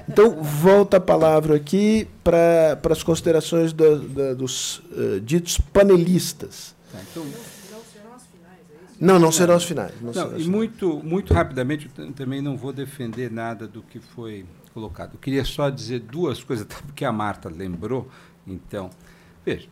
Então, 0.09 0.41
volta 0.41 0.97
a 0.97 0.99
palavra 0.99 1.55
aqui 1.55 2.07
para 2.23 2.77
as 2.89 3.01
considerações 3.01 3.71
da, 3.71 3.95
da, 3.95 4.33
dos 4.33 4.79
uh, 4.91 5.21
ditos 5.21 5.57
panelistas. 5.57 6.75
Tá, 6.91 6.99
então, 7.09 7.25
não, 9.01 9.17
não 9.17 9.31
serão 9.31 9.55
as 9.55 9.63
finais. 9.63 9.93
Não, 9.99 10.13
não 10.13 10.39
e 10.39 10.47
muito, 10.47 11.01
muito 11.03 11.33
rapidamente, 11.33 11.89
eu 11.97 12.11
também 12.13 12.39
não 12.39 12.55
vou 12.55 12.71
defender 12.71 13.31
nada 13.31 13.67
do 13.67 13.81
que 13.81 13.99
foi 13.99 14.45
colocado. 14.73 15.15
Eu 15.15 15.19
queria 15.19 15.43
só 15.43 15.69
dizer 15.71 16.01
duas 16.01 16.43
coisas, 16.43 16.65
até 16.69 16.79
porque 16.81 17.03
a 17.03 17.11
Marta 17.11 17.49
lembrou. 17.49 18.07
Então, 18.45 18.91
veja, 19.43 19.67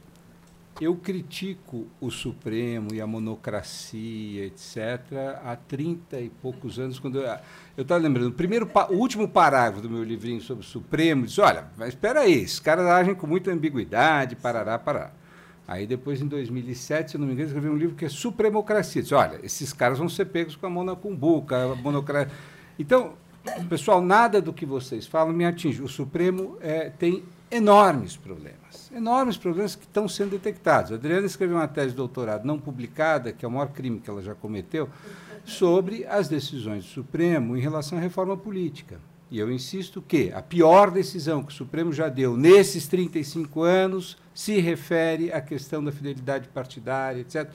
eu 0.81 0.95
critico 0.95 1.87
o 2.01 2.09
Supremo 2.09 2.93
e 2.93 2.99
a 2.99 3.05
monocracia, 3.05 4.45
etc., 4.45 5.37
há 5.43 5.55
30 5.55 6.19
e 6.21 6.29
poucos 6.29 6.79
anos, 6.79 6.97
quando 6.97 7.19
eu 7.19 7.37
estava 7.77 8.01
lembrando, 8.01 8.29
o, 8.29 8.33
primeiro, 8.33 8.69
o 8.89 8.95
último 8.95 9.27
parágrafo 9.27 9.81
do 9.81 9.89
meu 9.89 10.03
livrinho 10.03 10.41
sobre 10.41 10.63
o 10.63 10.67
Supremo, 10.67 11.25
disse, 11.25 11.39
olha, 11.39 11.65
mas 11.77 11.89
espera 11.89 12.21
aí, 12.21 12.33
esses 12.33 12.59
caras 12.59 12.85
agem 12.87 13.13
com 13.13 13.27
muita 13.27 13.51
ambiguidade, 13.51 14.35
parará, 14.35 14.79
parará. 14.79 15.11
Aí 15.69 15.85
depois, 15.85 16.19
em 16.19 16.25
2007, 16.25 17.11
se 17.11 17.17
não 17.19 17.27
me 17.27 17.33
engano, 17.33 17.49
escrevi 17.49 17.69
um 17.69 17.77
livro 17.77 17.95
que 17.95 18.03
é 18.03 18.09
Supremocracia. 18.09 19.03
Diz, 19.03 19.11
olha, 19.11 19.39
esses 19.43 19.71
caras 19.71 19.99
vão 19.99 20.09
ser 20.09 20.25
pegos 20.25 20.55
com 20.55 20.65
a 20.65 20.69
mão 20.69 20.83
na 20.83 20.95
cumbuca, 20.95 21.73
a 21.73 21.75
monocracia. 21.75 22.33
Então, 22.79 23.13
pessoal, 23.69 24.01
nada 24.01 24.41
do 24.41 24.51
que 24.51 24.65
vocês 24.65 25.05
falam 25.05 25.31
me 25.31 25.45
atinge. 25.45 25.79
O 25.83 25.87
Supremo 25.87 26.57
é, 26.59 26.89
tem 26.89 27.23
enormes 27.51 28.17
problemas, 28.17 28.91
enormes 28.91 29.37
problemas 29.37 29.75
que 29.75 29.83
estão 29.83 30.07
sendo 30.07 30.31
detectados. 30.31 30.91
A 30.91 30.95
Adriana 30.95 31.27
escreveu 31.27 31.57
uma 31.57 31.67
tese 31.67 31.91
de 31.91 31.97
doutorado 31.97 32.45
não 32.45 32.57
publicada, 32.57 33.31
que 33.31 33.45
é 33.45 33.47
o 33.47 33.51
maior 33.51 33.67
crime 33.67 33.99
que 33.99 34.09
ela 34.09 34.23
já 34.23 34.33
cometeu, 34.33 34.89
sobre 35.45 36.03
as 36.07 36.27
decisões 36.27 36.83
do 36.83 36.89
Supremo 36.89 37.55
em 37.55 37.61
relação 37.61 37.99
à 37.99 38.01
reforma 38.01 38.35
política. 38.35 38.99
E 39.31 39.37
eu 39.37 39.51
insisto 39.51 40.01
que 40.01 40.31
a 40.33 40.41
pior 40.41 40.89
decisão 40.89 41.43
que 41.43 41.51
o 41.51 41.55
Supremo 41.55 41.93
já 41.93 42.09
deu 42.09 42.35
nesses 42.35 42.87
35 42.87 43.61
anos 43.61 44.17
se 44.33 44.59
refere 44.59 45.31
à 45.31 45.39
questão 45.39 45.83
da 45.83 45.91
fidelidade 45.91 46.47
partidária, 46.47 47.21
etc., 47.21 47.49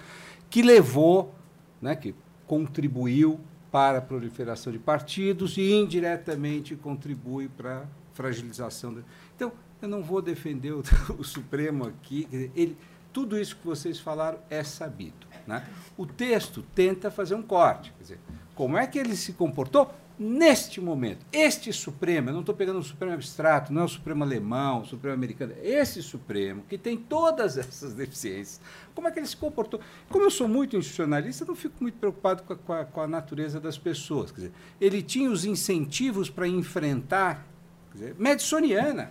que 0.48 0.62
levou, 0.62 1.34
né, 1.82 1.96
que 1.96 2.14
contribuiu 2.46 3.40
para 3.72 3.98
a 3.98 4.00
proliferação 4.00 4.72
de 4.72 4.78
partidos 4.78 5.56
e 5.56 5.72
indiretamente 5.72 6.76
contribui 6.76 7.48
para 7.48 7.78
a 7.78 7.82
fragilização. 8.12 9.02
Então, 9.34 9.50
eu 9.82 9.88
não 9.88 10.00
vou 10.00 10.22
defender 10.22 10.72
o, 10.72 10.82
o 11.18 11.24
Supremo 11.24 11.86
aqui. 11.88 12.28
Ele, 12.54 12.76
tudo 13.12 13.36
isso 13.36 13.56
que 13.56 13.66
vocês 13.66 13.98
falaram 13.98 14.38
é 14.48 14.62
sabido. 14.62 15.26
Né? 15.46 15.66
O 15.96 16.06
texto 16.06 16.64
tenta 16.74 17.10
fazer 17.10 17.34
um 17.34 17.42
corte. 17.42 17.92
Dizer, 17.98 18.20
como 18.54 18.78
é 18.78 18.86
que 18.86 18.98
ele 18.98 19.16
se 19.16 19.32
comportou? 19.32 19.92
Neste 20.18 20.80
momento, 20.80 21.26
este 21.32 21.72
Supremo, 21.72 22.28
eu 22.28 22.32
não 22.32 22.40
estou 22.40 22.54
pegando 22.54 22.78
um 22.78 22.82
Supremo 22.82 23.14
abstrato, 23.14 23.72
não 23.72 23.82
é 23.82 23.84
o 23.84 23.88
Supremo 23.88 24.22
alemão, 24.22 24.82
o 24.82 24.84
Supremo 24.84 25.14
americano, 25.14 25.54
esse 25.62 26.02
Supremo, 26.02 26.62
que 26.68 26.78
tem 26.78 26.96
todas 26.96 27.58
essas 27.58 27.94
deficiências, 27.94 28.60
como 28.94 29.08
é 29.08 29.10
que 29.10 29.18
ele 29.18 29.26
se 29.26 29.36
comportou? 29.36 29.80
Como 30.08 30.24
eu 30.24 30.30
sou 30.30 30.46
muito 30.46 30.76
institucionalista, 30.76 31.44
não 31.44 31.56
fico 31.56 31.74
muito 31.80 31.98
preocupado 31.98 32.42
com 32.44 32.52
a, 32.52 32.56
com 32.56 32.72
a, 32.72 32.84
com 32.84 33.00
a 33.00 33.06
natureza 33.08 33.60
das 33.60 33.76
pessoas. 33.76 34.30
Quer 34.30 34.36
dizer, 34.42 34.52
ele 34.80 35.02
tinha 35.02 35.30
os 35.30 35.44
incentivos 35.44 36.30
para 36.30 36.46
enfrentar, 36.46 37.46
quer 37.92 37.98
dizer, 37.98 38.14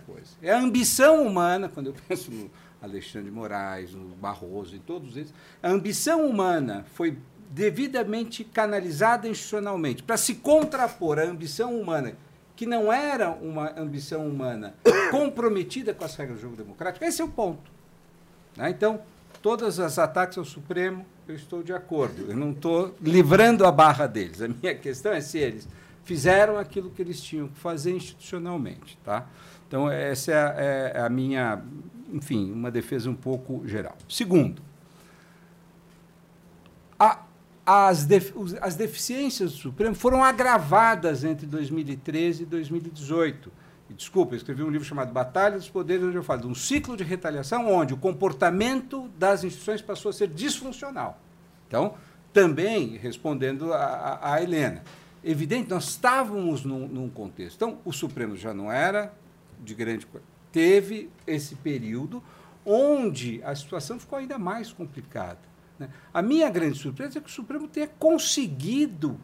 coisa. 0.06 0.32
É 0.42 0.52
a 0.52 0.60
ambição 0.60 1.26
humana, 1.26 1.68
quando 1.68 1.88
eu 1.88 1.96
penso 2.08 2.32
no 2.32 2.50
Alexandre 2.82 3.30
de 3.30 3.36
Moraes, 3.36 3.94
no 3.94 4.16
Barroso, 4.16 4.76
em 4.76 4.80
todos 4.80 5.16
eles, 5.16 5.34
a 5.62 5.70
ambição 5.70 6.26
humana 6.28 6.86
foi 6.94 7.18
devidamente 7.54 8.44
canalizada 8.44 9.28
institucionalmente, 9.28 10.02
para 10.02 10.18
se 10.18 10.36
contrapor 10.36 11.20
à 11.20 11.24
ambição 11.24 11.80
humana, 11.80 12.14
que 12.56 12.66
não 12.66 12.92
era 12.92 13.30
uma 13.30 13.80
ambição 13.80 14.28
humana 14.28 14.74
comprometida 15.12 15.94
com 15.94 16.04
as 16.04 16.16
regras 16.16 16.38
do 16.38 16.42
jogo 16.42 16.56
democrático, 16.56 17.06
esse 17.06 17.22
é 17.22 17.26
o 17.26 17.28
ponto. 17.28 17.72
Né? 18.58 18.72
Então, 18.72 19.02
todos 19.42 19.78
os 19.78 20.00
ataques 20.00 20.38
ao 20.38 20.46
Supremo, 20.46 21.06
eu 21.28 21.36
estou 21.36 21.62
de 21.62 21.72
acordo. 21.72 22.32
Eu 22.32 22.36
não 22.36 22.52
estou 22.52 22.96
livrando 23.00 23.66
a 23.66 23.72
barra 23.72 24.08
deles. 24.08 24.42
A 24.42 24.48
minha 24.48 24.74
questão 24.74 25.14
é 25.14 25.22
se 25.22 25.38
eles 25.38 25.68
fizeram 26.04 26.58
aquilo 26.58 26.90
que 26.90 27.02
eles 27.02 27.22
tinham 27.22 27.48
que 27.48 27.60
fazer 27.60 27.92
institucionalmente. 27.92 28.98
Tá? 29.04 29.28
Então, 29.68 29.90
essa 29.90 30.32
é 30.32 30.36
a, 30.36 31.00
é 31.02 31.02
a 31.02 31.10
minha, 31.10 31.62
enfim, 32.12 32.52
uma 32.52 32.72
defesa 32.72 33.10
um 33.10 33.16
pouco 33.16 33.62
geral. 33.68 33.96
Segundo, 34.10 34.62
a 37.00 37.20
as, 37.66 38.06
def 38.06 38.34
as 38.62 38.76
deficiências 38.76 39.52
do 39.54 39.58
Supremo 39.58 39.96
foram 39.96 40.24
agravadas 40.24 41.24
entre 41.24 41.46
2013 41.46 42.44
e 42.44 42.46
2018. 42.46 43.52
desculpa, 43.90 44.34
eu 44.34 44.38
escrevi 44.38 44.64
um 44.64 44.70
livro 44.70 44.86
chamado 44.86 45.14
Batalha 45.14 45.58
dos 45.58 45.70
Poderes, 45.70 46.04
onde 46.04 46.16
eu 46.16 46.24
falo 46.24 46.42
de 46.42 46.48
um 46.48 46.56
ciclo 46.56 46.98
de 46.98 47.04
retaliação 47.04 47.72
onde 47.72 47.94
o 47.94 47.98
comportamento 47.98 49.08
das 49.18 49.44
instituições 49.44 49.82
passou 49.82 50.10
a 50.10 50.14
ser 50.14 50.28
disfuncional. 50.28 51.22
Então, 51.68 51.94
também 52.34 52.98
respondendo 52.98 53.72
a, 53.72 54.34
a 54.34 54.42
Helena, 54.42 54.84
evidente, 55.24 55.70
nós 55.70 55.90
estávamos 55.90 56.66
num, 56.66 56.88
num, 56.88 57.10
contexto. 57.10 57.56
Então, 57.56 57.78
o 57.86 57.94
Supremo 57.94 58.36
já 58.36 58.54
não 58.54 58.72
era 58.72 59.14
de 59.64 59.76
grande 59.76 60.06
coisa. 60.06 60.26
Teve 60.52 61.10
esse 61.26 61.56
período 61.56 62.22
onde 62.66 63.42
a 63.44 63.56
situação 63.56 64.00
ficou 64.00 64.18
ainda 64.18 64.38
mais 64.38 64.74
complicada. 64.74 65.53
Né? 65.78 65.90
A 66.14 66.22
minha 66.22 66.50
grande 66.50 66.78
surpresa 66.78 67.20
é 67.20 67.22
que 67.22 67.30
o 67.30 67.32
Supremo 67.32 67.68
tenha 67.68 67.88
conseguido, 67.88 69.20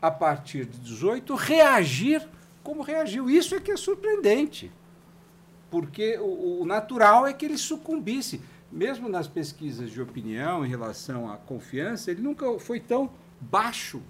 a 0.00 0.10
partir 0.10 0.66
de 0.66 0.78
18, 0.78 1.34
reagir 1.34 2.26
como 2.62 2.82
reagiu. 2.82 3.28
Isso 3.28 3.54
é 3.54 3.60
que 3.60 3.72
é 3.72 3.76
surpreendente, 3.76 4.70
porque 5.70 6.18
o, 6.18 6.62
o 6.62 6.66
natural 6.66 7.26
é 7.26 7.32
que 7.32 7.44
ele 7.44 7.58
sucumbisse. 7.58 8.40
Mesmo 8.70 9.08
nas 9.08 9.26
pesquisas 9.26 9.90
de 9.90 10.00
opinião 10.00 10.64
em 10.64 10.68
relação 10.68 11.30
à 11.30 11.36
confiança, 11.36 12.10
ele 12.10 12.22
nunca 12.22 12.46
foi 12.60 12.78
tão 12.78 13.10
baixo 13.40 14.00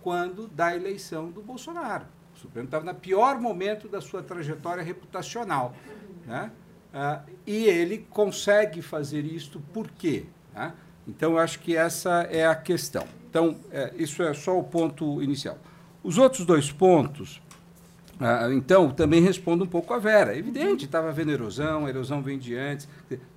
quando 0.00 0.46
da 0.46 0.74
eleição 0.74 1.30
do 1.30 1.42
Bolsonaro. 1.42 2.06
O 2.32 2.38
Supremo 2.38 2.66
estava 2.66 2.84
no 2.84 2.94
pior 2.94 3.40
momento 3.40 3.88
da 3.88 4.00
sua 4.00 4.22
trajetória 4.22 4.82
reputacional. 4.82 5.74
Né? 6.24 6.52
Ah, 6.94 7.22
e 7.44 7.64
ele 7.64 8.06
consegue 8.10 8.80
fazer 8.80 9.24
isto 9.24 9.60
por 9.72 9.90
quê? 9.90 10.26
Né? 10.54 10.72
Então, 11.06 11.32
eu 11.32 11.38
acho 11.38 11.60
que 11.60 11.76
essa 11.76 12.22
é 12.30 12.46
a 12.46 12.54
questão. 12.54 13.06
Então, 13.28 13.56
é, 13.70 13.92
isso 13.96 14.22
é 14.22 14.32
só 14.34 14.58
o 14.58 14.64
ponto 14.64 15.22
inicial. 15.22 15.58
Os 16.02 16.18
outros 16.18 16.46
dois 16.46 16.70
pontos, 16.70 17.40
ah, 18.18 18.48
então, 18.52 18.90
também 18.90 19.20
respondo 19.20 19.64
um 19.64 19.66
pouco 19.66 19.92
a 19.92 19.98
Vera. 19.98 20.34
É 20.34 20.38
evidente, 20.38 20.86
estava 20.86 21.08
havendo 21.08 21.30
erosão, 21.30 21.86
a 21.86 21.88
erosão 21.88 22.22
vem 22.22 22.38
de 22.38 22.56
antes. 22.56 22.88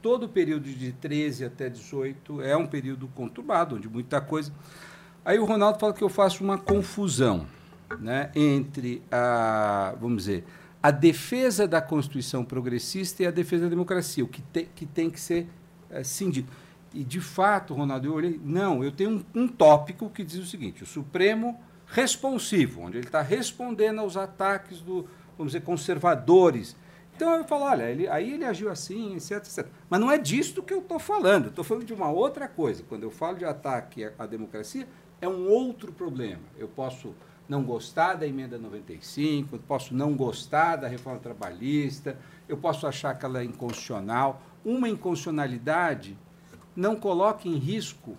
Todo 0.02 0.24
o 0.24 0.30
período 0.30 0.70
de 0.70 0.92
13 0.94 1.46
até 1.46 1.70
18 1.70 2.42
é 2.42 2.56
um 2.56 2.66
período 2.66 3.08
conturbado, 3.10 3.76
onde 3.76 3.90
muita 3.90 4.22
coisa. 4.22 4.54
Aí 5.26 5.38
o 5.38 5.46
Ronaldo 5.46 5.80
fala 5.80 5.94
que 5.94 6.02
eu 6.02 6.10
faço 6.10 6.44
uma 6.44 6.58
confusão 6.58 7.46
né, 8.00 8.32
entre 8.34 9.02
a, 9.12 9.94
vamos 10.00 10.24
dizer, 10.24 10.46
a 10.82 10.92
defesa 10.92 11.68
da 11.68 11.82
Constituição 11.82 12.46
progressista 12.46 13.24
e 13.24 13.28
a 13.28 13.32
defesa 13.32 13.64
da 13.64 13.70
democracia, 13.70 14.24
o 14.24 14.28
que, 14.28 14.42
te, 14.42 14.70
que 14.74 14.86
tem 14.86 15.10
que 15.10 15.20
ser 15.20 15.48
é, 15.90 16.04
cindido. 16.04 16.48
E, 16.94 17.04
de 17.04 17.22
fato, 17.22 17.74
Ronaldo, 17.74 18.08
eu 18.08 18.14
olhei, 18.14 18.40
não, 18.44 18.84
eu 18.84 18.92
tenho 18.92 19.12
um, 19.36 19.42
um 19.42 19.48
tópico 19.48 20.10
que 20.10 20.24
diz 20.24 20.40
o 20.40 20.46
seguinte: 20.46 20.84
o 20.84 20.86
Supremo 20.86 21.60
responsivo, 21.86 22.82
onde 22.82 22.98
ele 22.98 23.08
está 23.08 23.22
respondendo 23.22 24.00
aos 24.00 24.16
ataques 24.16 24.82
do, 24.82 25.08
vamos 25.38 25.54
dizer, 25.54 25.64
conservadores. 25.64 26.76
Então 27.16 27.36
eu 27.36 27.44
falo, 27.44 27.66
olha, 27.66 27.84
ele, 27.84 28.08
aí 28.08 28.34
ele 28.34 28.46
agiu 28.46 28.70
assim, 28.70 29.16
etc, 29.16 29.38
etc. 29.38 29.68
Mas 29.90 30.00
não 30.00 30.10
é 30.10 30.18
disto 30.18 30.64
que 30.64 30.74
eu 30.74 30.80
estou 30.80 31.00
falando, 31.00 31.50
estou 31.50 31.64
falando 31.64 31.86
de 31.86 31.94
uma 31.94 32.10
outra 32.10 32.48
coisa. 32.48 32.84
Quando 32.88 33.04
eu 33.04 33.12
falo 33.12 33.38
de 33.38 33.46
ataque 33.46 34.06
à, 34.06 34.12
à 34.20 34.26
democracia, 34.26 34.88
é 35.20 35.28
um 35.28 35.50
outro 35.50 35.92
problema. 35.92 36.42
Eu 36.58 36.68
posso 36.68 37.14
não 37.48 37.64
gostar 37.64 38.14
da 38.14 38.28
emenda 38.28 38.58
95, 38.58 39.56
eu 39.56 39.60
posso 39.68 39.94
não 39.94 40.16
gostar 40.16 40.76
da 40.76 40.88
reforma 40.88 41.20
trabalhista, 41.20 42.18
eu 42.48 42.56
posso 42.56 42.86
achar 42.86 43.18
que 43.18 43.26
ela 43.26 43.42
é 43.42 43.44
inconstitucional. 43.44 44.42
Uma 44.64 44.88
inconstitucionalidade 44.88 46.16
não 46.76 46.96
coloca 46.96 47.48
em 47.48 47.56
risco 47.56 48.18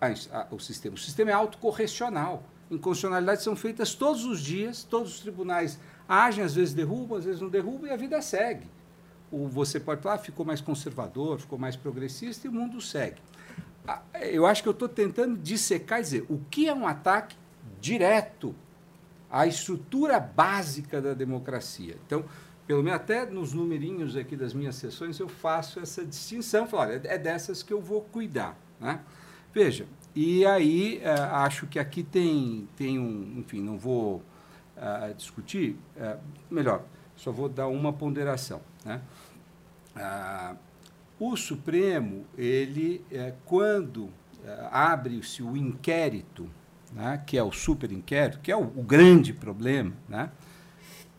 a, 0.00 0.08
a, 0.08 0.46
o 0.50 0.58
sistema. 0.58 0.94
O 0.94 0.98
sistema 0.98 1.30
é 1.30 1.34
autocorrecional 1.34 2.44
inconstitucionalidades 2.72 3.44
são 3.44 3.54
feitas 3.54 3.94
todos 3.94 4.24
os 4.24 4.40
dias, 4.40 4.82
todos 4.82 5.16
os 5.16 5.20
tribunais 5.20 5.78
agem, 6.08 6.42
às 6.42 6.54
vezes 6.54 6.72
derrubam, 6.72 7.18
às 7.18 7.24
vezes 7.24 7.40
não 7.40 7.48
derrubam, 7.48 7.86
e 7.86 7.92
a 7.92 7.96
vida 7.96 8.20
segue. 8.22 8.66
O, 9.30 9.46
você 9.46 9.78
pode 9.78 10.02
falar, 10.02 10.16
ah, 10.16 10.18
ficou 10.18 10.44
mais 10.44 10.60
conservador, 10.60 11.38
ficou 11.38 11.58
mais 11.58 11.76
progressista, 11.76 12.46
e 12.46 12.50
o 12.50 12.52
mundo 12.52 12.80
segue. 12.80 13.20
Eu 14.14 14.46
acho 14.46 14.62
que 14.62 14.68
eu 14.68 14.72
estou 14.72 14.88
tentando 14.88 15.36
dissecar 15.36 16.00
e 16.00 16.02
dizer 16.02 16.26
o 16.28 16.40
que 16.50 16.68
é 16.68 16.74
um 16.74 16.86
ataque 16.86 17.36
direto 17.80 18.54
à 19.30 19.46
estrutura 19.46 20.20
básica 20.20 21.00
da 21.00 21.14
democracia. 21.14 21.96
Então, 22.06 22.24
pelo 22.66 22.82
menos 22.82 23.00
até 23.00 23.26
nos 23.26 23.52
numerinhos 23.52 24.16
aqui 24.16 24.36
das 24.36 24.54
minhas 24.54 24.76
sessões, 24.76 25.18
eu 25.18 25.28
faço 25.28 25.80
essa 25.80 26.04
distinção. 26.04 26.66
Falo, 26.66 26.90
olha, 26.90 27.00
é 27.04 27.18
dessas 27.18 27.62
que 27.62 27.72
eu 27.72 27.80
vou 27.80 28.02
cuidar. 28.02 28.56
Né? 28.80 29.00
Veja, 29.52 29.86
e 30.14 30.44
aí 30.44 31.00
é, 31.02 31.12
acho 31.12 31.66
que 31.66 31.78
aqui 31.78 32.02
tem, 32.02 32.68
tem 32.76 32.98
um, 32.98 33.38
enfim, 33.38 33.60
não 33.60 33.78
vou 33.78 34.22
uh, 34.76 35.14
discutir, 35.14 35.76
uh, 35.96 36.18
melhor, 36.50 36.84
só 37.16 37.32
vou 37.32 37.48
dar 37.48 37.68
uma 37.68 37.92
ponderação. 37.92 38.60
Né? 38.84 39.00
Uh, 39.96 40.56
o 41.18 41.36
Supremo, 41.36 42.24
ele, 42.36 43.04
quando 43.44 44.10
abre-se 44.72 45.40
o 45.40 45.56
inquérito, 45.56 46.50
né, 46.92 47.22
que 47.24 47.38
é 47.38 47.42
o 47.44 47.52
super 47.52 47.92
inquérito, 47.92 48.40
que 48.40 48.50
é 48.50 48.56
o, 48.56 48.62
o 48.62 48.82
grande 48.82 49.32
problema, 49.32 49.92
né? 50.08 50.30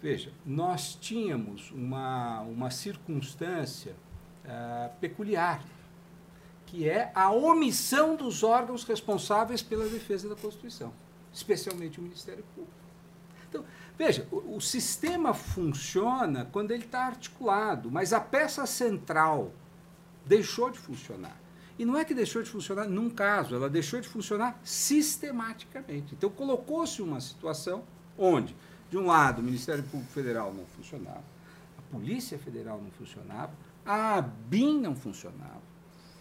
Veja, 0.04 0.34
nós 0.46 0.96
tínhamos 1.00 1.72
uma, 1.72 2.42
uma 2.42 2.70
circunstância 2.70 3.96
peculiar 5.00 5.64
que 6.66 6.90
é 6.90 7.12
a 7.16 7.32
omissão 7.32 8.16
dos 8.16 8.44
órgãos 8.44 8.84
responsáveis 8.84 9.62
pela 9.62 9.88
defesa 9.88 10.28
da 10.28 10.36
Constituição, 10.36 10.92
especialmente 11.32 12.00
o 12.00 12.04
Ministério 12.04 12.44
Público. 12.56 12.76
Então, 13.48 13.64
veja, 13.96 14.28
o, 14.32 14.56
o 14.56 14.60
sistema 14.60 15.34
funciona 15.34 16.50
quando 16.52 16.72
ele 16.72 16.84
está 16.84 17.06
articulado, 17.06 17.92
mas 17.92 18.12
a 18.12 18.20
peça 18.20 18.66
central 18.66 19.54
deixou 20.26 20.72
de 20.72 20.80
funcionar. 20.80 21.40
E 21.78 21.86
não 21.86 21.98
é 21.98 22.04
que 22.04 22.14
deixou 22.14 22.42
de 22.42 22.50
funcionar 22.50 22.88
num 22.88 23.10
caso, 23.10 23.56
ela 23.56 23.70
deixou 23.70 24.02
de 24.02 24.08
funcionar 24.08 24.60
sistematicamente. 24.64 26.16
Então, 26.16 26.30
colocou-se 26.30 27.02
uma 27.02 27.22
situação 27.22 27.84
onde, 28.18 28.56
de 28.94 28.98
um 29.00 29.08
lado, 29.08 29.40
o 29.40 29.44
Ministério 29.44 29.82
Público 29.82 30.14
Federal 30.14 30.54
não 30.54 30.66
funcionava, 30.78 31.24
a 31.80 31.82
Polícia 31.92 32.38
Federal 32.38 32.80
não 32.80 32.92
funcionava, 32.92 33.50
a 33.84 34.20
ABIN 34.20 34.80
não 34.80 34.96
funcionava. 34.96 35.64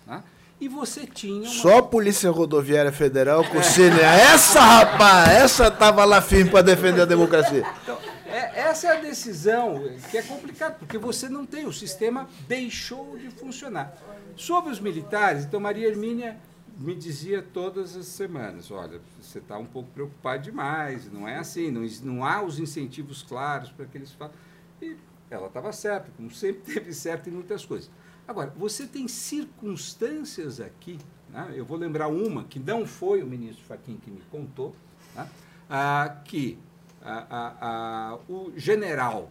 Tá? 0.06 0.24
e 0.58 0.68
você 0.68 1.06
tinha. 1.06 1.42
Uma... 1.42 1.50
Só 1.50 1.78
a 1.78 1.82
Polícia 1.82 2.30
Rodoviária 2.30 2.90
Federal 2.90 3.44
com 3.44 3.58
o 3.58 3.62
Cine. 3.62 4.00
Essa, 4.00 4.60
rapaz, 4.60 5.28
essa 5.32 5.70
tava 5.70 6.02
lá 6.06 6.22
firme 6.22 6.50
para 6.50 6.62
defender 6.62 7.02
a 7.02 7.04
democracia. 7.04 7.62
Então, 7.82 7.98
é, 8.24 8.60
essa 8.60 8.86
é 8.86 8.96
a 8.96 9.00
decisão 9.00 9.84
que 10.10 10.16
é 10.16 10.22
complicada, 10.22 10.76
porque 10.78 10.96
você 10.96 11.28
não 11.28 11.44
tem, 11.44 11.66
o 11.66 11.72
sistema 11.74 12.26
deixou 12.48 13.18
de 13.18 13.28
funcionar. 13.28 13.94
Sobre 14.34 14.72
os 14.72 14.80
militares, 14.80 15.44
então 15.44 15.60
Maria 15.60 15.88
Hermínia 15.88 16.38
me 16.82 16.94
dizia 16.94 17.42
todas 17.42 17.96
as 17.96 18.06
semanas: 18.06 18.70
olha, 18.70 19.00
você 19.20 19.38
está 19.38 19.56
um 19.56 19.64
pouco 19.64 19.90
preocupado 19.90 20.42
demais, 20.42 21.10
não 21.10 21.26
é 21.28 21.38
assim, 21.38 21.70
não, 21.70 21.82
não 22.02 22.24
há 22.24 22.42
os 22.42 22.58
incentivos 22.58 23.22
claros 23.22 23.70
para 23.70 23.86
que 23.86 23.96
eles 23.96 24.12
façam. 24.12 24.34
E 24.80 24.96
ela 25.30 25.46
estava 25.46 25.72
certa, 25.72 26.10
como 26.16 26.30
sempre 26.30 26.62
teve 26.74 26.92
certo 26.92 27.28
em 27.28 27.32
muitas 27.32 27.64
coisas. 27.64 27.90
Agora, 28.26 28.52
você 28.56 28.86
tem 28.86 29.08
circunstâncias 29.08 30.60
aqui, 30.60 30.98
né? 31.30 31.52
eu 31.54 31.64
vou 31.64 31.76
lembrar 31.76 32.08
uma 32.08 32.44
que 32.44 32.58
não 32.58 32.86
foi 32.86 33.22
o 33.22 33.26
ministro 33.26 33.64
Fachin 33.64 33.96
que 33.96 34.10
me 34.10 34.20
contou, 34.30 34.74
né? 35.14 35.28
ah, 35.68 36.20
que 36.24 36.58
ah, 37.04 37.56
ah, 37.60 38.18
o 38.28 38.52
general 38.56 39.30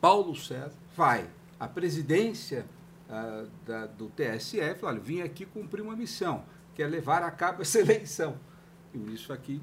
Paulo 0.00 0.36
César 0.36 0.72
vai 0.96 1.26
à 1.58 1.66
presidência 1.66 2.66
ah, 3.14 3.44
da, 3.66 3.84
do 3.84 4.08
TSE 4.08 4.56
e 4.56 4.98
vim 4.98 5.20
aqui 5.20 5.44
cumprir 5.44 5.82
uma 5.82 5.94
missão, 5.94 6.46
que 6.74 6.82
é 6.82 6.86
levar 6.86 7.22
a 7.22 7.30
cabo 7.30 7.60
essa 7.60 7.78
eleição. 7.84 8.38
E 8.94 8.96
o 8.96 9.00
ministro 9.02 9.36
Fachin 9.36 9.62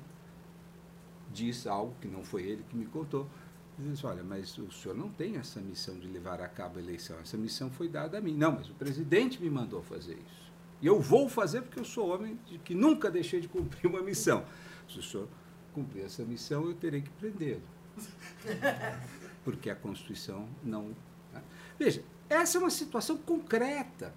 diz 1.34 1.66
algo 1.66 1.96
que 2.00 2.08
não 2.08 2.24
foi 2.24 2.44
ele 2.44 2.64
que 2.70 2.78
me 2.78 2.86
contou, 2.86 3.28
diz 3.76 4.04
olha, 4.04 4.24
mas 4.24 4.56
o 4.60 4.72
senhor 4.72 4.96
não 4.96 5.10
tem 5.10 5.38
essa 5.38 5.60
missão 5.60 5.98
de 5.98 6.08
levar 6.08 6.40
a 6.42 6.48
cabo 6.48 6.78
a 6.78 6.82
eleição, 6.82 7.18
essa 7.20 7.38
missão 7.38 7.72
foi 7.72 7.90
dada 7.90 8.20
a 8.20 8.22
mim. 8.22 8.36
Não, 8.36 8.52
mas 8.52 8.70
o 8.70 8.76
presidente 8.76 9.42
me 9.42 9.50
mandou 9.50 9.82
fazer 9.82 10.14
isso. 10.14 10.52
E 10.80 10.86
eu 10.86 11.00
vou 11.00 11.28
fazer 11.28 11.64
porque 11.64 11.80
eu 11.80 11.86
sou 11.86 12.14
homem 12.14 12.40
de 12.46 12.60
que 12.60 12.76
nunca 12.76 13.10
deixei 13.10 13.42
de 13.42 13.48
cumprir 13.48 13.90
uma 13.90 14.04
missão. 14.04 14.46
Se 14.88 15.00
o 15.00 15.02
senhor 15.02 15.28
cumprir 15.74 16.04
essa 16.04 16.24
missão, 16.24 16.66
eu 16.66 16.76
terei 16.76 17.02
que 17.02 17.10
prendê-lo. 17.10 17.64
Porque 19.44 19.72
a 19.72 19.76
Constituição 19.76 20.48
não. 20.64 20.96
Né? 21.34 21.42
Veja, 21.78 22.04
essa 22.30 22.58
é 22.58 22.62
uma 22.62 22.70
situação 22.70 23.18
concreta, 23.18 24.14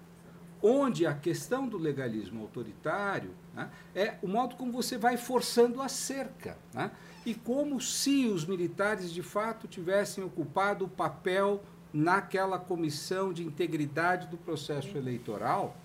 onde 0.61 1.05
a 1.05 1.13
questão 1.13 1.67
do 1.67 1.77
legalismo 1.77 2.41
autoritário 2.41 3.31
né, 3.53 3.69
é 3.93 4.15
o 4.21 4.27
modo 4.27 4.55
como 4.55 4.71
você 4.71 4.97
vai 4.97 5.17
forçando 5.17 5.81
a 5.81 5.89
cerca. 5.89 6.57
Né? 6.73 6.91
e 7.25 7.33
como 7.33 7.79
se 7.79 8.27
os 8.27 8.45
militares 8.45 9.11
de 9.11 9.23
fato 9.23 9.67
tivessem 9.67 10.23
ocupado 10.23 10.85
o 10.85 10.89
papel 10.89 11.63
naquela 11.93 12.57
comissão 12.57 13.31
de 13.31 13.43
integridade 13.43 14.27
do 14.27 14.37
processo 14.37 14.97
eleitoral, 14.97 15.77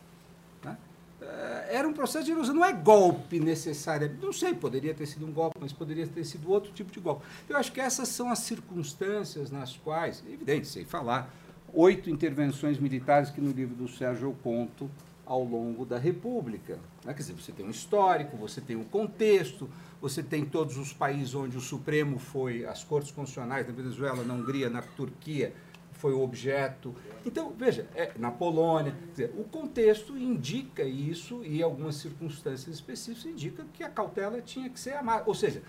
né? 0.65 0.77
eh, 1.21 1.69
era 1.71 1.87
um 1.87 1.93
processo 1.93 2.25
de 2.25 2.33
erosão, 2.33 2.55
não 2.55 2.65
é 2.65 2.73
golpe 2.73 3.39
necessariamente. 3.39 4.25
Não 4.25 4.33
sei, 4.33 4.55
poderia 4.55 4.95
ter 4.95 5.07
sido 5.07 5.27
um 5.27 5.33
golpe, 5.33 5.59
mas 5.61 5.73
poderia 5.73 6.07
ter 6.07 6.25
sido 6.25 6.51
outro 6.51 6.73
tipo 6.73 6.91
de 6.91 6.99
golpe. 6.99 7.25
Eu 7.49 7.57
acho 7.57 7.71
que 7.71 7.81
essas 7.81 8.09
são 8.09 8.31
as 8.31 8.41
circunstâncias 8.41 9.51
nas 9.51 9.77
quais, 9.77 10.25
evidente, 10.27 10.67
sem 10.67 10.85
falar, 10.85 11.33
oito 11.73 12.11
intervenções 12.11 12.79
militares 12.79 13.31
que 13.31 13.41
no 13.41 13.51
livro 13.51 13.75
do 13.75 13.89
Sérgio 13.89 14.29
eu 14.29 14.37
conto 14.43 14.91
ao 15.29 15.45
longo 15.45 15.85
da 15.85 15.99
República. 15.99 16.79
Né? 17.05 17.13
Quer 17.13 17.19
dizer, 17.21 17.35
você 17.35 17.53
tem 17.53 17.67
um 17.67 17.71
histórico, 17.71 18.37
você 18.37 18.61
tem 18.61 18.77
um 18.77 18.85
contexto, 18.85 19.69
você 20.01 20.23
tem 20.23 20.45
todos 20.45 20.79
os 20.79 20.93
países 20.93 21.35
onde 21.35 21.57
o 21.57 21.61
Supremo 21.61 22.19
foi, 22.19 22.65
as 22.65 22.83
cortes 22.83 23.11
constitucionais, 23.11 23.67
na 23.67 23.73
Venezuela, 23.73 24.25
na 24.25 24.33
Hungria, 24.33 24.71
na 24.71 24.81
Turquia, 24.81 25.53
foi 25.93 26.13
o 26.13 26.23
objeto. 26.23 26.95
Então, 27.27 27.53
veja, 27.59 27.87
é, 27.95 28.13
na 28.17 28.31
Polônia, 28.31 28.95
dizer, 29.11 29.35
o 29.37 29.45
contexto 29.45 30.17
indica 30.17 30.83
isso 30.85 31.45
e 31.45 31.63
algumas 31.63 31.97
circunstâncias 31.97 32.75
específicas 32.75 33.27
indicam 33.27 33.67
que 33.73 33.83
a 33.83 33.91
cautela 33.91 34.41
tinha 34.41 34.71
que 34.71 34.81
ser 34.81 34.95
amada. 34.95 35.25
Ou 35.27 35.35
seja, 35.35 35.63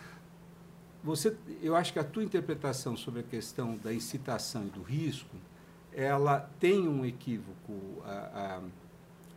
você, 1.03 1.35
eu 1.61 1.75
acho 1.75 1.91
que 1.91 1.99
a 1.99 2.03
tua 2.03 2.23
interpretação 2.23 2.95
sobre 2.95 3.21
a 3.21 3.23
questão 3.23 3.77
da 3.77 3.93
incitação 3.93 4.67
e 4.67 4.69
do 4.69 4.83
risco, 4.83 5.35
ela 5.99 6.49
tem 6.59 6.87
um 6.87 7.05
equívoco 7.05 8.01
a, 8.05 8.11
a, 8.11 8.61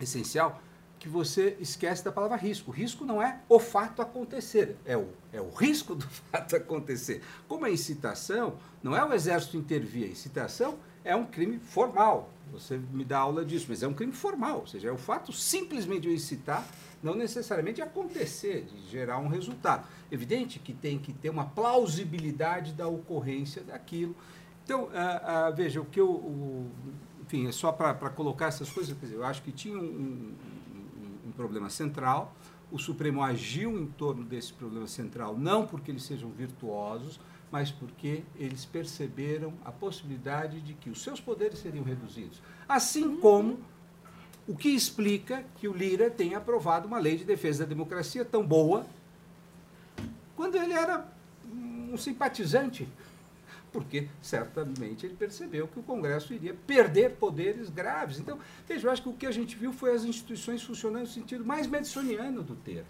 essencial, 0.01 0.60
que 0.98 1.09
você 1.09 1.56
esquece 1.59 2.05
da 2.05 2.12
palavra 2.12 2.36
risco. 2.36 2.70
Risco 2.70 3.05
não 3.05 3.20
é 3.20 3.40
o 3.48 3.59
fato 3.59 4.01
acontecer, 4.01 4.76
é 4.86 4.97
o, 4.97 5.09
é 5.32 5.40
o 5.40 5.51
risco 5.51 5.97
do 5.97 6.06
fato 6.30 6.55
acontecer. 6.55 7.20
Como 7.48 7.64
a 7.64 7.70
incitação, 7.70 8.55
não 8.80 8.97
é 8.97 9.05
o 9.05 9.12
exército 9.12 9.56
intervir, 9.56 10.05
a 10.05 10.12
incitação 10.12 10.78
é 11.05 11.16
um 11.16 11.26
crime 11.26 11.59
formal. 11.59 12.30
Você 12.52 12.78
me 12.93 13.05
dá 13.05 13.18
aula 13.18 13.44
disso, 13.44 13.66
mas 13.68 13.82
é 13.82 13.89
um 13.89 13.94
crime 13.94 14.12
formal, 14.12 14.60
ou 14.60 14.66
seja, 14.68 14.89
é 14.89 14.93
o 14.93 14.97
fato 14.97 15.32
simplesmente 15.32 16.02
de 16.02 16.14
incitar, 16.14 16.64
não 17.02 17.16
necessariamente 17.16 17.76
de 17.76 17.82
acontecer, 17.82 18.66
de 18.66 18.89
gerar 18.89 19.18
um 19.18 19.26
resultado. 19.26 19.89
Evidente 20.12 20.60
que 20.60 20.72
tem 20.72 20.98
que 20.98 21.12
ter 21.12 21.30
uma 21.30 21.47
plausibilidade 21.47 22.72
da 22.72 22.86
ocorrência 22.86 23.62
daquilo. 23.62 24.14
Então, 24.73 24.89
veja, 25.55 25.82
o 25.82 25.85
que 25.85 26.01
eu. 26.01 26.11
O, 26.11 26.70
enfim, 27.23 27.47
é 27.47 27.53
só 27.53 27.70
para 27.70 28.09
colocar 28.09 28.47
essas 28.47 28.70
coisas, 28.70 28.99
dizer, 28.99 29.16
eu 29.16 29.24
acho 29.24 29.43
que 29.43 29.53
tinha 29.53 29.77
um, 29.77 30.35
um 31.27 31.32
problema 31.32 31.69
central. 31.69 32.35
O 32.70 32.78
Supremo 32.78 33.23
agiu 33.23 33.78
em 33.78 33.86
torno 33.86 34.24
desse 34.24 34.51
problema 34.51 34.86
central, 34.86 35.36
não 35.36 35.66
porque 35.66 35.90
eles 35.90 36.05
sejam 36.05 36.31
virtuosos, 36.31 37.20
mas 37.51 37.70
porque 37.70 38.23
eles 38.35 38.65
perceberam 38.65 39.53
a 39.62 39.70
possibilidade 39.70 40.59
de 40.62 40.73
que 40.73 40.89
os 40.89 41.03
seus 41.03 41.20
poderes 41.20 41.59
seriam 41.59 41.85
reduzidos. 41.85 42.43
Assim 42.66 43.19
como 43.19 43.59
o 44.49 44.57
que 44.57 44.70
explica 44.70 45.44
que 45.57 45.69
o 45.69 45.74
Lira 45.74 46.11
tenha 46.11 46.39
aprovado 46.39 46.89
uma 46.89 46.99
lei 46.99 47.19
de 47.19 47.24
defesa 47.24 47.65
da 47.65 47.69
democracia 47.69 48.24
tão 48.24 48.43
boa 48.43 48.86
quando 50.35 50.57
ele 50.57 50.73
era 50.73 51.07
um 51.47 51.97
simpatizante 51.99 52.89
porque 53.73 54.09
certamente 54.20 55.07
ele 55.07 55.15
percebeu 55.15 55.66
que 55.66 55.78
o 55.78 55.82
Congresso 55.82 56.35
iria 56.35 56.55
perder 56.66 57.12
poderes 57.12 57.70
graves. 57.70 58.20
Então, 58.20 58.39
veja, 58.69 58.86
eu 58.86 58.93
acho 58.93 59.03
que 59.03 59.09
o 59.09 59.15
que 59.15 59.27
a 59.27 59.31
gente 59.31 59.57
viu 59.57 59.73
foi 59.73 59.94
as 59.94 60.05
instituições 60.05 60.62
funcionando 60.62 61.03
no 61.03 61.09
sentido 61.09 61.44
mais 61.44 61.66
mediçoniano 61.66 62.43
do 62.43 62.55
termo. 62.55 62.89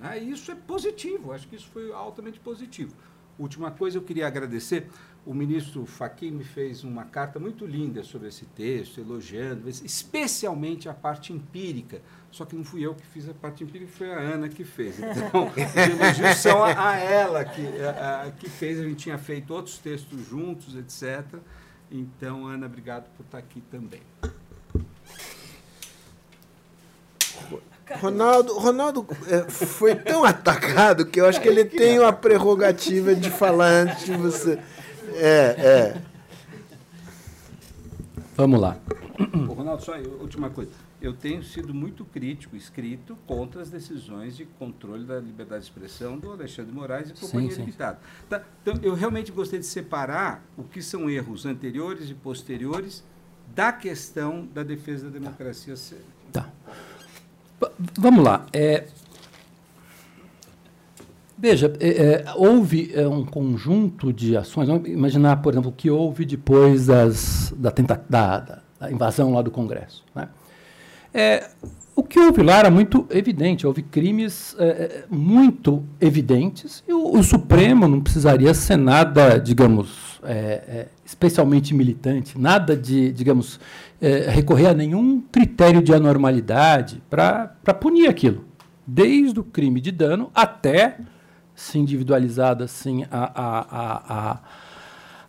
Né? 0.00 0.22
E 0.22 0.30
isso 0.30 0.50
é 0.50 0.54
positivo, 0.54 1.32
acho 1.32 1.46
que 1.46 1.56
isso 1.56 1.68
foi 1.68 1.92
altamente 1.92 2.40
positivo. 2.40 2.94
Última 3.38 3.70
coisa, 3.70 3.98
eu 3.98 4.02
queria 4.02 4.26
agradecer. 4.26 4.88
O 5.24 5.32
ministro 5.32 5.86
Fachin 5.86 6.32
me 6.32 6.42
fez 6.42 6.82
uma 6.82 7.04
carta 7.04 7.38
muito 7.38 7.64
linda 7.64 8.02
sobre 8.02 8.26
esse 8.26 8.44
texto, 8.44 9.00
elogiando, 9.00 9.68
especialmente 9.68 10.88
a 10.88 10.94
parte 10.94 11.32
empírica. 11.32 12.02
Só 12.32 12.44
que 12.44 12.56
não 12.56 12.64
fui 12.64 12.84
eu 12.84 12.92
que 12.92 13.06
fiz 13.06 13.28
a 13.28 13.34
parte 13.34 13.62
empírica, 13.62 13.92
foi 13.92 14.12
a 14.12 14.18
Ana 14.18 14.48
que 14.48 14.64
fez. 14.64 14.98
Então, 14.98 15.46
os 15.54 15.76
elogios 15.76 16.36
são 16.38 16.64
a, 16.64 16.88
a 16.90 16.96
ela 16.96 17.44
que, 17.44 17.64
a, 17.80 18.22
a, 18.22 18.30
que 18.32 18.50
fez. 18.50 18.80
A 18.80 18.82
gente 18.82 18.96
tinha 18.96 19.16
feito 19.16 19.54
outros 19.54 19.78
textos 19.78 20.26
juntos, 20.28 20.74
etc. 20.74 21.38
Então, 21.88 22.46
Ana, 22.46 22.66
obrigado 22.66 23.08
por 23.16 23.22
estar 23.22 23.38
aqui 23.38 23.60
também. 23.70 24.02
Ronaldo, 28.00 28.58
Ronaldo 28.58 29.06
é, 29.28 29.42
foi 29.50 29.94
tão 29.94 30.24
atacado 30.24 31.06
que 31.06 31.20
eu 31.20 31.26
acho 31.26 31.40
que 31.40 31.48
ele 31.48 31.64
tem 31.64 31.98
uma 31.98 32.12
prerrogativa 32.12 33.14
de 33.14 33.30
falar 33.30 33.68
antes 33.68 34.06
de 34.06 34.16
você. 34.16 34.58
É, 35.14 35.94
é. 35.96 36.02
Vamos 38.36 38.60
lá. 38.60 38.78
Ô, 39.48 39.52
Ronaldo, 39.52 39.84
só 39.84 39.96
última 40.20 40.50
coisa. 40.50 40.70
Eu 41.00 41.12
tenho 41.12 41.42
sido 41.42 41.74
muito 41.74 42.04
crítico, 42.04 42.54
escrito, 42.54 43.16
contra 43.26 43.60
as 43.60 43.70
decisões 43.70 44.36
de 44.36 44.44
controle 44.44 45.04
da 45.04 45.18
liberdade 45.18 45.64
de 45.64 45.68
expressão 45.68 46.16
do 46.16 46.30
Alexandre 46.30 46.72
Moraes 46.72 47.10
e 47.10 47.14
Companhia. 47.14 47.56
Limitada. 47.56 47.98
Tá? 48.28 48.42
Então, 48.62 48.78
eu 48.82 48.94
realmente 48.94 49.32
gostei 49.32 49.58
de 49.58 49.66
separar 49.66 50.44
o 50.56 50.62
que 50.62 50.80
são 50.80 51.10
erros 51.10 51.44
anteriores 51.44 52.08
e 52.08 52.14
posteriores 52.14 53.02
da 53.54 53.72
questão 53.72 54.46
da 54.54 54.62
defesa 54.62 55.06
da 55.06 55.18
democracia. 55.18 55.74
Tá. 56.32 56.48
Vamos 57.98 58.24
lá. 58.24 58.46
É, 58.52 58.86
veja, 61.42 61.72
é, 61.80 61.88
é, 61.88 62.24
houve 62.36 62.92
é, 62.94 63.06
um 63.08 63.24
conjunto 63.24 64.12
de 64.12 64.36
ações. 64.36 64.68
Vamos 64.68 64.88
imaginar, 64.88 65.42
por 65.42 65.52
exemplo, 65.52 65.70
o 65.70 65.72
que 65.72 65.90
houve 65.90 66.24
depois 66.24 66.86
das, 66.86 67.52
da, 67.56 67.72
tenta, 67.72 68.00
da, 68.08 68.62
da, 68.78 68.92
invasão 68.92 69.32
lá 69.32 69.42
do 69.42 69.50
Congresso. 69.50 70.04
Né? 70.14 70.28
É, 71.12 71.48
o 71.96 72.04
que 72.04 72.20
houve 72.20 72.44
lá 72.44 72.58
era 72.58 72.70
muito 72.70 73.08
evidente, 73.10 73.66
houve 73.66 73.82
crimes 73.82 74.54
é, 74.56 74.64
é, 74.64 75.04
muito 75.10 75.82
evidentes, 76.00 76.84
e 76.86 76.92
o, 76.92 77.18
o, 77.18 77.24
Supremo 77.24 77.88
não 77.88 78.00
precisaria 78.00 78.54
ser 78.54 78.76
nada, 78.76 79.36
digamos, 79.38 80.12
especialmente 81.04 81.74
militante, 81.74 82.38
nada 82.38 82.76
de, 82.76 83.10
digamos, 83.12 83.58
recorrer 84.28 84.68
a 84.68 84.74
nenhum 84.74 85.20
critério 85.20 85.82
de 85.82 85.92
anormalidade 85.92 87.02
para 87.10 87.48
punir 87.80 88.08
aquilo, 88.08 88.44
desde 88.86 89.40
o 89.40 89.44
crime 89.44 89.80
de 89.80 89.90
dano 89.90 90.30
até 90.32 90.98
se 91.62 91.78
individualizada 91.78 92.64
assim 92.64 93.04
a, 93.10 93.30
a, 93.34 94.30
a, 94.30 94.38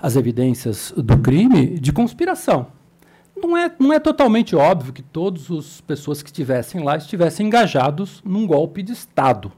as 0.02 0.16
evidências 0.16 0.94
do 0.98 1.18
crime 1.18 1.80
de 1.80 1.94
conspiração. 1.94 2.68
Não 3.36 3.56
é, 3.56 3.72
não 3.80 3.94
é 3.94 4.00
totalmente 4.00 4.56
óbvio 4.56 4.94
que 4.94 5.02
todas 5.02 5.50
as 5.52 5.82
pessoas 5.82 6.22
que 6.24 6.30
estivessem 6.30 6.84
lá 6.84 6.98
estivessem 6.98 7.48
engajados 7.48 8.22
num 8.26 8.48
golpe 8.48 8.82
de 8.82 8.94
Estado. 8.94 9.52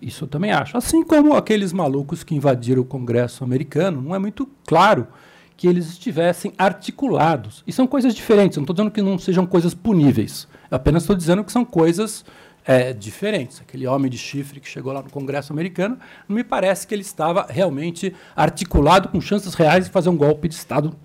Isso 0.00 0.24
eu 0.24 0.28
também 0.28 0.52
acho. 0.52 0.76
Assim 0.76 1.02
como 1.02 1.34
aqueles 1.34 1.72
malucos 1.72 2.22
que 2.22 2.34
invadiram 2.34 2.82
o 2.82 2.84
Congresso 2.86 3.42
americano, 3.42 4.00
não 4.00 4.14
é 4.14 4.18
muito 4.18 4.48
claro 4.66 5.08
que 5.56 5.66
eles 5.68 5.88
estivessem 5.88 6.52
articulados. 6.58 7.62
E 7.66 7.72
são 7.72 7.86
coisas 7.86 8.14
diferentes. 8.14 8.56
Não 8.56 8.64
estou 8.64 8.74
dizendo 8.74 8.90
que 8.90 9.02
não 9.02 9.18
sejam 9.18 9.46
coisas 9.46 9.74
puníveis. 9.74 10.48
Eu 10.70 10.76
apenas 10.76 11.02
estou 11.02 11.14
dizendo 11.16 11.44
que 11.44 11.52
são 11.52 11.64
coisas 11.64 12.24
é, 12.64 12.92
diferentes. 12.92 13.60
Aquele 13.60 13.86
homem 13.86 14.10
de 14.10 14.18
chifre 14.18 14.60
que 14.60 14.68
chegou 14.68 14.92
lá 14.92 15.02
no 15.02 15.10
Congresso 15.10 15.52
americano, 15.52 15.98
não 16.28 16.36
me 16.36 16.44
parece 16.44 16.86
que 16.86 16.94
ele 16.94 17.02
estava 17.02 17.46
realmente 17.48 18.14
articulado 18.34 19.08
com 19.08 19.20
chances 19.20 19.54
reais 19.54 19.86
de 19.86 19.90
fazer 19.90 20.08
um 20.08 20.16
golpe 20.16 20.48
de 20.48 20.54
Estado 20.54 20.96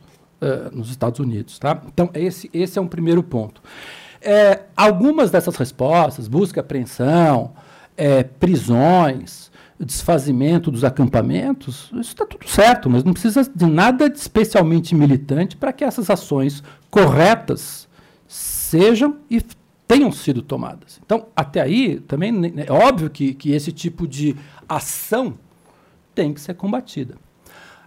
uh, 0.41 0.75
nos 0.75 0.89
Estados 0.89 1.19
Unidos. 1.19 1.59
Tá? 1.59 1.81
Então, 1.87 2.09
esse, 2.13 2.49
esse 2.53 2.77
é 2.77 2.81
um 2.81 2.87
primeiro 2.87 3.23
ponto. 3.23 3.61
É, 4.21 4.61
algumas 4.75 5.31
dessas 5.31 5.55
respostas, 5.55 6.27
busca 6.27 6.59
e 6.59 6.61
apreensão, 6.61 7.53
é, 7.95 8.23
prisões, 8.23 9.51
desfazimento 9.79 10.71
dos 10.71 10.83
acampamentos, 10.83 11.89
isso 11.91 12.09
está 12.09 12.25
tudo 12.25 12.47
certo, 12.49 12.89
mas 12.89 13.03
não 13.03 13.13
precisa 13.13 13.43
de 13.43 13.65
nada 13.65 14.09
de 14.09 14.17
especialmente 14.17 14.95
militante 14.95 15.55
para 15.55 15.71
que 15.71 15.83
essas 15.83 16.09
ações 16.09 16.63
corretas 16.89 17.87
sejam 18.27 19.17
e 19.29 19.39
tenham 19.87 20.11
sido 20.11 20.41
tomadas. 20.41 20.99
Então, 21.05 21.27
até 21.35 21.61
aí, 21.61 21.99
também 22.01 22.31
né, 22.31 22.65
é 22.67 22.71
óbvio 22.71 23.09
que, 23.09 23.33
que 23.33 23.51
esse 23.51 23.71
tipo 23.71 24.07
de 24.07 24.35
ação 24.67 25.35
tem 26.13 26.33
que 26.33 26.41
ser 26.41 26.55
combatida. 26.55 27.15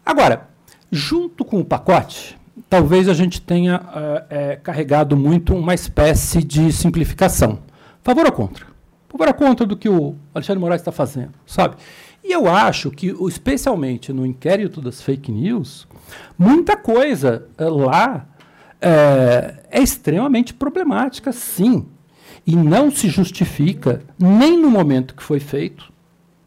Agora, 0.05 0.49
junto 0.91 1.45
com 1.45 1.61
o 1.61 1.65
pacote, 1.65 2.39
talvez 2.69 3.09
a 3.09 3.15
gente 3.15 3.41
tenha 3.41 3.83
é, 4.31 4.57
carregado 4.57 5.17
muito 5.17 5.55
uma 5.55 5.75
espécie 5.75 6.43
de 6.43 6.73
simplificação. 6.73 7.61
Favor 8.03 8.25
ou 8.25 8.33
contra? 8.33 8.71
por 9.11 9.35
conta 9.35 9.67
do 9.67 9.77
que 9.77 9.89
o 9.89 10.15
Alexandre 10.35 10.61
Moraes 10.61 10.81
está 10.81 10.93
fazendo, 10.93 11.33
sabe? 11.45 11.77
E 12.23 12.33
eu 12.33 12.49
acho 12.49 12.91
que, 12.91 13.09
especialmente 13.29 14.13
no 14.13 14.25
inquérito 14.25 14.81
das 14.81 15.03
fake 15.03 15.33
news, 15.33 15.87
muita 16.39 16.77
coisa 16.77 17.47
eh, 17.59 17.65
lá 17.65 18.27
é, 18.81 19.63
é 19.71 19.83
extremamente 19.83 20.55
problemática, 20.55 21.33
sim. 21.33 21.87
E 22.47 22.57
não 22.57 22.91
se 22.91 23.09
justifica 23.09 24.03
nem 24.19 24.57
no 24.57 24.71
momento 24.71 25.15
que 25.15 25.23
foi 25.23 25.41
feito, 25.41 25.93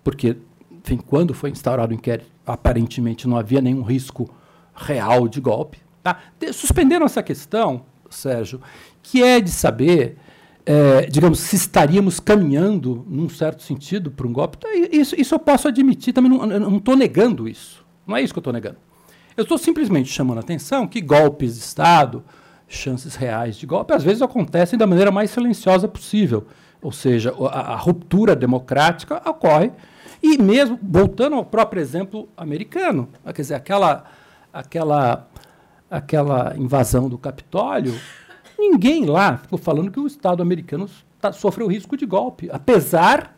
porque, 0.04 0.38
enfim, 0.72 0.98
quando 0.98 1.34
foi 1.34 1.50
instaurado 1.50 1.92
o 1.92 1.96
inquérito, 1.96 2.30
aparentemente 2.46 3.28
não 3.28 3.38
havia 3.38 3.62
nenhum 3.62 3.84
risco 3.84 4.30
real 4.76 5.28
de 5.28 5.40
golpe. 5.40 5.78
Tá? 6.02 6.20
Suspenderam 6.52 7.06
essa 7.06 7.22
questão, 7.22 7.86
Sérgio, 8.10 8.60
que 9.02 9.24
é 9.24 9.40
de 9.40 9.52
saber 9.52 10.18
é, 10.66 11.06
digamos, 11.08 11.40
se 11.40 11.56
estaríamos 11.56 12.20
caminhando, 12.20 13.06
num 13.10 13.28
certo 13.28 13.64
sentido, 13.64 14.10
para 14.12 14.28
um 14.28 14.34
golpe. 14.34 14.58
Então, 14.58 14.72
isso, 14.92 15.20
isso 15.20 15.36
eu 15.36 15.40
posso 15.40 15.68
admitir, 15.68 16.14
também 16.14 16.32
não, 16.32 16.46
não 16.46 16.78
estou 16.78 16.96
negando 16.96 17.48
isso. 17.48 17.86
Não 18.08 18.16
é 18.16 18.22
isso 18.22 18.34
que 18.34 18.40
eu 18.40 18.42
estou 18.42 18.54
negando. 18.54 18.78
Eu 19.36 19.44
estou 19.44 19.58
simplesmente 19.58 20.12
chamando 20.12 20.38
a 20.38 20.42
atenção 20.42 20.88
que 20.88 21.02
golpes 21.02 21.56
de 21.56 21.60
Estado, 21.62 22.24
chances 22.68 23.16
reais 23.16 23.56
de 23.56 23.66
golpe, 23.66 23.94
às 23.94 24.04
vezes 24.04 24.22
acontecem 24.22 24.78
da 24.78 24.88
maneira 24.88 25.12
mais 25.12 25.32
silenciosa 25.32 25.88
possível. 25.88 26.48
Ou 26.82 26.92
seja, 26.92 27.34
a, 27.50 27.74
a 27.74 27.76
ruptura 27.76 28.36
democrática 28.36 29.22
ocorre. 29.30 29.72
E 30.22 30.38
mesmo, 30.38 30.78
voltando 30.82 31.36
ao 31.36 31.46
próprio 31.46 31.82
exemplo 31.82 32.30
americano, 32.38 33.10
quer 33.26 33.42
dizer, 33.42 33.56
aquela, 33.56 34.06
aquela, 34.52 35.28
aquela 35.90 36.54
invasão 36.58 37.10
do 37.10 37.18
Capitólio, 37.18 37.94
ninguém 38.58 39.06
lá 39.06 39.38
ficou 39.38 39.58
falando 39.58 39.92
que 39.92 40.00
o 40.00 40.08
Estado 40.08 40.42
americano 40.42 40.90
tá, 41.20 41.34
sofreu 41.34 41.68
risco 41.68 41.98
de 41.98 42.06
golpe, 42.06 42.50
apesar 42.52 43.36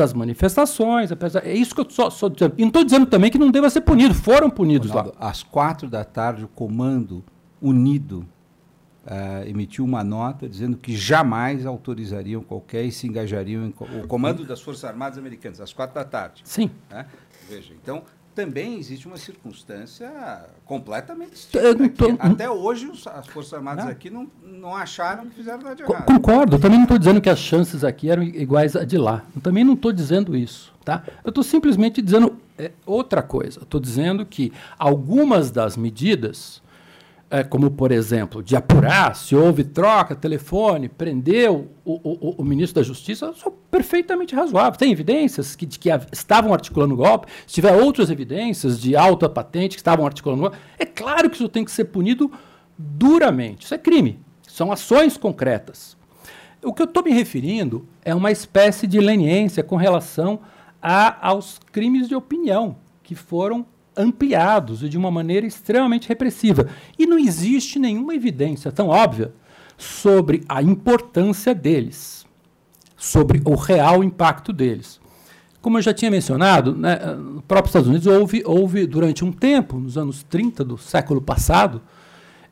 das 0.00 0.14
manifestações, 0.14 1.12
apesar, 1.12 1.46
é 1.46 1.52
isso 1.52 1.74
que 1.74 1.80
eu 1.82 1.86
estou 1.86 2.30
dizendo. 2.30 2.54
E 2.56 2.62
não 2.62 2.68
estou 2.68 2.82
dizendo 2.82 3.04
também 3.04 3.30
que 3.30 3.38
não 3.38 3.50
deva 3.50 3.68
ser 3.68 3.82
punido, 3.82 4.14
foram 4.14 4.48
punidos 4.48 4.88
Ronaldo, 4.88 5.12
lá. 5.20 5.28
Às 5.28 5.42
quatro 5.42 5.90
da 5.90 6.04
tarde, 6.04 6.42
o 6.42 6.48
Comando 6.48 7.22
Unido 7.60 8.26
uh, 9.04 9.46
emitiu 9.46 9.84
uma 9.84 10.02
nota 10.02 10.48
dizendo 10.48 10.78
que 10.78 10.96
jamais 10.96 11.66
autorizariam 11.66 12.42
qualquer 12.42 12.84
e 12.84 12.90
se 12.90 13.06
engajariam 13.06 13.66
em 13.66 13.74
o 14.02 14.08
comando 14.08 14.46
das 14.46 14.62
Forças 14.62 14.84
Armadas 14.84 15.18
Americanas, 15.18 15.60
às 15.60 15.74
quatro 15.74 15.94
da 15.94 16.04
tarde. 16.04 16.40
Sim. 16.46 16.70
Né? 16.88 17.04
Veja, 17.46 17.74
então 17.74 18.02
também 18.34 18.78
existe 18.78 19.06
uma 19.06 19.16
circunstância 19.16 20.10
completamente 20.64 21.30
distinta. 21.32 22.16
Até 22.18 22.50
hoje 22.50 22.90
as 23.06 23.26
Forças 23.26 23.54
Armadas 23.54 23.84
não. 23.84 23.92
aqui 23.92 24.10
não, 24.10 24.30
não 24.42 24.76
acharam 24.76 25.28
que 25.28 25.36
fizeram 25.36 25.58
nada 25.58 25.76
de 25.76 25.82
errado. 25.82 26.06
Concordo, 26.06 26.56
eu 26.56 26.60
também 26.60 26.78
não 26.78 26.84
estou 26.84 26.98
dizendo 26.98 27.20
que 27.20 27.28
as 27.28 27.38
chances 27.38 27.84
aqui 27.84 28.10
eram 28.10 28.22
iguais 28.22 28.76
a 28.76 28.84
de 28.84 28.96
lá. 28.96 29.24
Eu 29.34 29.40
também 29.40 29.64
não 29.64 29.74
estou 29.74 29.92
dizendo 29.92 30.36
isso. 30.36 30.72
Tá? 30.84 31.04
Eu 31.24 31.28
estou 31.28 31.44
simplesmente 31.44 32.00
dizendo 32.00 32.36
é, 32.58 32.72
outra 32.86 33.22
coisa. 33.22 33.60
Estou 33.60 33.80
dizendo 33.80 34.24
que 34.24 34.52
algumas 34.78 35.50
das 35.50 35.76
medidas 35.76 36.62
é, 37.30 37.44
como, 37.44 37.70
por 37.70 37.92
exemplo, 37.92 38.42
de 38.42 38.56
apurar 38.56 39.14
se 39.14 39.36
houve 39.36 39.62
troca, 39.62 40.16
telefone, 40.16 40.88
prendeu 40.88 41.68
o, 41.84 41.92
o, 42.02 42.34
o 42.38 42.44
ministro 42.44 42.82
da 42.82 42.86
Justiça, 42.86 43.32
são 43.34 43.52
perfeitamente 43.70 44.34
razoáveis. 44.34 44.76
Tem 44.76 44.90
evidências 44.90 45.54
que, 45.54 45.64
de 45.64 45.78
que 45.78 45.88
estavam 46.10 46.52
articulando 46.52 46.96
golpe, 46.96 47.28
se 47.46 47.54
tiver 47.54 47.72
outras 47.80 48.10
evidências 48.10 48.80
de 48.80 48.96
alta 48.96 49.28
patente 49.28 49.76
que 49.76 49.80
estavam 49.80 50.04
articulando 50.04 50.42
golpe, 50.42 50.58
é 50.76 50.84
claro 50.84 51.30
que 51.30 51.36
isso 51.36 51.48
tem 51.48 51.64
que 51.64 51.70
ser 51.70 51.84
punido 51.84 52.30
duramente. 52.76 53.64
Isso 53.64 53.74
é 53.74 53.78
crime. 53.78 54.18
São 54.48 54.72
ações 54.72 55.16
concretas. 55.16 55.96
O 56.62 56.74
que 56.74 56.82
eu 56.82 56.86
estou 56.86 57.04
me 57.04 57.12
referindo 57.12 57.86
é 58.04 58.12
uma 58.12 58.32
espécie 58.32 58.88
de 58.88 58.98
leniência 58.98 59.62
com 59.62 59.76
relação 59.76 60.40
a, 60.82 61.28
aos 61.28 61.60
crimes 61.70 62.08
de 62.08 62.14
opinião 62.14 62.76
que 63.02 63.14
foram 63.14 63.64
ampliados 63.96 64.82
e 64.82 64.88
de 64.88 64.96
uma 64.96 65.10
maneira 65.10 65.46
extremamente 65.46 66.08
repressiva. 66.08 66.68
E 66.98 67.06
não 67.06 67.18
existe 67.18 67.78
nenhuma 67.78 68.14
evidência 68.14 68.70
tão 68.70 68.88
óbvia 68.88 69.32
sobre 69.76 70.42
a 70.48 70.62
importância 70.62 71.54
deles, 71.54 72.26
sobre 72.96 73.40
o 73.44 73.54
real 73.54 74.04
impacto 74.04 74.52
deles. 74.52 75.00
Como 75.60 75.76
eu 75.78 75.82
já 75.82 75.92
tinha 75.92 76.10
mencionado, 76.10 76.74
né, 76.74 76.98
no 77.16 77.42
próprio 77.42 77.68
Estados 77.68 77.88
Unidos 77.88 78.06
houve, 78.06 78.42
houve, 78.46 78.86
durante 78.86 79.24
um 79.24 79.32
tempo, 79.32 79.78
nos 79.78 79.98
anos 79.98 80.22
30 80.22 80.64
do 80.64 80.78
século 80.78 81.20
passado, 81.20 81.82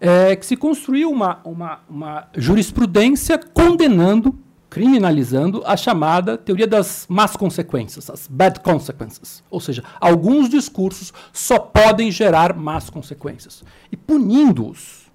é, 0.01 0.37
que 0.37 0.45
se 0.45 0.57
construiu 0.57 1.11
uma, 1.11 1.41
uma, 1.45 1.81
uma 1.89 2.29
jurisprudência 2.37 3.39
condenando 3.39 4.39
criminalizando 4.71 5.63
a 5.65 5.77
chamada 5.77 6.37
teoria 6.37 6.67
das 6.67 7.07
más 7.09 7.35
consequências, 7.35 8.11
as 8.11 8.27
bad 8.27 8.61
consequences. 8.61 9.43
Ou 9.51 9.61
seja, 9.61 9.83
alguns 10.01 10.49
discursos 10.49 11.13
só 11.33 11.59
podem 11.59 12.11
gerar 12.11 12.55
más 12.55 12.91
consequências. 12.91 13.65
E 13.91 13.97
punindo-os. 13.97 15.07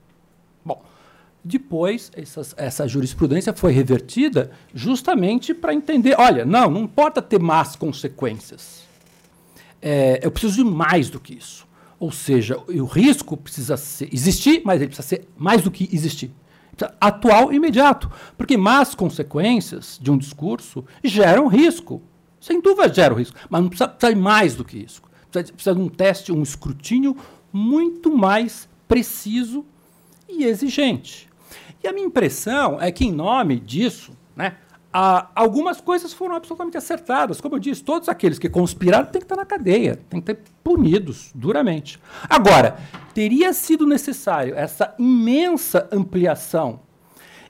Bom, 0.66 0.84
depois 1.44 2.12
essas, 2.16 2.56
essa 2.58 2.88
jurisprudência 2.88 3.54
foi 3.54 3.72
revertida 3.72 4.52
justamente 4.74 5.54
para 5.54 5.74
entender: 5.74 6.16
olha, 6.18 6.46
não, 6.46 6.70
não 6.70 6.82
importa 6.82 7.22
ter 7.22 7.40
más 7.40 7.76
consequências. 7.76 8.82
É, 9.82 10.20
eu 10.24 10.32
preciso 10.32 10.56
de 10.56 10.64
mais 10.64 11.10
do 11.10 11.20
que 11.20 11.36
isso. 11.36 11.68
Ou 12.00 12.12
seja, 12.12 12.58
o 12.68 12.86
risco 12.86 13.38
precisa 13.38 13.78
ser, 13.78 14.10
existir, 14.12 14.62
mas 14.66 14.82
ele 14.82 14.88
precisa 14.88 15.08
ser 15.08 15.28
mais 15.38 15.62
do 15.62 15.70
que 15.70 15.88
existir 15.94 16.32
atual 17.00 17.52
e 17.52 17.56
imediato. 17.56 18.12
Porque 18.38 18.58
más 18.58 18.96
consequências 18.96 20.00
de 20.02 20.12
um 20.12 20.18
discurso 20.18 20.86
geram 21.04 21.48
risco. 21.48 22.02
Sem 22.40 22.62
dúvida 22.62 22.94
geram 22.94 23.16
risco. 23.16 23.38
Mas 23.50 23.62
não 23.62 23.70
precisa, 23.70 23.90
precisa 23.90 24.20
mais 24.20 24.56
do 24.56 24.66
que 24.66 24.78
isso. 24.78 25.02
Precisa, 25.32 25.54
precisa 25.54 25.76
de 25.76 25.82
um 25.82 25.90
teste, 25.90 26.32
um 26.32 26.44
escrutínio 26.44 27.16
muito 27.52 28.16
mais 28.16 28.68
preciso 28.88 29.66
e 30.28 30.44
exigente. 30.46 31.30
E 31.84 31.88
a 31.88 31.94
minha 31.94 32.08
impressão 32.08 32.82
é 32.82 32.92
que, 32.92 33.06
em 33.06 33.12
nome 33.12 33.60
disso, 33.60 34.14
né, 34.36 34.58
ah, 34.94 35.30
algumas 35.34 35.82
coisas 35.82 36.14
foram 36.14 36.36
absolutamente 36.36 36.78
acertadas. 36.78 37.42
Como 37.42 37.56
eu 37.56 37.60
disse, 37.60 37.84
todos 37.84 38.08
aqueles 38.08 38.38
que 38.38 38.48
conspiraram 38.48 39.08
têm 39.08 39.20
que 39.20 39.26
estar 39.26 39.36
na 39.36 39.46
cadeia, 39.46 40.00
têm 40.08 40.22
que 40.22 40.28
ser 40.28 40.40
punidos 40.64 41.32
duramente. 41.34 42.00
Agora, 42.30 42.78
teria 43.14 43.52
sido 43.54 43.88
necessário 43.88 44.54
essa 44.56 44.94
imensa 45.00 45.90
ampliação 45.92 46.82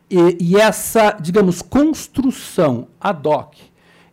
e, 0.09 0.37
e 0.39 0.55
essa, 0.55 1.11
digamos, 1.19 1.61
construção 1.61 2.87
ad 2.99 3.27
hoc 3.27 3.55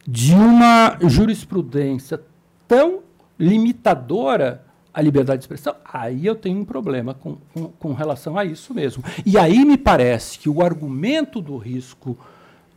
de 0.05 0.35
uma 0.35 0.99
jurisprudência 1.03 2.21
tão 2.67 3.01
limitadora 3.39 4.65
à 4.93 5.01
liberdade 5.01 5.39
de 5.39 5.45
expressão, 5.45 5.77
aí 5.85 6.27
eu 6.27 6.35
tenho 6.35 6.59
um 6.59 6.65
problema 6.65 7.15
com, 7.15 7.39
com, 7.55 7.69
com 7.69 7.93
relação 7.93 8.37
a 8.37 8.45
isso 8.45 8.75
mesmo. 8.75 9.05
E 9.25 9.39
aí 9.39 9.65
me 9.65 9.79
parece 9.79 10.37
que 10.37 10.49
o 10.49 10.63
argumento 10.63 11.41
do 11.41 11.57
risco 11.57 12.19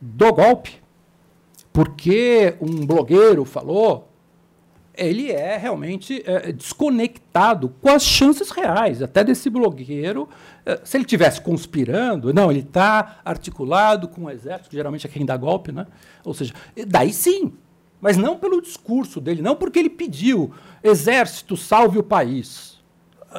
do 0.05 0.34
golpe, 0.34 0.81
porque 1.71 2.55
um 2.59 2.85
blogueiro 2.85 3.45
falou, 3.45 4.09
ele 4.93 5.31
é 5.31 5.57
realmente 5.57 6.21
é, 6.25 6.51
desconectado 6.51 7.69
com 7.81 7.89
as 7.89 8.03
chances 8.03 8.49
reais, 8.51 9.01
até 9.01 9.23
desse 9.23 9.49
blogueiro. 9.49 10.27
É, 10.65 10.81
se 10.84 10.97
ele 10.97 11.05
tivesse 11.05 11.39
conspirando, 11.39 12.34
não, 12.34 12.51
ele 12.51 12.59
está 12.59 13.21
articulado 13.23 14.09
com 14.09 14.25
o 14.25 14.30
exército, 14.30 14.69
que 14.69 14.75
geralmente 14.75 15.07
é 15.07 15.09
quem 15.09 15.25
dá 15.25 15.38
golpe, 15.38 15.71
né? 15.71 15.88
Ou 16.25 16.34
seja, 16.34 16.53
daí 16.85 17.13
sim, 17.13 17.53
mas 18.01 18.17
não 18.17 18.38
pelo 18.38 18.61
discurso 18.61 19.21
dele, 19.21 19.41
não 19.41 19.55
porque 19.55 19.80
ele 19.80 19.89
pediu 19.89 20.53
exército 20.84 21.55
salve 21.55 21.97
o 21.97 22.03
país 22.03 22.72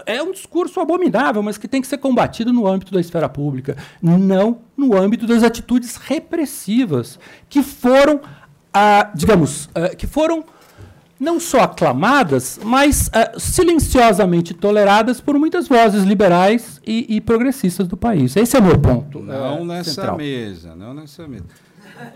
é 0.07 0.23
um 0.23 0.33
discurso 0.33 0.81
abominável, 0.81 1.43
mas 1.43 1.59
que 1.59 1.69
tem 1.69 1.81
que 1.81 1.87
ser 1.87 1.99
combatido 1.99 2.53
no 2.53 2.67
âmbito 2.67 2.93
da 2.93 3.01
esfera 3.01 3.29
pública, 3.29 3.77
não 4.03 4.61
no 4.77 4.97
âmbito 4.97 5.27
das 5.27 5.43
atitudes 5.43 5.97
repressivas 5.97 7.19
que 7.49 7.63
foram, 7.63 8.21
ah, 8.73 9.11
digamos, 9.15 9.69
ah, 9.75 9.91
que 9.91 10.07
foram 10.07 10.45
não 11.19 11.39
só 11.39 11.61
aclamadas, 11.61 12.59
mas 12.63 13.09
ah, 13.13 13.33
silenciosamente 13.39 14.53
toleradas 14.53 15.21
por 15.21 15.39
muitas 15.39 15.69
vozes 15.69 16.03
liberais 16.03 16.81
e, 16.87 17.17
e, 17.17 17.21
progressistas 17.21 17.87
do 17.87 17.97
país. 17.97 18.37
Esse 18.37 18.57
é 18.57 18.61
o 18.61 18.63
meu 18.63 18.79
ponto. 18.79 19.21
Não 19.21 19.59
é, 19.59 19.65
nessa 19.65 19.91
central. 19.93 20.17
mesa, 20.17 20.75
não 20.75 20.93
nessa 20.93 21.27
mesa. 21.29 21.45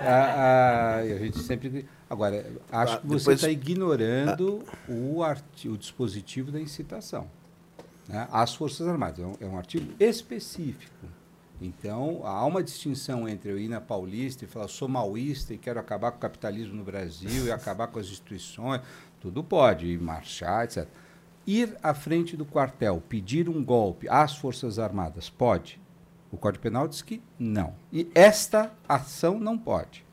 a, 0.00 0.12
a, 0.12 0.96
a 0.96 1.18
gente 1.18 1.38
sempre 1.38 1.86
Agora, 2.10 2.42
acho 2.72 2.94
ah, 2.94 3.00
que 3.00 3.06
você 3.06 3.32
está 3.32 3.50
ignorando 3.50 4.64
ah. 4.66 4.90
o, 4.90 5.20
o 5.20 5.76
dispositivo 5.76 6.50
da 6.50 6.58
incitação 6.58 7.28
né, 8.08 8.26
às 8.32 8.54
Forças 8.54 8.88
Armadas. 8.88 9.18
É 9.20 9.26
um, 9.26 9.34
é 9.40 9.46
um, 9.46 9.58
artigo 9.58 9.92
específico. 10.00 11.06
Então, 11.60 12.20
há 12.24 12.44
uma 12.46 12.62
distinção 12.62 13.28
entre 13.28 13.50
eu 13.50 13.58
ir 13.58 13.68
na 13.68 13.80
Paulista 13.80 14.44
e 14.44 14.48
falar 14.48 14.68
sou 14.68 14.88
maoísta 14.88 15.52
e 15.52 15.58
quero 15.58 15.78
acabar 15.78 16.12
com 16.12 16.16
o 16.16 16.20
capitalismo 16.20 16.74
no 16.74 16.84
Brasil 16.84 17.46
e 17.46 17.52
acabar 17.52 17.88
com 17.88 17.98
as 17.98 18.06
instituições, 18.06 18.80
tudo 19.20 19.42
pode, 19.42 19.86
ir 19.86 20.00
marchar, 20.00 20.64
etc. 20.64 20.86
Ir 21.46 21.76
à 21.82 21.92
frente 21.94 22.36
do 22.36 22.44
quartel, 22.44 23.02
pedir 23.08 23.48
um 23.48 23.64
golpe 23.64 24.08
às 24.08 24.36
Forças 24.36 24.78
Armadas, 24.78 25.28
pode? 25.28 25.80
O 26.30 26.36
Código 26.36 26.62
Penal 26.62 26.86
diz 26.86 27.02
que 27.02 27.22
não. 27.38 27.74
E 27.92 28.08
esta 28.14 28.72
ação 28.88 29.40
não 29.40 29.58
pode. 29.58 30.04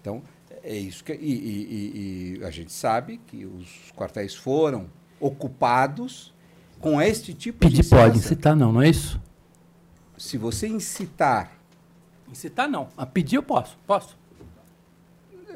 Então, 0.00 0.22
é 0.62 0.76
isso 0.76 1.02
que. 1.02 1.12
E, 1.12 1.16
e, 1.16 2.38
e, 2.38 2.44
a 2.44 2.50
gente 2.50 2.72
sabe 2.72 3.18
que 3.26 3.44
os 3.44 3.92
quartéis 3.96 4.34
foram 4.34 4.88
ocupados 5.20 6.32
com 6.80 7.00
este 7.00 7.34
tipo 7.34 7.58
Pedir 7.58 7.82
de 7.82 7.88
pode, 7.88 8.18
incitar 8.18 8.56
não, 8.56 8.72
não 8.72 8.82
é 8.82 8.88
isso? 8.88 9.20
Se 10.16 10.36
você 10.36 10.66
incitar. 10.66 11.52
Incitar 12.28 12.68
não. 12.68 12.88
A 12.96 13.06
pedir 13.06 13.36
eu 13.36 13.42
posso. 13.42 13.78
Posso. 13.86 14.16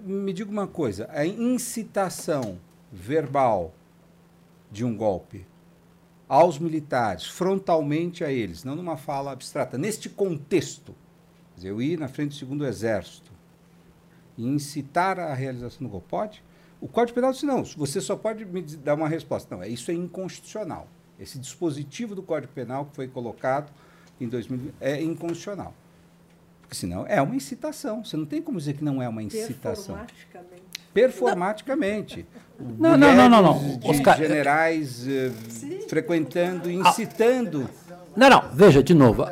Me 0.03 0.33
diga 0.33 0.51
uma 0.51 0.67
coisa: 0.67 1.09
a 1.13 1.27
incitação 1.27 2.59
verbal 2.91 3.73
de 4.71 4.85
um 4.85 4.97
golpe 4.97 5.47
aos 6.29 6.59
militares, 6.59 7.27
frontalmente 7.27 8.25
a 8.25 8.33
eles, 8.33 8.65
não 8.65 8.75
numa 8.75 8.97
fala 8.97 9.33
abstrata, 9.33 9.77
neste 9.77 10.09
contexto, 10.09 10.95
eu 11.63 11.81
ir 11.83 11.99
na 11.99 12.09
frente 12.09 12.31
do 12.31 12.37
segundo 12.37 12.67
exército 12.67 13.31
e 14.39 14.47
incitar 14.47 15.21
a 15.21 15.35
realização 15.35 15.87
do 15.87 15.91
golpe, 15.91 16.09
pode? 16.09 16.43
O 16.81 16.89
Código 16.89 17.15
Penal 17.15 17.33
disse, 17.33 17.45
não, 17.45 17.63
você 17.63 18.01
só 18.01 18.17
pode 18.17 18.45
me 18.45 18.63
dar 18.63 18.95
uma 18.95 19.09
resposta. 19.09 19.55
Não, 19.55 19.63
isso 19.63 19.91
é 19.91 19.95
inconstitucional. 19.95 20.89
Esse 21.19 21.39
dispositivo 21.39 22.15
do 22.15 22.23
Código 22.23 22.53
Penal 22.53 22.87
que 22.87 22.97
foi 22.97 23.07
colocado 23.07 23.71
em 24.21 24.29
2000 24.29 24.73
é 24.81 25.01
inconstitucional. 25.01 25.75
Porque 26.63 26.75
senão 26.77 27.07
é 27.07 27.21
uma 27.21 27.37
incitação. 27.37 28.05
Você 28.05 28.17
não 28.17 28.25
tem 28.25 28.41
como 28.41 28.59
dizer 28.59 28.75
que 28.75 28.85
não 28.85 29.03
é 29.03 29.09
uma 29.09 29.23
incitação. 29.23 29.97
Performaticamente. 29.97 30.63
Performaticamente. 30.95 32.27
Não, 32.79 32.97
não, 32.97 33.15
não, 33.15 33.29
não, 33.29 33.43
não. 33.43 33.79
De 33.79 33.89
Oscar, 33.89 34.17
generais 34.17 35.07
eh, 35.07 35.31
frequentando, 35.89 36.71
incitando. 36.71 37.69
Não, 38.17 38.31
não, 38.31 38.51
veja 38.53 38.83
de 38.83 38.95
novo. 38.95 39.25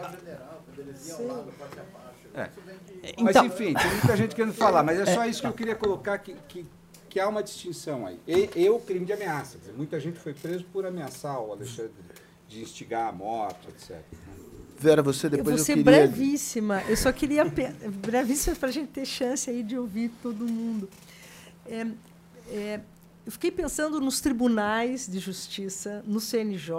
Mas, 3.19 3.31
Então, 3.31 3.47
enfim, 3.47 3.74
tem 3.74 3.90
muita 3.90 4.16
gente 4.16 4.35
querendo 4.35 4.55
falar, 4.55 4.82
mas 4.82 4.98
é 4.98 5.07
só 5.07 5.24
isso 5.27 5.40
que 5.40 5.47
eu 5.47 5.52
queria 5.52 5.74
colocar, 5.74 6.19
que, 6.19 6.35
que, 6.48 6.66
que 7.10 7.18
há 7.18 7.28
uma 7.28 7.42
distinção 7.42 8.06
aí. 8.06 8.18
E, 8.26 8.48
eu, 8.54 8.78
crime 8.78 9.04
de 9.04 9.12
ameaça. 9.12 9.58
Quer 9.58 9.66
dizer, 9.66 9.72
muita 9.76 9.98
gente 9.98 10.18
foi 10.18 10.32
preso 10.32 10.64
por 10.72 10.86
ameaçar 10.86 11.38
o 11.42 11.52
Alexandre, 11.52 11.92
de 12.48 12.62
instigar 12.62 13.08
a 13.08 13.12
morte, 13.12 13.68
etc. 13.68 14.00
Vera, 14.78 15.02
você 15.02 15.26
Eu 15.26 15.30
depois 15.30 15.46
vou 15.46 15.58
eu, 15.58 15.64
ser 15.64 15.74
queria... 15.74 15.84
brevíssima. 15.84 16.82
Eu 16.88 16.96
só 16.96 17.12
queria. 17.12 17.44
Brevíssima 17.44 18.56
para 18.56 18.68
a 18.70 18.72
gente 18.72 18.88
ter 18.88 19.04
chance 19.04 19.50
aí 19.50 19.62
de 19.62 19.76
ouvir 19.76 20.10
todo 20.22 20.46
mundo. 20.46 20.88
É, 21.66 21.86
é, 22.48 22.80
eu 23.26 23.32
fiquei 23.32 23.50
pensando 23.50 24.00
nos 24.00 24.20
tribunais 24.20 25.06
de 25.06 25.18
justiça, 25.18 26.02
no 26.06 26.18
CNJ, 26.18 26.72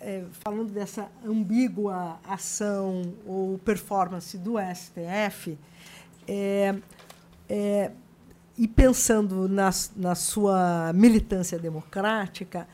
é, 0.00 0.24
falando 0.32 0.70
dessa 0.70 1.10
ambígua 1.24 2.18
ação 2.24 3.14
ou 3.26 3.58
performance 3.58 4.36
do 4.36 4.54
STF, 4.58 5.58
é, 6.28 6.74
é, 7.48 7.90
e 8.60 8.68
pensando 8.68 9.48
na, 9.48 9.70
na 9.96 10.14
sua 10.14 10.92
militância 10.92 11.58
democrática, 11.58 12.68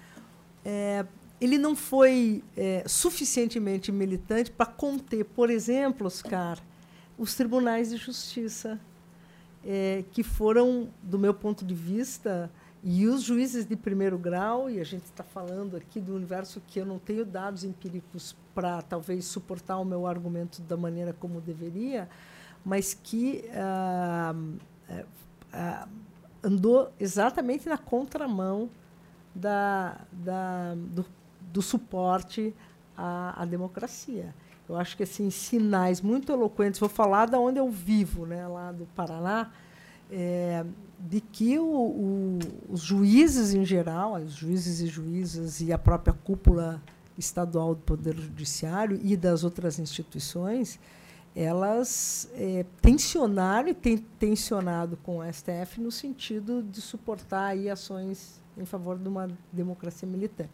é, 0.65 1.07
ele 1.41 1.57
não 1.59 1.77
foi 1.77 2.43
é, 2.57 2.83
suficientemente 2.89 3.93
militante 3.93 4.51
para 4.51 4.67
conter, 4.67 5.25
por 5.27 5.49
exemplo, 5.49 6.09
Oscar, 6.09 6.59
os 7.17 7.37
tribunais 7.37 7.91
de 7.91 7.99
justiça, 7.99 8.81
é, 9.65 10.03
que 10.11 10.25
foram, 10.25 10.89
do 11.01 11.21
meu 11.21 11.33
ponto 11.33 11.65
de 11.65 11.75
vista, 11.75 12.51
e 12.83 13.07
os 13.07 13.23
juízes 13.23 13.65
de 13.65 13.77
primeiro 13.77 14.19
grau, 14.19 14.69
e 14.69 14.81
a 14.81 14.85
gente 14.85 15.05
está 15.05 15.23
falando 15.23 15.77
aqui 15.77 16.01
do 16.01 16.17
universo 16.17 16.61
que 16.67 16.81
eu 16.81 16.85
não 16.85 16.99
tenho 16.99 17.25
dados 17.25 17.63
empíricos 17.63 18.35
para 18.53 18.83
talvez 18.83 19.25
suportar 19.27 19.79
o 19.79 19.85
meu 19.85 20.05
argumento 20.05 20.61
da 20.63 20.77
maneira 20.77 21.13
como 21.13 21.41
deveria, 21.41 22.09
mas 22.65 22.93
que 22.93 23.45
ah, 23.55 24.35
é, 24.89 25.05
ah, 25.53 25.89
andou 26.43 26.93
exatamente 26.99 27.69
na 27.69 27.79
contramão 27.79 28.71
da, 29.35 30.01
da, 30.13 30.75
do, 30.75 31.05
do 31.53 31.63
suporte 31.63 32.55
à, 32.97 33.43
à 33.43 33.45
democracia. 33.45 34.35
Eu 34.69 34.77
acho 34.77 34.97
que 34.97 35.03
assim 35.03 35.31
sinais 35.31 36.01
muito 36.01 36.33
eloquentes. 36.33 36.81
Vou 36.81 36.89
falar 36.89 37.27
da 37.27 37.39
onde 37.39 37.59
eu 37.59 37.71
vivo, 37.71 38.27
né, 38.27 38.47
lá 38.47 38.73
do 38.73 38.87
Paraná, 38.97 39.53
é, 40.11 40.65
de 40.99 41.21
que 41.21 41.59
o, 41.59 41.65
o, 41.65 42.39
os 42.69 42.81
juízes 42.81 43.55
em 43.55 43.65
geral, 43.65 44.15
os 44.15 44.33
juízes 44.33 44.81
e 44.81 44.87
juízas 44.87 45.61
e 45.61 45.73
a 45.73 45.79
própria 45.79 46.13
cúpula 46.13 46.83
estadual 47.19 47.75
do 47.75 47.81
Poder 47.83 48.17
Judiciário 48.17 49.01
e 49.03 49.17
das 49.17 49.45
outras 49.45 49.79
instituições, 49.79 50.79
elas 51.37 52.31
é, 52.35 52.65
tensionaram 52.81 53.69
e 53.69 53.75
têm 53.75 53.99
tensionado 53.99 54.97
com 55.03 55.19
o 55.19 55.33
STF 55.33 55.83
no 55.83 55.93
sentido 55.93 56.63
de 56.63 56.81
suportar 56.81 57.49
aí 57.49 57.69
ações 57.69 58.41
em 58.57 58.65
favor 58.65 58.99
de 58.99 59.07
uma 59.07 59.29
democracia 59.53 60.09
militante. 60.09 60.51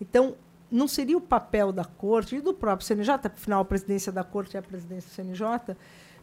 Então, 0.00 0.34
não 0.68 0.88
seria 0.88 1.16
o 1.16 1.20
papel 1.20 1.70
da 1.70 1.84
Corte 1.84 2.34
e 2.34 2.40
do 2.40 2.52
próprio 2.52 2.84
CNJ, 2.84 3.14
afinal, 3.24 3.60
a 3.60 3.64
presidência 3.64 4.10
da 4.10 4.24
Corte 4.24 4.56
é 4.56 4.60
a 4.60 4.62
presidência 4.62 5.08
do 5.08 5.14
CNJ, 5.14 5.76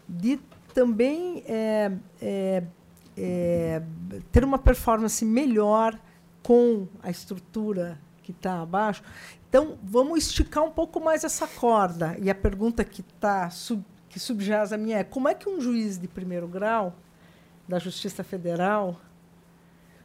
de 0.08 0.38
também 0.74 1.42
é, 1.48 1.94
é, 2.22 2.64
é, 3.18 3.82
ter 4.34 4.44
uma 4.44 4.58
performance 4.58 5.24
melhor 5.24 5.98
com 6.42 6.88
a 7.02 7.10
estrutura 7.10 7.98
que 8.22 8.32
está 8.32 8.62
abaixo. 8.62 9.02
Então, 9.48 9.78
vamos 9.82 10.28
esticar 10.28 10.64
um 10.64 10.72
pouco 10.72 11.00
mais 11.00 11.24
essa 11.24 11.48
corda. 11.48 12.18
E 12.20 12.30
a 12.30 12.36
pergunta 12.36 12.84
que, 12.84 13.04
tá, 13.04 13.50
sub, 13.50 13.84
que 14.14 14.20
subjaz 14.20 14.72
a 14.72 14.78
minha 14.78 15.00
é: 15.00 15.04
como 15.04 15.28
é 15.28 15.34
que 15.34 15.50
um 15.50 15.60
juiz 15.60 15.98
de 15.98 16.08
primeiro 16.08 16.48
grau 16.48 16.96
da 17.68 17.80
Justiça 17.80 18.24
Federal 18.24 19.02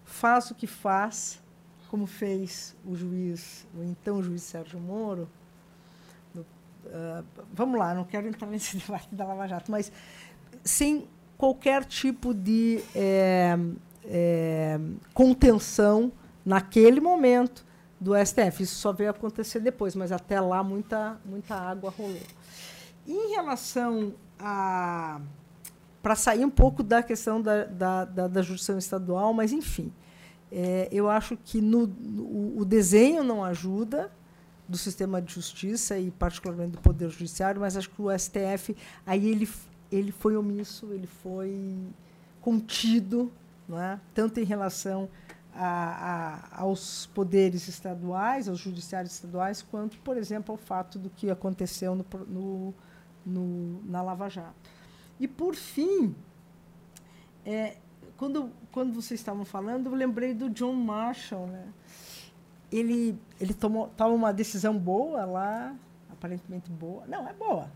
faz 0.02 0.50
o 0.50 0.54
que 0.54 0.66
faz, 0.66 1.38
como 1.88 2.06
fez 2.06 2.74
o 2.86 2.96
juiz, 2.96 3.66
o 3.74 3.84
então 3.84 4.22
juiz 4.22 4.42
Sérgio 4.42 4.80
Moro? 4.80 5.28
Uh, 6.34 7.22
vamos 7.52 7.78
lá, 7.78 7.92
não 7.92 8.04
quero 8.04 8.26
entrar 8.26 8.46
nesse 8.48 8.78
debate 8.78 9.14
da 9.14 9.26
Lava 9.26 9.46
Jato, 9.46 9.70
mas 9.70 9.92
sem 10.64 11.06
qualquer 11.36 11.84
tipo 11.84 12.32
de 12.32 12.82
é, 12.94 13.58
é, 14.06 14.80
contenção 15.12 16.10
naquele 16.46 16.98
momento 16.98 17.66
do 18.00 18.12
STF. 18.16 18.62
Isso 18.62 18.76
só 18.76 18.90
veio 18.90 19.10
acontecer 19.10 19.60
depois, 19.60 19.94
mas 19.94 20.12
até 20.12 20.40
lá 20.40 20.62
muita, 20.62 21.20
muita 21.26 21.54
água 21.54 21.90
rolou. 21.90 22.22
Em 23.08 23.34
relação 23.34 24.14
a. 24.38 25.20
Para 26.00 26.14
sair 26.14 26.44
um 26.44 26.50
pouco 26.50 26.82
da 26.82 27.02
questão 27.02 27.42
da, 27.42 27.64
da, 27.64 28.04
da, 28.04 28.28
da 28.28 28.42
jurisdição 28.42 28.78
estadual, 28.78 29.34
mas, 29.34 29.52
enfim, 29.52 29.92
é, 30.50 30.88
eu 30.92 31.10
acho 31.10 31.36
que 31.36 31.60
no, 31.60 31.88
no, 31.88 32.60
o 32.60 32.64
desenho 32.64 33.24
não 33.24 33.44
ajuda 33.44 34.10
do 34.68 34.76
sistema 34.76 35.20
de 35.20 35.34
justiça 35.34 35.98
e, 35.98 36.10
particularmente, 36.12 36.72
do 36.72 36.78
Poder 36.78 37.10
Judiciário, 37.10 37.60
mas 37.60 37.76
acho 37.76 37.90
que 37.90 38.00
o 38.00 38.16
STF, 38.16 38.76
aí 39.04 39.28
ele 39.28 39.46
ele 39.90 40.12
foi 40.12 40.36
omisso, 40.36 40.92
ele 40.92 41.06
foi 41.06 41.76
contido, 42.40 43.32
é? 43.72 43.98
tanto 44.14 44.38
em 44.40 44.44
relação 44.44 45.08
a, 45.54 46.52
a, 46.56 46.60
aos 46.62 47.06
poderes 47.06 47.68
estaduais, 47.68 48.48
aos 48.48 48.58
judiciários 48.58 49.14
estaduais, 49.14 49.62
quanto, 49.62 49.98
por 49.98 50.16
exemplo, 50.16 50.52
ao 50.52 50.58
fato 50.58 50.98
do 50.98 51.10
que 51.10 51.30
aconteceu 51.30 51.94
no, 51.94 52.04
no, 52.28 52.74
no 53.28 53.82
na 53.84 54.02
Lava 54.02 54.28
Jato. 54.28 54.70
E, 55.20 55.26
por 55.26 55.54
fim, 55.54 56.14
é, 57.44 57.76
quando, 58.16 58.50
quando 58.72 58.92
vocês 58.92 59.20
estavam 59.20 59.44
falando, 59.44 59.86
eu 59.86 59.94
lembrei 59.94 60.34
do 60.34 60.50
John 60.50 60.74
Marshall. 60.74 61.46
Né? 61.46 61.68
Ele, 62.70 63.18
ele 63.40 63.54
tomou, 63.54 63.88
tomou 63.88 64.16
uma 64.16 64.32
decisão 64.32 64.76
boa 64.76 65.24
lá, 65.24 65.74
aparentemente 66.10 66.70
boa. 66.70 67.06
Não, 67.06 67.28
é 67.28 67.32
boa, 67.32 67.70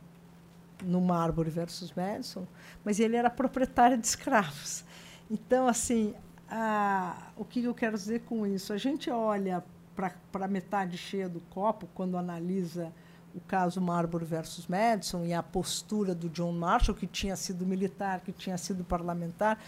no 0.85 1.01
Marbury 1.01 1.51
versus 1.51 1.93
Madison, 1.93 2.47
mas 2.85 3.01
ele 3.01 3.17
era 3.17 3.31
proprietário 3.31 3.97
de 3.97 4.07
escravos. 4.07 4.85
Então, 5.31 5.67
assim, 5.67 6.15
a, 6.51 7.31
o 7.37 7.45
que 7.45 7.65
eu 7.65 7.75
quero 7.75 7.97
dizer 7.97 8.21
com 8.23 8.47
isso? 8.47 8.73
A 8.73 8.79
gente 8.79 9.11
olha 9.11 9.65
para 9.95 10.45
a 10.45 10.49
metade 10.49 10.99
cheia 10.99 11.29
do 11.29 11.41
copo 11.41 11.89
quando 11.95 12.17
analisa 12.17 12.93
o 13.35 13.41
caso 13.41 13.81
Marbury 13.81 14.25
versus 14.25 14.67
Madison 14.67 15.25
e 15.25 15.33
a 15.33 15.43
postura 15.43 16.15
do 16.15 16.29
John 16.29 16.53
Marshall, 16.53 16.97
que 16.97 17.07
tinha 17.07 17.37
sido 17.37 17.65
militar, 17.67 18.21
que 18.21 18.33
tinha 18.33 18.59
sido 18.59 18.85
parlamentar. 18.85 19.59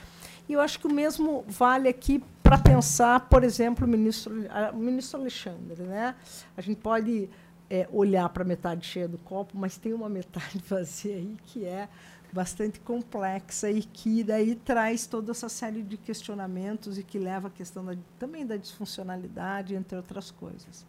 E 0.49 0.53
eu 0.53 0.61
acho 0.61 0.78
que 0.78 0.86
o 0.86 0.93
mesmo 0.93 1.45
vale 1.49 1.89
aqui 1.89 2.23
para 2.43 2.59
pensar, 2.59 3.28
por 3.28 3.43
exemplo, 3.43 3.86
o 3.86 3.89
ministro, 3.89 4.35
o 4.73 4.77
ministro 4.77 5.20
Alexandre. 5.20 5.82
Né? 5.82 6.15
A 6.57 6.61
gente 6.61 6.78
pode 6.78 7.28
é, 7.70 7.89
olhar 7.91 8.28
para 8.28 8.43
a 8.43 8.47
metade 8.47 8.86
cheia 8.86 9.09
do 9.09 9.19
copo, 9.19 9.57
mas 9.57 9.77
tem 9.77 9.93
uma 9.93 10.09
metade 10.09 10.62
vazia 10.69 11.16
aí 11.16 11.36
que 11.45 11.65
é 11.65 11.89
bastante 12.32 12.81
complexa 12.81 13.70
e 13.70 13.81
que 13.81 14.24
daí 14.24 14.57
traz 14.57 15.07
toda 15.07 15.31
essa 15.31 15.49
série 15.49 15.82
de 15.82 15.97
questionamentos 15.97 16.99
e 16.99 17.05
que 17.05 17.16
leva 17.16 17.47
à 17.47 17.51
questão 17.51 17.85
da, 17.85 17.97
também 18.19 18.45
da 18.45 18.57
disfuncionalidade, 18.57 19.74
entre 19.74 19.97
outras 19.97 20.32
coisas. 20.32 20.85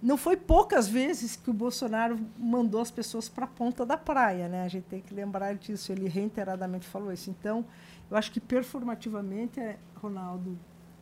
Não 0.00 0.16
foi 0.16 0.36
poucas 0.36 0.86
vezes 0.88 1.34
que 1.34 1.50
o 1.50 1.52
Bolsonaro 1.52 2.18
mandou 2.38 2.80
as 2.80 2.90
pessoas 2.90 3.28
para 3.28 3.44
a 3.44 3.48
ponta 3.48 3.84
da 3.84 3.96
praia, 3.96 4.48
né? 4.48 4.62
A 4.62 4.68
gente 4.68 4.84
tem 4.84 5.00
que 5.00 5.12
lembrar 5.12 5.54
disso. 5.56 5.90
Ele 5.90 6.08
reiteradamente 6.08 6.86
falou 6.86 7.12
isso. 7.12 7.30
Então, 7.30 7.64
eu 8.10 8.16
acho 8.16 8.30
que 8.30 8.40
performativamente, 8.40 9.58
é, 9.58 9.76
Ronaldo, 9.96 10.56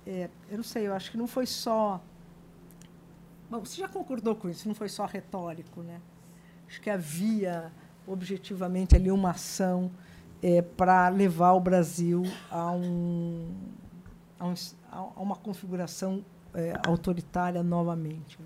é, 0.06 0.31
eu 0.48 0.56
não 0.56 0.64
sei, 0.64 0.86
eu 0.86 0.94
acho 0.94 1.10
que 1.10 1.18
não 1.18 1.27
foi 1.27 1.44
só 1.47 2.01
Bom, 3.48 3.60
você 3.60 3.81
já 3.81 3.89
concordou 3.89 4.35
com 4.35 4.48
isso, 4.48 4.66
não 4.66 4.74
foi 4.74 4.89
só 4.89 5.06
retórico, 5.06 5.81
né? 5.81 6.01
Acho 6.66 6.81
que 6.81 6.90
havia 6.90 7.70
objetivamente 8.05 8.97
ali 8.97 9.09
uma 9.10 9.31
ação 9.31 9.90
é, 10.43 10.60
para 10.60 11.09
levar 11.09 11.52
o 11.52 11.60
Brasil 11.60 12.24
a, 12.51 12.73
um, 12.73 13.55
a, 14.39 14.47
um, 14.47 14.55
a 14.90 15.20
uma 15.20 15.36
configuração 15.36 16.24
é, 16.52 16.73
autoritária 16.85 17.62
novamente. 17.62 18.36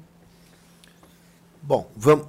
Bom, 1.62 1.91
vamos. 1.97 2.27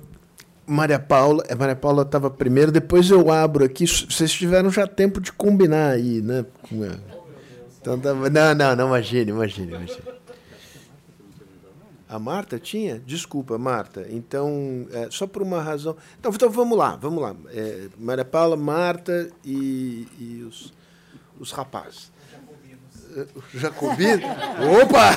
Maria 0.66 1.00
Paula, 1.00 1.44
a 1.50 1.56
Maria 1.56 1.76
Paula 1.76 2.04
estava 2.04 2.30
primeiro, 2.30 2.72
depois 2.72 3.10
eu 3.10 3.30
abro 3.32 3.66
aqui. 3.66 3.86
Vocês 3.86 4.32
tiveram 4.32 4.70
já 4.70 4.88
tempo 4.88 5.20
de 5.20 5.32
combinar 5.32 5.92
aí, 5.92 6.22
né? 6.22 6.46
Então, 7.82 8.00
tava, 8.00 8.30
não, 8.30 8.56
não, 8.56 8.76
não, 8.76 8.88
imagine, 8.88 9.32
imagine, 9.32 9.74
imagine. 9.74 10.04
A 12.08 12.20
Marta 12.20 12.60
tinha? 12.60 13.00
Desculpa, 13.00 13.58
Marta. 13.58 14.06
Então, 14.10 14.88
é, 14.92 15.08
só 15.10 15.26
por 15.26 15.42
uma 15.42 15.62
razão. 15.62 15.96
Então, 16.20 16.32
então 16.34 16.50
vamos 16.50 16.78
lá, 16.78 16.96
vamos 16.96 17.22
lá. 17.22 17.36
É, 17.50 17.88
Maria 17.98 18.26
Paula, 18.26 18.56
Marta 18.56 19.30
e, 19.44 20.08
e 20.20 20.44
os, 20.48 20.74
os 21.40 21.52
rapazes. 21.52 22.12
Jacobino? 23.54 24.22
Opa! 24.84 25.16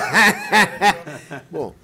Bom, 1.51 1.74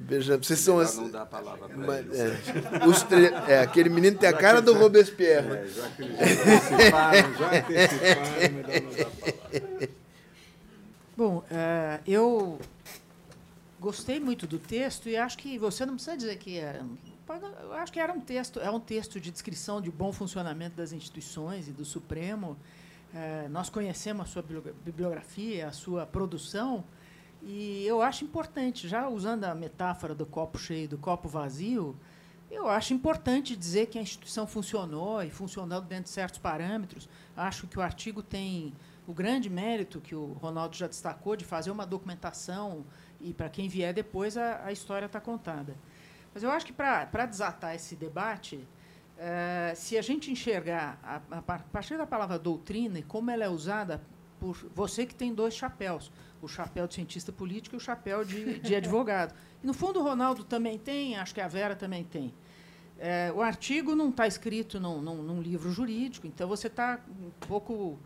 veja, 0.00 0.38
vocês 0.38 0.58
são 0.58 0.78
as. 0.78 0.96
Não 0.96 1.10
dá 1.10 1.22
a 1.22 1.26
palavra 1.26 1.68
para 1.68 1.76
Mas, 1.76 2.06
é, 2.18 2.86
os 2.86 3.02
tre... 3.02 3.26
é, 3.46 3.60
aquele 3.60 3.90
menino 3.90 4.16
tem 4.18 4.28
a 4.28 4.32
cara 4.32 4.62
do 4.62 4.72
Robespierre. 4.72 5.48
É, 5.48 5.66
já 5.66 5.88
que 5.90 6.02
eles 6.02 6.18
já 6.18 6.24
anteciparam, 6.24 7.34
já 7.34 7.58
anteciparam, 7.58 8.54
melhor 8.54 8.82
não 8.82 8.92
dar 8.92 9.06
a 9.06 9.10
palavra. 9.10 10.00
Bom, 11.20 11.44
eh, 11.50 12.00
eu 12.06 12.58
gostei 13.78 14.18
muito 14.18 14.46
do 14.46 14.58
texto 14.58 15.06
e 15.06 15.18
acho 15.18 15.36
que 15.36 15.58
você 15.58 15.84
não 15.84 15.94
precisa 15.94 16.16
dizer 16.16 16.38
que 16.38 16.56
era. 16.56 16.82
Eu 17.62 17.74
acho 17.74 17.92
que 17.92 18.00
era 18.00 18.10
um 18.10 18.20
texto, 18.20 18.58
é 18.58 18.70
um 18.70 18.80
texto 18.80 19.20
de 19.20 19.30
descrição 19.30 19.82
de 19.82 19.90
bom 19.90 20.12
funcionamento 20.12 20.76
das 20.76 20.92
instituições 20.92 21.68
e 21.68 21.72
do 21.72 21.84
Supremo. 21.84 22.56
Eh, 23.14 23.48
nós 23.50 23.68
conhecemos 23.68 24.26
a 24.26 24.32
sua 24.32 24.42
bibliografia, 24.84 25.68
a 25.68 25.72
sua 25.72 26.06
produção, 26.06 26.82
e 27.42 27.86
eu 27.86 28.02
acho 28.02 28.24
importante, 28.24 28.86
já 28.86 29.08
usando 29.08 29.44
a 29.44 29.54
metáfora 29.54 30.14
do 30.14 30.26
copo 30.26 30.58
cheio 30.58 30.84
e 30.84 30.88
do 30.88 30.98
copo 30.98 31.28
vazio, 31.28 31.96
eu 32.50 32.68
acho 32.68 32.92
importante 32.92 33.56
dizer 33.56 33.86
que 33.86 33.98
a 33.98 34.02
instituição 34.02 34.46
funcionou 34.46 35.22
e 35.22 35.30
funcionando 35.30 35.86
dentro 35.86 36.04
de 36.04 36.10
certos 36.10 36.38
parâmetros. 36.38 37.08
Acho 37.36 37.66
que 37.66 37.78
o 37.78 37.82
artigo 37.82 38.22
tem 38.22 38.74
o 39.06 39.14
grande 39.14 39.48
mérito 39.48 40.00
que 40.00 40.14
o 40.14 40.32
Ronaldo 40.34 40.76
já 40.76 40.86
destacou 40.86 41.36
de 41.36 41.44
fazer 41.44 41.70
uma 41.70 41.86
documentação 41.86 42.84
e 43.20 43.32
para 43.32 43.48
quem 43.48 43.68
vier 43.68 43.94
depois 43.94 44.36
a, 44.36 44.64
a 44.64 44.72
história 44.72 45.06
está 45.06 45.20
contada. 45.20 45.76
Mas 46.34 46.42
eu 46.42 46.50
acho 46.50 46.66
que 46.66 46.72
para 46.72 47.26
desatar 47.26 47.74
esse 47.74 47.96
debate, 47.96 48.66
eh, 49.18 49.72
se 49.76 49.96
a 49.96 50.02
gente 50.02 50.30
enxergar 50.30 50.98
a, 51.02 51.20
a 51.38 51.42
partir 51.42 51.96
da 51.96 52.06
palavra 52.06 52.38
doutrina 52.38 52.98
e 52.98 53.02
como 53.02 53.30
ela 53.30 53.44
é 53.44 53.48
usada 53.48 54.00
por 54.38 54.56
você 54.74 55.04
que 55.04 55.14
tem 55.14 55.34
dois 55.34 55.54
chapéus, 55.54 56.10
o 56.42 56.48
chapéu 56.48 56.86
de 56.86 56.94
cientista 56.94 57.32
político 57.32 57.76
e 57.76 57.78
o 57.78 57.80
chapéu 57.80 58.24
de, 58.24 58.58
de 58.60 58.74
advogado. 58.74 59.34
E, 59.62 59.66
no 59.66 59.74
fundo, 59.74 60.00
o 60.00 60.02
Ronaldo 60.02 60.44
também 60.44 60.78
tem, 60.78 61.16
acho 61.16 61.34
que 61.34 61.40
a 61.40 61.48
Vera 61.48 61.76
também 61.76 62.04
tem. 62.04 62.32
É, 62.98 63.32
o 63.34 63.40
artigo 63.40 63.96
não 63.96 64.10
está 64.10 64.26
escrito 64.26 64.78
num, 64.78 65.00
num, 65.00 65.22
num, 65.22 65.40
livro 65.40 65.70
jurídico, 65.70 66.26
então 66.26 66.46
você 66.46 66.66
está 66.66 67.00
um 67.08 67.30
pouco. 67.46 67.98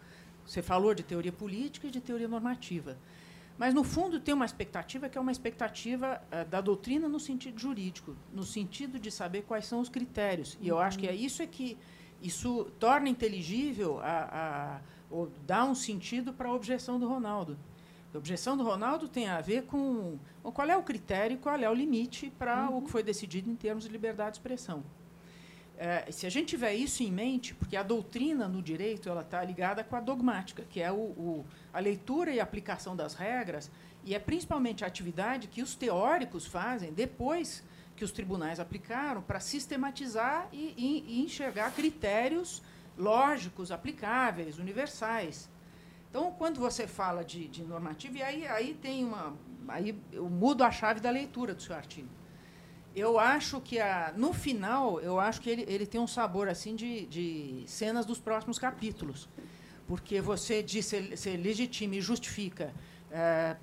Você 0.47 0.63
falou 0.63 0.95
de 0.95 1.03
teoria 1.03 1.33
política 1.33 1.87
e 1.87 1.91
de 1.91 2.01
teoria 2.01 2.29
normativa. 2.29 2.97
Mas, 3.57 3.73
no 3.73 3.83
fundo, 3.83 4.21
tem 4.21 4.35
uma 4.35 4.45
expectativa 4.45 5.09
que 5.09 5.17
é 5.17 5.21
uma 5.21 5.33
expectativa 5.33 6.21
uh, 6.31 6.49
da 6.49 6.61
doutrina 6.61 7.09
no 7.09 7.21
sentido 7.21 7.59
jurídico, 7.59 8.17
no 8.33 8.43
sentido 8.43 8.99
de 8.99 9.11
saber 9.11 9.43
quais 9.43 9.67
são 9.67 9.81
os 9.81 9.89
critérios. 9.89 10.59
E 10.61 10.69
eu 10.69 10.79
acho 10.79 10.99
que 10.99 11.07
é 11.07 11.15
isso 11.15 11.43
é 11.43 11.47
que 11.47 11.79
isso 12.21 12.71
torna 12.79 13.09
inteligível, 13.09 14.01
a, 14.01 14.81
a, 14.81 14.81
ou 15.11 15.31
dá 15.47 15.65
um 15.65 15.75
sentido 15.75 16.33
para 16.33 16.49
a 16.49 16.53
objeção 16.53 16.99
do 16.99 17.09
Ronaldo. 17.09 17.57
A 18.15 18.19
objeção 18.19 18.57
do 18.57 18.63
Ronaldo 18.63 19.09
tem 19.09 19.29
a 19.29 19.41
ver 19.41 19.65
com, 19.65 20.19
qual 20.43 20.69
é 20.69 20.77
o 20.77 20.83
critério, 20.85 21.37
qual 21.39 21.59
é 21.59 21.69
o 21.69 21.75
limite 21.75 22.33
para 22.39 22.71
uhum. 22.71 22.79
o 22.79 22.83
que 22.83 22.91
foi 22.91 23.03
decidido 23.03 23.51
em 23.51 23.57
termos 23.57 23.83
de 23.83 23.91
liberdade 23.91 24.33
de 24.33 24.37
expressão. 24.37 24.85
É, 25.77 26.11
se 26.13 26.25
a 26.25 26.31
gente 26.31 26.51
tiver 26.51 26.73
isso 26.75 27.03
em 27.03 27.11
mente, 27.11 27.53
porque 27.53 27.77
a 27.77 27.83
doutrina 27.83 28.47
no 28.47 28.63
direito 28.63 29.09
ela 29.09 29.23
está 29.23 29.43
ligada 29.43 29.83
com 29.83 29.97
a 29.97 30.01
dogmática, 30.01 30.65
que 30.71 30.81
é 30.81 30.93
o, 30.93 30.97
o, 30.97 31.45
a 31.73 31.81
leitura 31.81 32.31
e 32.31 32.39
aplicação 32.39 32.95
das 32.95 33.15
regras, 33.15 33.69
e 34.05 34.15
é 34.15 34.19
principalmente 34.21 34.85
a 34.85 34.87
atividade 34.87 35.49
que 35.49 35.61
os 35.61 35.75
teóricos 35.75 36.47
fazem 36.47 36.93
depois 36.93 37.65
que 37.97 38.05
os 38.05 38.13
tribunais 38.13 38.61
aplicaram 38.61 39.23
para 39.23 39.41
sistematizar 39.41 40.49
e, 40.53 40.73
e, 40.77 41.05
e, 41.09 41.25
enxergar 41.25 41.73
critérios 41.73 42.63
lógicos, 42.97 43.73
aplicáveis, 43.73 44.61
universais. 44.61 45.49
Então, 46.15 46.31
quando 46.31 46.61
você 46.61 46.87
fala 46.87 47.25
de, 47.25 47.49
de 47.49 47.65
normativa, 47.65 48.19
e 48.19 48.23
aí, 48.23 48.47
aí 48.47 48.75
tem 48.75 49.05
uma. 49.05 49.35
Aí 49.67 49.99
eu 50.13 50.31
mudo 50.31 50.63
a 50.63 50.71
chave 50.71 51.01
da 51.01 51.11
leitura 51.11 51.53
do 51.53 51.61
seu 51.61 51.75
artigo 51.75 52.09
eu 52.95 53.19
acho 53.19 53.61
que 53.61 53.81
a, 53.81 54.13
no 54.17 54.33
final 54.33 55.01
eu 55.01 55.19
acho 55.19 55.41
que 55.41 55.51
ele, 55.51 55.65
ele 55.67 55.85
tem 55.85 56.01
um 56.01 56.07
sabor 56.07 56.49
assim 56.49 56.77
de, 56.77 57.07
de 57.07 57.65
cenas 57.67 58.07
dos 58.07 58.21
próximos 58.21 58.57
capítulos 58.57 59.29
porque 59.89 60.21
você 60.21 60.63
diz 60.63 60.93
você 61.11 61.37
legitima 61.37 61.97
e 61.97 62.01
justifica 62.01 62.73
é, 63.11 63.57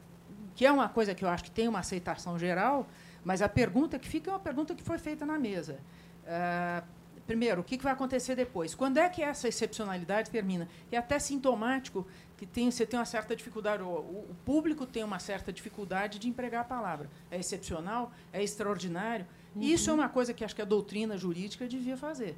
que 0.54 0.66
é 0.66 0.72
uma 0.72 0.90
coisa 0.90 1.16
que 1.16 1.24
eu 1.24 1.30
acho 1.30 1.46
que 1.46 1.52
tem 1.52 1.68
uma 1.68 1.80
aceitação 1.80 2.38
geral 2.38 2.88
mas 3.24 3.42
a 3.42 3.48
pergunta 3.48 3.98
que 3.98 4.10
fica 4.10 4.30
é 4.30 4.34
uma 4.34 4.40
pergunta 4.40 4.76
que 4.76 4.84
foi 4.84 4.98
feita 4.98 5.26
na 5.26 5.40
mesa 5.40 5.80
é, 6.26 6.84
primeiro 7.28 7.62
o 7.62 7.64
que, 7.64 7.78
vai 7.78 7.94
acontecer 7.94 8.36
depois 8.36 8.76
quando 8.76 8.98
é 8.98 9.08
que 9.10 9.22
essa 9.22 9.48
excepcionalidade 9.48 10.30
termina 10.30 10.68
é 10.92 10.98
até 10.98 11.20
sintomático 11.20 12.06
que 12.42 12.46
tem, 12.48 12.72
você 12.72 12.88
tem 12.88 13.00
uma 13.00 13.06
certa 13.06 13.36
dificuldade, 13.36 13.84
o, 13.84 13.88
o, 13.88 14.36
público 14.44 14.88
tem 14.88 15.04
uma 15.04 15.20
certa 15.20 15.54
dificuldade 15.54 16.18
de 16.18 16.28
empregar 16.28 16.62
a 16.62 16.64
palavra. 16.64 17.08
É 17.30 17.38
excepcional, 17.38 18.12
é 18.34 18.44
extraordinário. 18.44 19.28
Uhum. 19.56 19.62
Isso 19.62 19.92
é 19.92 19.94
uma 19.94 20.10
coisa 20.10 20.34
que 20.34 20.44
acho 20.44 20.56
que 20.56 20.62
a 20.64 20.66
doutrina 20.66 21.16
jurídica 21.16 21.68
devia 21.68 21.96
fazer. 21.96 22.36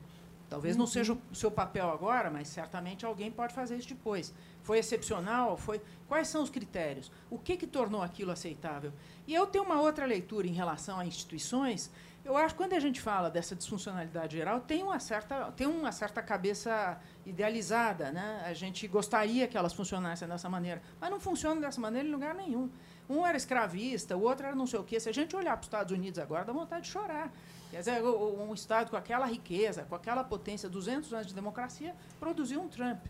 Talvez 0.50 0.76
uhum. 0.76 0.82
não 0.82 0.88
seja 0.88 1.14
o 1.14 1.34
seu 1.34 1.50
papel 1.50 1.90
agora, 1.90 2.30
mas 2.30 2.50
certamente 2.50 3.06
alguém 3.06 3.32
pode 3.32 3.54
fazer 3.54 3.78
isso 3.78 3.88
depois. 3.88 4.34
Foi 4.62 4.78
excepcional? 4.78 5.56
Foi? 5.56 5.82
Quais 6.06 6.28
são 6.28 6.44
os 6.44 6.50
critérios? 6.50 7.10
O 7.30 7.40
que, 7.40 7.56
que 7.56 7.66
tornou 7.66 8.02
aquilo 8.02 8.32
aceitável? 8.32 8.92
E 9.26 9.34
eu 9.34 9.48
tenho 9.48 9.64
uma 9.64 9.80
outra 9.80 10.06
leitura 10.06 10.46
em 10.46 10.54
relação 10.54 11.00
a 11.00 11.06
instituições 11.06 11.90
eu 12.26 12.38
acho 12.38 12.56
que 12.56 12.64
quando 12.64 12.74
a 12.74 12.80
gente 12.80 13.02
fala 13.02 13.30
dessa 13.30 13.54
disfuncionalidade 13.54 14.38
geral, 14.38 14.62
tem 14.62 14.82
uma 14.82 14.98
certa, 14.98 15.52
tem 15.52 15.68
uma 15.68 15.92
certa 15.92 16.22
cabeça 16.22 16.98
idealizada. 17.26 18.12
Né? 18.12 18.44
A 18.46 18.54
gente 18.54 18.88
gostaria 18.88 19.46
que 19.46 19.58
elas 19.58 19.74
funcionassem 19.74 20.26
dessa 20.26 20.48
maneira, 20.48 20.82
mas 21.02 21.10
não 21.12 21.20
funcionam 21.20 21.60
dessa 21.60 21.82
maneira 21.82 22.08
em 22.08 22.12
lugar 22.12 22.34
nenhum. 22.34 22.70
Um 23.10 23.28
era 23.28 23.36
escravista, 23.36 24.16
o 24.16 24.22
outro 24.22 24.46
era 24.46 24.56
não 24.56 24.66
sei 24.66 24.80
o 24.80 24.84
quê. 24.86 25.02
Se 25.02 25.10
a 25.10 25.14
gente 25.14 25.36
olhar 25.36 25.58
para 25.58 25.62
os 25.62 25.68
Estados 25.68 25.92
Unidos 25.92 26.18
agora, 26.18 26.46
dá 26.46 26.54
vontade 26.54 26.86
de 26.86 26.92
chorar. 26.92 27.30
Quer 27.70 27.80
dizer, 27.80 28.02
um 28.02 28.54
Estado 28.54 28.90
com 28.90 28.96
aquela 28.96 29.26
riqueza, 29.26 29.84
com 29.84 29.96
aquela 29.96 30.24
potência, 30.24 30.70
200 30.70 31.14
anos 31.14 31.28
de 31.28 31.36
democracia, 31.36 31.94
produziu 32.22 32.62
um 32.62 32.70
Trump. 32.70 33.06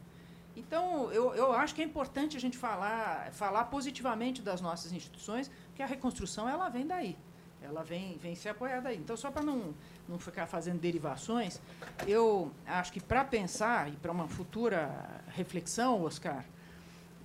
Então, 0.56 1.12
eu, 1.12 1.36
eu 1.36 1.52
acho 1.52 1.76
que 1.76 1.82
é 1.82 1.86
importante 1.86 2.36
a 2.36 2.40
gente 2.40 2.58
falar, 2.58 3.32
falar 3.34 3.66
positivamente 3.66 4.42
das 4.42 4.60
nossas 4.60 4.92
instituições, 4.92 5.52
porque 5.68 5.84
a 5.84 5.86
reconstrução 5.86 6.50
ela 6.50 6.68
vem 6.70 6.88
daí 6.88 7.16
ela 7.64 7.84
vem, 7.84 8.18
vem 8.18 8.36
ser 8.36 8.50
apoiada 8.50 8.90
aí. 8.90 8.98
Então, 8.98 9.16
só 9.16 9.32
para 9.32 9.42
não, 9.42 9.74
não 10.08 10.20
ficar 10.20 10.46
fazendo 10.46 10.80
derivações, 10.80 11.60
eu 12.08 12.52
acho 12.66 12.92
que 12.92 13.00
para 13.00 13.24
pensar 13.24 13.90
e 13.90 13.94
para 13.94 14.12
uma 14.12 14.28
futura 14.28 15.24
reflexão, 15.30 16.04
Oscar, 16.04 16.44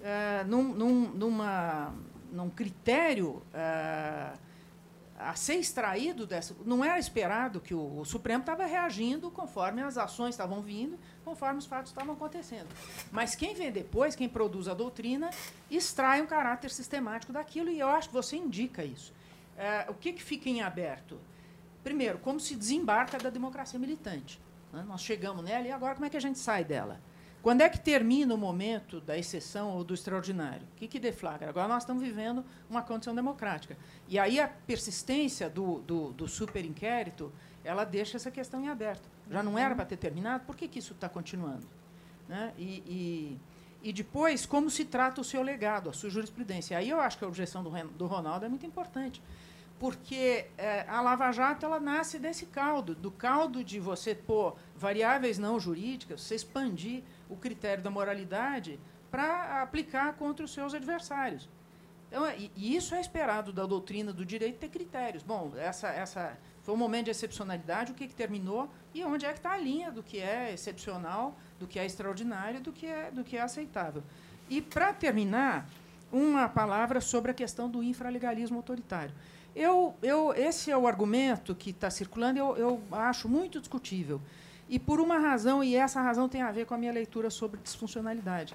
é, 0.03 0.45
num, 0.45 0.63
num, 0.63 1.09
numa, 1.11 1.93
num 2.31 2.49
critério 2.49 3.43
é, 3.53 4.33
a 5.19 5.35
ser 5.35 5.57
extraído 5.57 6.27
dessa. 6.27 6.55
Não 6.65 6.85
era 6.85 6.99
esperado 6.99 7.61
que 7.61 7.75
o, 7.75 7.99
o 7.99 8.05
Supremo 8.05 8.41
estava 8.41 8.65
reagindo 8.65 9.31
conforme 9.31 9.83
as 9.83 9.99
ações 9.99 10.31
estavam 10.31 10.63
vindo, 10.63 10.97
conforme 11.25 11.59
os 11.59 11.67
fatos 11.67 11.91
estavam 11.91 12.15
acontecendo. 12.15 12.69
Mas 13.11 13.35
quem 13.35 13.55
vem 13.55 13.73
depois, 13.73 14.15
quem 14.15 14.29
produz 14.29 14.69
a 14.69 14.75
doutrina, 14.75 15.31
extrai 15.69 16.23
um 16.23 16.27
caráter 16.27 16.71
sistemático 16.71 17.33
daquilo, 17.33 17.69
e 17.69 17.81
eu 17.81 17.89
acho 17.89 18.09
que 18.09 18.15
você 18.15 18.37
indica 18.37 18.85
isso. 18.85 19.13
É, 19.59 19.87
o 19.91 19.95
que, 19.95 20.13
que 20.13 20.23
fica 20.23 20.49
em 20.49 20.63
aberto? 20.63 21.19
Primeiro, 21.83 22.19
como 22.19 22.39
se 22.39 22.55
desembarca 22.55 23.19
da 23.19 23.29
democracia 23.29 23.79
militante. 23.79 24.41
Né? 24.73 24.85
Nós 24.87 25.03
chegamos 25.03 25.45
nela 25.45 25.67
e 25.67 25.73
agora 25.73 25.95
como 25.95 26.07
é 26.07 26.11
que 26.11 26.17
a 26.17 26.21
gente 26.21 26.39
sai 26.39 26.65
dela? 26.65 27.01
Quando 27.43 27.61
é 27.61 27.69
que 27.69 27.79
termina 27.79 28.35
o 28.35 28.39
momento 28.39 29.01
da 29.01 29.17
exceção 29.17 29.71
ou 29.71 29.85
do 29.85 29.95
extraordinário? 29.95 30.63
O 30.75 30.77
que, 30.77 30.89
que 30.89 30.99
deflagra? 30.99 31.49
Agora 31.49 31.69
nós 31.69 31.83
estamos 31.83 32.03
vivendo 32.03 32.45
uma 32.69 32.83
condição 32.83 33.15
democrática. 33.15 33.77
E 34.09 34.19
aí 34.19 34.41
a 34.41 34.49
persistência 34.49 35.49
do, 35.49 35.79
do, 35.81 36.13
do 36.13 36.29
super-inquérito, 36.29 37.33
ela 37.65 37.85
deixa 37.85 38.17
essa 38.17 38.31
questão 38.31 38.61
em 38.63 38.69
aberto. 38.69 39.09
Já 39.31 39.43
não 39.43 39.59
era 39.59 39.75
para 39.75 39.85
ter 39.85 39.97
terminado, 39.97 40.45
por 40.45 40.57
que, 40.57 40.67
que 40.67 40.79
isso 40.79 40.93
está 40.93 41.09
continuando? 41.09 41.67
Né? 42.29 42.53
E, 42.59 42.83
e, 43.83 43.89
e, 43.89 43.93
depois, 43.93 44.45
como 44.45 44.69
se 44.69 44.85
trata 44.85 45.21
o 45.21 45.25
seu 45.25 45.41
legado, 45.41 45.89
a 45.91 45.93
sua 45.93 46.11
jurisprudência. 46.11 46.77
Aí 46.77 46.91
eu 46.91 47.01
acho 47.01 47.19
que 47.19 47.25
a 47.25 47.29
objeção 47.29 47.63
do, 47.63 47.71
do 47.89 48.07
Ronaldo 48.07 48.45
é 48.45 48.49
muito 48.49 48.67
importante 48.67 49.23
porque 49.79 50.47
é, 50.57 50.85
a 50.89 51.01
Lava 51.01 51.31
Jato 51.31 51.65
ela 51.65 51.79
nasce 51.79 52.19
desse 52.19 52.47
caldo, 52.47 52.95
do 52.95 53.11
caldo 53.11 53.63
de 53.63 53.79
você 53.79 54.15
pôr 54.15 54.57
variáveis 54.75 55.39
não 55.39 55.59
jurídicas, 55.61 56.21
você 56.21 56.35
expandir 56.35 57.03
o 57.29 57.37
critério 57.37 57.83
da 57.83 57.91
moralidade 57.91 58.81
para 59.11 59.63
aplicar 59.63 60.15
contra 60.15 60.45
os 60.45 60.53
seus 60.53 60.75
adversários. 60.75 61.49
Então, 62.09 62.29
e, 62.33 62.51
e, 62.57 62.75
isso 62.75 62.95
é 62.95 63.01
esperado 63.01 63.53
da 63.53 63.67
doutrina 63.67 64.13
do 64.13 64.25
direito 64.25 64.59
ter 64.59 64.69
critérios. 64.69 65.23
Bom, 65.23 65.53
essa, 65.57 65.89
essa 65.89 66.37
foi 66.63 66.75
um 66.75 66.77
momento 66.77 67.05
de 67.05 67.11
excepcionalidade, 67.11 67.93
o 67.93 67.95
que, 67.95 68.09
que 68.09 68.15
terminou 68.15 68.71
e 68.95 69.05
onde 69.05 69.27
é 69.27 69.33
que 69.33 69.39
está 69.39 69.53
a 69.53 69.59
linha 69.59 69.93
do 69.93 70.03
que 70.03 70.19
é 70.19 70.53
excepcional, 70.53 71.37
do 71.59 71.67
que 71.67 71.79
é 71.79 71.85
extraordinário, 71.85 72.61
do 72.61 72.73
que 72.73 72.87
é, 72.87 73.11
do 73.11 73.23
que 73.23 73.37
é 73.37 73.43
aceitável. 73.43 74.03
E, 74.49 74.63
para 74.63 74.93
terminar, 74.95 75.69
uma 76.11 76.49
palavra 76.49 77.01
sobre 77.01 77.31
a 77.31 77.35
questão 77.35 77.69
do 77.71 77.83
infralegalismo 77.83 78.57
autoritário. 78.57 79.15
Eu, 79.59 79.93
eu, 80.01 80.33
esse 80.35 80.71
é 80.71 80.77
o 80.77 80.87
argumento 80.87 81.53
que 81.53 81.71
está 81.71 81.91
circulando, 81.91 82.39
eu, 82.39 82.57
eu 82.57 82.83
acho 82.93 83.29
muito 83.29 83.59
discutível. 83.59 84.21
E 84.69 84.79
por 84.79 85.01
uma 85.01 85.19
razão, 85.19 85.65
e 85.65 85.75
essa 85.75 86.01
razão 86.01 86.29
tem 86.29 86.43
a 86.43 86.53
ver 86.53 86.65
com 86.65 86.75
a 86.75 86.79
minha 86.79 86.93
leitura 86.93 87.29
sobre 87.29 87.59
disfuncionalidade. 87.61 88.55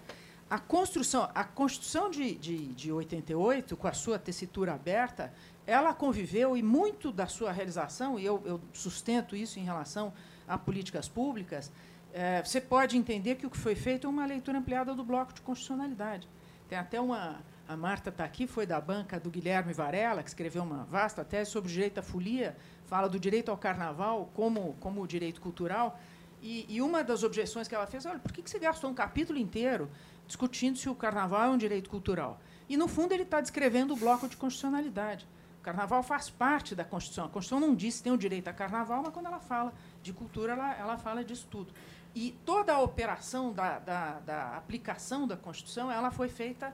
A 0.49 0.57
construção, 0.57 1.30
a 1.35 1.43
Constituição 1.43 2.09
de, 2.09 2.35
de, 2.35 2.67
de 2.67 2.89
88, 2.89 3.75
com 3.75 3.85
a 3.85 3.91
sua 3.91 4.17
tessitura 4.17 4.75
aberta, 4.75 5.34
ela 5.67 5.93
conviveu 5.93 6.55
e 6.55 6.63
muito 6.63 7.11
da 7.11 7.27
sua 7.27 7.51
realização, 7.51 8.17
e 8.17 8.23
eu, 8.25 8.41
eu 8.45 8.61
sustento 8.71 9.35
isso 9.35 9.59
em 9.59 9.63
relação 9.63 10.13
a 10.47 10.57
políticas 10.57 11.09
públicas, 11.09 11.69
é, 12.13 12.41
você 12.41 12.61
pode 12.61 12.95
entender 12.95 13.35
que 13.35 13.45
o 13.45 13.49
que 13.49 13.57
foi 13.57 13.75
feito 13.75 14.07
é 14.07 14.09
uma 14.09 14.25
leitura 14.25 14.57
ampliada 14.57 14.95
do 14.95 15.03
bloco 15.03 15.34
de 15.34 15.41
constitucionalidade. 15.41 16.30
Tem 16.69 16.77
até 16.77 17.01
uma. 17.01 17.41
A 17.73 17.77
Marta 17.77 18.11
está 18.11 18.23
aqui, 18.23 18.45
foi 18.45 18.67
da 18.67 18.79
banca 18.79 19.19
do 19.19 19.31
Guilherme 19.31 19.73
Varela, 19.73 20.21
que 20.21 20.29
escreveu 20.29 20.61
uma 20.61 20.83
vasta 20.83 21.25
tese 21.25 21.49
sobre 21.49 21.71
o 21.71 21.73
direito 21.73 21.97
à 21.97 22.03
folia, 22.03 22.55
fala 22.85 23.09
do 23.09 23.19
direito 23.19 23.49
ao 23.49 23.57
carnaval 23.57 24.29
como, 24.35 24.75
como 24.79 25.07
direito 25.07 25.41
cultural. 25.41 25.99
E, 26.39 26.67
e 26.69 26.83
uma 26.83 27.03
das 27.03 27.23
objeções 27.23 27.67
que 27.67 27.73
ela 27.73 27.87
fez, 27.87 28.05
olha, 28.05 28.19
por 28.19 28.31
que, 28.31 28.43
que 28.43 28.49
você 28.49 28.59
gastou 28.59 28.91
um 28.91 28.93
capítulo 28.93 29.39
inteiro 29.39 29.89
discutindo 30.27 30.77
se 30.77 30.87
o 30.87 30.93
carnaval 30.93 31.45
é 31.45 31.49
um 31.49 31.57
direito 31.57 31.89
cultural? 31.89 32.39
E, 32.69 32.77
no 32.77 32.87
fundo, 32.87 33.11
ele 33.11 33.23
está 33.23 33.41
descrevendo 33.41 33.95
o 33.95 33.97
bloco 33.97 34.27
de 34.27 34.37
constitucionalidade. 34.37 35.27
O 35.59 35.63
carnaval 35.63 36.03
faz 36.03 36.29
parte 36.29 36.75
da 36.75 36.83
Constituição. 36.83 37.25
A 37.25 37.29
Constituição 37.29 37.67
não 37.67 37.75
diz 37.75 37.97
que 37.97 38.03
tem 38.03 38.13
o 38.13 38.17
direito 38.19 38.49
a 38.49 38.53
carnaval, 38.53 39.01
mas 39.01 39.11
quando 39.11 39.25
ela 39.25 39.39
fala 39.39 39.73
de 40.03 40.13
cultura, 40.13 40.53
ela, 40.53 40.75
ela 40.75 40.97
fala 40.99 41.23
disso 41.23 41.47
tudo. 41.49 41.73
E 42.13 42.37
toda 42.45 42.71
a 42.71 42.79
operação 42.79 43.51
da, 43.51 43.79
da, 43.79 44.19
da 44.19 44.57
aplicação 44.57 45.25
da 45.27 45.35
Constituição 45.35 45.91
ela 45.91 46.11
foi 46.11 46.29
feita 46.29 46.71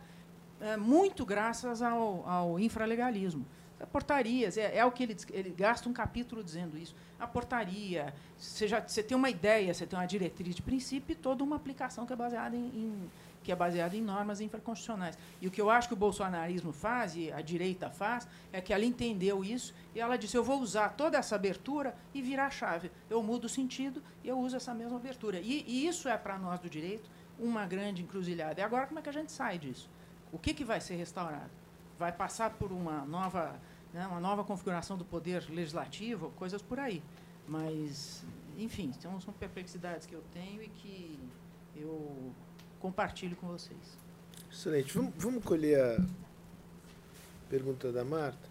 é, 0.62 0.78
muito 0.78 1.26
graças 1.26 1.82
ao, 1.82 2.28
ao 2.28 2.60
infralegalismo. 2.60 3.46
Portarias, 3.94 4.58
é, 4.58 4.78
é, 4.78 4.86
o 4.86 4.92
que 4.92 5.04
ele, 5.04 5.18
ele 5.32 5.52
gasta 5.52 5.88
um 5.88 5.94
capítulo 5.94 6.44
dizendo 6.44 6.78
isso. 6.78 6.94
A 7.18 7.26
portaria, 7.26 8.14
você, 8.38 8.68
já, 8.68 8.82
você 8.86 9.02
tem 9.02 9.16
uma 9.16 9.30
ideia, 9.30 9.74
você 9.74 9.86
tem 9.86 9.98
uma 9.98 10.06
diretriz 10.06 10.54
de 10.54 10.62
princípio 10.62 11.14
e 11.14 11.16
toda 11.16 11.44
uma 11.44 11.56
aplicação 11.56 12.06
que 12.06 12.12
é 12.12 12.16
baseada 12.16 12.56
em, 12.56 12.66
em 12.66 13.10
que 13.42 13.54
é 13.54 13.56
baseada 13.56 13.96
em 13.96 14.02
normas 14.02 14.42
infraconstitucionais. 14.42 15.18
E 15.42 15.48
o 15.48 15.52
que 15.52 15.62
eu 15.62 15.70
acho 15.70 15.88
que 15.88 15.94
o 15.94 15.98
bolsonarismo 15.98 16.74
faz, 16.74 17.16
e 17.16 17.32
a 17.32 17.42
direita 17.42 17.90
faz, 17.90 18.28
é 18.52 18.60
que 18.60 18.74
ela 18.74 18.84
entendeu 18.84 19.44
isso 19.44 19.74
e 19.96 20.00
ela 20.00 20.18
disse: 20.18 20.36
eu 20.36 20.44
vou 20.44 20.60
usar 20.60 20.90
toda 20.90 21.18
essa 21.18 21.36
abertura 21.36 21.96
e 22.14 22.22
virar 22.22 22.48
a 22.48 22.52
chave. 22.52 22.92
Eu 23.10 23.24
mudo 23.24 23.46
o 23.46 23.50
sentido 23.50 24.04
e 24.24 24.28
eu 24.28 24.38
uso 24.38 24.58
essa 24.58 24.74
mesma 24.74 24.98
abertura. 24.98 25.40
E, 25.40 25.64
e 25.66 25.88
isso 25.88 26.10
é, 26.10 26.18
para 26.18 26.38
nós 26.38 26.60
do 26.60 26.70
direito, 26.70 27.10
uma 27.40 27.66
grande 27.66 28.04
encruzilhada. 28.04 28.60
E 28.60 28.64
agora, 28.64 28.88
como 28.88 29.00
é 29.00 29.02
que 29.02 29.10
a 29.10 29.14
gente 29.14 29.32
sai 29.32 29.58
disso? 29.58 29.90
O 30.32 30.38
que, 30.38 30.54
que 30.54 30.64
vai 30.64 30.80
ser 30.80 30.96
restaurado? 30.96 31.50
Vai 31.98 32.12
passar 32.12 32.52
por 32.52 32.72
uma 32.72 33.06
nova, 33.06 33.60
né, 33.94 34.06
uma 34.08 34.20
nova 34.20 34.44
configuração 34.44 34.98
do 34.98 35.06
poder 35.06 35.50
legislativo, 35.50 36.32
coisas 36.32 36.62
por 36.62 36.80
aí. 36.80 37.02
Mas, 37.48 38.24
enfim, 38.58 38.94
são, 39.02 39.20
são 39.20 39.34
perplexidades 39.34 40.06
que 40.06 40.14
eu 40.14 40.24
tenho 40.32 40.62
e 40.62 40.70
que 40.70 41.20
eu 41.76 42.32
compartilho 42.80 43.36
com 43.36 43.48
vocês. 43.48 43.98
Excelente. 44.52 44.94
Vamos, 44.94 45.14
vamos 45.18 45.44
colher 45.44 45.80
a 45.80 46.06
pergunta 47.50 47.92
da 47.92 48.04
Marta? 48.06 48.48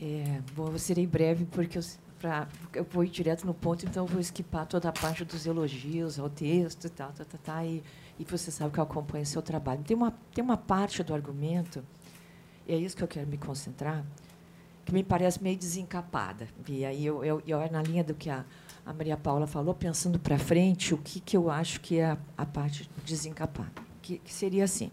É, 0.00 0.40
bom, 0.54 0.70
eu 0.70 0.78
serei 0.78 1.06
breve, 1.06 1.44
porque 1.44 1.78
eu, 1.78 1.82
pra, 2.18 2.48
eu 2.72 2.84
vou 2.84 3.04
ir 3.04 3.10
direto 3.10 3.46
no 3.46 3.52
ponto, 3.52 3.84
então 3.84 4.04
eu 4.04 4.08
vou 4.08 4.20
esquipar 4.20 4.66
toda 4.66 4.88
a 4.88 4.92
parte 4.92 5.24
dos 5.24 5.44
elogios 5.44 6.18
ao 6.18 6.30
texto 6.30 6.86
e 6.86 6.90
tal, 6.90 7.12
tal, 7.12 7.26
tal, 7.26 7.40
tal 7.42 7.64
e, 7.64 7.82
e 8.20 8.24
você 8.24 8.52
sabe 8.52 8.72
que 8.72 8.78
eu 8.78 8.84
acompanho 8.84 9.24
o 9.24 9.26
seu 9.26 9.42
trabalho. 9.42 9.82
Tem 9.82 9.96
uma, 9.96 10.12
tem 10.32 10.44
uma 10.44 10.56
parte 10.56 11.02
do 11.02 11.12
argumento, 11.12 11.84
e 12.68 12.72
é 12.72 12.76
isso 12.76 12.96
que 12.96 13.02
eu 13.02 13.08
quero 13.08 13.26
me 13.26 13.36
concentrar, 13.36 14.04
que 14.84 14.92
me 14.92 15.02
parece 15.02 15.42
meio 15.42 15.56
desencapada. 15.56 16.46
E 16.68 16.84
aí 16.84 17.04
eu, 17.04 17.24
eu, 17.24 17.42
eu 17.46 17.70
na 17.72 17.82
linha 17.82 18.04
do 18.04 18.14
que 18.14 18.30
a 18.30 18.44
a 18.84 18.92
Maria 18.92 19.16
Paula 19.16 19.46
falou, 19.46 19.74
pensando 19.74 20.18
para 20.18 20.38
frente, 20.38 20.94
o 20.94 20.98
que, 20.98 21.20
que 21.20 21.36
eu 21.36 21.50
acho 21.50 21.80
que 21.80 21.98
é 21.98 22.06
a, 22.06 22.18
a 22.36 22.46
parte 22.46 22.90
desencapada. 23.04 23.70
Que, 24.02 24.18
que, 24.18 24.32
seria 24.32 24.64
assim: 24.64 24.90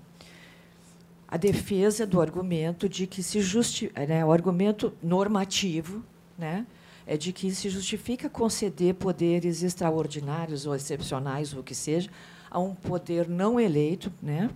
a 1.28 1.38
defesa 1.38 2.06
do 2.06 2.22
argumento 2.22 2.88
de 2.88 3.08
que 3.08 3.24
se 3.24 3.41
justi 3.41 3.91
né, 4.08 4.24
o 4.24 4.32
argumento 4.32 4.94
normativo, 5.02 6.04
né, 6.38 6.66
é 7.06 7.18
de 7.18 7.32
que 7.32 7.49
se 7.56 7.70
justifica 7.70 8.30
conceder 8.30 8.95
poderes 8.95 9.64
extraordinários 9.64 10.66
ou 10.66 10.76
excepcionais, 10.76 11.54
ou 11.54 11.62
o 11.62 11.64
que 11.64 11.74
seja, 11.74 12.10
a 12.58 12.60
um 12.60 12.74
poder 12.74 13.30
não 13.30 13.60
eleito, 13.60 14.12
né, 14.20 14.50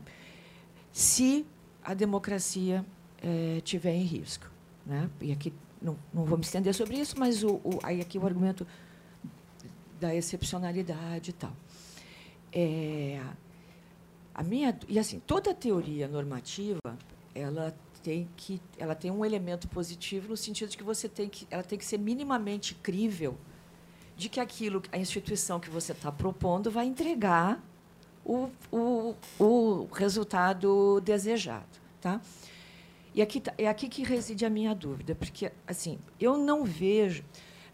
se 0.92 1.46
a 1.84 1.94
democracia 1.94 2.84
é, 3.22 3.62
tiver 3.62 3.94
em 3.94 4.04
risco. 4.04 4.50
Né? 4.84 5.08
E 5.22 5.32
aqui 5.32 5.54
não, 5.80 5.96
não 6.12 6.26
vou 6.26 6.36
me 6.36 6.44
estender 6.44 6.74
sobre 6.74 6.98
isso, 6.98 7.20
mas 7.20 7.44
o, 7.44 7.62
o, 7.64 7.80
aí 7.84 8.02
aqui 8.02 8.18
o 8.18 8.26
argumento 8.26 8.66
da 10.00 10.16
excepcionalidade 10.16 11.30
e 11.30 11.34
tal. 11.34 11.54
É, 12.52 13.22
a 14.34 14.42
minha 14.42 14.78
e 14.90 14.98
assim 14.98 15.20
toda 15.20 15.54
teoria 15.54 16.08
normativa 16.08 16.98
ela 17.36 17.74
tem 18.02 18.28
que 18.36 18.60
ela 18.78 18.96
tem 18.96 19.12
um 19.12 19.24
elemento 19.24 19.68
positivo 19.68 20.30
no 20.30 20.36
sentido 20.36 20.70
de 20.70 20.78
que 20.78 20.84
você 20.84 21.08
tem 21.08 21.30
que 21.30 21.48
ela 21.52 21.64
tem 21.64 21.78
que 21.78 21.86
ser 21.86 21.98
minimamente 21.98 22.74
crível 22.76 23.38
de 24.18 24.28
que 24.28 24.40
aquilo 24.40 24.82
a 24.92 24.98
instituição 24.98 25.60
que 25.60 25.70
você 25.70 25.92
está 25.94 26.12
propondo 26.12 26.70
vai 26.70 26.86
entregar 26.88 27.64
o, 28.26 28.50
o, 28.72 29.16
o 29.40 29.88
resultado 29.92 31.02
desejado, 31.02 31.80
tá? 32.00 32.22
E 33.14 33.22
aqui 33.22 33.42
tá, 33.42 33.54
é 33.58 33.68
aqui 33.68 33.90
que 33.90 34.04
reside 34.04 34.46
a 34.46 34.50
minha 34.50 34.74
dúvida, 34.74 35.16
porque 35.16 35.52
assim 35.68 36.00
eu 36.20 36.38
não 36.38 36.64
vejo 36.64 37.24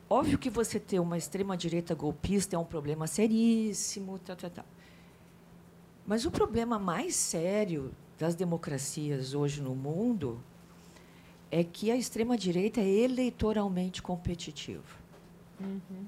Óbvio 0.10 0.38
que 0.38 0.50
você 0.50 0.80
ter 0.80 1.00
uma 1.00 1.18
extrema-direita 1.18 1.94
golpista 1.94 2.56
é 2.56 2.60
um 2.60 2.64
problema 2.64 3.08
seríssimo, 3.08 4.18
tal, 4.20 4.38
tal, 4.38 4.50
tal. 4.50 4.66
Mas 6.06 6.26
o 6.26 6.32
problema 6.32 6.80
mais 6.80 7.14
sério 7.16 7.92
das 8.18 8.34
democracias 8.34 9.34
hoje 9.34 9.62
no 9.62 9.76
mundo 9.76 10.42
é 11.52 11.62
que 11.62 11.92
a 11.92 11.98
extrema-direita 11.98 12.80
é 12.80 12.88
eleitoralmente 12.88 14.02
competitiva. 14.02 14.96
Uhum. 15.60 16.06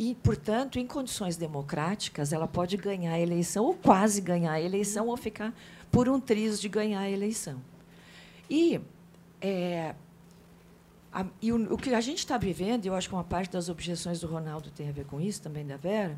E, 0.00 0.14
portanto, 0.14 0.78
em 0.78 0.86
condições 0.86 1.36
democráticas, 1.36 2.32
ela 2.32 2.48
pode 2.48 2.74
ganhar 2.78 3.12
a 3.12 3.20
eleição, 3.20 3.66
ou 3.66 3.74
quase 3.74 4.22
ganhar 4.22 4.52
a 4.52 4.58
eleição, 4.58 5.08
ou 5.08 5.16
ficar 5.18 5.54
por 5.92 6.08
um 6.08 6.18
triz 6.18 6.58
de 6.58 6.70
ganhar 6.70 7.00
a 7.00 7.10
eleição. 7.10 7.60
E 8.48 8.80
é, 9.42 9.94
a, 11.12 11.26
e 11.42 11.52
o, 11.52 11.74
o, 11.74 11.76
que 11.76 11.92
a 11.92 12.00
gente 12.00 12.16
está 12.16 12.38
vivendo, 12.38 12.86
eu 12.86 12.94
acho 12.94 13.10
que 13.10 13.14
uma 13.14 13.22
parte 13.22 13.52
das 13.52 13.68
objeções 13.68 14.20
do 14.20 14.26
Ronaldo 14.26 14.70
tem 14.70 14.88
a 14.88 14.92
ver 14.92 15.04
com 15.04 15.20
isso, 15.20 15.42
também 15.42 15.66
da 15.66 15.76
Vera, 15.76 16.16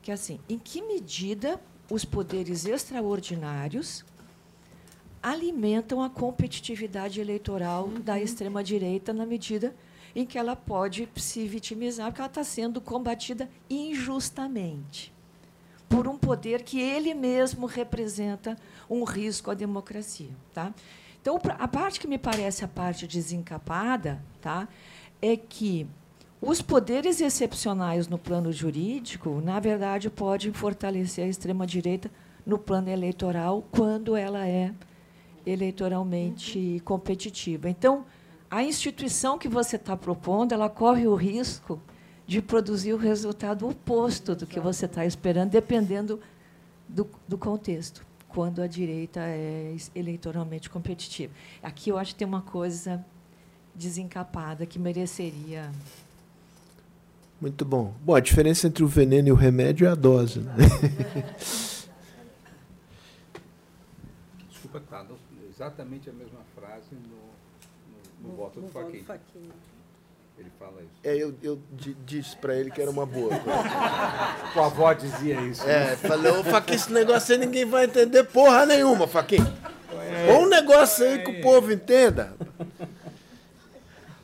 que 0.00 0.12
é 0.12 0.14
assim, 0.14 0.38
em 0.48 0.56
que 0.56 0.80
medida 0.80 1.60
os 1.90 2.04
poderes 2.04 2.66
extraordinários 2.66 4.04
alimentam 5.20 6.00
a 6.00 6.08
competitividade 6.08 7.20
eleitoral 7.20 7.86
uhum. 7.86 8.00
da 8.00 8.20
extrema-direita 8.20 9.12
na 9.12 9.26
medida 9.26 9.74
em 10.14 10.26
que 10.26 10.38
ela 10.38 10.56
pode 10.56 11.08
se 11.16 11.46
vitimizar, 11.46 12.06
porque 12.06 12.20
ela 12.20 12.28
está 12.28 12.44
sendo 12.44 12.80
combatida 12.80 13.48
injustamente 13.68 15.12
por 15.88 16.06
um 16.06 16.18
poder 16.18 16.62
que 16.62 16.78
ele 16.78 17.14
mesmo 17.14 17.66
representa 17.66 18.56
um 18.90 19.04
risco 19.04 19.50
à 19.50 19.54
democracia. 19.54 20.30
Tá? 20.52 20.72
Então, 21.20 21.40
a 21.58 21.66
parte 21.66 21.98
que 21.98 22.06
me 22.06 22.18
parece 22.18 22.64
a 22.64 22.68
parte 22.68 23.06
desencapada 23.06 24.22
tá, 24.40 24.68
é 25.20 25.36
que 25.36 25.86
os 26.40 26.62
poderes 26.62 27.20
excepcionais 27.20 28.06
no 28.06 28.18
plano 28.18 28.52
jurídico, 28.52 29.40
na 29.42 29.58
verdade, 29.58 30.08
podem 30.08 30.52
fortalecer 30.52 31.24
a 31.24 31.28
extrema-direita 31.28 32.10
no 32.46 32.58
plano 32.58 32.88
eleitoral 32.88 33.64
quando 33.72 34.14
ela 34.14 34.46
é 34.46 34.72
eleitoralmente 35.44 36.80
competitiva. 36.84 37.68
Então, 37.68 38.04
a 38.50 38.62
instituição 38.62 39.38
que 39.38 39.48
você 39.48 39.76
está 39.76 39.96
propondo, 39.96 40.52
ela 40.52 40.70
corre 40.70 41.06
o 41.06 41.14
risco 41.14 41.80
de 42.26 42.42
produzir 42.42 42.92
o 42.92 42.96
resultado 42.96 43.68
oposto 43.68 44.34
do 44.34 44.46
que 44.46 44.60
você 44.60 44.86
está 44.86 45.04
esperando, 45.04 45.50
dependendo 45.50 46.20
do, 46.88 47.08
do 47.26 47.38
contexto 47.38 48.06
quando 48.28 48.60
a 48.60 48.66
direita 48.66 49.20
é 49.20 49.74
eleitoralmente 49.94 50.68
competitiva. 50.68 51.32
Aqui 51.62 51.90
eu 51.90 51.98
acho 51.98 52.12
que 52.12 52.18
tem 52.18 52.28
uma 52.28 52.42
coisa 52.42 53.04
desencapada 53.74 54.66
que 54.66 54.78
mereceria. 54.78 55.72
Muito 57.40 57.64
bom. 57.64 57.94
Bom, 58.02 58.14
a 58.14 58.20
diferença 58.20 58.66
entre 58.66 58.84
o 58.84 58.86
veneno 58.86 59.28
e 59.28 59.32
o 59.32 59.34
remédio 59.34 59.86
é 59.86 59.90
a 59.90 59.94
dose. 59.94 60.40
Né? 60.40 60.54
Desculpa, 64.50 64.80
tá, 64.80 65.06
exatamente 65.48 66.10
a 66.10 66.12
mesma 66.12 66.40
frase 66.54 66.94
no, 66.94 67.17
no, 68.22 68.28
no 68.30 68.36
voto 68.36 68.60
do. 68.60 68.68
Ele 70.38 70.50
fala 70.56 70.80
isso. 70.82 70.90
É, 71.02 71.16
eu, 71.16 71.34
eu 71.42 71.60
di- 71.72 71.96
disse 72.06 72.36
pra 72.36 72.54
ele 72.54 72.70
que 72.70 72.80
era 72.80 72.88
uma 72.90 73.04
boa. 73.04 73.30
Tua 74.54 74.66
avó 74.66 74.92
dizia 74.92 75.40
isso. 75.40 75.68
É, 75.68 75.96
falou, 75.96 76.44
Faquin, 76.44 76.74
esse 76.74 76.92
negócio 76.92 77.34
aí 77.34 77.40
ninguém 77.40 77.64
vai 77.64 77.86
entender 77.86 78.22
porra 78.24 78.64
nenhuma, 78.64 79.08
Faquin. 79.08 79.44
Põe 80.26 80.36
um 80.36 80.48
negócio 80.48 81.04
aí 81.04 81.24
que 81.24 81.30
o 81.30 81.40
povo 81.42 81.72
entenda. 81.72 82.34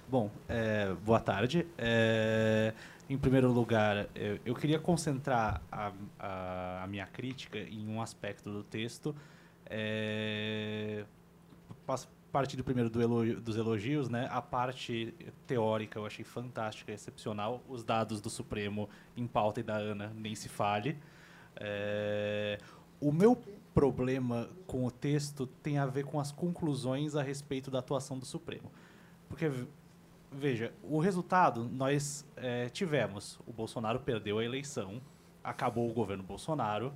Bom, 0.09 0.31
é, 0.49 0.93
boa 1.05 1.19
tarde. 1.19 1.67
É, 1.77 2.73
em 3.11 3.19
primeiro 3.19 3.51
lugar, 3.51 4.07
eu, 4.15 4.39
eu 4.47 4.55
queria 4.55 4.79
concentrar 4.79 5.61
a, 5.73 5.91
a- 6.19 6.81
a 6.85 6.87
minha 6.87 7.07
crítica 7.07 7.59
em 7.59 7.89
um 7.89 8.01
aspecto 8.01 8.51
do 8.53 8.63
texto. 8.63 9.15
É, 9.69 11.05
partindo 12.35 12.65
primeiro 12.65 12.91
do 12.91 13.01
elo- 13.01 13.41
dos 13.41 13.57
elogios, 13.57 14.09
né? 14.09 14.27
A 14.29 14.43
parte 14.43 15.15
teórica 15.47 16.01
eu 16.01 16.05
achei 16.05 16.25
fantástica, 16.25 16.91
excepcional. 16.91 17.63
Os 17.69 17.85
dados 17.85 18.21
do 18.21 18.29
Supremo 18.29 18.89
em 19.17 19.25
pauta 19.25 19.61
e 19.61 19.63
da 19.63 19.77
Ana 19.77 20.13
nem 20.17 20.35
se 20.35 20.49
fale. 20.49 20.99
É, 21.55 22.59
o 23.01 23.13
meu 23.13 23.41
problema 23.73 24.51
com 24.67 24.85
o 24.85 24.91
texto 24.91 25.47
tem 25.47 25.79
a 25.79 25.87
ver 25.87 26.07
com 26.07 26.19
as 26.19 26.33
conclusões 26.33 27.15
a 27.15 27.23
respeito 27.23 27.71
da 27.71 27.79
atuação 27.79 28.19
do 28.19 28.27
Supremo. 28.27 28.69
Porque, 29.29 29.49
veja, 30.33 30.75
o 30.83 30.99
resultado 30.99 31.63
nós 31.63 32.27
eh, 32.37 32.69
tivemos. 32.71 33.39
O 33.47 33.53
Bolsonaro 33.53 34.01
perdeu 34.01 34.41
a 34.41 34.45
eleição, 34.45 35.01
acabou 35.43 35.89
o 35.89 35.93
governo 35.93 36.25
Bolsonaro, 36.25 36.93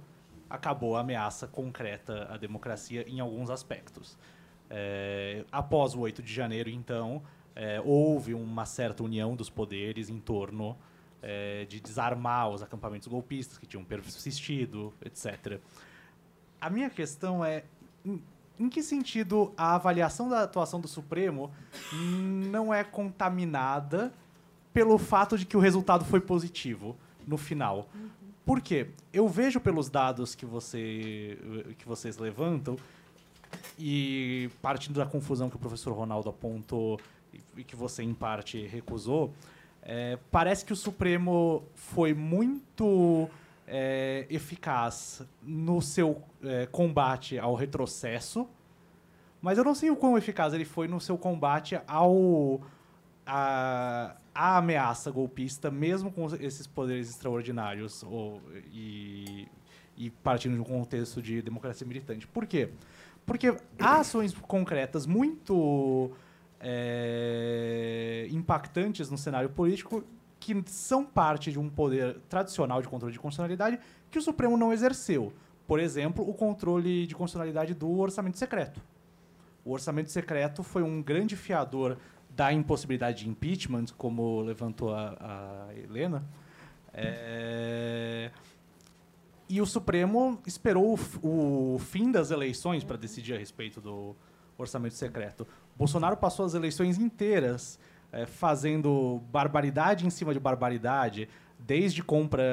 acabou 0.51 0.97
a 0.97 1.01
ameaça 1.01 1.47
concreta 1.47 2.27
à 2.28 2.36
democracia 2.36 3.09
em 3.09 3.20
alguns 3.20 3.51
aspectos. 3.51 4.19
Eh, 4.70 5.45
após 5.51 5.95
o 5.95 6.01
8 6.01 6.23
de 6.23 6.32
janeiro, 6.32 6.69
então, 6.69 7.23
eh, 7.57 7.81
houve 7.85 8.35
uma 8.35 8.66
certa 8.66 9.03
união 9.03 9.35
dos 9.35 9.49
poderes 9.49 10.11
em 10.11 10.19
torno 10.19 10.77
eh, 11.23 11.66
de 11.69 11.81
desarmar 11.81 12.51
os 12.51 12.62
acampamentos 12.62 13.09
golpistas 13.09 13.59
que 13.59 13.66
tinham 13.66 13.85
persistido, 13.85 14.93
etc. 15.05 15.59
A 16.61 16.69
minha 16.69 16.90
questão 16.90 17.45
é 17.45 17.65
em, 18.05 18.23
em 18.59 18.69
que 18.69 18.82
sentido 18.82 19.53
a 19.57 19.74
avaliação 19.74 20.28
da 20.28 20.43
atuação 20.43 20.81
do 20.81 20.89
Supremo 20.89 21.51
não 21.93 22.73
é 22.73 22.85
contaminada 22.85 24.12
pelo 24.73 24.99
fato 24.99 25.39
de 25.39 25.47
que 25.47 25.57
o 25.57 25.61
resultado 25.61 26.05
foi 26.05 26.20
positivo 26.20 26.97
no 27.27 27.36
final? 27.36 27.89
Por 28.45 28.61
quê? 28.61 28.89
Eu 29.12 29.28
vejo 29.28 29.61
pelos 29.61 29.90
dados 29.90 30.35
que, 30.35 30.47
você, 30.47 31.39
que 31.77 31.86
vocês 31.86 32.16
levantam 32.16 32.77
e 33.79 34.51
partindo 34.61 34.97
da 34.97 35.07
confusão 35.07 35.49
que 35.49 35.57
o 35.57 35.59
professor 35.59 35.93
Ronaldo 35.93 36.29
apontou 36.29 37.01
e 37.57 37.65
que 37.65 37.77
você 37.77 38.03
em 38.03 38.15
parte 38.15 38.66
recusou, 38.66 39.33
é, 39.83 40.19
parece 40.31 40.65
que 40.65 40.73
o 40.73 40.77
Supremo 40.77 41.62
foi 41.75 42.12
muito 42.12 43.29
é, 43.66 44.27
eficaz 44.29 45.23
no 45.43 45.81
seu 45.81 46.23
é, 46.43 46.66
combate 46.66 47.39
ao 47.39 47.55
retrocesso, 47.55 48.49
mas 49.41 49.57
eu 49.59 49.65
não 49.65 49.75
sei 49.75 49.91
o 49.91 49.97
quão 49.97 50.19
eficaz 50.19 50.53
ele 50.53 50.65
foi 50.65 50.89
no 50.89 51.01
seu 51.01 51.16
combate 51.16 51.81
ao 51.87 52.61
a, 53.25 54.16
à 54.35 54.57
ameaça 54.57 55.11
golpista, 55.11 55.70
mesmo 55.70 56.11
com 56.11 56.27
esses 56.37 56.66
poderes 56.66 57.11
extraordinários 57.11 58.03
ou, 58.03 58.41
e, 58.73 59.47
e 59.97 60.11
partindo 60.11 60.55
de 60.55 60.61
um 60.61 60.65
contexto 60.65 61.20
de 61.20 61.43
democracia 61.43 61.87
militante. 61.87 62.27
Por 62.27 62.47
quê? 62.47 62.70
Há 63.79 63.99
ações 63.99 64.33
concretas 64.33 65.07
muito 65.07 66.11
é, 66.61 68.27
impactantes 68.31 69.11
no 69.11 69.19
cenário 69.19 69.51
político 69.51 70.05
que 70.41 70.63
são 70.67 71.05
parte 71.05 71.53
de 71.53 71.59
um 71.59 71.69
poder 71.69 72.19
tradicional 72.29 72.81
de 72.81 72.89
controle 72.89 73.13
de 73.13 73.19
constitucionalidade 73.19 73.79
que 74.11 74.19
o 74.19 74.23
Supremo 74.23 74.57
não 74.57 74.73
exerceu. 74.73 75.33
Por 75.67 75.79
exemplo, 75.79 76.29
o 76.29 76.33
controle 76.33 77.07
de 77.07 77.15
constitucionalidade 77.15 77.75
do 77.75 77.99
orçamento 77.99 78.39
secreto. 78.39 78.81
O 79.65 79.73
orçamento 79.73 80.11
secreto 80.11 80.63
foi 80.63 80.83
um 80.83 81.03
grande 81.03 81.37
fiador 81.37 81.99
da 82.31 82.53
impossibilidade 82.53 83.25
de 83.25 83.29
impeachment, 83.29 83.87
como 83.99 84.41
levantou 84.41 84.95
a, 84.95 85.69
a 85.69 85.75
Helena. 85.77 86.25
É, 86.95 88.31
e 89.49 89.61
o 89.61 89.66
Supremo 89.66 90.41
esperou 90.47 90.99
o, 91.23 91.75
o 91.75 91.79
fim 91.79 92.11
das 92.12 92.31
eleições 92.31 92.85
para 92.85 92.97
decidir 92.97 93.35
a 93.35 93.39
respeito 93.39 93.81
do 93.81 94.15
orçamento 94.59 94.95
secreto. 94.95 95.47
Bolsonaro 95.77 96.16
passou 96.16 96.45
as 96.45 96.55
eleições 96.55 96.99
inteiras 96.99 97.79
eh, 98.12 98.27
fazendo 98.27 99.23
barbaridade 99.31 100.07
em 100.07 100.11
cima 100.11 100.33
de 100.35 100.41
barbaridade, 100.41 101.29
desde 101.59 102.03
compra, 102.03 102.45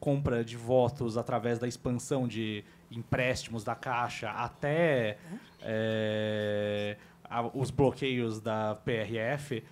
compra 0.00 0.44
de 0.44 0.56
votos 0.56 1.16
através 1.16 1.58
da 1.58 1.66
expansão 1.68 2.26
de 2.28 2.64
empréstimos 2.90 3.64
da 3.64 3.74
Caixa 3.74 4.30
até 4.30 5.16
eh, 5.62 6.96
a- 7.24 7.50
os 7.56 7.70
bloqueios 7.70 8.40
da 8.40 8.74
PRF, 8.84 9.62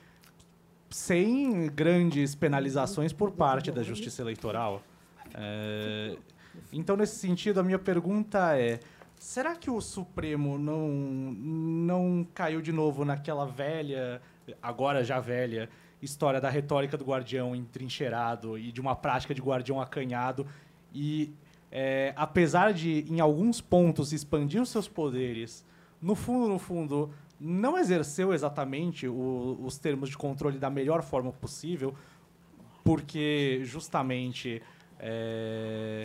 sem 0.91 1.67
grandes 1.67 2.35
penalizações 2.35 3.13
por 3.13 3.31
parte 3.33 3.71
da 3.71 3.83
Justiça 3.83 4.23
Eleitoral. 4.23 4.83
Eh, 5.35 6.17
então, 6.73 6.97
nesse 6.97 7.17
sentido, 7.17 7.61
a 7.61 7.63
minha 7.63 7.79
pergunta 7.79 8.57
é: 8.59 8.81
será 9.17 9.55
que 9.57 9.71
o 9.71 9.81
Supremo 9.81 10.59
não, 10.59 10.89
não 10.89 12.27
caiu 12.35 12.61
de 12.61 12.73
novo 12.73 13.05
naquela 13.05 13.47
velha, 13.47 14.21
agora 14.63 15.05
já 15.05 15.21
velha, 15.21 15.69
história 16.01 16.41
da 16.41 16.51
retórica 16.51 16.97
do 16.97 17.05
guardião 17.05 17.55
entrincheirado 17.55 18.59
e 18.59 18.73
de 18.73 18.81
uma 18.81 18.95
prática 18.97 19.35
de 19.35 19.41
guardião 19.41 19.81
acanhado? 19.81 20.47
E, 20.95 21.33
é, 21.71 22.13
apesar 22.17 22.73
de, 22.73 23.05
em 23.09 23.21
alguns 23.21 23.61
pontos, 23.61 24.13
expandir 24.13 24.61
os 24.61 24.69
seus 24.69 24.89
poderes, 24.89 25.65
no 26.01 26.15
fundo, 26.15 26.49
no 26.49 26.59
fundo, 26.59 27.11
não 27.41 27.79
exerceu 27.79 28.33
exatamente 28.35 29.07
o- 29.09 29.59
os 29.63 29.79
termos 29.79 30.11
de 30.11 30.17
controle 30.19 30.59
da 30.59 30.69
melhor 30.69 31.03
forma 31.03 31.33
possível, 31.33 31.95
porque 32.85 33.61
justamente 33.65 34.63
é, 35.05 36.05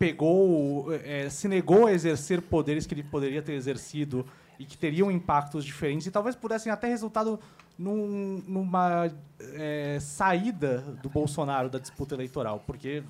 pegou, 0.00 0.94
é, 0.94 1.28
se 1.28 1.46
negou 1.46 1.86
a 1.86 1.92
exercer 1.92 2.40
poderes 2.40 2.86
que 2.86 2.94
ele 2.94 3.02
poderia 3.02 3.42
ter 3.42 3.52
exercido 3.52 4.24
e 4.58 4.64
que 4.64 4.76
teriam 4.78 5.10
impactos 5.10 5.62
diferentes 5.62 6.06
e 6.06 6.10
talvez 6.10 6.34
pudessem 6.34 6.72
até 6.72 6.88
resultado 6.88 7.38
num- 7.78 8.42
numa 8.48 9.12
é, 9.38 9.98
saída 10.00 10.78
do 11.02 11.10
Bolsonaro 11.10 11.68
da 11.68 11.78
disputa 11.78 12.14
eleitoral, 12.14 12.64
porque 12.66 13.02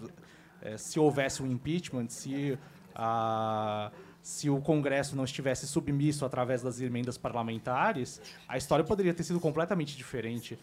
é, 0.61 0.77
se 0.77 0.99
houvesse 0.99 1.41
um 1.45 1.47
impeachment, 1.47 2.09
se 2.09 2.59
a 2.93 3.93
se 4.23 4.51
o 4.51 4.61
Congresso 4.61 5.17
não 5.17 5.25
estivesse 5.25 5.67
submisso 5.67 6.27
através 6.27 6.61
das 6.61 6.79
emendas 6.79 7.17
parlamentares, 7.17 8.21
a 8.47 8.59
história 8.59 8.85
poderia 8.85 9.15
ter 9.15 9.23
sido 9.23 9.41
completamente 9.41 9.97
diferente. 9.97 10.59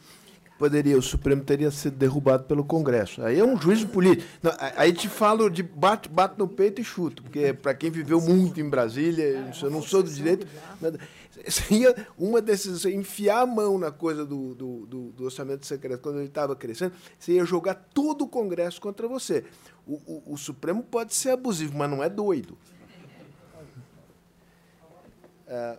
Poderia, 0.58 0.98
o 0.98 1.02
Supremo 1.04 1.44
teria 1.44 1.70
sido 1.70 1.96
derrubado 1.98 2.46
pelo 2.46 2.64
Congresso. 2.66 3.22
Aí 3.24 3.38
é 3.40 3.46
um 3.46 3.60
juízo 3.62 3.88
político. 3.90 4.28
Não, 4.42 4.52
aí 4.76 4.92
te 4.92 5.08
falo 5.08 5.50
de 5.50 5.62
bate, 5.62 6.10
bate 6.10 6.38
no 6.40 6.48
peito 6.48 6.82
e 6.82 6.84
chuto, 6.84 7.22
porque 7.22 7.54
para 7.54 7.76
quem 7.76 7.92
viveu 7.92 8.20
muito 8.20 8.60
em 8.60 8.68
Brasília, 8.68 9.24
eu 9.62 9.70
não 9.70 9.82
sou 9.84 10.02
do 10.02 10.10
direito. 10.10 10.48
nada- 10.82 11.00
Seria 11.48 11.96
uma 12.18 12.42
desses, 12.42 12.84
enfiar 12.86 13.42
a 13.42 13.46
mão 13.46 13.78
na 13.78 13.92
coisa 13.92 14.26
do, 14.26 14.56
do, 14.56 14.86
do- 14.88 15.12
do 15.12 15.24
orçamento 15.26 15.68
secreto 15.68 16.02
quando 16.02 16.18
ele 16.18 16.26
estava 16.28 16.56
crescendo, 16.56 16.94
você 17.20 17.34
ia 17.34 17.46
jogar 17.46 17.76
todo 17.94 18.24
o 18.24 18.28
Congresso 18.28 18.82
contra 18.82 19.08
você. 19.08 19.46
O, 19.86 19.94
o- 20.08 20.34
o 20.34 20.38
Supremo 20.38 20.82
pode 20.82 21.14
ser 21.14 21.30
abusivo, 21.30 21.78
mas 21.78 21.88
não 21.90 22.04
é 22.04 22.10
doido. 22.10 22.58
É, 25.48 25.78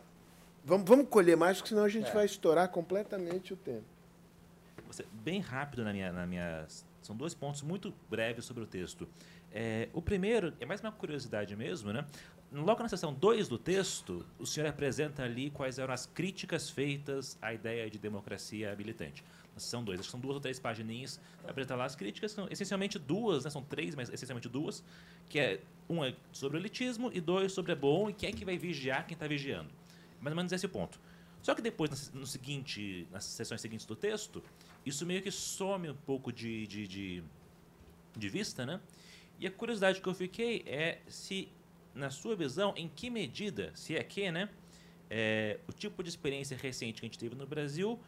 vamos, 0.65 0.89
vamos 0.89 1.09
colher 1.09 1.37
mais, 1.37 1.57
porque 1.59 1.71
senão 1.71 1.83
a 1.85 1.89
gente 1.89 2.11
vai 2.15 2.25
estourar 2.25 2.69
completamente 2.69 3.53
o 3.53 3.57
tempo. 3.57 3.85
Bem 5.13 5.41
rápido 5.41 5.85
na 5.85 5.93
minha, 5.93 6.13
na 6.13 6.27
minha. 6.27 6.67
São 7.03 7.17
dois 7.17 7.35
pontos 7.35 7.63
muito 7.63 7.95
breves 8.11 8.45
sobre 8.45 8.63
o 8.63 8.67
texto. 8.67 9.09
É, 9.53 9.89
o 9.93 10.03
primeiro 10.03 10.53
é 10.61 10.67
mais 10.67 10.81
uma 10.81 10.93
curiosidade 10.93 11.55
mesmo, 11.57 11.93
né? 11.93 12.05
Logo 12.51 12.83
na 12.83 12.89
seção 12.89 13.13
2 13.13 13.47
do 13.47 13.59
texto, 13.59 14.25
o 14.39 14.47
senhor 14.47 14.67
apresenta 14.67 15.23
ali 15.23 15.51
quais 15.51 15.79
eram 15.79 15.93
as 15.93 16.07
críticas 16.07 16.71
feitas 16.71 17.37
à 17.43 17.53
ideia 17.53 17.91
de 17.91 17.99
democracia 17.99 18.75
militante. 18.75 19.23
Na 19.53 19.61
seção 19.61 19.85
2, 19.85 20.01
acho 20.01 20.09
que 20.09 20.11
são 20.13 20.21
duas 20.21 20.35
ou 20.35 20.41
três 20.41 20.59
pagininhas, 20.59 21.21
apresenta 21.47 21.77
lá 21.77 21.85
as 21.85 21.95
críticas, 21.95 22.33
são 22.33 22.49
essencialmente 22.51 22.99
duas, 22.99 23.45
né? 23.45 23.51
são 23.51 23.63
três, 23.63 23.95
mas 23.95 24.09
essencialmente 24.09 24.49
duas, 24.49 24.83
que 25.29 25.39
é 25.39 25.61
uma 25.87 26.15
sobre 26.33 26.57
o 26.57 26.61
elitismo 26.61 27.11
e 27.13 27.21
dois 27.21 27.53
sobre 27.53 27.73
é 27.73 27.77
bom 27.77 28.09
e 28.09 28.15
quem 28.15 28.31
é 28.31 28.33
que 28.33 28.47
vai 28.47 28.57
vigiar 28.57 29.07
quem 29.07 29.15
está 29.15 29.27
vigiando. 29.27 29.69
Mais 30.19 30.33
ou 30.33 30.37
menos 30.37 30.51
esse 30.51 30.65
é 30.65 30.69
ponto. 30.69 30.99
Só 31.43 31.55
que 31.55 31.63
depois, 31.63 32.11
no 32.13 32.27
seguinte, 32.27 33.07
nas 33.11 33.25
sessões 33.25 33.61
seguintes 33.61 33.87
do 33.87 33.95
texto, 33.95 34.43
isso 34.85 35.05
meio 35.05 35.23
que 35.23 35.31
some 35.31 35.91
um 35.91 35.95
pouco 35.95 36.33
de, 36.33 36.67
de, 36.67 36.89
de, 36.89 37.23
de 38.17 38.29
vista, 38.29 38.65
né? 38.65 38.81
E 39.39 39.47
a 39.47 39.51
curiosidade 39.51 40.01
que 40.01 40.09
eu 40.09 40.15
fiquei 40.15 40.65
é 40.67 41.01
se, 41.07 41.49
na 41.95 42.11
sua 42.11 42.35
visão, 42.35 42.75
em 42.77 42.89
que 42.89 43.09
medida, 43.11 43.71
se 43.75 43.97
é 43.97 44.03
que, 44.03 44.31
né? 44.31 44.49
é, 45.11 45.59
o 45.67 45.73
tipo 45.73 46.03
de 46.03 46.09
experiência 46.09 46.57
recente 46.57 47.01
que 47.01 47.07
a 47.07 47.09
gente 47.09 47.19
teve 47.19 47.35
no 47.35 47.47
Brasil 47.47 47.99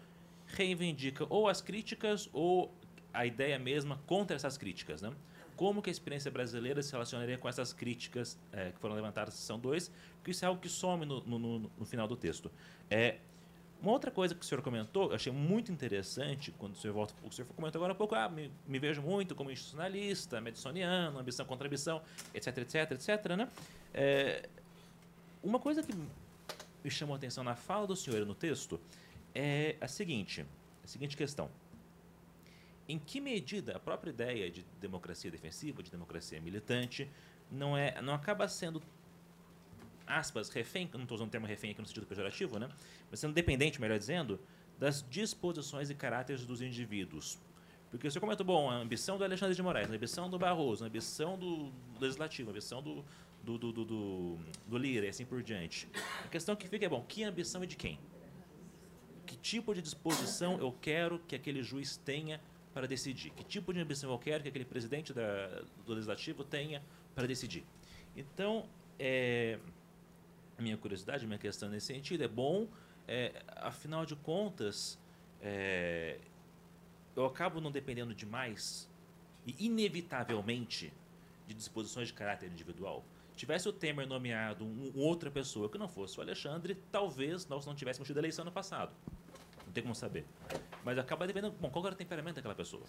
reivindica 0.47 1.26
ou 1.28 1.48
as 1.48 1.60
críticas 1.60 2.28
ou 2.32 2.74
a 3.12 3.24
ideia 3.26 3.59
mesma 3.59 4.01
contra 4.06 4.36
essas 4.36 4.56
críticas. 4.59 5.02
Né? 5.02 5.12
Como 5.56 5.82
que 5.82 5.90
a 5.90 5.92
experiência 5.92 6.30
brasileira 6.30 6.82
se 6.82 6.92
relacionaria 6.92 7.38
com 7.38 7.48
essas 7.48 7.72
críticas 7.72 8.38
é, 8.52 8.70
que 8.70 8.78
foram 8.78 8.94
levantadas 8.94 9.34
na 9.34 9.40
sessão 9.40 9.59
2, 9.59 9.90
porque 10.16 10.30
isso 10.30 10.44
é 10.44 10.48
algo 10.48 10.60
que 10.60 10.68
some 10.68 11.06
no, 11.06 11.20
no, 11.20 11.59
no, 11.78 11.84
final 11.84 12.06
do 12.06 12.16
texto. 12.16 12.51
É, 12.88 13.18
uma 13.82 13.93
outra 13.93 14.11
coisa 14.11 14.35
que 14.35 14.43
o 14.43 14.44
senhor 14.44 14.61
comentou, 14.62 15.09
eu 15.09 15.15
achei 15.15 15.32
muito 15.32 15.73
interessante, 15.73 16.52
quando 16.59 16.74
o 16.74 16.77
senhor 16.77 16.93
volta, 16.93 17.15
o 17.24 17.31
senhor 17.31 17.48
comentou 17.55 17.78
agora 17.78 17.93
há 17.93 17.97
pouco, 17.97 18.15
ah, 18.15 18.28
me, 18.28 18.51
me 18.66 18.78
vejo 18.78 19.01
muito 19.01 19.35
como 19.35 19.51
institucionalista, 19.51 20.40
mediçoniano, 20.40 21.19
ambição 21.19 21.47
contra 21.47 21.66
ambição, 21.66 22.02
etc, 22.35 22.59
etc, 22.59 22.90
etc, 22.93 23.36
né? 23.36 23.48
É, 23.94 24.48
uma 25.43 25.59
coisa 25.59 25.82
que 25.82 25.94
me 25.94 26.90
chamou 26.90 27.15
a 27.15 27.16
atenção 27.16 27.43
na 27.43 27.55
fala 27.55 27.86
do 27.86 27.97
senhor 27.97 28.24
no 28.27 28.35
texto 28.35 28.78
é 29.35 29.77
a 29.81 29.89
seguinte, 29.89 30.44
a 30.85 30.86
seguinte 30.86 31.16
questão. 31.16 31.51
Em 32.86 32.98
que 32.98 33.20
medida 33.20 33.77
a 33.77 33.78
própria 33.78 34.11
ideia 34.11 34.51
de 34.51 34.65
democracia 34.81 35.31
defensiva, 35.31 35.82
de 35.82 35.90
democracia 35.90 36.40
militante, 36.40 37.09
não, 37.51 37.77
é, 37.77 38.01
não 38.02 38.12
acaba 38.12 38.48
sendo 38.48 38.82
aspas, 40.10 40.48
refém, 40.50 40.88
não 40.92 41.02
estou 41.02 41.16
usando 41.16 41.28
o 41.28 41.30
termo 41.30 41.46
refém 41.46 41.70
aqui 41.70 41.80
no 41.80 41.86
sentido 41.86 42.06
pejorativo, 42.06 42.58
né? 42.58 42.68
mas 43.10 43.20
sendo 43.20 43.32
dependente, 43.32 43.80
melhor 43.80 43.98
dizendo, 43.98 44.40
das 44.78 45.04
disposições 45.08 45.90
e 45.90 45.94
caráteres 45.94 46.44
dos 46.44 46.60
indivíduos. 46.62 47.38
Porque 47.90 48.08
você 48.10 48.20
comentou, 48.20 48.46
bom, 48.46 48.70
a 48.70 48.76
ambição 48.76 49.18
do 49.18 49.24
Alexandre 49.24 49.54
de 49.54 49.62
Moraes, 49.62 49.90
a 49.90 49.94
ambição 49.94 50.30
do 50.30 50.38
Barroso, 50.38 50.84
a 50.84 50.86
ambição 50.86 51.36
do 51.36 51.72
Legislativo, 52.00 52.50
a 52.50 52.52
ambição 52.52 52.80
do, 52.80 53.04
do, 53.42 53.58
do, 53.58 53.72
do, 53.72 53.84
do, 53.84 54.38
do 54.66 54.78
Lira 54.78 55.06
e 55.06 55.08
assim 55.08 55.24
por 55.24 55.42
diante. 55.42 55.88
A 56.24 56.28
questão 56.28 56.54
que 56.54 56.68
fica 56.68 56.86
é, 56.86 56.88
bom, 56.88 57.04
que 57.06 57.24
ambição 57.24 57.64
e 57.64 57.66
de 57.66 57.76
quem? 57.76 57.98
Que 59.26 59.36
tipo 59.36 59.74
de 59.74 59.82
disposição 59.82 60.58
eu 60.58 60.72
quero 60.80 61.18
que 61.20 61.34
aquele 61.34 61.62
juiz 61.62 61.96
tenha 61.96 62.40
para 62.72 62.86
decidir? 62.86 63.30
Que 63.30 63.44
tipo 63.44 63.72
de 63.72 63.80
ambição 63.80 64.10
eu 64.10 64.18
quero 64.18 64.42
que 64.42 64.48
aquele 64.48 64.64
presidente 64.64 65.12
da, 65.12 65.62
do 65.84 65.92
Legislativo 65.92 66.44
tenha 66.44 66.82
para 67.14 67.26
decidir? 67.26 67.64
Então, 68.16 68.68
é, 68.98 69.58
minha 70.60 70.76
curiosidade, 70.76 71.26
minha 71.26 71.38
questão 71.38 71.68
nesse 71.68 71.86
sentido. 71.86 72.22
É 72.22 72.28
bom, 72.28 72.68
é, 73.06 73.42
afinal 73.56 74.06
de 74.06 74.14
contas, 74.16 74.98
é, 75.40 76.18
eu 77.16 77.24
acabo 77.24 77.60
não 77.60 77.70
dependendo 77.70 78.14
demais 78.14 78.88
e 79.46 79.66
inevitavelmente 79.66 80.92
de 81.46 81.54
disposições 81.54 82.08
de 82.08 82.14
caráter 82.14 82.50
individual. 82.50 83.04
Tivesse 83.34 83.68
o 83.68 83.72
Temer 83.72 84.06
nomeado 84.06 84.64
um, 84.64 84.92
outra 84.94 85.30
pessoa 85.30 85.68
que 85.68 85.78
não 85.78 85.88
fosse 85.88 86.18
o 86.18 86.22
Alexandre, 86.22 86.76
talvez 86.92 87.46
nós 87.48 87.64
não 87.64 87.74
tivéssemos 87.74 88.06
tido 88.06 88.18
eleição 88.18 88.44
no 88.44 88.52
passado. 88.52 88.94
Não 89.64 89.72
tem 89.72 89.82
como 89.82 89.94
saber. 89.94 90.26
Mas 90.84 90.98
acaba 90.98 91.26
dependendo. 91.26 91.56
Bom, 91.58 91.70
qual 91.70 91.84
era 91.86 91.94
o 91.94 91.96
temperamento 91.96 92.36
daquela 92.36 92.54
pessoa? 92.54 92.82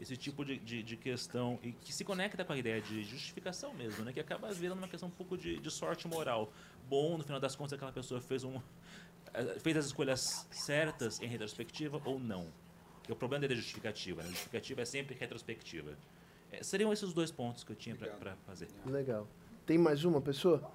Esse 0.00 0.16
tipo 0.16 0.44
de, 0.44 0.58
de, 0.58 0.82
de, 0.82 0.96
questão 0.96 1.58
e 1.62 1.72
que 1.72 1.92
se 1.92 2.04
conecta 2.04 2.44
com 2.44 2.52
a 2.52 2.56
ideia 2.56 2.80
de 2.80 3.02
justificação 3.04 3.74
mesmo, 3.74 4.02
né? 4.04 4.12
Que 4.12 4.20
acaba 4.20 4.50
virando 4.50 4.78
uma 4.78 4.88
questão 4.88 5.08
um 5.08 5.12
pouco 5.12 5.36
de, 5.36 5.58
de 5.58 5.70
sorte 5.70 6.08
moral. 6.08 6.50
Bom, 6.88 7.18
no 7.18 7.24
final 7.24 7.38
das 7.38 7.54
contas, 7.54 7.74
aquela 7.74 7.92
pessoa 7.92 8.20
fez 8.20 8.42
um 8.42 8.60
eh, 9.34 9.58
fez 9.60 9.76
as 9.76 9.86
escolhas 9.86 10.46
certas 10.50 11.20
em 11.20 11.26
retrospectiva 11.26 12.00
ou 12.04 12.18
não. 12.18 12.46
Porque 12.98 13.12
o 13.12 13.16
problema 13.16 13.46
da 13.46 13.54
justificativa, 13.54 14.22
né? 14.22 14.28
A 14.28 14.32
justificativa 14.32 14.80
é 14.80 14.84
sempre 14.84 15.14
retrospectiva. 15.14 15.96
É, 16.50 16.62
seriam 16.62 16.92
esses 16.92 17.04
os 17.04 17.12
dois 17.12 17.30
pontos 17.30 17.62
que 17.62 17.72
eu 17.72 17.76
tinha 17.76 17.94
para 17.94 18.36
fazer. 18.46 18.68
Legal. 18.86 19.28
Tem 19.66 19.76
mais 19.76 20.04
uma 20.04 20.20
pessoa? 20.20 20.70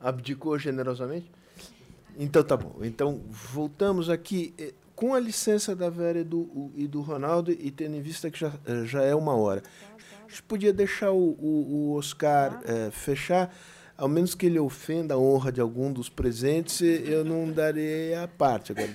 Abdicou 0.00 0.58
generosamente? 0.58 1.30
Então 2.18 2.42
tá 2.42 2.56
bom. 2.56 2.84
Então 2.84 3.18
voltamos 3.30 4.10
aqui. 4.10 4.54
Com 5.00 5.14
a 5.14 5.18
licença 5.18 5.74
da 5.74 5.88
Vera 5.88 6.18
e 6.18 6.24
do, 6.24 6.70
e 6.74 6.86
do 6.86 7.00
Ronaldo, 7.00 7.50
e 7.50 7.70
tendo 7.70 7.96
em 7.96 8.02
vista 8.02 8.30
que 8.30 8.38
já, 8.38 8.52
eh, 8.66 8.84
já 8.84 9.02
é 9.02 9.14
uma 9.14 9.34
hora, 9.34 9.62
a 10.26 10.28
gente 10.28 10.42
podia 10.42 10.74
deixar 10.74 11.10
o, 11.10 11.30
o, 11.40 11.88
o 11.88 11.96
Oscar 11.96 12.60
é, 12.66 12.90
fechar, 12.90 13.50
ao 13.96 14.06
menos 14.06 14.34
que 14.34 14.44
ele 14.44 14.58
ofenda 14.58 15.14
a 15.14 15.18
honra 15.18 15.50
de 15.50 15.58
algum 15.58 15.90
dos 15.90 16.10
presentes, 16.10 16.82
eu 16.82 17.24
não 17.24 17.50
darei 17.50 18.14
a 18.14 18.28
parte. 18.28 18.72
Agora, 18.72 18.94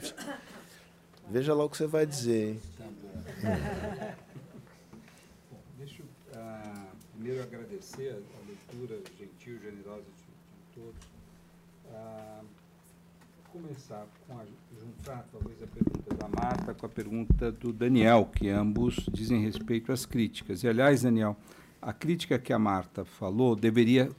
veja 1.28 1.56
lá 1.56 1.66
o 1.66 1.70
que 1.72 1.78
você 1.78 1.88
vai 1.88 2.06
dizer. 2.06 2.52
Hein? 2.52 2.62
Tá 2.78 2.86
bom. 2.86 3.24
deixa 5.80 6.04
eu 6.04 6.40
uh, 6.40 6.88
primeiro 7.16 7.42
agradecer 7.42 8.12
a 8.12 8.48
leitura 8.48 9.00
gentil, 9.18 9.60
generosa 9.60 10.04
de, 10.04 10.24
de 10.24 10.76
todos. 10.76 11.04
Uh, 11.88 12.35
começar 13.56 14.06
com 14.28 14.38
a, 14.38 14.44
juntar 14.78 15.26
talvez 15.32 15.64
a 15.64 15.68
pergunta 15.68 16.14
da 16.14 16.28
Marta 16.28 16.74
com 16.74 16.86
a 16.86 16.90
pergunta 16.90 17.52
do 17.54 17.72
Daniel, 17.72 18.30
que 18.36 18.50
ambos 18.50 19.08
dizem 19.14 19.42
respeito 19.42 19.94
às 19.94 20.06
críticas. 20.06 20.62
E 20.62 20.68
aliás, 20.68 21.04
Daniel, 21.04 21.38
a 21.82 21.94
crítica 21.94 22.38
que 22.38 22.52
a 22.52 22.60
Marta 22.60 23.06
falou 23.06 23.56
deveria 23.56 24.12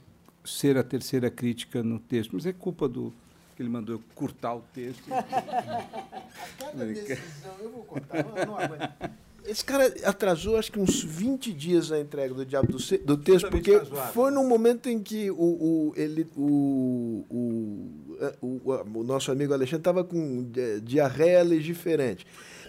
ser 0.43 0.75
a 0.75 0.83
terceira 0.83 1.29
crítica 1.29 1.83
no 1.83 1.99
texto, 1.99 2.31
mas 2.33 2.47
é 2.47 2.53
culpa 2.53 2.89
do 2.89 3.13
que 3.55 3.61
ele 3.61 3.69
mandou 3.69 4.01
curtar 4.15 4.55
o 4.55 4.61
texto. 4.73 5.05
Cada 6.59 6.85
decisão, 6.85 7.55
eu 7.59 7.71
vou 7.71 7.83
contar, 7.83 8.23
não, 8.23 8.45
não 8.45 8.59
aguento. 8.59 9.26
Esse 9.47 9.63
cara 9.63 9.93
atrasou 10.03 10.57
acho 10.57 10.71
que 10.71 10.79
uns 10.79 11.01
20 11.03 11.53
dias 11.53 11.91
a 11.91 11.99
entrega 11.99 12.33
do 12.33 12.45
Diabo 12.45 12.71
do, 12.71 12.97
do 12.99 13.17
Texto, 13.17 13.49
porque 13.49 13.81
foi 14.13 14.29
no 14.29 14.43
momento 14.43 14.89
em 14.89 14.99
que 14.99 15.31
o, 15.31 15.35
o, 15.35 15.93
ele, 15.95 16.27
o, 16.35 17.25
o, 17.29 18.17
é, 18.19 18.33
o, 18.41 18.99
o 18.99 19.03
nosso 19.03 19.31
amigo 19.31 19.53
Alexandre 19.53 19.79
estava 19.79 20.03
com 20.03 20.45
diarreia 20.83 21.43
legiferante. 21.43 22.25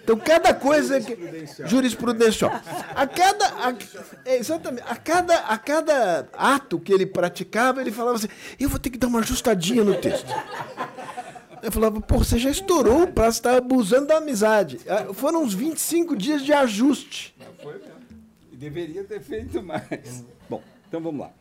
Então, 0.08 0.16
cada 0.16 0.54
coisa 0.54 0.98
que. 1.02 1.14
Jurisprudencial. 1.66 2.50
A 2.94 3.06
cada. 3.06 3.46
A, 3.46 3.74
é, 4.24 4.36
exatamente. 4.38 4.84
A 4.88 4.96
cada, 4.96 5.36
a 5.40 5.58
cada 5.58 6.28
ato 6.32 6.80
que 6.80 6.94
ele 6.94 7.04
praticava, 7.04 7.82
ele 7.82 7.92
falava 7.92 8.16
assim: 8.16 8.28
eu 8.58 8.70
vou 8.70 8.78
ter 8.78 8.88
que 8.88 8.96
dar 8.96 9.08
uma 9.08 9.18
ajustadinha 9.18 9.84
no 9.84 10.00
texto. 10.00 10.32
Eu 11.62 11.72
falava, 11.72 12.00
pô, 12.00 12.18
você 12.18 12.38
já 12.38 12.50
estourou 12.50 13.02
o 13.04 13.12
prazo, 13.12 13.36
você 13.36 13.40
está 13.40 13.56
abusando 13.56 14.06
da 14.06 14.18
amizade. 14.18 14.80
Ah, 14.88 15.12
foram 15.12 15.42
uns 15.42 15.54
25 15.54 16.16
dias 16.16 16.42
de 16.42 16.52
ajuste. 16.52 17.34
Foi 17.62 17.74
mesmo. 17.74 17.98
E 18.52 18.56
deveria 18.56 19.04
ter 19.04 19.20
feito 19.20 19.62
mais. 19.62 20.24
Bom, 20.48 20.62
então 20.86 21.00
vamos 21.00 21.20
lá. 21.20 21.32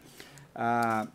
Ah, 0.54 1.08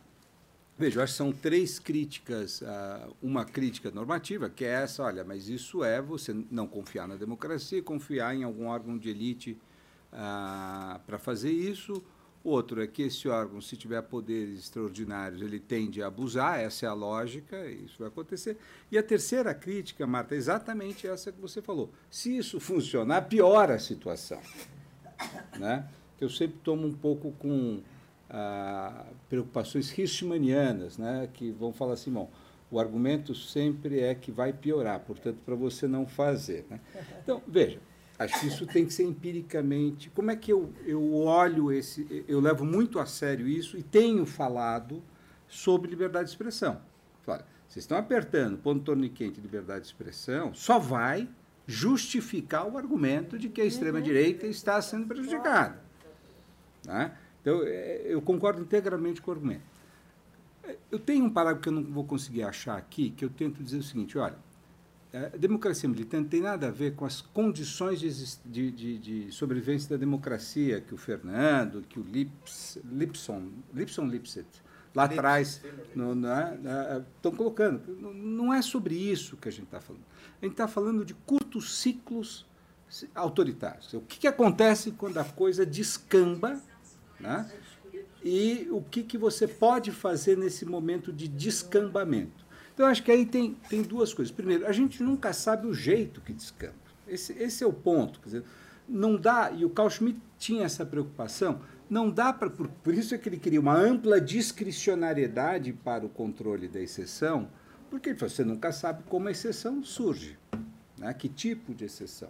veja, 0.77 0.99
eu 0.99 1.03
acho 1.03 1.13
que 1.13 1.17
são 1.17 1.31
três 1.31 1.79
críticas. 1.79 2.63
Ah, 2.63 3.07
uma 3.21 3.45
crítica 3.45 3.91
normativa, 3.91 4.49
que 4.49 4.65
é 4.65 4.83
essa, 4.83 5.03
olha, 5.03 5.23
mas 5.23 5.47
isso 5.47 5.83
é 5.83 6.01
você 6.01 6.35
não 6.49 6.67
confiar 6.67 7.07
na 7.07 7.15
democracia, 7.15 7.81
confiar 7.81 8.35
em 8.35 8.43
algum 8.43 8.67
órgão 8.67 8.97
de 8.97 9.09
elite 9.09 9.57
ah, 10.11 10.99
para 11.05 11.19
fazer 11.19 11.51
isso. 11.51 12.03
Outro 12.43 12.83
é 12.83 12.87
que 12.87 13.03
esse 13.03 13.29
órgão, 13.29 13.61
se 13.61 13.77
tiver 13.77 14.01
poderes 14.01 14.59
extraordinários, 14.59 15.41
ele 15.41 15.61
tende 15.61 16.03
a 16.03 16.07
abusar, 16.07 16.59
essa 16.59 16.85
é 16.85 16.89
a 16.89 16.93
lógica, 16.93 17.65
isso 17.67 17.99
vai 17.99 18.09
acontecer. 18.09 18.57
E 18.91 18.97
a 18.97 19.03
terceira 19.03 19.53
crítica, 19.53 20.05
Marta, 20.05 20.35
é 20.35 20.37
exatamente 20.37 21.07
essa 21.07 21.31
que 21.31 21.39
você 21.39 21.61
falou. 21.61 21.89
Se 22.11 22.35
isso 22.35 22.59
funcionar, 22.59 23.21
piora 23.29 23.75
a 23.75 23.79
situação. 23.79 24.41
Né? 25.57 25.87
Eu 26.19 26.29
sempre 26.29 26.57
tomo 26.61 26.85
um 26.85 26.91
pouco 26.91 27.31
com 27.33 27.81
ah, 28.29 29.05
preocupações 29.29 29.89
richmanianas, 29.91 30.97
né? 30.97 31.29
que 31.33 31.49
vão 31.51 31.71
falar 31.71 31.93
assim, 31.93 32.11
bom, 32.11 32.29
o 32.69 32.77
argumento 32.77 33.33
sempre 33.33 34.01
é 34.01 34.13
que 34.13 34.31
vai 34.31 34.51
piorar, 34.51 34.99
portanto, 34.99 35.37
para 35.45 35.55
você 35.55 35.87
não 35.87 36.05
fazer. 36.05 36.65
Né? 36.69 36.81
Então, 37.21 37.41
veja, 37.47 37.79
Acho 38.17 38.39
que 38.39 38.47
isso 38.47 38.65
tem 38.67 38.85
que 38.85 38.93
ser 38.93 39.03
empiricamente. 39.03 40.09
Como 40.11 40.29
é 40.29 40.35
que 40.35 40.51
eu, 40.51 40.71
eu 40.85 41.13
olho 41.15 41.71
esse. 41.71 42.23
Eu 42.27 42.39
levo 42.39 42.63
muito 42.63 42.99
a 42.99 43.05
sério 43.05 43.47
isso 43.47 43.77
e 43.77 43.83
tenho 43.83 44.25
falado 44.25 45.01
sobre 45.47 45.89
liberdade 45.89 46.25
de 46.25 46.31
expressão. 46.31 46.79
Olha, 47.25 47.45
vocês 47.67 47.83
estão 47.83 47.97
apertando 47.97 48.57
ponto 48.57 48.83
torniquete 48.83 49.41
liberdade 49.41 49.81
de 49.81 49.87
expressão, 49.87 50.53
só 50.53 50.77
vai 50.77 51.27
justificar 51.65 52.67
o 52.67 52.77
argumento 52.77 53.37
de 53.37 53.49
que 53.49 53.61
a 53.61 53.65
extrema-direita 53.65 54.45
está 54.45 54.81
sendo 54.81 55.07
prejudicada. 55.07 55.81
Né? 56.85 57.17
Então, 57.41 57.61
é, 57.63 58.03
eu 58.05 58.21
concordo 58.21 58.61
integralmente 58.61 59.21
com 59.21 59.31
o 59.31 59.33
argumento. 59.33 59.63
Eu 60.91 60.99
tenho 60.99 61.25
um 61.25 61.29
parágrafo 61.29 61.61
que 61.63 61.69
eu 61.69 61.73
não 61.73 61.83
vou 61.83 62.05
conseguir 62.05 62.43
achar 62.43 62.77
aqui, 62.77 63.09
que 63.09 63.25
eu 63.25 63.29
tento 63.29 63.63
dizer 63.63 63.77
o 63.77 63.83
seguinte: 63.83 64.17
olha, 64.17 64.37
a 65.13 65.37
democracia 65.37 65.87
militante 65.87 66.29
tem 66.29 66.41
nada 66.41 66.67
a 66.67 66.71
ver 66.71 66.95
com 66.95 67.05
as 67.05 67.21
condições 67.21 67.99
de, 67.99 68.71
de, 68.71 68.97
de, 68.97 69.31
sobrevivência 69.31 69.91
da 69.91 69.97
democracia 69.97 70.81
que 70.81 70.93
o 70.93 70.97
Fernando, 70.97 71.83
que 71.83 71.99
o 71.99 72.03
Lips, 72.03 72.79
Lipson, 72.83 73.51
Lipson 73.71 74.07
Lipset, 74.07 74.47
lá 74.95 75.03
atrás, 75.03 75.61
estão 77.15 77.31
colocando. 77.31 77.95
Não 77.95 78.51
é 78.51 78.63
sobre 78.63 78.95
isso 78.95 79.37
que 79.37 79.47
a 79.47 79.51
gente 79.51 79.65
está 79.65 79.79
falando. 79.79 80.03
A 80.41 80.45
gente 80.45 80.53
está 80.53 80.67
falando 80.67 81.05
de 81.05 81.13
curtos 81.13 81.77
ciclos 81.77 82.47
autoritários. 83.13 83.93
O 83.93 84.01
que, 84.01 84.17
que 84.17 84.27
acontece 84.27 84.91
quando 84.91 85.19
a 85.19 85.23
coisa 85.23 85.63
descamba, 85.63 86.59
né? 87.19 87.49
e 88.23 88.67
o 88.71 88.81
que, 88.81 89.03
que 89.03 89.17
você 89.17 89.47
pode 89.47 89.91
fazer 89.91 90.37
nesse 90.37 90.65
momento 90.65 91.11
de 91.11 91.27
descambamento. 91.27 92.42
Então, 92.73 92.87
acho 92.87 93.03
que 93.03 93.11
aí 93.11 93.25
tem, 93.25 93.55
tem 93.69 93.83
duas 93.83 94.13
coisas. 94.13 94.33
Primeiro, 94.33 94.65
a 94.65 94.71
gente 94.71 95.03
nunca 95.03 95.31
sabe 95.31 95.67
o 95.67 95.73
jeito 95.73 96.21
que 96.21 96.33
descamba. 96.33 96.73
Esse, 97.07 97.33
esse 97.33 97.63
é 97.63 97.67
o 97.67 97.73
ponto. 97.73 98.19
Quer 98.19 98.25
dizer, 98.25 98.43
não 98.87 99.15
dá, 99.15 99.51
e 99.51 99.63
o 99.63 99.69
Carl 99.69 99.89
Schmitt 99.89 100.19
tinha 100.37 100.65
essa 100.65 100.85
preocupação, 100.85 101.61
não 101.89 102.09
dá 102.09 102.33
para. 102.33 102.49
Por, 102.49 102.67
por 102.67 102.93
isso 102.93 103.13
é 103.13 103.17
que 103.17 103.29
ele 103.29 103.37
queria 103.37 103.59
uma 103.59 103.75
ampla 103.75 104.19
discricionariedade 104.19 105.71
para 105.71 106.05
o 106.05 106.09
controle 106.09 106.67
da 106.67 106.79
exceção, 106.79 107.47
porque 107.89 108.13
você 108.13 108.43
nunca 108.43 108.71
sabe 108.71 109.03
como 109.03 109.27
a 109.27 109.31
exceção 109.31 109.83
surge, 109.83 110.37
né? 110.97 111.13
que 111.13 111.29
tipo 111.29 111.73
de 111.73 111.85
exceção. 111.85 112.29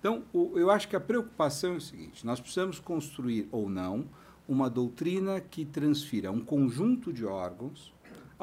Então, 0.00 0.24
o, 0.32 0.58
eu 0.58 0.70
acho 0.70 0.88
que 0.88 0.96
a 0.96 1.00
preocupação 1.00 1.74
é 1.74 1.76
o 1.76 1.80
seguinte: 1.80 2.26
nós 2.26 2.40
precisamos 2.40 2.80
construir 2.80 3.48
ou 3.52 3.70
não 3.70 4.06
uma 4.48 4.68
doutrina 4.68 5.40
que 5.40 5.64
transfira 5.64 6.32
um 6.32 6.44
conjunto 6.44 7.12
de 7.12 7.24
órgãos 7.24 7.93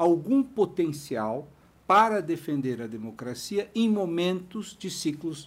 algum 0.02 0.42
potencial 0.42 1.48
para 1.86 2.20
defender 2.20 2.82
a 2.82 2.86
democracia 2.86 3.70
em 3.74 3.88
momentos 3.88 4.76
de 4.78 4.90
ciclos 4.90 5.44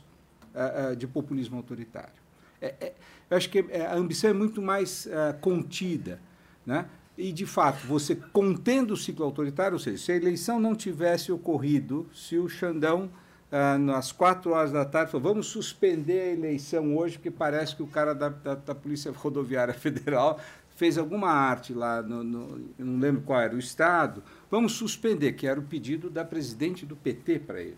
uh, 0.54 0.92
uh, 0.92 0.96
de 0.96 1.08
populismo 1.08 1.58
autoritário. 1.58 2.14
É, 2.62 2.76
é, 2.80 2.94
eu 3.30 3.38
acho 3.38 3.50
que 3.50 3.66
é, 3.70 3.86
a 3.86 3.96
ambição 3.96 4.30
é 4.30 4.34
muito 4.34 4.62
mais 4.62 5.08
uh, 5.08 5.38
contida. 5.42 6.20
Né? 6.66 6.86
E, 7.18 7.32
de 7.32 7.46
fato, 7.46 7.86
você 7.86 8.16
contendo 8.16 8.94
o 8.94 8.98
ciclo 8.98 9.26
autoritário, 9.26 9.74
ou 9.74 9.80
seja, 9.80 9.98
se 9.98 10.12
a 10.12 10.16
eleição 10.16 10.60
não 10.60 10.76
tivesse 10.76 11.32
ocorrido, 11.32 12.08
se 12.14 12.38
o 12.38 12.48
Xandão 12.48 13.10
ah, 13.52 13.78
às 13.98 14.12
quatro 14.12 14.52
horas 14.52 14.72
da 14.72 14.84
tarde, 14.84 15.12
falou, 15.12 15.30
vamos 15.30 15.48
suspender 15.48 16.20
a 16.20 16.34
eleição 16.34 16.98
hoje, 16.98 17.18
porque 17.18 17.32
parece 17.32 17.74
que 17.76 17.84
o 17.84 17.88
cara 17.88 18.14
da, 18.14 18.28
da, 18.28 18.56
da 18.56 18.76
Polícia 18.76 19.12
Rodoviária 19.12 19.74
Federal 19.74 20.40
fez 20.76 20.98
alguma 20.98 21.30
arte 21.30 21.74
lá, 21.74 22.02
no, 22.02 22.24
no, 22.24 22.70
eu 22.78 22.86
não 22.86 23.00
lembro 23.00 23.22
qual 23.22 23.40
era 23.40 23.56
o 23.56 23.60
estado, 23.60 24.22
vamos 24.52 24.74
suspender, 24.74 25.34
que 25.34 25.48
era 25.48 25.60
o 25.60 25.64
pedido 25.64 26.10
da 26.10 26.24
presidente 26.24 26.86
do 26.86 26.96
PT 26.96 27.40
para 27.40 27.62
ele. 27.62 27.78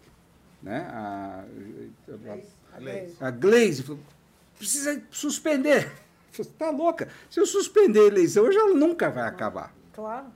Né? 0.62 0.88
A, 0.92 1.46
a. 2.74 3.28
A 3.28 3.32
Gleisi 3.32 3.84
falou, 3.84 4.02
precisa 4.58 5.02
suspender. 5.10 5.92
Está 6.38 6.70
louca? 6.70 7.10
Se 7.30 7.40
eu 7.40 7.46
suspender 7.46 8.02
a 8.02 8.08
eleição, 8.08 8.44
hoje 8.44 8.58
ela 8.58 8.74
nunca 8.74 9.10
vai 9.10 9.28
acabar. 9.28 9.74
Claro. 9.94 10.28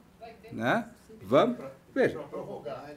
Né? 0.51 0.87
Vamos. 1.21 1.57
Veja. 1.93 2.19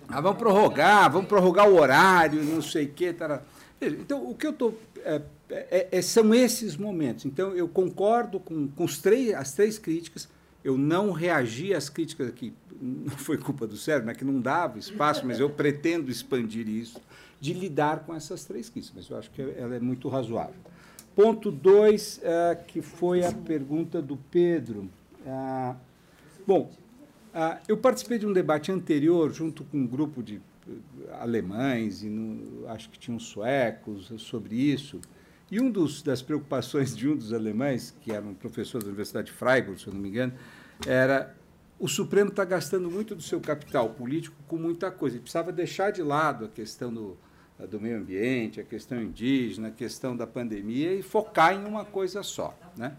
Ah, 0.08 0.20
vamos 0.20 0.38
prorrogar, 0.38 1.10
vamos 1.10 1.28
prorrogar 1.28 1.68
o 1.68 1.78
horário, 1.78 2.42
não 2.42 2.62
sei 2.62 2.86
o 2.86 2.92
quê. 2.92 3.12
Tará. 3.12 3.42
Veja, 3.80 3.96
então, 3.96 4.24
o 4.28 4.34
que 4.34 4.46
eu 4.46 4.52
estou. 4.52 4.78
É, 4.98 5.20
é, 5.50 5.88
é, 5.90 6.02
são 6.02 6.34
esses 6.34 6.76
momentos. 6.76 7.24
Então, 7.24 7.54
eu 7.54 7.68
concordo 7.68 8.40
com, 8.40 8.68
com 8.68 8.84
os 8.84 8.98
três, 8.98 9.34
as 9.34 9.52
três 9.52 9.78
críticas. 9.78 10.28
Eu 10.62 10.78
não 10.78 11.10
reagi 11.10 11.74
às 11.74 11.88
críticas 11.88 12.28
aqui, 12.28 12.54
não 12.80 13.10
foi 13.10 13.36
culpa 13.36 13.66
do 13.66 13.76
Sérgio, 13.76 14.06
mas 14.06 14.16
que 14.16 14.24
não 14.24 14.40
dava 14.40 14.78
espaço, 14.78 15.26
mas 15.26 15.38
eu 15.38 15.50
pretendo 15.50 16.10
expandir 16.10 16.68
isso, 16.68 17.00
de 17.40 17.52
lidar 17.52 18.00
com 18.00 18.14
essas 18.14 18.44
três 18.44 18.68
críticas. 18.68 18.96
Mas 18.96 19.10
eu 19.10 19.18
acho 19.18 19.30
que 19.30 19.42
ela 19.42 19.74
é 19.74 19.80
muito 19.80 20.08
razoável. 20.08 20.54
Ponto 21.14 21.50
2, 21.50 22.20
é, 22.22 22.54
que 22.66 22.82
foi 22.82 23.24
a 23.24 23.32
pergunta 23.32 24.02
do 24.02 24.16
Pedro. 24.16 24.90
Ah, 25.26 25.76
bom, 26.46 26.70
ah, 27.32 27.58
eu 27.66 27.76
participei 27.76 28.18
de 28.18 28.26
um 28.26 28.32
debate 28.32 28.70
anterior, 28.70 29.32
junto 29.32 29.64
com 29.64 29.78
um 29.78 29.86
grupo 29.86 30.22
de 30.22 30.40
eh, 30.68 30.72
alemães, 31.20 32.04
e 32.04 32.06
no, 32.06 32.68
acho 32.68 32.88
que 32.88 32.96
tinham 32.96 33.18
suecos, 33.18 34.12
sobre 34.18 34.54
isso. 34.54 35.00
E 35.50 35.60
um 35.60 35.70
dos, 35.70 36.02
das 36.02 36.22
preocupações 36.22 36.96
de 36.96 37.08
um 37.08 37.16
dos 37.16 37.32
alemães, 37.32 37.94
que 38.00 38.12
era 38.12 38.24
um 38.24 38.34
professor 38.34 38.80
da 38.80 38.88
Universidade 38.88 39.26
de 39.26 39.32
Freiburg, 39.32 39.80
se 39.80 39.86
eu 39.86 39.92
não 39.92 40.00
me 40.00 40.08
engano, 40.08 40.32
era 40.86 41.34
o 41.78 41.88
Supremo 41.88 42.30
está 42.30 42.44
gastando 42.44 42.90
muito 42.90 43.14
do 43.14 43.22
seu 43.22 43.40
capital 43.40 43.90
político 43.90 44.36
com 44.46 44.56
muita 44.56 44.90
coisa. 44.90 45.16
Ele 45.16 45.22
precisava 45.22 45.52
deixar 45.52 45.90
de 45.90 46.02
lado 46.02 46.46
a 46.46 46.48
questão 46.48 46.92
do, 46.92 47.16
do 47.68 47.80
meio 47.80 47.98
ambiente, 47.98 48.60
a 48.60 48.64
questão 48.64 49.02
indígena, 49.02 49.68
a 49.68 49.70
questão 49.70 50.16
da 50.16 50.26
pandemia 50.26 50.94
e 50.94 51.02
focar 51.02 51.52
em 51.52 51.64
uma 51.64 51.84
coisa 51.84 52.22
só, 52.22 52.56
né? 52.76 52.96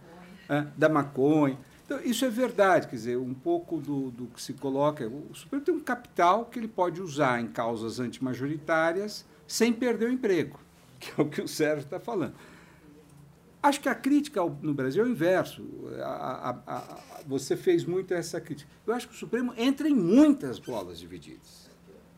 da 0.77 0.89
maconha. 0.89 1.57
Então, 1.85 1.99
isso 2.01 2.25
é 2.25 2.29
verdade, 2.29 2.87
quer 2.87 2.95
dizer, 2.95 3.17
um 3.17 3.33
pouco 3.33 3.77
do, 3.77 4.09
do 4.09 4.25
que 4.27 4.41
se 4.41 4.53
coloca. 4.53 5.07
O 5.07 5.33
Supremo 5.35 5.63
tem 5.63 5.73
um 5.73 5.79
capital 5.79 6.45
que 6.45 6.57
ele 6.57 6.67
pode 6.67 7.01
usar 7.01 7.39
em 7.39 7.47
causas 7.47 7.99
antimajoritárias 7.99 9.25
sem 9.47 9.71
perder 9.71 10.09
o 10.09 10.11
emprego, 10.11 10.59
que 10.99 11.19
é 11.19 11.23
o 11.23 11.29
que 11.29 11.41
o 11.41 11.47
Sérgio 11.47 11.85
está 11.85 11.99
falando. 11.99 12.33
Acho 13.61 13.81
que 13.81 13.89
a 13.89 13.95
crítica 13.95 14.41
no 14.61 14.75
Brasil 14.75 15.03
é 15.03 15.07
o 15.07 15.09
inverso. 15.09 15.65
A, 15.99 16.49
a, 16.49 16.77
a, 16.77 17.01
você 17.25 17.57
fez 17.57 17.83
muito 17.83 18.13
essa 18.13 18.39
crítica. 18.39 18.69
Eu 18.85 18.93
acho 18.93 19.07
que 19.07 19.15
o 19.15 19.17
Supremo 19.17 19.53
entra 19.57 19.89
em 19.89 19.95
muitas 19.95 20.59
bolas 20.59 20.99
divididas. 20.99 21.69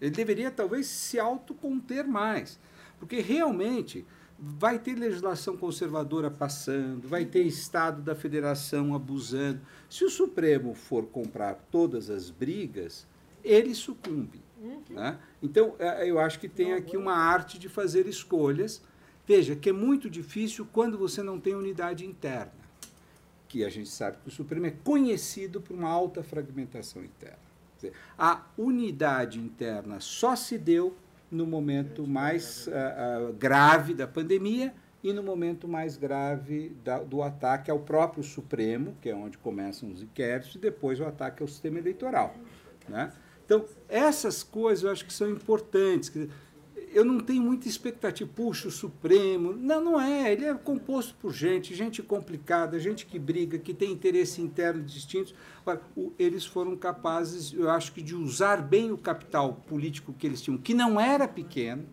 Ele 0.01 0.11
deveria, 0.11 0.51
talvez, 0.51 0.87
se 0.87 1.17
autoconter 1.17 2.05
mais. 2.05 2.59
Porque 2.99 3.21
realmente 3.21 4.05
vai 4.37 4.77
ter 4.77 4.95
legislação 4.95 5.57
conservadora 5.57 6.29
passando, 6.29 7.07
vai 7.07 7.25
ter 7.25 7.43
Estado 7.43 8.01
da 8.01 8.13
Federação 8.13 8.93
abusando. 8.93 9.61
Se 9.89 10.03
o 10.03 10.09
Supremo 10.09 10.73
for 10.73 11.05
comprar 11.07 11.55
todas 11.71 12.09
as 12.09 12.29
brigas, 12.29 13.07
ele 13.43 13.73
sucumbe. 13.73 14.46
Uhum. 14.61 14.81
Né? 14.89 15.17
Então, 15.41 15.75
é, 15.79 16.09
eu 16.09 16.19
acho 16.19 16.39
que 16.39 16.47
tem 16.47 16.73
aqui 16.73 16.97
uma 16.97 17.13
arte 17.13 17.59
de 17.59 17.69
fazer 17.69 18.07
escolhas. 18.07 18.81
Veja 19.25 19.55
que 19.55 19.69
é 19.69 19.73
muito 19.73 20.09
difícil 20.09 20.67
quando 20.71 20.97
você 20.97 21.21
não 21.21 21.39
tem 21.39 21.53
unidade 21.53 22.05
interna, 22.05 22.51
que 23.47 23.65
a 23.65 23.69
gente 23.69 23.89
sabe 23.89 24.17
que 24.23 24.29
o 24.29 24.31
Supremo 24.31 24.65
é 24.65 24.73
conhecido 24.84 25.59
por 25.59 25.75
uma 25.75 25.89
alta 25.89 26.23
fragmentação 26.23 27.03
interna. 27.03 27.38
Dizer, 27.75 27.93
a 28.17 28.45
unidade 28.57 29.39
interna 29.39 29.99
só 29.99 30.35
se 30.35 30.57
deu 30.57 30.95
no 31.29 31.45
momento 31.45 32.07
mais 32.07 32.67
uh, 32.67 32.71
uh, 33.29 33.34
grave 33.34 33.93
da 33.93 34.07
pandemia 34.07 34.73
e 35.03 35.13
no 35.13 35.21
momento 35.21 35.67
mais 35.67 35.97
grave 35.97 36.69
da, 36.84 36.99
do 36.99 37.21
ataque 37.21 37.69
ao 37.69 37.79
próprio 37.79 38.23
Supremo, 38.23 38.95
que 39.01 39.09
é 39.09 39.15
onde 39.15 39.38
começam 39.38 39.91
os 39.91 40.01
inquéritos, 40.01 40.55
e 40.55 40.57
depois 40.57 40.99
o 40.99 41.05
ataque 41.05 41.43
ao 41.43 41.47
sistema 41.47 41.79
eleitoral. 41.79 42.35
Né? 42.88 43.11
Então, 43.47 43.63
essas 43.87 44.43
coisas 44.43 44.83
eu 44.83 44.91
acho 44.91 45.05
que 45.05 45.13
são 45.13 45.29
importantes. 45.29 46.11
Eu 46.93 47.05
não 47.05 47.17
tenho 47.21 47.41
muita 47.41 47.65
expectativa, 47.65 48.29
puxa, 48.35 48.67
o 48.67 48.71
Supremo. 48.71 49.53
Não, 49.53 49.81
não 49.81 50.01
é. 50.01 50.33
Ele 50.33 50.43
é 50.43 50.53
composto 50.53 51.15
por 51.15 51.33
gente, 51.33 51.73
gente 51.73 52.03
complicada, 52.03 52.77
gente 52.77 53.05
que 53.05 53.17
briga, 53.17 53.57
que 53.57 53.73
tem 53.73 53.89
interesse 53.89 54.41
interno 54.41 54.83
distintos. 54.83 55.33
Agora, 55.61 55.81
o, 55.95 56.11
eles 56.19 56.45
foram 56.45 56.75
capazes, 56.75 57.53
eu 57.53 57.69
acho 57.69 57.93
que, 57.93 58.01
de 58.01 58.13
usar 58.13 58.61
bem 58.61 58.91
o 58.91 58.97
capital 58.97 59.53
político 59.65 60.11
que 60.11 60.27
eles 60.27 60.41
tinham, 60.41 60.57
que 60.57 60.73
não 60.73 60.99
era 60.99 61.25
pequeno, 61.25 61.85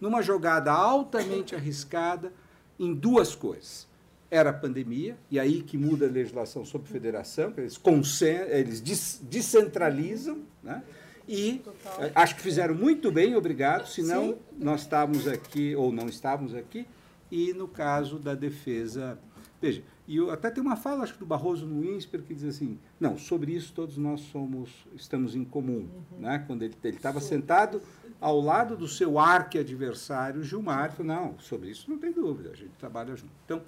numa 0.00 0.22
jogada 0.22 0.72
altamente 0.72 1.54
arriscada, 1.54 2.32
em 2.78 2.94
duas 2.94 3.34
coisas. 3.34 3.86
Era 4.34 4.50
a 4.50 4.52
pandemia, 4.52 5.16
e 5.30 5.38
aí 5.38 5.62
que 5.62 5.78
muda 5.78 6.06
a 6.06 6.10
legislação 6.10 6.64
sobre 6.64 6.88
federação, 6.88 7.52
eles, 7.56 7.80
eles 8.50 9.20
descentralizam, 9.22 10.42
né? 10.62 10.82
E 11.28 11.62
Total. 11.64 12.10
acho 12.14 12.36
que 12.36 12.42
fizeram 12.42 12.74
muito 12.74 13.10
bem, 13.10 13.34
obrigado, 13.36 13.86
senão 13.86 14.30
Sim. 14.30 14.38
nós 14.58 14.82
estávamos 14.82 15.26
aqui, 15.26 15.74
ou 15.74 15.92
não 15.92 16.06
estávamos 16.06 16.54
aqui, 16.54 16.86
e 17.30 17.52
no 17.54 17.66
caso 17.66 18.18
da 18.18 18.34
defesa. 18.34 19.18
Veja, 19.60 19.82
e 20.06 20.16
eu 20.16 20.30
até 20.30 20.50
tem 20.50 20.62
uma 20.62 20.76
fala, 20.76 21.02
acho 21.02 21.14
que 21.14 21.20
do 21.20 21.26
Barroso 21.26 21.64
no 21.64 21.82
INSPER, 21.84 22.22
que 22.22 22.34
diz 22.34 22.44
assim: 22.44 22.78
não, 23.00 23.16
sobre 23.16 23.52
isso 23.52 23.72
todos 23.72 23.96
nós 23.96 24.20
somos, 24.20 24.70
estamos 24.94 25.34
em 25.34 25.44
comum. 25.44 25.88
Uhum. 26.12 26.20
Né? 26.20 26.44
Quando 26.46 26.62
ele 26.62 26.74
estava 26.84 27.20
sentado 27.20 27.80
ao 28.20 28.40
lado 28.40 28.76
do 28.76 28.86
seu 28.86 29.18
arque-adversário, 29.18 30.42
Gilmar, 30.42 30.92
falou: 30.92 31.14
não, 31.14 31.38
sobre 31.38 31.70
isso 31.70 31.90
não 31.90 31.98
tem 31.98 32.12
dúvida, 32.12 32.50
a 32.50 32.56
gente 32.56 32.72
trabalha 32.78 33.16
junto. 33.16 33.32
Então, 33.46 33.62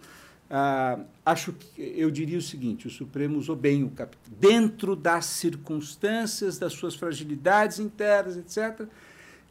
ah, 0.49 1.01
acho 1.25 1.53
que 1.53 1.83
eu 1.97 2.11
diria 2.11 2.39
o 2.39 2.43
seguinte: 2.43 2.87
o 2.87 2.91
Supremo 2.91 3.39
usou 3.39 3.57
bem 3.57 3.83
o 3.83 3.91
capital, 3.91 4.33
dentro 4.39 4.95
das 4.95 5.27
circunstâncias, 5.27 6.59
das 6.59 6.73
suas 6.73 6.95
fragilidades 6.95 7.79
internas, 7.79 8.37
etc. 8.37 8.89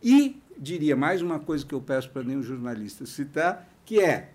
E 0.01 0.41
diria 0.57 0.95
mais 0.95 1.21
uma 1.21 1.39
coisa 1.39 1.65
que 1.65 1.73
eu 1.73 1.81
peço 1.81 2.09
para 2.09 2.23
nenhum 2.23 2.41
jornalista 2.41 3.05
citar, 3.05 3.67
que 3.83 3.99
é, 3.99 4.31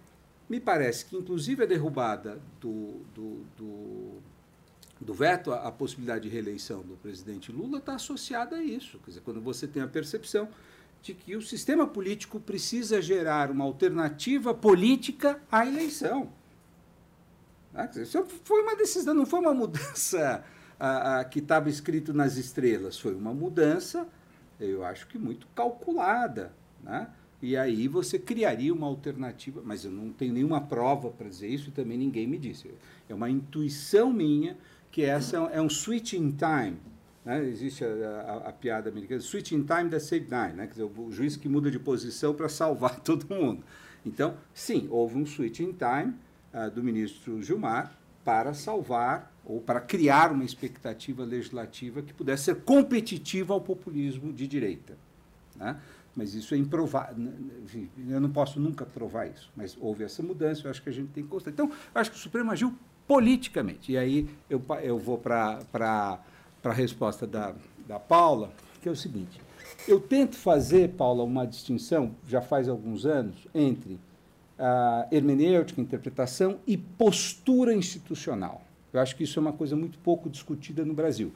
me 0.48 0.60
parece 0.60 1.06
que, 1.06 1.16
inclusive, 1.16 1.62
a 1.62 1.66
derrubada 1.66 2.38
do, 2.60 3.00
do, 3.14 3.44
do, 3.56 4.10
do 5.00 5.14
veto 5.14 5.52
à 5.52 5.72
possibilidade 5.72 6.24
de 6.24 6.28
reeleição 6.28 6.82
do 6.82 6.96
presidente 6.96 7.50
Lula 7.50 7.78
está 7.78 7.94
associada 7.94 8.56
a 8.56 8.62
isso. 8.62 8.98
Quer 8.98 9.10
dizer, 9.10 9.20
quando 9.22 9.40
você 9.40 9.66
tem 9.66 9.82
a 9.82 9.88
percepção 9.88 10.48
de 11.02 11.14
que 11.14 11.34
o 11.34 11.40
sistema 11.40 11.86
político 11.86 12.38
precisa 12.38 13.00
gerar 13.00 13.50
uma 13.50 13.64
alternativa 13.64 14.52
política 14.52 15.40
à 15.50 15.66
eleição. 15.66 16.30
Né? 17.82 18.02
Isso 18.02 18.24
foi 18.44 18.62
uma 18.62 18.76
decisão, 18.76 19.14
não 19.14 19.26
foi 19.26 19.40
uma 19.40 19.54
mudança 19.54 20.44
a, 20.78 21.20
a, 21.20 21.24
que 21.24 21.38
estava 21.38 21.68
escrito 21.68 22.12
nas 22.12 22.36
estrelas, 22.36 22.98
foi 22.98 23.14
uma 23.14 23.32
mudança, 23.32 24.06
eu 24.58 24.84
acho 24.84 25.06
que 25.06 25.18
muito 25.18 25.46
calculada. 25.54 26.52
Né? 26.82 27.08
E 27.42 27.56
aí 27.56 27.88
você 27.88 28.18
criaria 28.18 28.72
uma 28.72 28.86
alternativa, 28.86 29.62
mas 29.64 29.84
eu 29.84 29.90
não 29.90 30.12
tenho 30.12 30.32
nenhuma 30.34 30.60
prova 30.60 31.10
para 31.10 31.28
dizer 31.28 31.48
isso 31.48 31.68
e 31.68 31.72
também 31.72 31.96
ninguém 31.96 32.26
me 32.26 32.38
disse. 32.38 32.70
É 33.08 33.14
uma 33.14 33.30
intuição 33.30 34.12
minha 34.12 34.56
que 34.90 35.02
essa 35.02 35.36
é 35.36 35.60
um 35.60 35.70
switch 35.70 36.12
in 36.12 36.32
time. 36.32 36.76
Né? 37.24 37.44
Existe 37.46 37.84
a, 37.84 37.88
a, 37.88 38.48
a, 38.48 38.52
piada 38.52 38.90
americana, 38.90 39.20
switch 39.20 39.52
in 39.52 39.62
time 39.62 39.88
that 39.90 40.00
save 40.00 40.26
nine, 40.30 40.54
né? 40.54 40.66
Quer 40.66 40.72
dizer, 40.72 40.84
o, 40.84 41.10
juiz 41.12 41.36
que 41.36 41.48
muda 41.48 41.70
de 41.70 41.78
posição 41.78 42.34
para 42.34 42.48
salvar 42.48 43.00
todo 43.00 43.26
mundo. 43.32 43.62
Então, 44.04 44.36
sim, 44.52 44.88
houve 44.90 45.16
um 45.16 45.26
switch 45.26 45.60
in 45.60 45.72
time 45.72 46.14
uh, 46.54 46.70
do 46.70 46.82
ministro 46.82 47.42
Gilmar 47.42 47.92
para 48.24 48.54
salvar 48.54 49.32
ou 49.44 49.60
para 49.60 49.80
criar 49.80 50.32
uma 50.32 50.44
expectativa 50.44 51.24
legislativa 51.24 52.02
que 52.02 52.12
pudesse 52.12 52.44
ser 52.44 52.56
competitiva 52.56 53.54
ao 53.54 53.60
populismo 53.60 54.32
de 54.32 54.46
direita. 54.46 54.96
Né? 55.56 55.76
Mas 56.14 56.34
isso 56.34 56.54
é 56.54 56.58
improvável. 56.58 57.32
Eu 58.08 58.20
não 58.20 58.30
posso 58.30 58.60
nunca 58.60 58.84
provar 58.84 59.26
isso. 59.26 59.50
Mas 59.56 59.76
houve 59.80 60.04
essa 60.04 60.22
mudança, 60.22 60.66
eu 60.66 60.70
acho 60.70 60.82
que 60.82 60.88
a 60.88 60.92
gente 60.92 61.08
tem 61.08 61.24
que 61.24 61.30
constatar. 61.30 61.52
Então, 61.52 61.76
eu 61.94 62.00
acho 62.00 62.10
que 62.10 62.16
o 62.16 62.20
Supremo 62.20 62.50
agiu 62.50 62.74
politicamente. 63.06 63.92
E 63.92 63.98
aí 63.98 64.28
eu, 64.48 64.62
eu 64.82 64.98
vou 64.98 65.18
para 65.18 65.58
a 66.62 66.72
resposta 66.72 67.26
da, 67.26 67.54
da 67.86 67.98
Paula, 67.98 68.52
que 68.82 68.88
é 68.88 68.92
o 68.92 68.96
seguinte. 68.96 69.40
Eu 69.88 70.00
tento 70.00 70.36
fazer, 70.36 70.90
Paula, 70.90 71.24
uma 71.24 71.46
distinção, 71.46 72.14
já 72.26 72.40
faz 72.40 72.68
alguns 72.68 73.06
anos, 73.06 73.48
entre 73.54 73.98
a 74.60 75.08
hermenêutica, 75.10 75.80
interpretação 75.80 76.60
e 76.66 76.76
postura 76.76 77.74
institucional. 77.74 78.62
Eu 78.92 79.00
acho 79.00 79.16
que 79.16 79.24
isso 79.24 79.38
é 79.38 79.42
uma 79.42 79.52
coisa 79.52 79.74
muito 79.74 79.98
pouco 79.98 80.28
discutida 80.28 80.84
no 80.84 80.92
Brasil. 80.92 81.32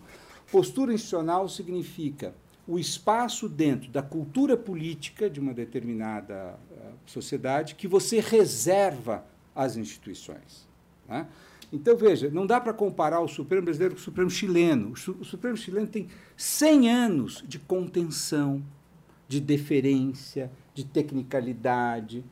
Postura 0.53 0.93
institucional 0.93 1.49
significa 1.49 2.35
o 2.67 2.79
espaço 2.79 3.49
dentro 3.49 3.91
da 3.91 4.03
cultura 4.03 4.57
política 4.57 5.29
de 5.29 5.41
uma 5.41 5.55
determinada 5.55 6.55
uh, 6.71 6.93
sociedade 7.07 7.75
que 7.75 7.89
você 7.89 8.21
reserva 8.21 9.25
às 9.55 9.77
instituições. 9.77 10.67
Né? 11.09 11.27
Então, 11.73 11.97
veja, 11.97 12.31
não 12.31 12.47
dá 12.47 12.61
para 12.61 12.73
comparar 12.73 13.21
o 13.21 13.29
Supremo 13.29 13.65
brasileiro 13.65 13.95
com 13.95 14.01
o 14.01 14.05
Supremo 14.05 14.31
chileno. 14.31 14.93
O 14.93 15.25
Supremo 15.25 15.57
chileno 15.57 15.87
tem 15.87 16.09
100 16.37 16.91
anos 16.91 17.45
de 17.47 17.59
contenção, 17.59 18.63
de 19.27 19.41
deferência, 19.41 20.51
de 20.75 20.85
tecnicalidade. 20.85 22.25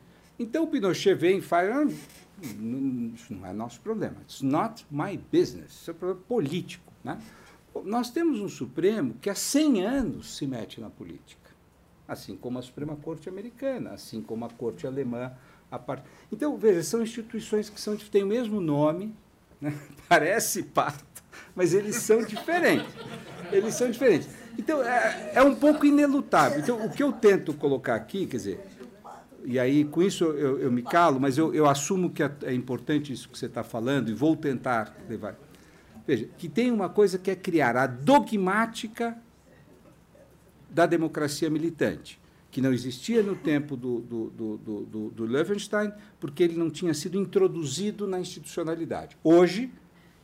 Então, 0.43 0.65
o 0.65 0.67
Pinochet 0.67 1.15
vem 1.15 1.37
e 1.37 1.41
fala: 1.41 1.85
isso 3.13 3.33
não 3.33 3.45
é 3.45 3.53
nosso 3.53 3.79
problema. 3.79 4.17
It's 4.21 4.41
not 4.41 4.85
my 4.91 5.17
business. 5.31 5.71
Isso 5.71 5.91
é 5.91 5.93
um 5.93 5.97
problema 5.97 6.21
político. 6.27 6.91
Né? 7.01 7.17
Nós 7.85 8.09
temos 8.09 8.41
um 8.41 8.49
Supremo 8.49 9.15
que 9.21 9.29
há 9.29 9.35
100 9.35 9.85
anos 9.85 10.35
se 10.35 10.45
mete 10.45 10.81
na 10.81 10.89
política, 10.89 11.49
assim 12.05 12.35
como 12.35 12.59
a 12.59 12.61
Suprema 12.61 12.95
Corte 12.97 13.29
Americana, 13.29 13.91
assim 13.91 14.21
como 14.21 14.43
a 14.43 14.49
Corte 14.49 14.85
Alemã. 14.85 15.31
A 15.71 15.79
part... 15.79 16.03
Então, 16.29 16.57
veja, 16.57 16.83
são 16.83 17.01
instituições 17.01 17.69
que 17.69 17.79
são, 17.79 17.95
têm 17.95 18.23
o 18.23 18.27
mesmo 18.27 18.59
nome, 18.59 19.15
né? 19.61 19.73
parece 20.09 20.61
pato, 20.61 21.23
mas 21.55 21.73
eles 21.73 21.95
são 21.95 22.21
diferentes. 22.23 22.93
Eles 23.49 23.73
são 23.75 23.89
diferentes. 23.89 24.27
Então, 24.57 24.83
é, 24.83 25.31
é 25.35 25.41
um 25.41 25.55
pouco 25.55 25.85
inelutável. 25.85 26.59
Então, 26.59 26.85
o 26.85 26.89
que 26.91 27.01
eu 27.01 27.13
tento 27.13 27.53
colocar 27.53 27.95
aqui, 27.95 28.27
quer 28.27 28.37
dizer, 28.37 28.72
e 29.45 29.59
aí 29.59 29.85
com 29.85 30.01
isso 30.01 30.23
eu, 30.23 30.59
eu 30.59 30.71
me 30.71 30.81
calo, 30.81 31.19
mas 31.19 31.37
eu, 31.37 31.53
eu 31.53 31.67
assumo 31.67 32.09
que 32.09 32.23
é, 32.23 32.31
é 32.43 32.53
importante 32.53 33.11
isso 33.11 33.29
que 33.29 33.37
você 33.37 33.45
está 33.45 33.63
falando 33.63 34.09
e 34.09 34.13
vou 34.13 34.35
tentar 34.35 34.95
levar. 35.09 35.37
Veja, 36.05 36.27
que 36.37 36.49
tem 36.49 36.71
uma 36.71 36.89
coisa 36.89 37.17
que 37.17 37.31
é 37.31 37.35
criar 37.35 37.77
a 37.77 37.87
dogmática 37.87 39.17
da 40.69 40.85
democracia 40.85 41.49
militante, 41.49 42.19
que 42.51 42.59
não 42.59 42.73
existia 42.73 43.23
no 43.23 43.35
tempo 43.35 43.77
do, 43.77 43.99
do, 43.99 44.29
do, 44.29 44.57
do, 44.57 45.09
do 45.11 45.25
Löwenstein, 45.25 45.93
porque 46.19 46.43
ele 46.43 46.57
não 46.57 46.69
tinha 46.69 46.93
sido 46.93 47.19
introduzido 47.19 48.05
na 48.07 48.19
institucionalidade. 48.19 49.17
Hoje, 49.23 49.71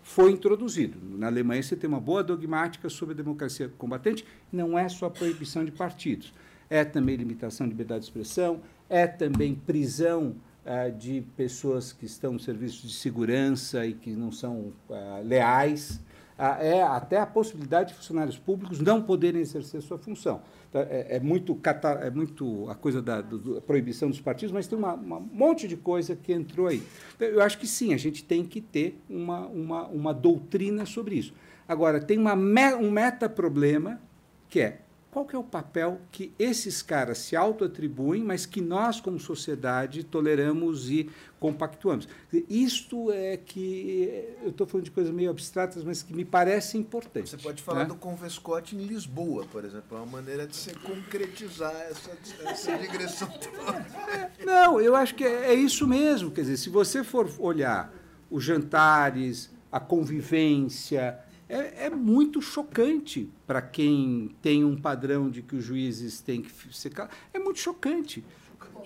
foi 0.01 0.31
introduzido. 0.31 0.97
Na 1.17 1.27
Alemanha, 1.27 1.61
você 1.61 1.75
tem 1.75 1.87
uma 1.87 1.99
boa 1.99 2.23
dogmática 2.23 2.89
sobre 2.89 3.13
a 3.13 3.17
democracia 3.17 3.71
combatente, 3.77 4.25
não 4.51 4.77
é 4.77 4.89
só 4.89 5.09
proibição 5.09 5.63
de 5.63 5.71
partidos, 5.71 6.33
é 6.69 6.83
também 6.83 7.15
limitação 7.15 7.67
de 7.67 7.71
liberdade 7.71 8.01
de 8.01 8.05
expressão, 8.07 8.61
é 8.89 9.05
também 9.05 9.53
prisão 9.53 10.35
uh, 10.65 10.91
de 10.91 11.21
pessoas 11.37 11.93
que 11.93 12.05
estão 12.05 12.33
no 12.33 12.39
serviço 12.39 12.85
de 12.85 12.93
segurança 12.93 13.85
e 13.85 13.93
que 13.93 14.11
não 14.11 14.31
são 14.31 14.73
uh, 14.89 15.23
leais. 15.23 16.01
Uh, 16.37 16.61
é 16.61 16.81
até 16.81 17.17
a 17.17 17.25
possibilidade 17.25 17.89
de 17.89 17.95
funcionários 17.95 18.37
públicos 18.37 18.79
não 18.79 19.01
poderem 19.01 19.41
exercer 19.41 19.81
sua 19.81 19.97
função. 19.97 20.41
Então, 20.69 20.81
é, 20.81 21.17
é, 21.17 21.19
muito, 21.19 21.59
é 22.01 22.09
muito 22.11 22.69
a 22.69 22.75
coisa 22.75 23.01
da, 23.01 23.21
do, 23.21 23.55
da, 23.55 23.61
proibição 23.61 24.09
dos 24.09 24.21
partidos, 24.21 24.53
mas 24.53 24.67
tem 24.67 24.77
uma, 24.77 24.95
monte 24.95 25.67
de 25.67 25.75
coisa 25.75 26.15
que 26.15 26.31
entrou 26.31 26.67
aí. 26.67 26.81
Então, 27.15 27.27
eu 27.27 27.41
acho 27.41 27.57
que 27.57 27.67
sim, 27.67 27.93
a 27.93 27.97
gente 27.97 28.23
tem 28.23 28.45
que 28.45 28.61
ter 28.61 28.99
uma, 29.09 29.47
uma, 29.47 29.87
uma 29.87 30.13
doutrina 30.13 30.85
sobre 30.85 31.15
isso. 31.15 31.33
Agora, 31.67 31.99
tem 31.99 32.17
uma, 32.17 32.33
um 32.33 32.91
meta-problema 32.91 33.99
que 34.47 34.59
é 34.59 34.81
qual 35.11 35.25
que 35.25 35.35
é 35.35 35.39
o 35.39 35.43
papel 35.43 35.99
que 36.11 36.31
esses 36.37 36.81
caras 36.81 37.17
se 37.17 37.35
autoatribuem, 37.35 38.23
mas 38.23 38.45
que 38.45 38.61
nós, 38.61 39.01
como 39.01 39.19
sociedade, 39.19 40.03
toleramos 40.03 40.89
e 40.89 41.09
compactuamos. 41.39 42.07
Isto 42.47 43.11
é 43.11 43.35
que. 43.37 44.35
Eu 44.43 44.49
estou 44.49 44.67
falando 44.67 44.85
de 44.85 44.91
coisas 44.91 45.11
meio 45.11 45.31
abstratas, 45.31 45.83
mas 45.83 46.03
que 46.03 46.13
me 46.13 46.23
parece 46.23 46.77
importante. 46.77 47.29
Você 47.31 47.37
pode 47.37 47.63
falar 47.63 47.79
né? 47.79 47.85
do 47.85 47.95
Convescote 47.95 48.75
em 48.75 48.85
Lisboa, 48.85 49.45
por 49.51 49.65
exemplo. 49.65 49.97
É 49.97 50.01
uma 50.01 50.05
maneira 50.05 50.45
de 50.45 50.55
se 50.55 50.73
concretizar 50.75 51.73
essa, 51.89 52.11
essa 52.45 52.77
digressão 52.77 53.29
toda. 53.39 54.31
Não, 54.45 54.79
eu 54.79 54.95
acho 54.95 55.15
que 55.15 55.23
é, 55.23 55.51
é 55.51 55.53
isso 55.55 55.87
mesmo. 55.87 56.29
Quer 56.29 56.41
dizer, 56.41 56.57
se 56.57 56.69
você 56.69 57.03
for 57.03 57.27
olhar 57.39 57.91
os 58.29 58.43
jantares, 58.43 59.49
a 59.71 59.79
convivência 59.79 61.19
é, 61.49 61.87
é 61.87 61.89
muito 61.89 62.41
chocante 62.41 63.29
para 63.47 63.61
quem 63.61 64.29
tem 64.41 64.63
um 64.63 64.79
padrão 64.79 65.29
de 65.29 65.41
que 65.41 65.55
os 65.55 65.63
juízes 65.63 66.21
têm 66.21 66.43
que 66.43 66.51
ser. 66.71 66.91
É 67.33 67.39
muito 67.39 67.59
chocante. 67.59 68.23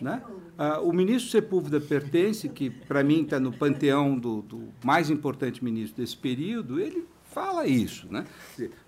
Né? 0.01 0.23
Ah, 0.57 0.79
o 0.79 0.91
ministro 0.91 1.29
Sepúlveda 1.29 1.79
pertence, 1.79 2.49
que 2.49 2.69
para 2.69 3.03
mim 3.03 3.23
está 3.23 3.39
no 3.39 3.51
panteão 3.51 4.17
do, 4.17 4.41
do, 4.41 4.69
mais 4.83 5.09
importante 5.09 5.63
ministro 5.63 6.01
desse 6.01 6.17
período, 6.17 6.79
ele 6.79 7.05
fala 7.25 7.67
isso. 7.67 8.07
Né? 8.09 8.25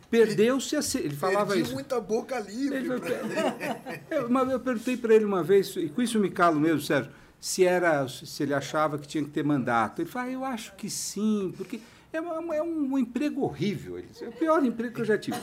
Perdeu-se 0.09 0.75
a. 0.75 0.79
Ele 0.95 1.15
falava 1.15 1.47
Perdi 1.47 1.63
isso. 1.63 1.73
muita 1.73 1.99
boca 1.99 2.39
livre. 2.39 2.77
Ele, 2.77 2.89
eu, 4.09 4.51
eu 4.51 4.59
perguntei 4.59 4.97
para 4.97 5.13
ele 5.13 5.25
uma 5.25 5.43
vez, 5.43 5.75
e 5.75 5.89
com 5.89 6.01
isso 6.01 6.19
me 6.19 6.29
calo 6.29 6.59
mesmo, 6.59 6.81
Sérgio, 6.81 7.11
se, 7.39 7.63
era, 7.63 8.07
se 8.07 8.41
ele 8.41 8.53
achava 8.53 8.97
que 8.97 9.07
tinha 9.07 9.23
que 9.23 9.29
ter 9.29 9.43
mandato. 9.43 10.01
Ele 10.01 10.09
falou, 10.09 10.29
ah, 10.29 10.31
eu 10.31 10.45
acho 10.45 10.75
que 10.75 10.89
sim, 10.89 11.53
porque 11.57 11.79
é, 12.15 12.21
uma, 12.21 12.55
é 12.55 12.61
um 12.61 12.97
emprego 12.97 13.41
horrível. 13.41 13.97
É 13.97 14.27
o 14.27 14.31
pior 14.31 14.63
emprego 14.63 14.93
que 14.93 15.01
eu 15.01 15.05
já 15.05 15.17
tive. 15.17 15.37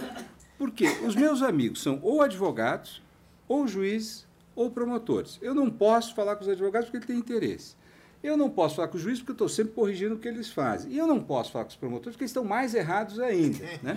Porque 0.59 0.87
os 1.07 1.15
meus 1.15 1.43
amigos 1.43 1.83
são 1.83 1.99
ou 2.03 2.23
advogados, 2.23 3.03
ou 3.49 3.67
juízes, 3.67 4.27
ou 4.55 4.71
promotores. 4.71 5.39
Eu 5.43 5.55
não 5.55 5.71
posso 5.71 6.15
falar 6.15 6.37
com 6.37 6.43
os 6.43 6.49
advogados 6.49 6.89
porque 6.89 6.99
ele 6.99 7.07
tem 7.07 7.19
interesse. 7.19 7.75
Eu 8.23 8.37
não 8.37 8.49
posso 8.49 8.77
falar 8.77 8.87
com 8.87 8.97
os 8.97 9.03
juízes 9.03 9.21
porque 9.21 9.33
eu 9.33 9.35
estou 9.35 9.49
sempre 9.49 9.73
corrigindo 9.73 10.15
o 10.15 10.19
que 10.19 10.29
eles 10.29 10.49
fazem. 10.49 10.93
E 10.93 10.99
eu 10.99 11.09
não 11.09 11.21
posso 11.21 11.51
falar 11.51 11.65
com 11.65 11.71
os 11.71 11.77
promotores 11.77 12.15
porque 12.15 12.23
eles 12.23 12.31
estão 12.31 12.45
mais 12.45 12.73
errados 12.73 13.19
ainda. 13.19 13.59
Né? 13.83 13.97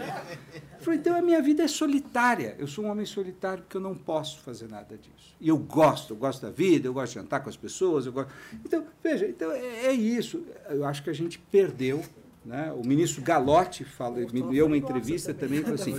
falei, 0.80 1.00
então 1.00 1.16
a 1.16 1.22
minha 1.22 1.42
vida 1.44 1.62
é 1.62 1.68
solitária. 1.68 2.56
Eu 2.58 2.66
sou 2.66 2.86
um 2.86 2.90
homem 2.90 3.06
solitário 3.06 3.64
porque 3.64 3.78
eu 3.78 3.82
não 3.82 3.94
posso 3.94 4.40
fazer 4.40 4.68
nada 4.68 4.98
disso. 4.98 5.36
E 5.40 5.48
eu 5.48 5.58
gosto, 5.58 6.14
eu 6.14 6.18
gosto 6.18 6.42
da 6.42 6.50
vida, 6.50 6.88
eu 6.88 6.94
gosto 6.94 7.14
de 7.14 7.20
jantar 7.20 7.44
com 7.44 7.50
as 7.50 7.58
pessoas. 7.58 8.08
Eu 8.08 8.14
gosto... 8.14 8.32
Então, 8.66 8.84
veja, 9.04 9.28
então 9.28 9.52
é, 9.52 9.86
é 9.86 9.94
isso. 9.94 10.44
Eu 10.70 10.86
acho 10.86 11.04
que 11.04 11.12
a 11.12 11.14
gente 11.14 11.38
perdeu 11.38 12.04
né? 12.46 12.72
O 12.72 12.86
ministro 12.86 13.22
Galotti 13.24 13.84
fala, 13.84 14.18
me 14.32 14.42
deu 14.44 14.68
uma 14.68 14.78
entrevista 14.78 15.34
também 15.34 15.60
e 15.60 15.62
falou 15.64 15.76
assim: 15.76 15.96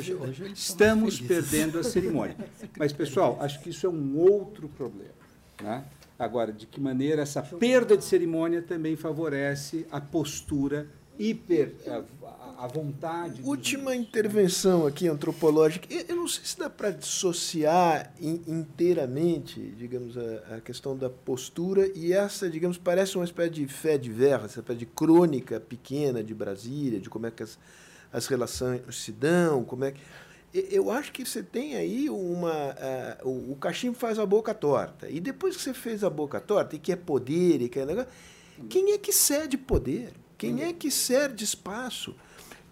estamos 0.52 1.20
perdendo 1.20 1.78
a 1.78 1.82
cerimônia. 1.82 2.36
Mas, 2.78 2.92
pessoal, 2.92 3.36
acho 3.40 3.60
que 3.60 3.70
isso 3.70 3.86
é 3.86 3.90
um 3.90 4.16
outro 4.16 4.68
problema. 4.68 5.10
Né? 5.60 5.84
Agora, 6.18 6.52
de 6.52 6.66
que 6.66 6.80
maneira 6.80 7.22
essa 7.22 7.42
perda 7.42 7.96
de 7.96 8.04
cerimônia 8.04 8.62
também 8.62 8.94
favorece 8.94 9.86
a 9.90 10.00
postura 10.00 10.88
hiper, 11.18 11.74
a 12.58 12.66
vontade. 12.66 13.42
Última 13.42 13.92
de... 13.92 13.98
intervenção 13.98 14.86
aqui 14.86 15.08
antropológica. 15.08 15.86
Eu 16.08 16.16
não 16.16 16.28
sei 16.28 16.44
se 16.44 16.58
dá 16.58 16.70
para 16.70 16.90
dissociar 16.90 18.12
inteiramente, 18.20 19.60
digamos, 19.76 20.16
a, 20.16 20.56
a, 20.56 20.60
questão 20.60 20.96
da 20.96 21.10
postura 21.10 21.90
e 21.94 22.12
essa, 22.12 22.48
digamos, 22.48 22.78
parece 22.78 23.16
uma 23.16 23.24
espécie 23.24 23.50
de 23.50 23.66
fé 23.66 23.98
diversa, 23.98 24.46
essa 24.46 24.60
espécie 24.60 24.80
de 24.80 24.86
crônica 24.86 25.60
pequena 25.60 26.22
de 26.22 26.34
Brasília, 26.34 27.00
de 27.00 27.10
como 27.10 27.26
é 27.26 27.30
que 27.30 27.42
as, 27.42 27.58
as 28.12 28.26
relações 28.26 28.82
se 28.90 29.12
dão, 29.12 29.64
como 29.64 29.84
é 29.84 29.92
que 29.92 30.00
eu 30.54 30.90
acho 30.90 31.12
que 31.12 31.24
você 31.24 31.42
tem 31.42 31.76
aí 31.76 32.08
uma. 32.08 32.74
Uh, 33.22 33.28
o, 33.28 33.52
o 33.52 33.56
cachimbo 33.56 33.96
faz 33.98 34.18
a 34.18 34.24
boca 34.24 34.54
torta. 34.54 35.06
E 35.10 35.20
depois 35.20 35.54
que 35.54 35.62
você 35.62 35.74
fez 35.74 36.02
a 36.02 36.08
boca 36.08 36.40
torta, 36.40 36.76
e 36.76 36.78
que 36.78 36.92
é 36.92 36.96
poder, 36.96 37.60
e 37.60 37.68
que 37.68 37.78
é 37.78 37.84
negócio, 37.84 38.10
quem 38.70 38.92
é 38.92 38.98
que 38.98 39.12
cede 39.12 39.58
poder? 39.58 40.12
Quem 40.38 40.62
é 40.62 40.72
que 40.72 40.90
cede 40.90 41.44
espaço? 41.44 42.14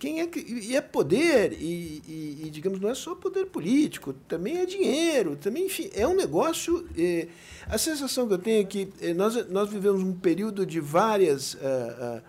Quem 0.04 0.20
é 0.20 0.26
que, 0.26 0.38
e 0.38 0.76
é 0.76 0.82
poder, 0.82 1.54
e, 1.54 2.02
e, 2.06 2.42
e, 2.44 2.50
digamos, 2.50 2.78
não 2.78 2.90
é 2.90 2.94
só 2.94 3.14
poder 3.14 3.46
político, 3.46 4.12
também 4.28 4.58
é 4.58 4.66
dinheiro, 4.66 5.34
também, 5.34 5.64
enfim, 5.64 5.88
é 5.94 6.06
um 6.06 6.14
negócio. 6.14 6.86
É, 6.94 7.26
a 7.66 7.78
sensação 7.78 8.28
que 8.28 8.34
eu 8.34 8.38
tenho 8.38 8.60
é 8.60 8.64
que 8.64 8.92
é, 9.00 9.14
nós, 9.14 9.48
nós 9.48 9.70
vivemos 9.70 10.02
um 10.02 10.12
período 10.12 10.66
de 10.66 10.78
várias, 10.78 11.54
uh, 11.54 12.22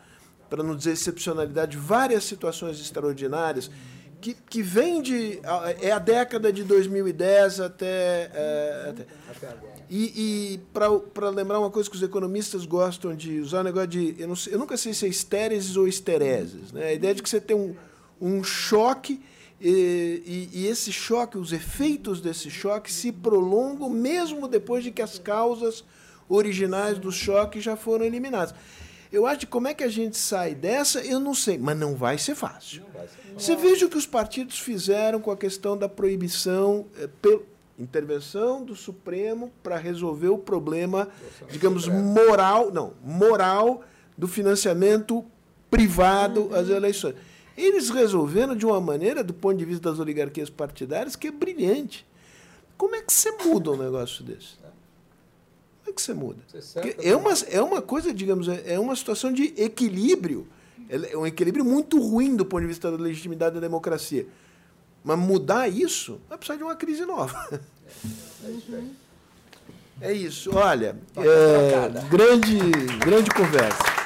para 0.50 0.64
não 0.64 0.74
dizer 0.74 0.94
excepcionalidade, 0.94 1.76
várias 1.76 2.24
situações 2.24 2.80
extraordinárias 2.80 3.70
que, 4.22 4.34
que 4.34 4.62
vem 4.62 5.02
de. 5.02 5.42
É 5.82 5.92
a 5.92 6.00
década 6.00 6.54
de 6.54 6.64
2010 6.64 7.60
até. 7.60 8.32
É, 8.34 8.86
até. 8.90 9.75
E, 9.90 10.56
e 10.56 10.60
para 10.74 11.30
lembrar 11.30 11.60
uma 11.60 11.70
coisa 11.70 11.90
que 11.90 11.96
os 11.96 12.04
economistas 12.04 12.66
gostam 12.66 13.16
de 13.16 13.40
usar, 13.40 13.62
o 13.62 13.64
negócio 13.64 13.88
de. 13.88 14.16
Eu, 14.18 14.36
sei, 14.36 14.54
eu 14.54 14.60
nunca 14.60 14.78
sei 14.78 14.94
se 14.94 15.06
é 15.06 15.10
estéreses 15.10 15.78
ou 15.78 15.88
estereses. 15.88 16.72
Né? 16.72 16.88
A 16.88 16.94
ideia 16.94 17.14
de 17.14 17.22
que 17.22 17.30
você 17.30 17.40
tem 17.40 17.56
um, 17.56 17.76
um 18.20 18.44
choque. 18.44 19.22
E, 19.60 20.50
e, 20.54 20.60
e, 20.60 20.68
esse 20.68 20.92
choque, 20.92 21.38
os 21.38 21.54
efeitos 21.54 22.20
desse 22.20 22.50
choque 22.50 22.92
se 22.92 23.12
prolongam 23.12 23.90
mesmo 23.90 24.50
depois 24.50 24.84
de 24.84 24.92
que 24.92 25.02
as 25.02 25.18
causas 25.18 25.84
originais 26.28 27.00
do 27.00 27.12
choque 27.12 27.62
já 27.62 27.78
foram 27.78 28.04
eliminadas. 28.06 28.54
Eu 29.12 29.26
acho 29.26 29.42
que 29.42 29.46
como 29.46 29.68
é 29.68 29.74
que 29.74 29.84
a 29.84 29.88
gente 29.88 30.18
sai 30.18 30.54
dessa, 30.54 31.00
eu 31.00 31.22
não 31.22 31.34
sei, 31.34 31.58
mas 31.58 31.78
não 31.78 31.96
vai 31.96 32.18
ser 32.18 32.36
fácil. 32.36 32.84
Vai 32.94 33.08
ser 33.08 33.34
Você 33.34 33.56
veja 33.56 33.86
o 33.86 33.90
que 33.90 33.98
os 33.98 34.06
partidos 34.06 34.60
fizeram 34.60 35.22
com 35.22 35.32
a 35.32 35.38
questão 35.38 35.78
da 35.78 35.88
proibição, 35.88 36.86
eh, 36.98 37.08
intervenção 37.78 38.64
do 38.64 38.76
Supremo 38.76 39.52
para 39.62 39.78
resolver 39.78 40.30
o 40.30 40.38
problema, 40.38 41.10
digamos, 41.50 41.88
moral, 41.88 42.72
não, 42.72 42.94
moral 43.04 43.84
do 44.18 44.28
financiamento 44.28 45.24
privado 45.70 46.50
às 46.56 46.70
eleições. 46.70 47.16
Eles 47.58 47.90
resolveram 47.90 48.56
de 48.56 48.66
uma 48.66 48.80
maneira, 48.82 49.24
do 49.24 49.34
ponto 49.34 49.58
de 49.58 49.66
vista 49.66 49.90
das 49.90 50.00
oligarquias 50.00 50.50
partidárias, 50.50 51.16
que 51.16 51.28
é 51.28 51.32
brilhante. 51.32 52.06
Como 52.78 52.96
é 52.96 53.02
que 53.02 53.12
você 53.12 53.32
muda 53.32 53.72
um 53.72 53.78
negócio 53.78 54.24
desse? 54.24 54.56
Como 55.80 55.90
é 55.90 55.94
que 55.94 56.02
você 56.02 56.14
muda? 56.14 56.40
Você 56.52 56.96
é, 57.02 57.16
uma, 57.16 57.32
é 57.50 57.62
uma 57.62 57.82
coisa, 57.82 58.14
digamos, 58.14 58.48
é, 58.48 58.74
é 58.74 58.80
uma 58.80 58.96
situação 58.96 59.32
de 59.32 59.54
equilíbrio. 59.56 60.48
É 60.90 61.18
um 61.18 61.26
equilíbrio 61.26 61.64
muito 61.64 62.00
ruim 62.00 62.36
do 62.36 62.46
ponto 62.46 62.62
de 62.62 62.68
vista 62.68 62.92
da 62.92 62.98
legitimidade 62.98 63.56
da 63.56 63.62
democracia. 63.62 64.28
Mas 65.06 65.20
mudar 65.20 65.70
isso 65.70 66.20
vai 66.28 66.36
precisar 66.36 66.58
de 66.58 66.64
uma 66.64 66.76
crise 66.76 67.06
nova. 67.06 67.48
É 70.02 70.12
isso. 70.12 70.54
Olha, 70.54 70.98
é, 71.16 72.10
grande, 72.10 72.58
grande 73.00 73.30
conversa. 73.30 74.05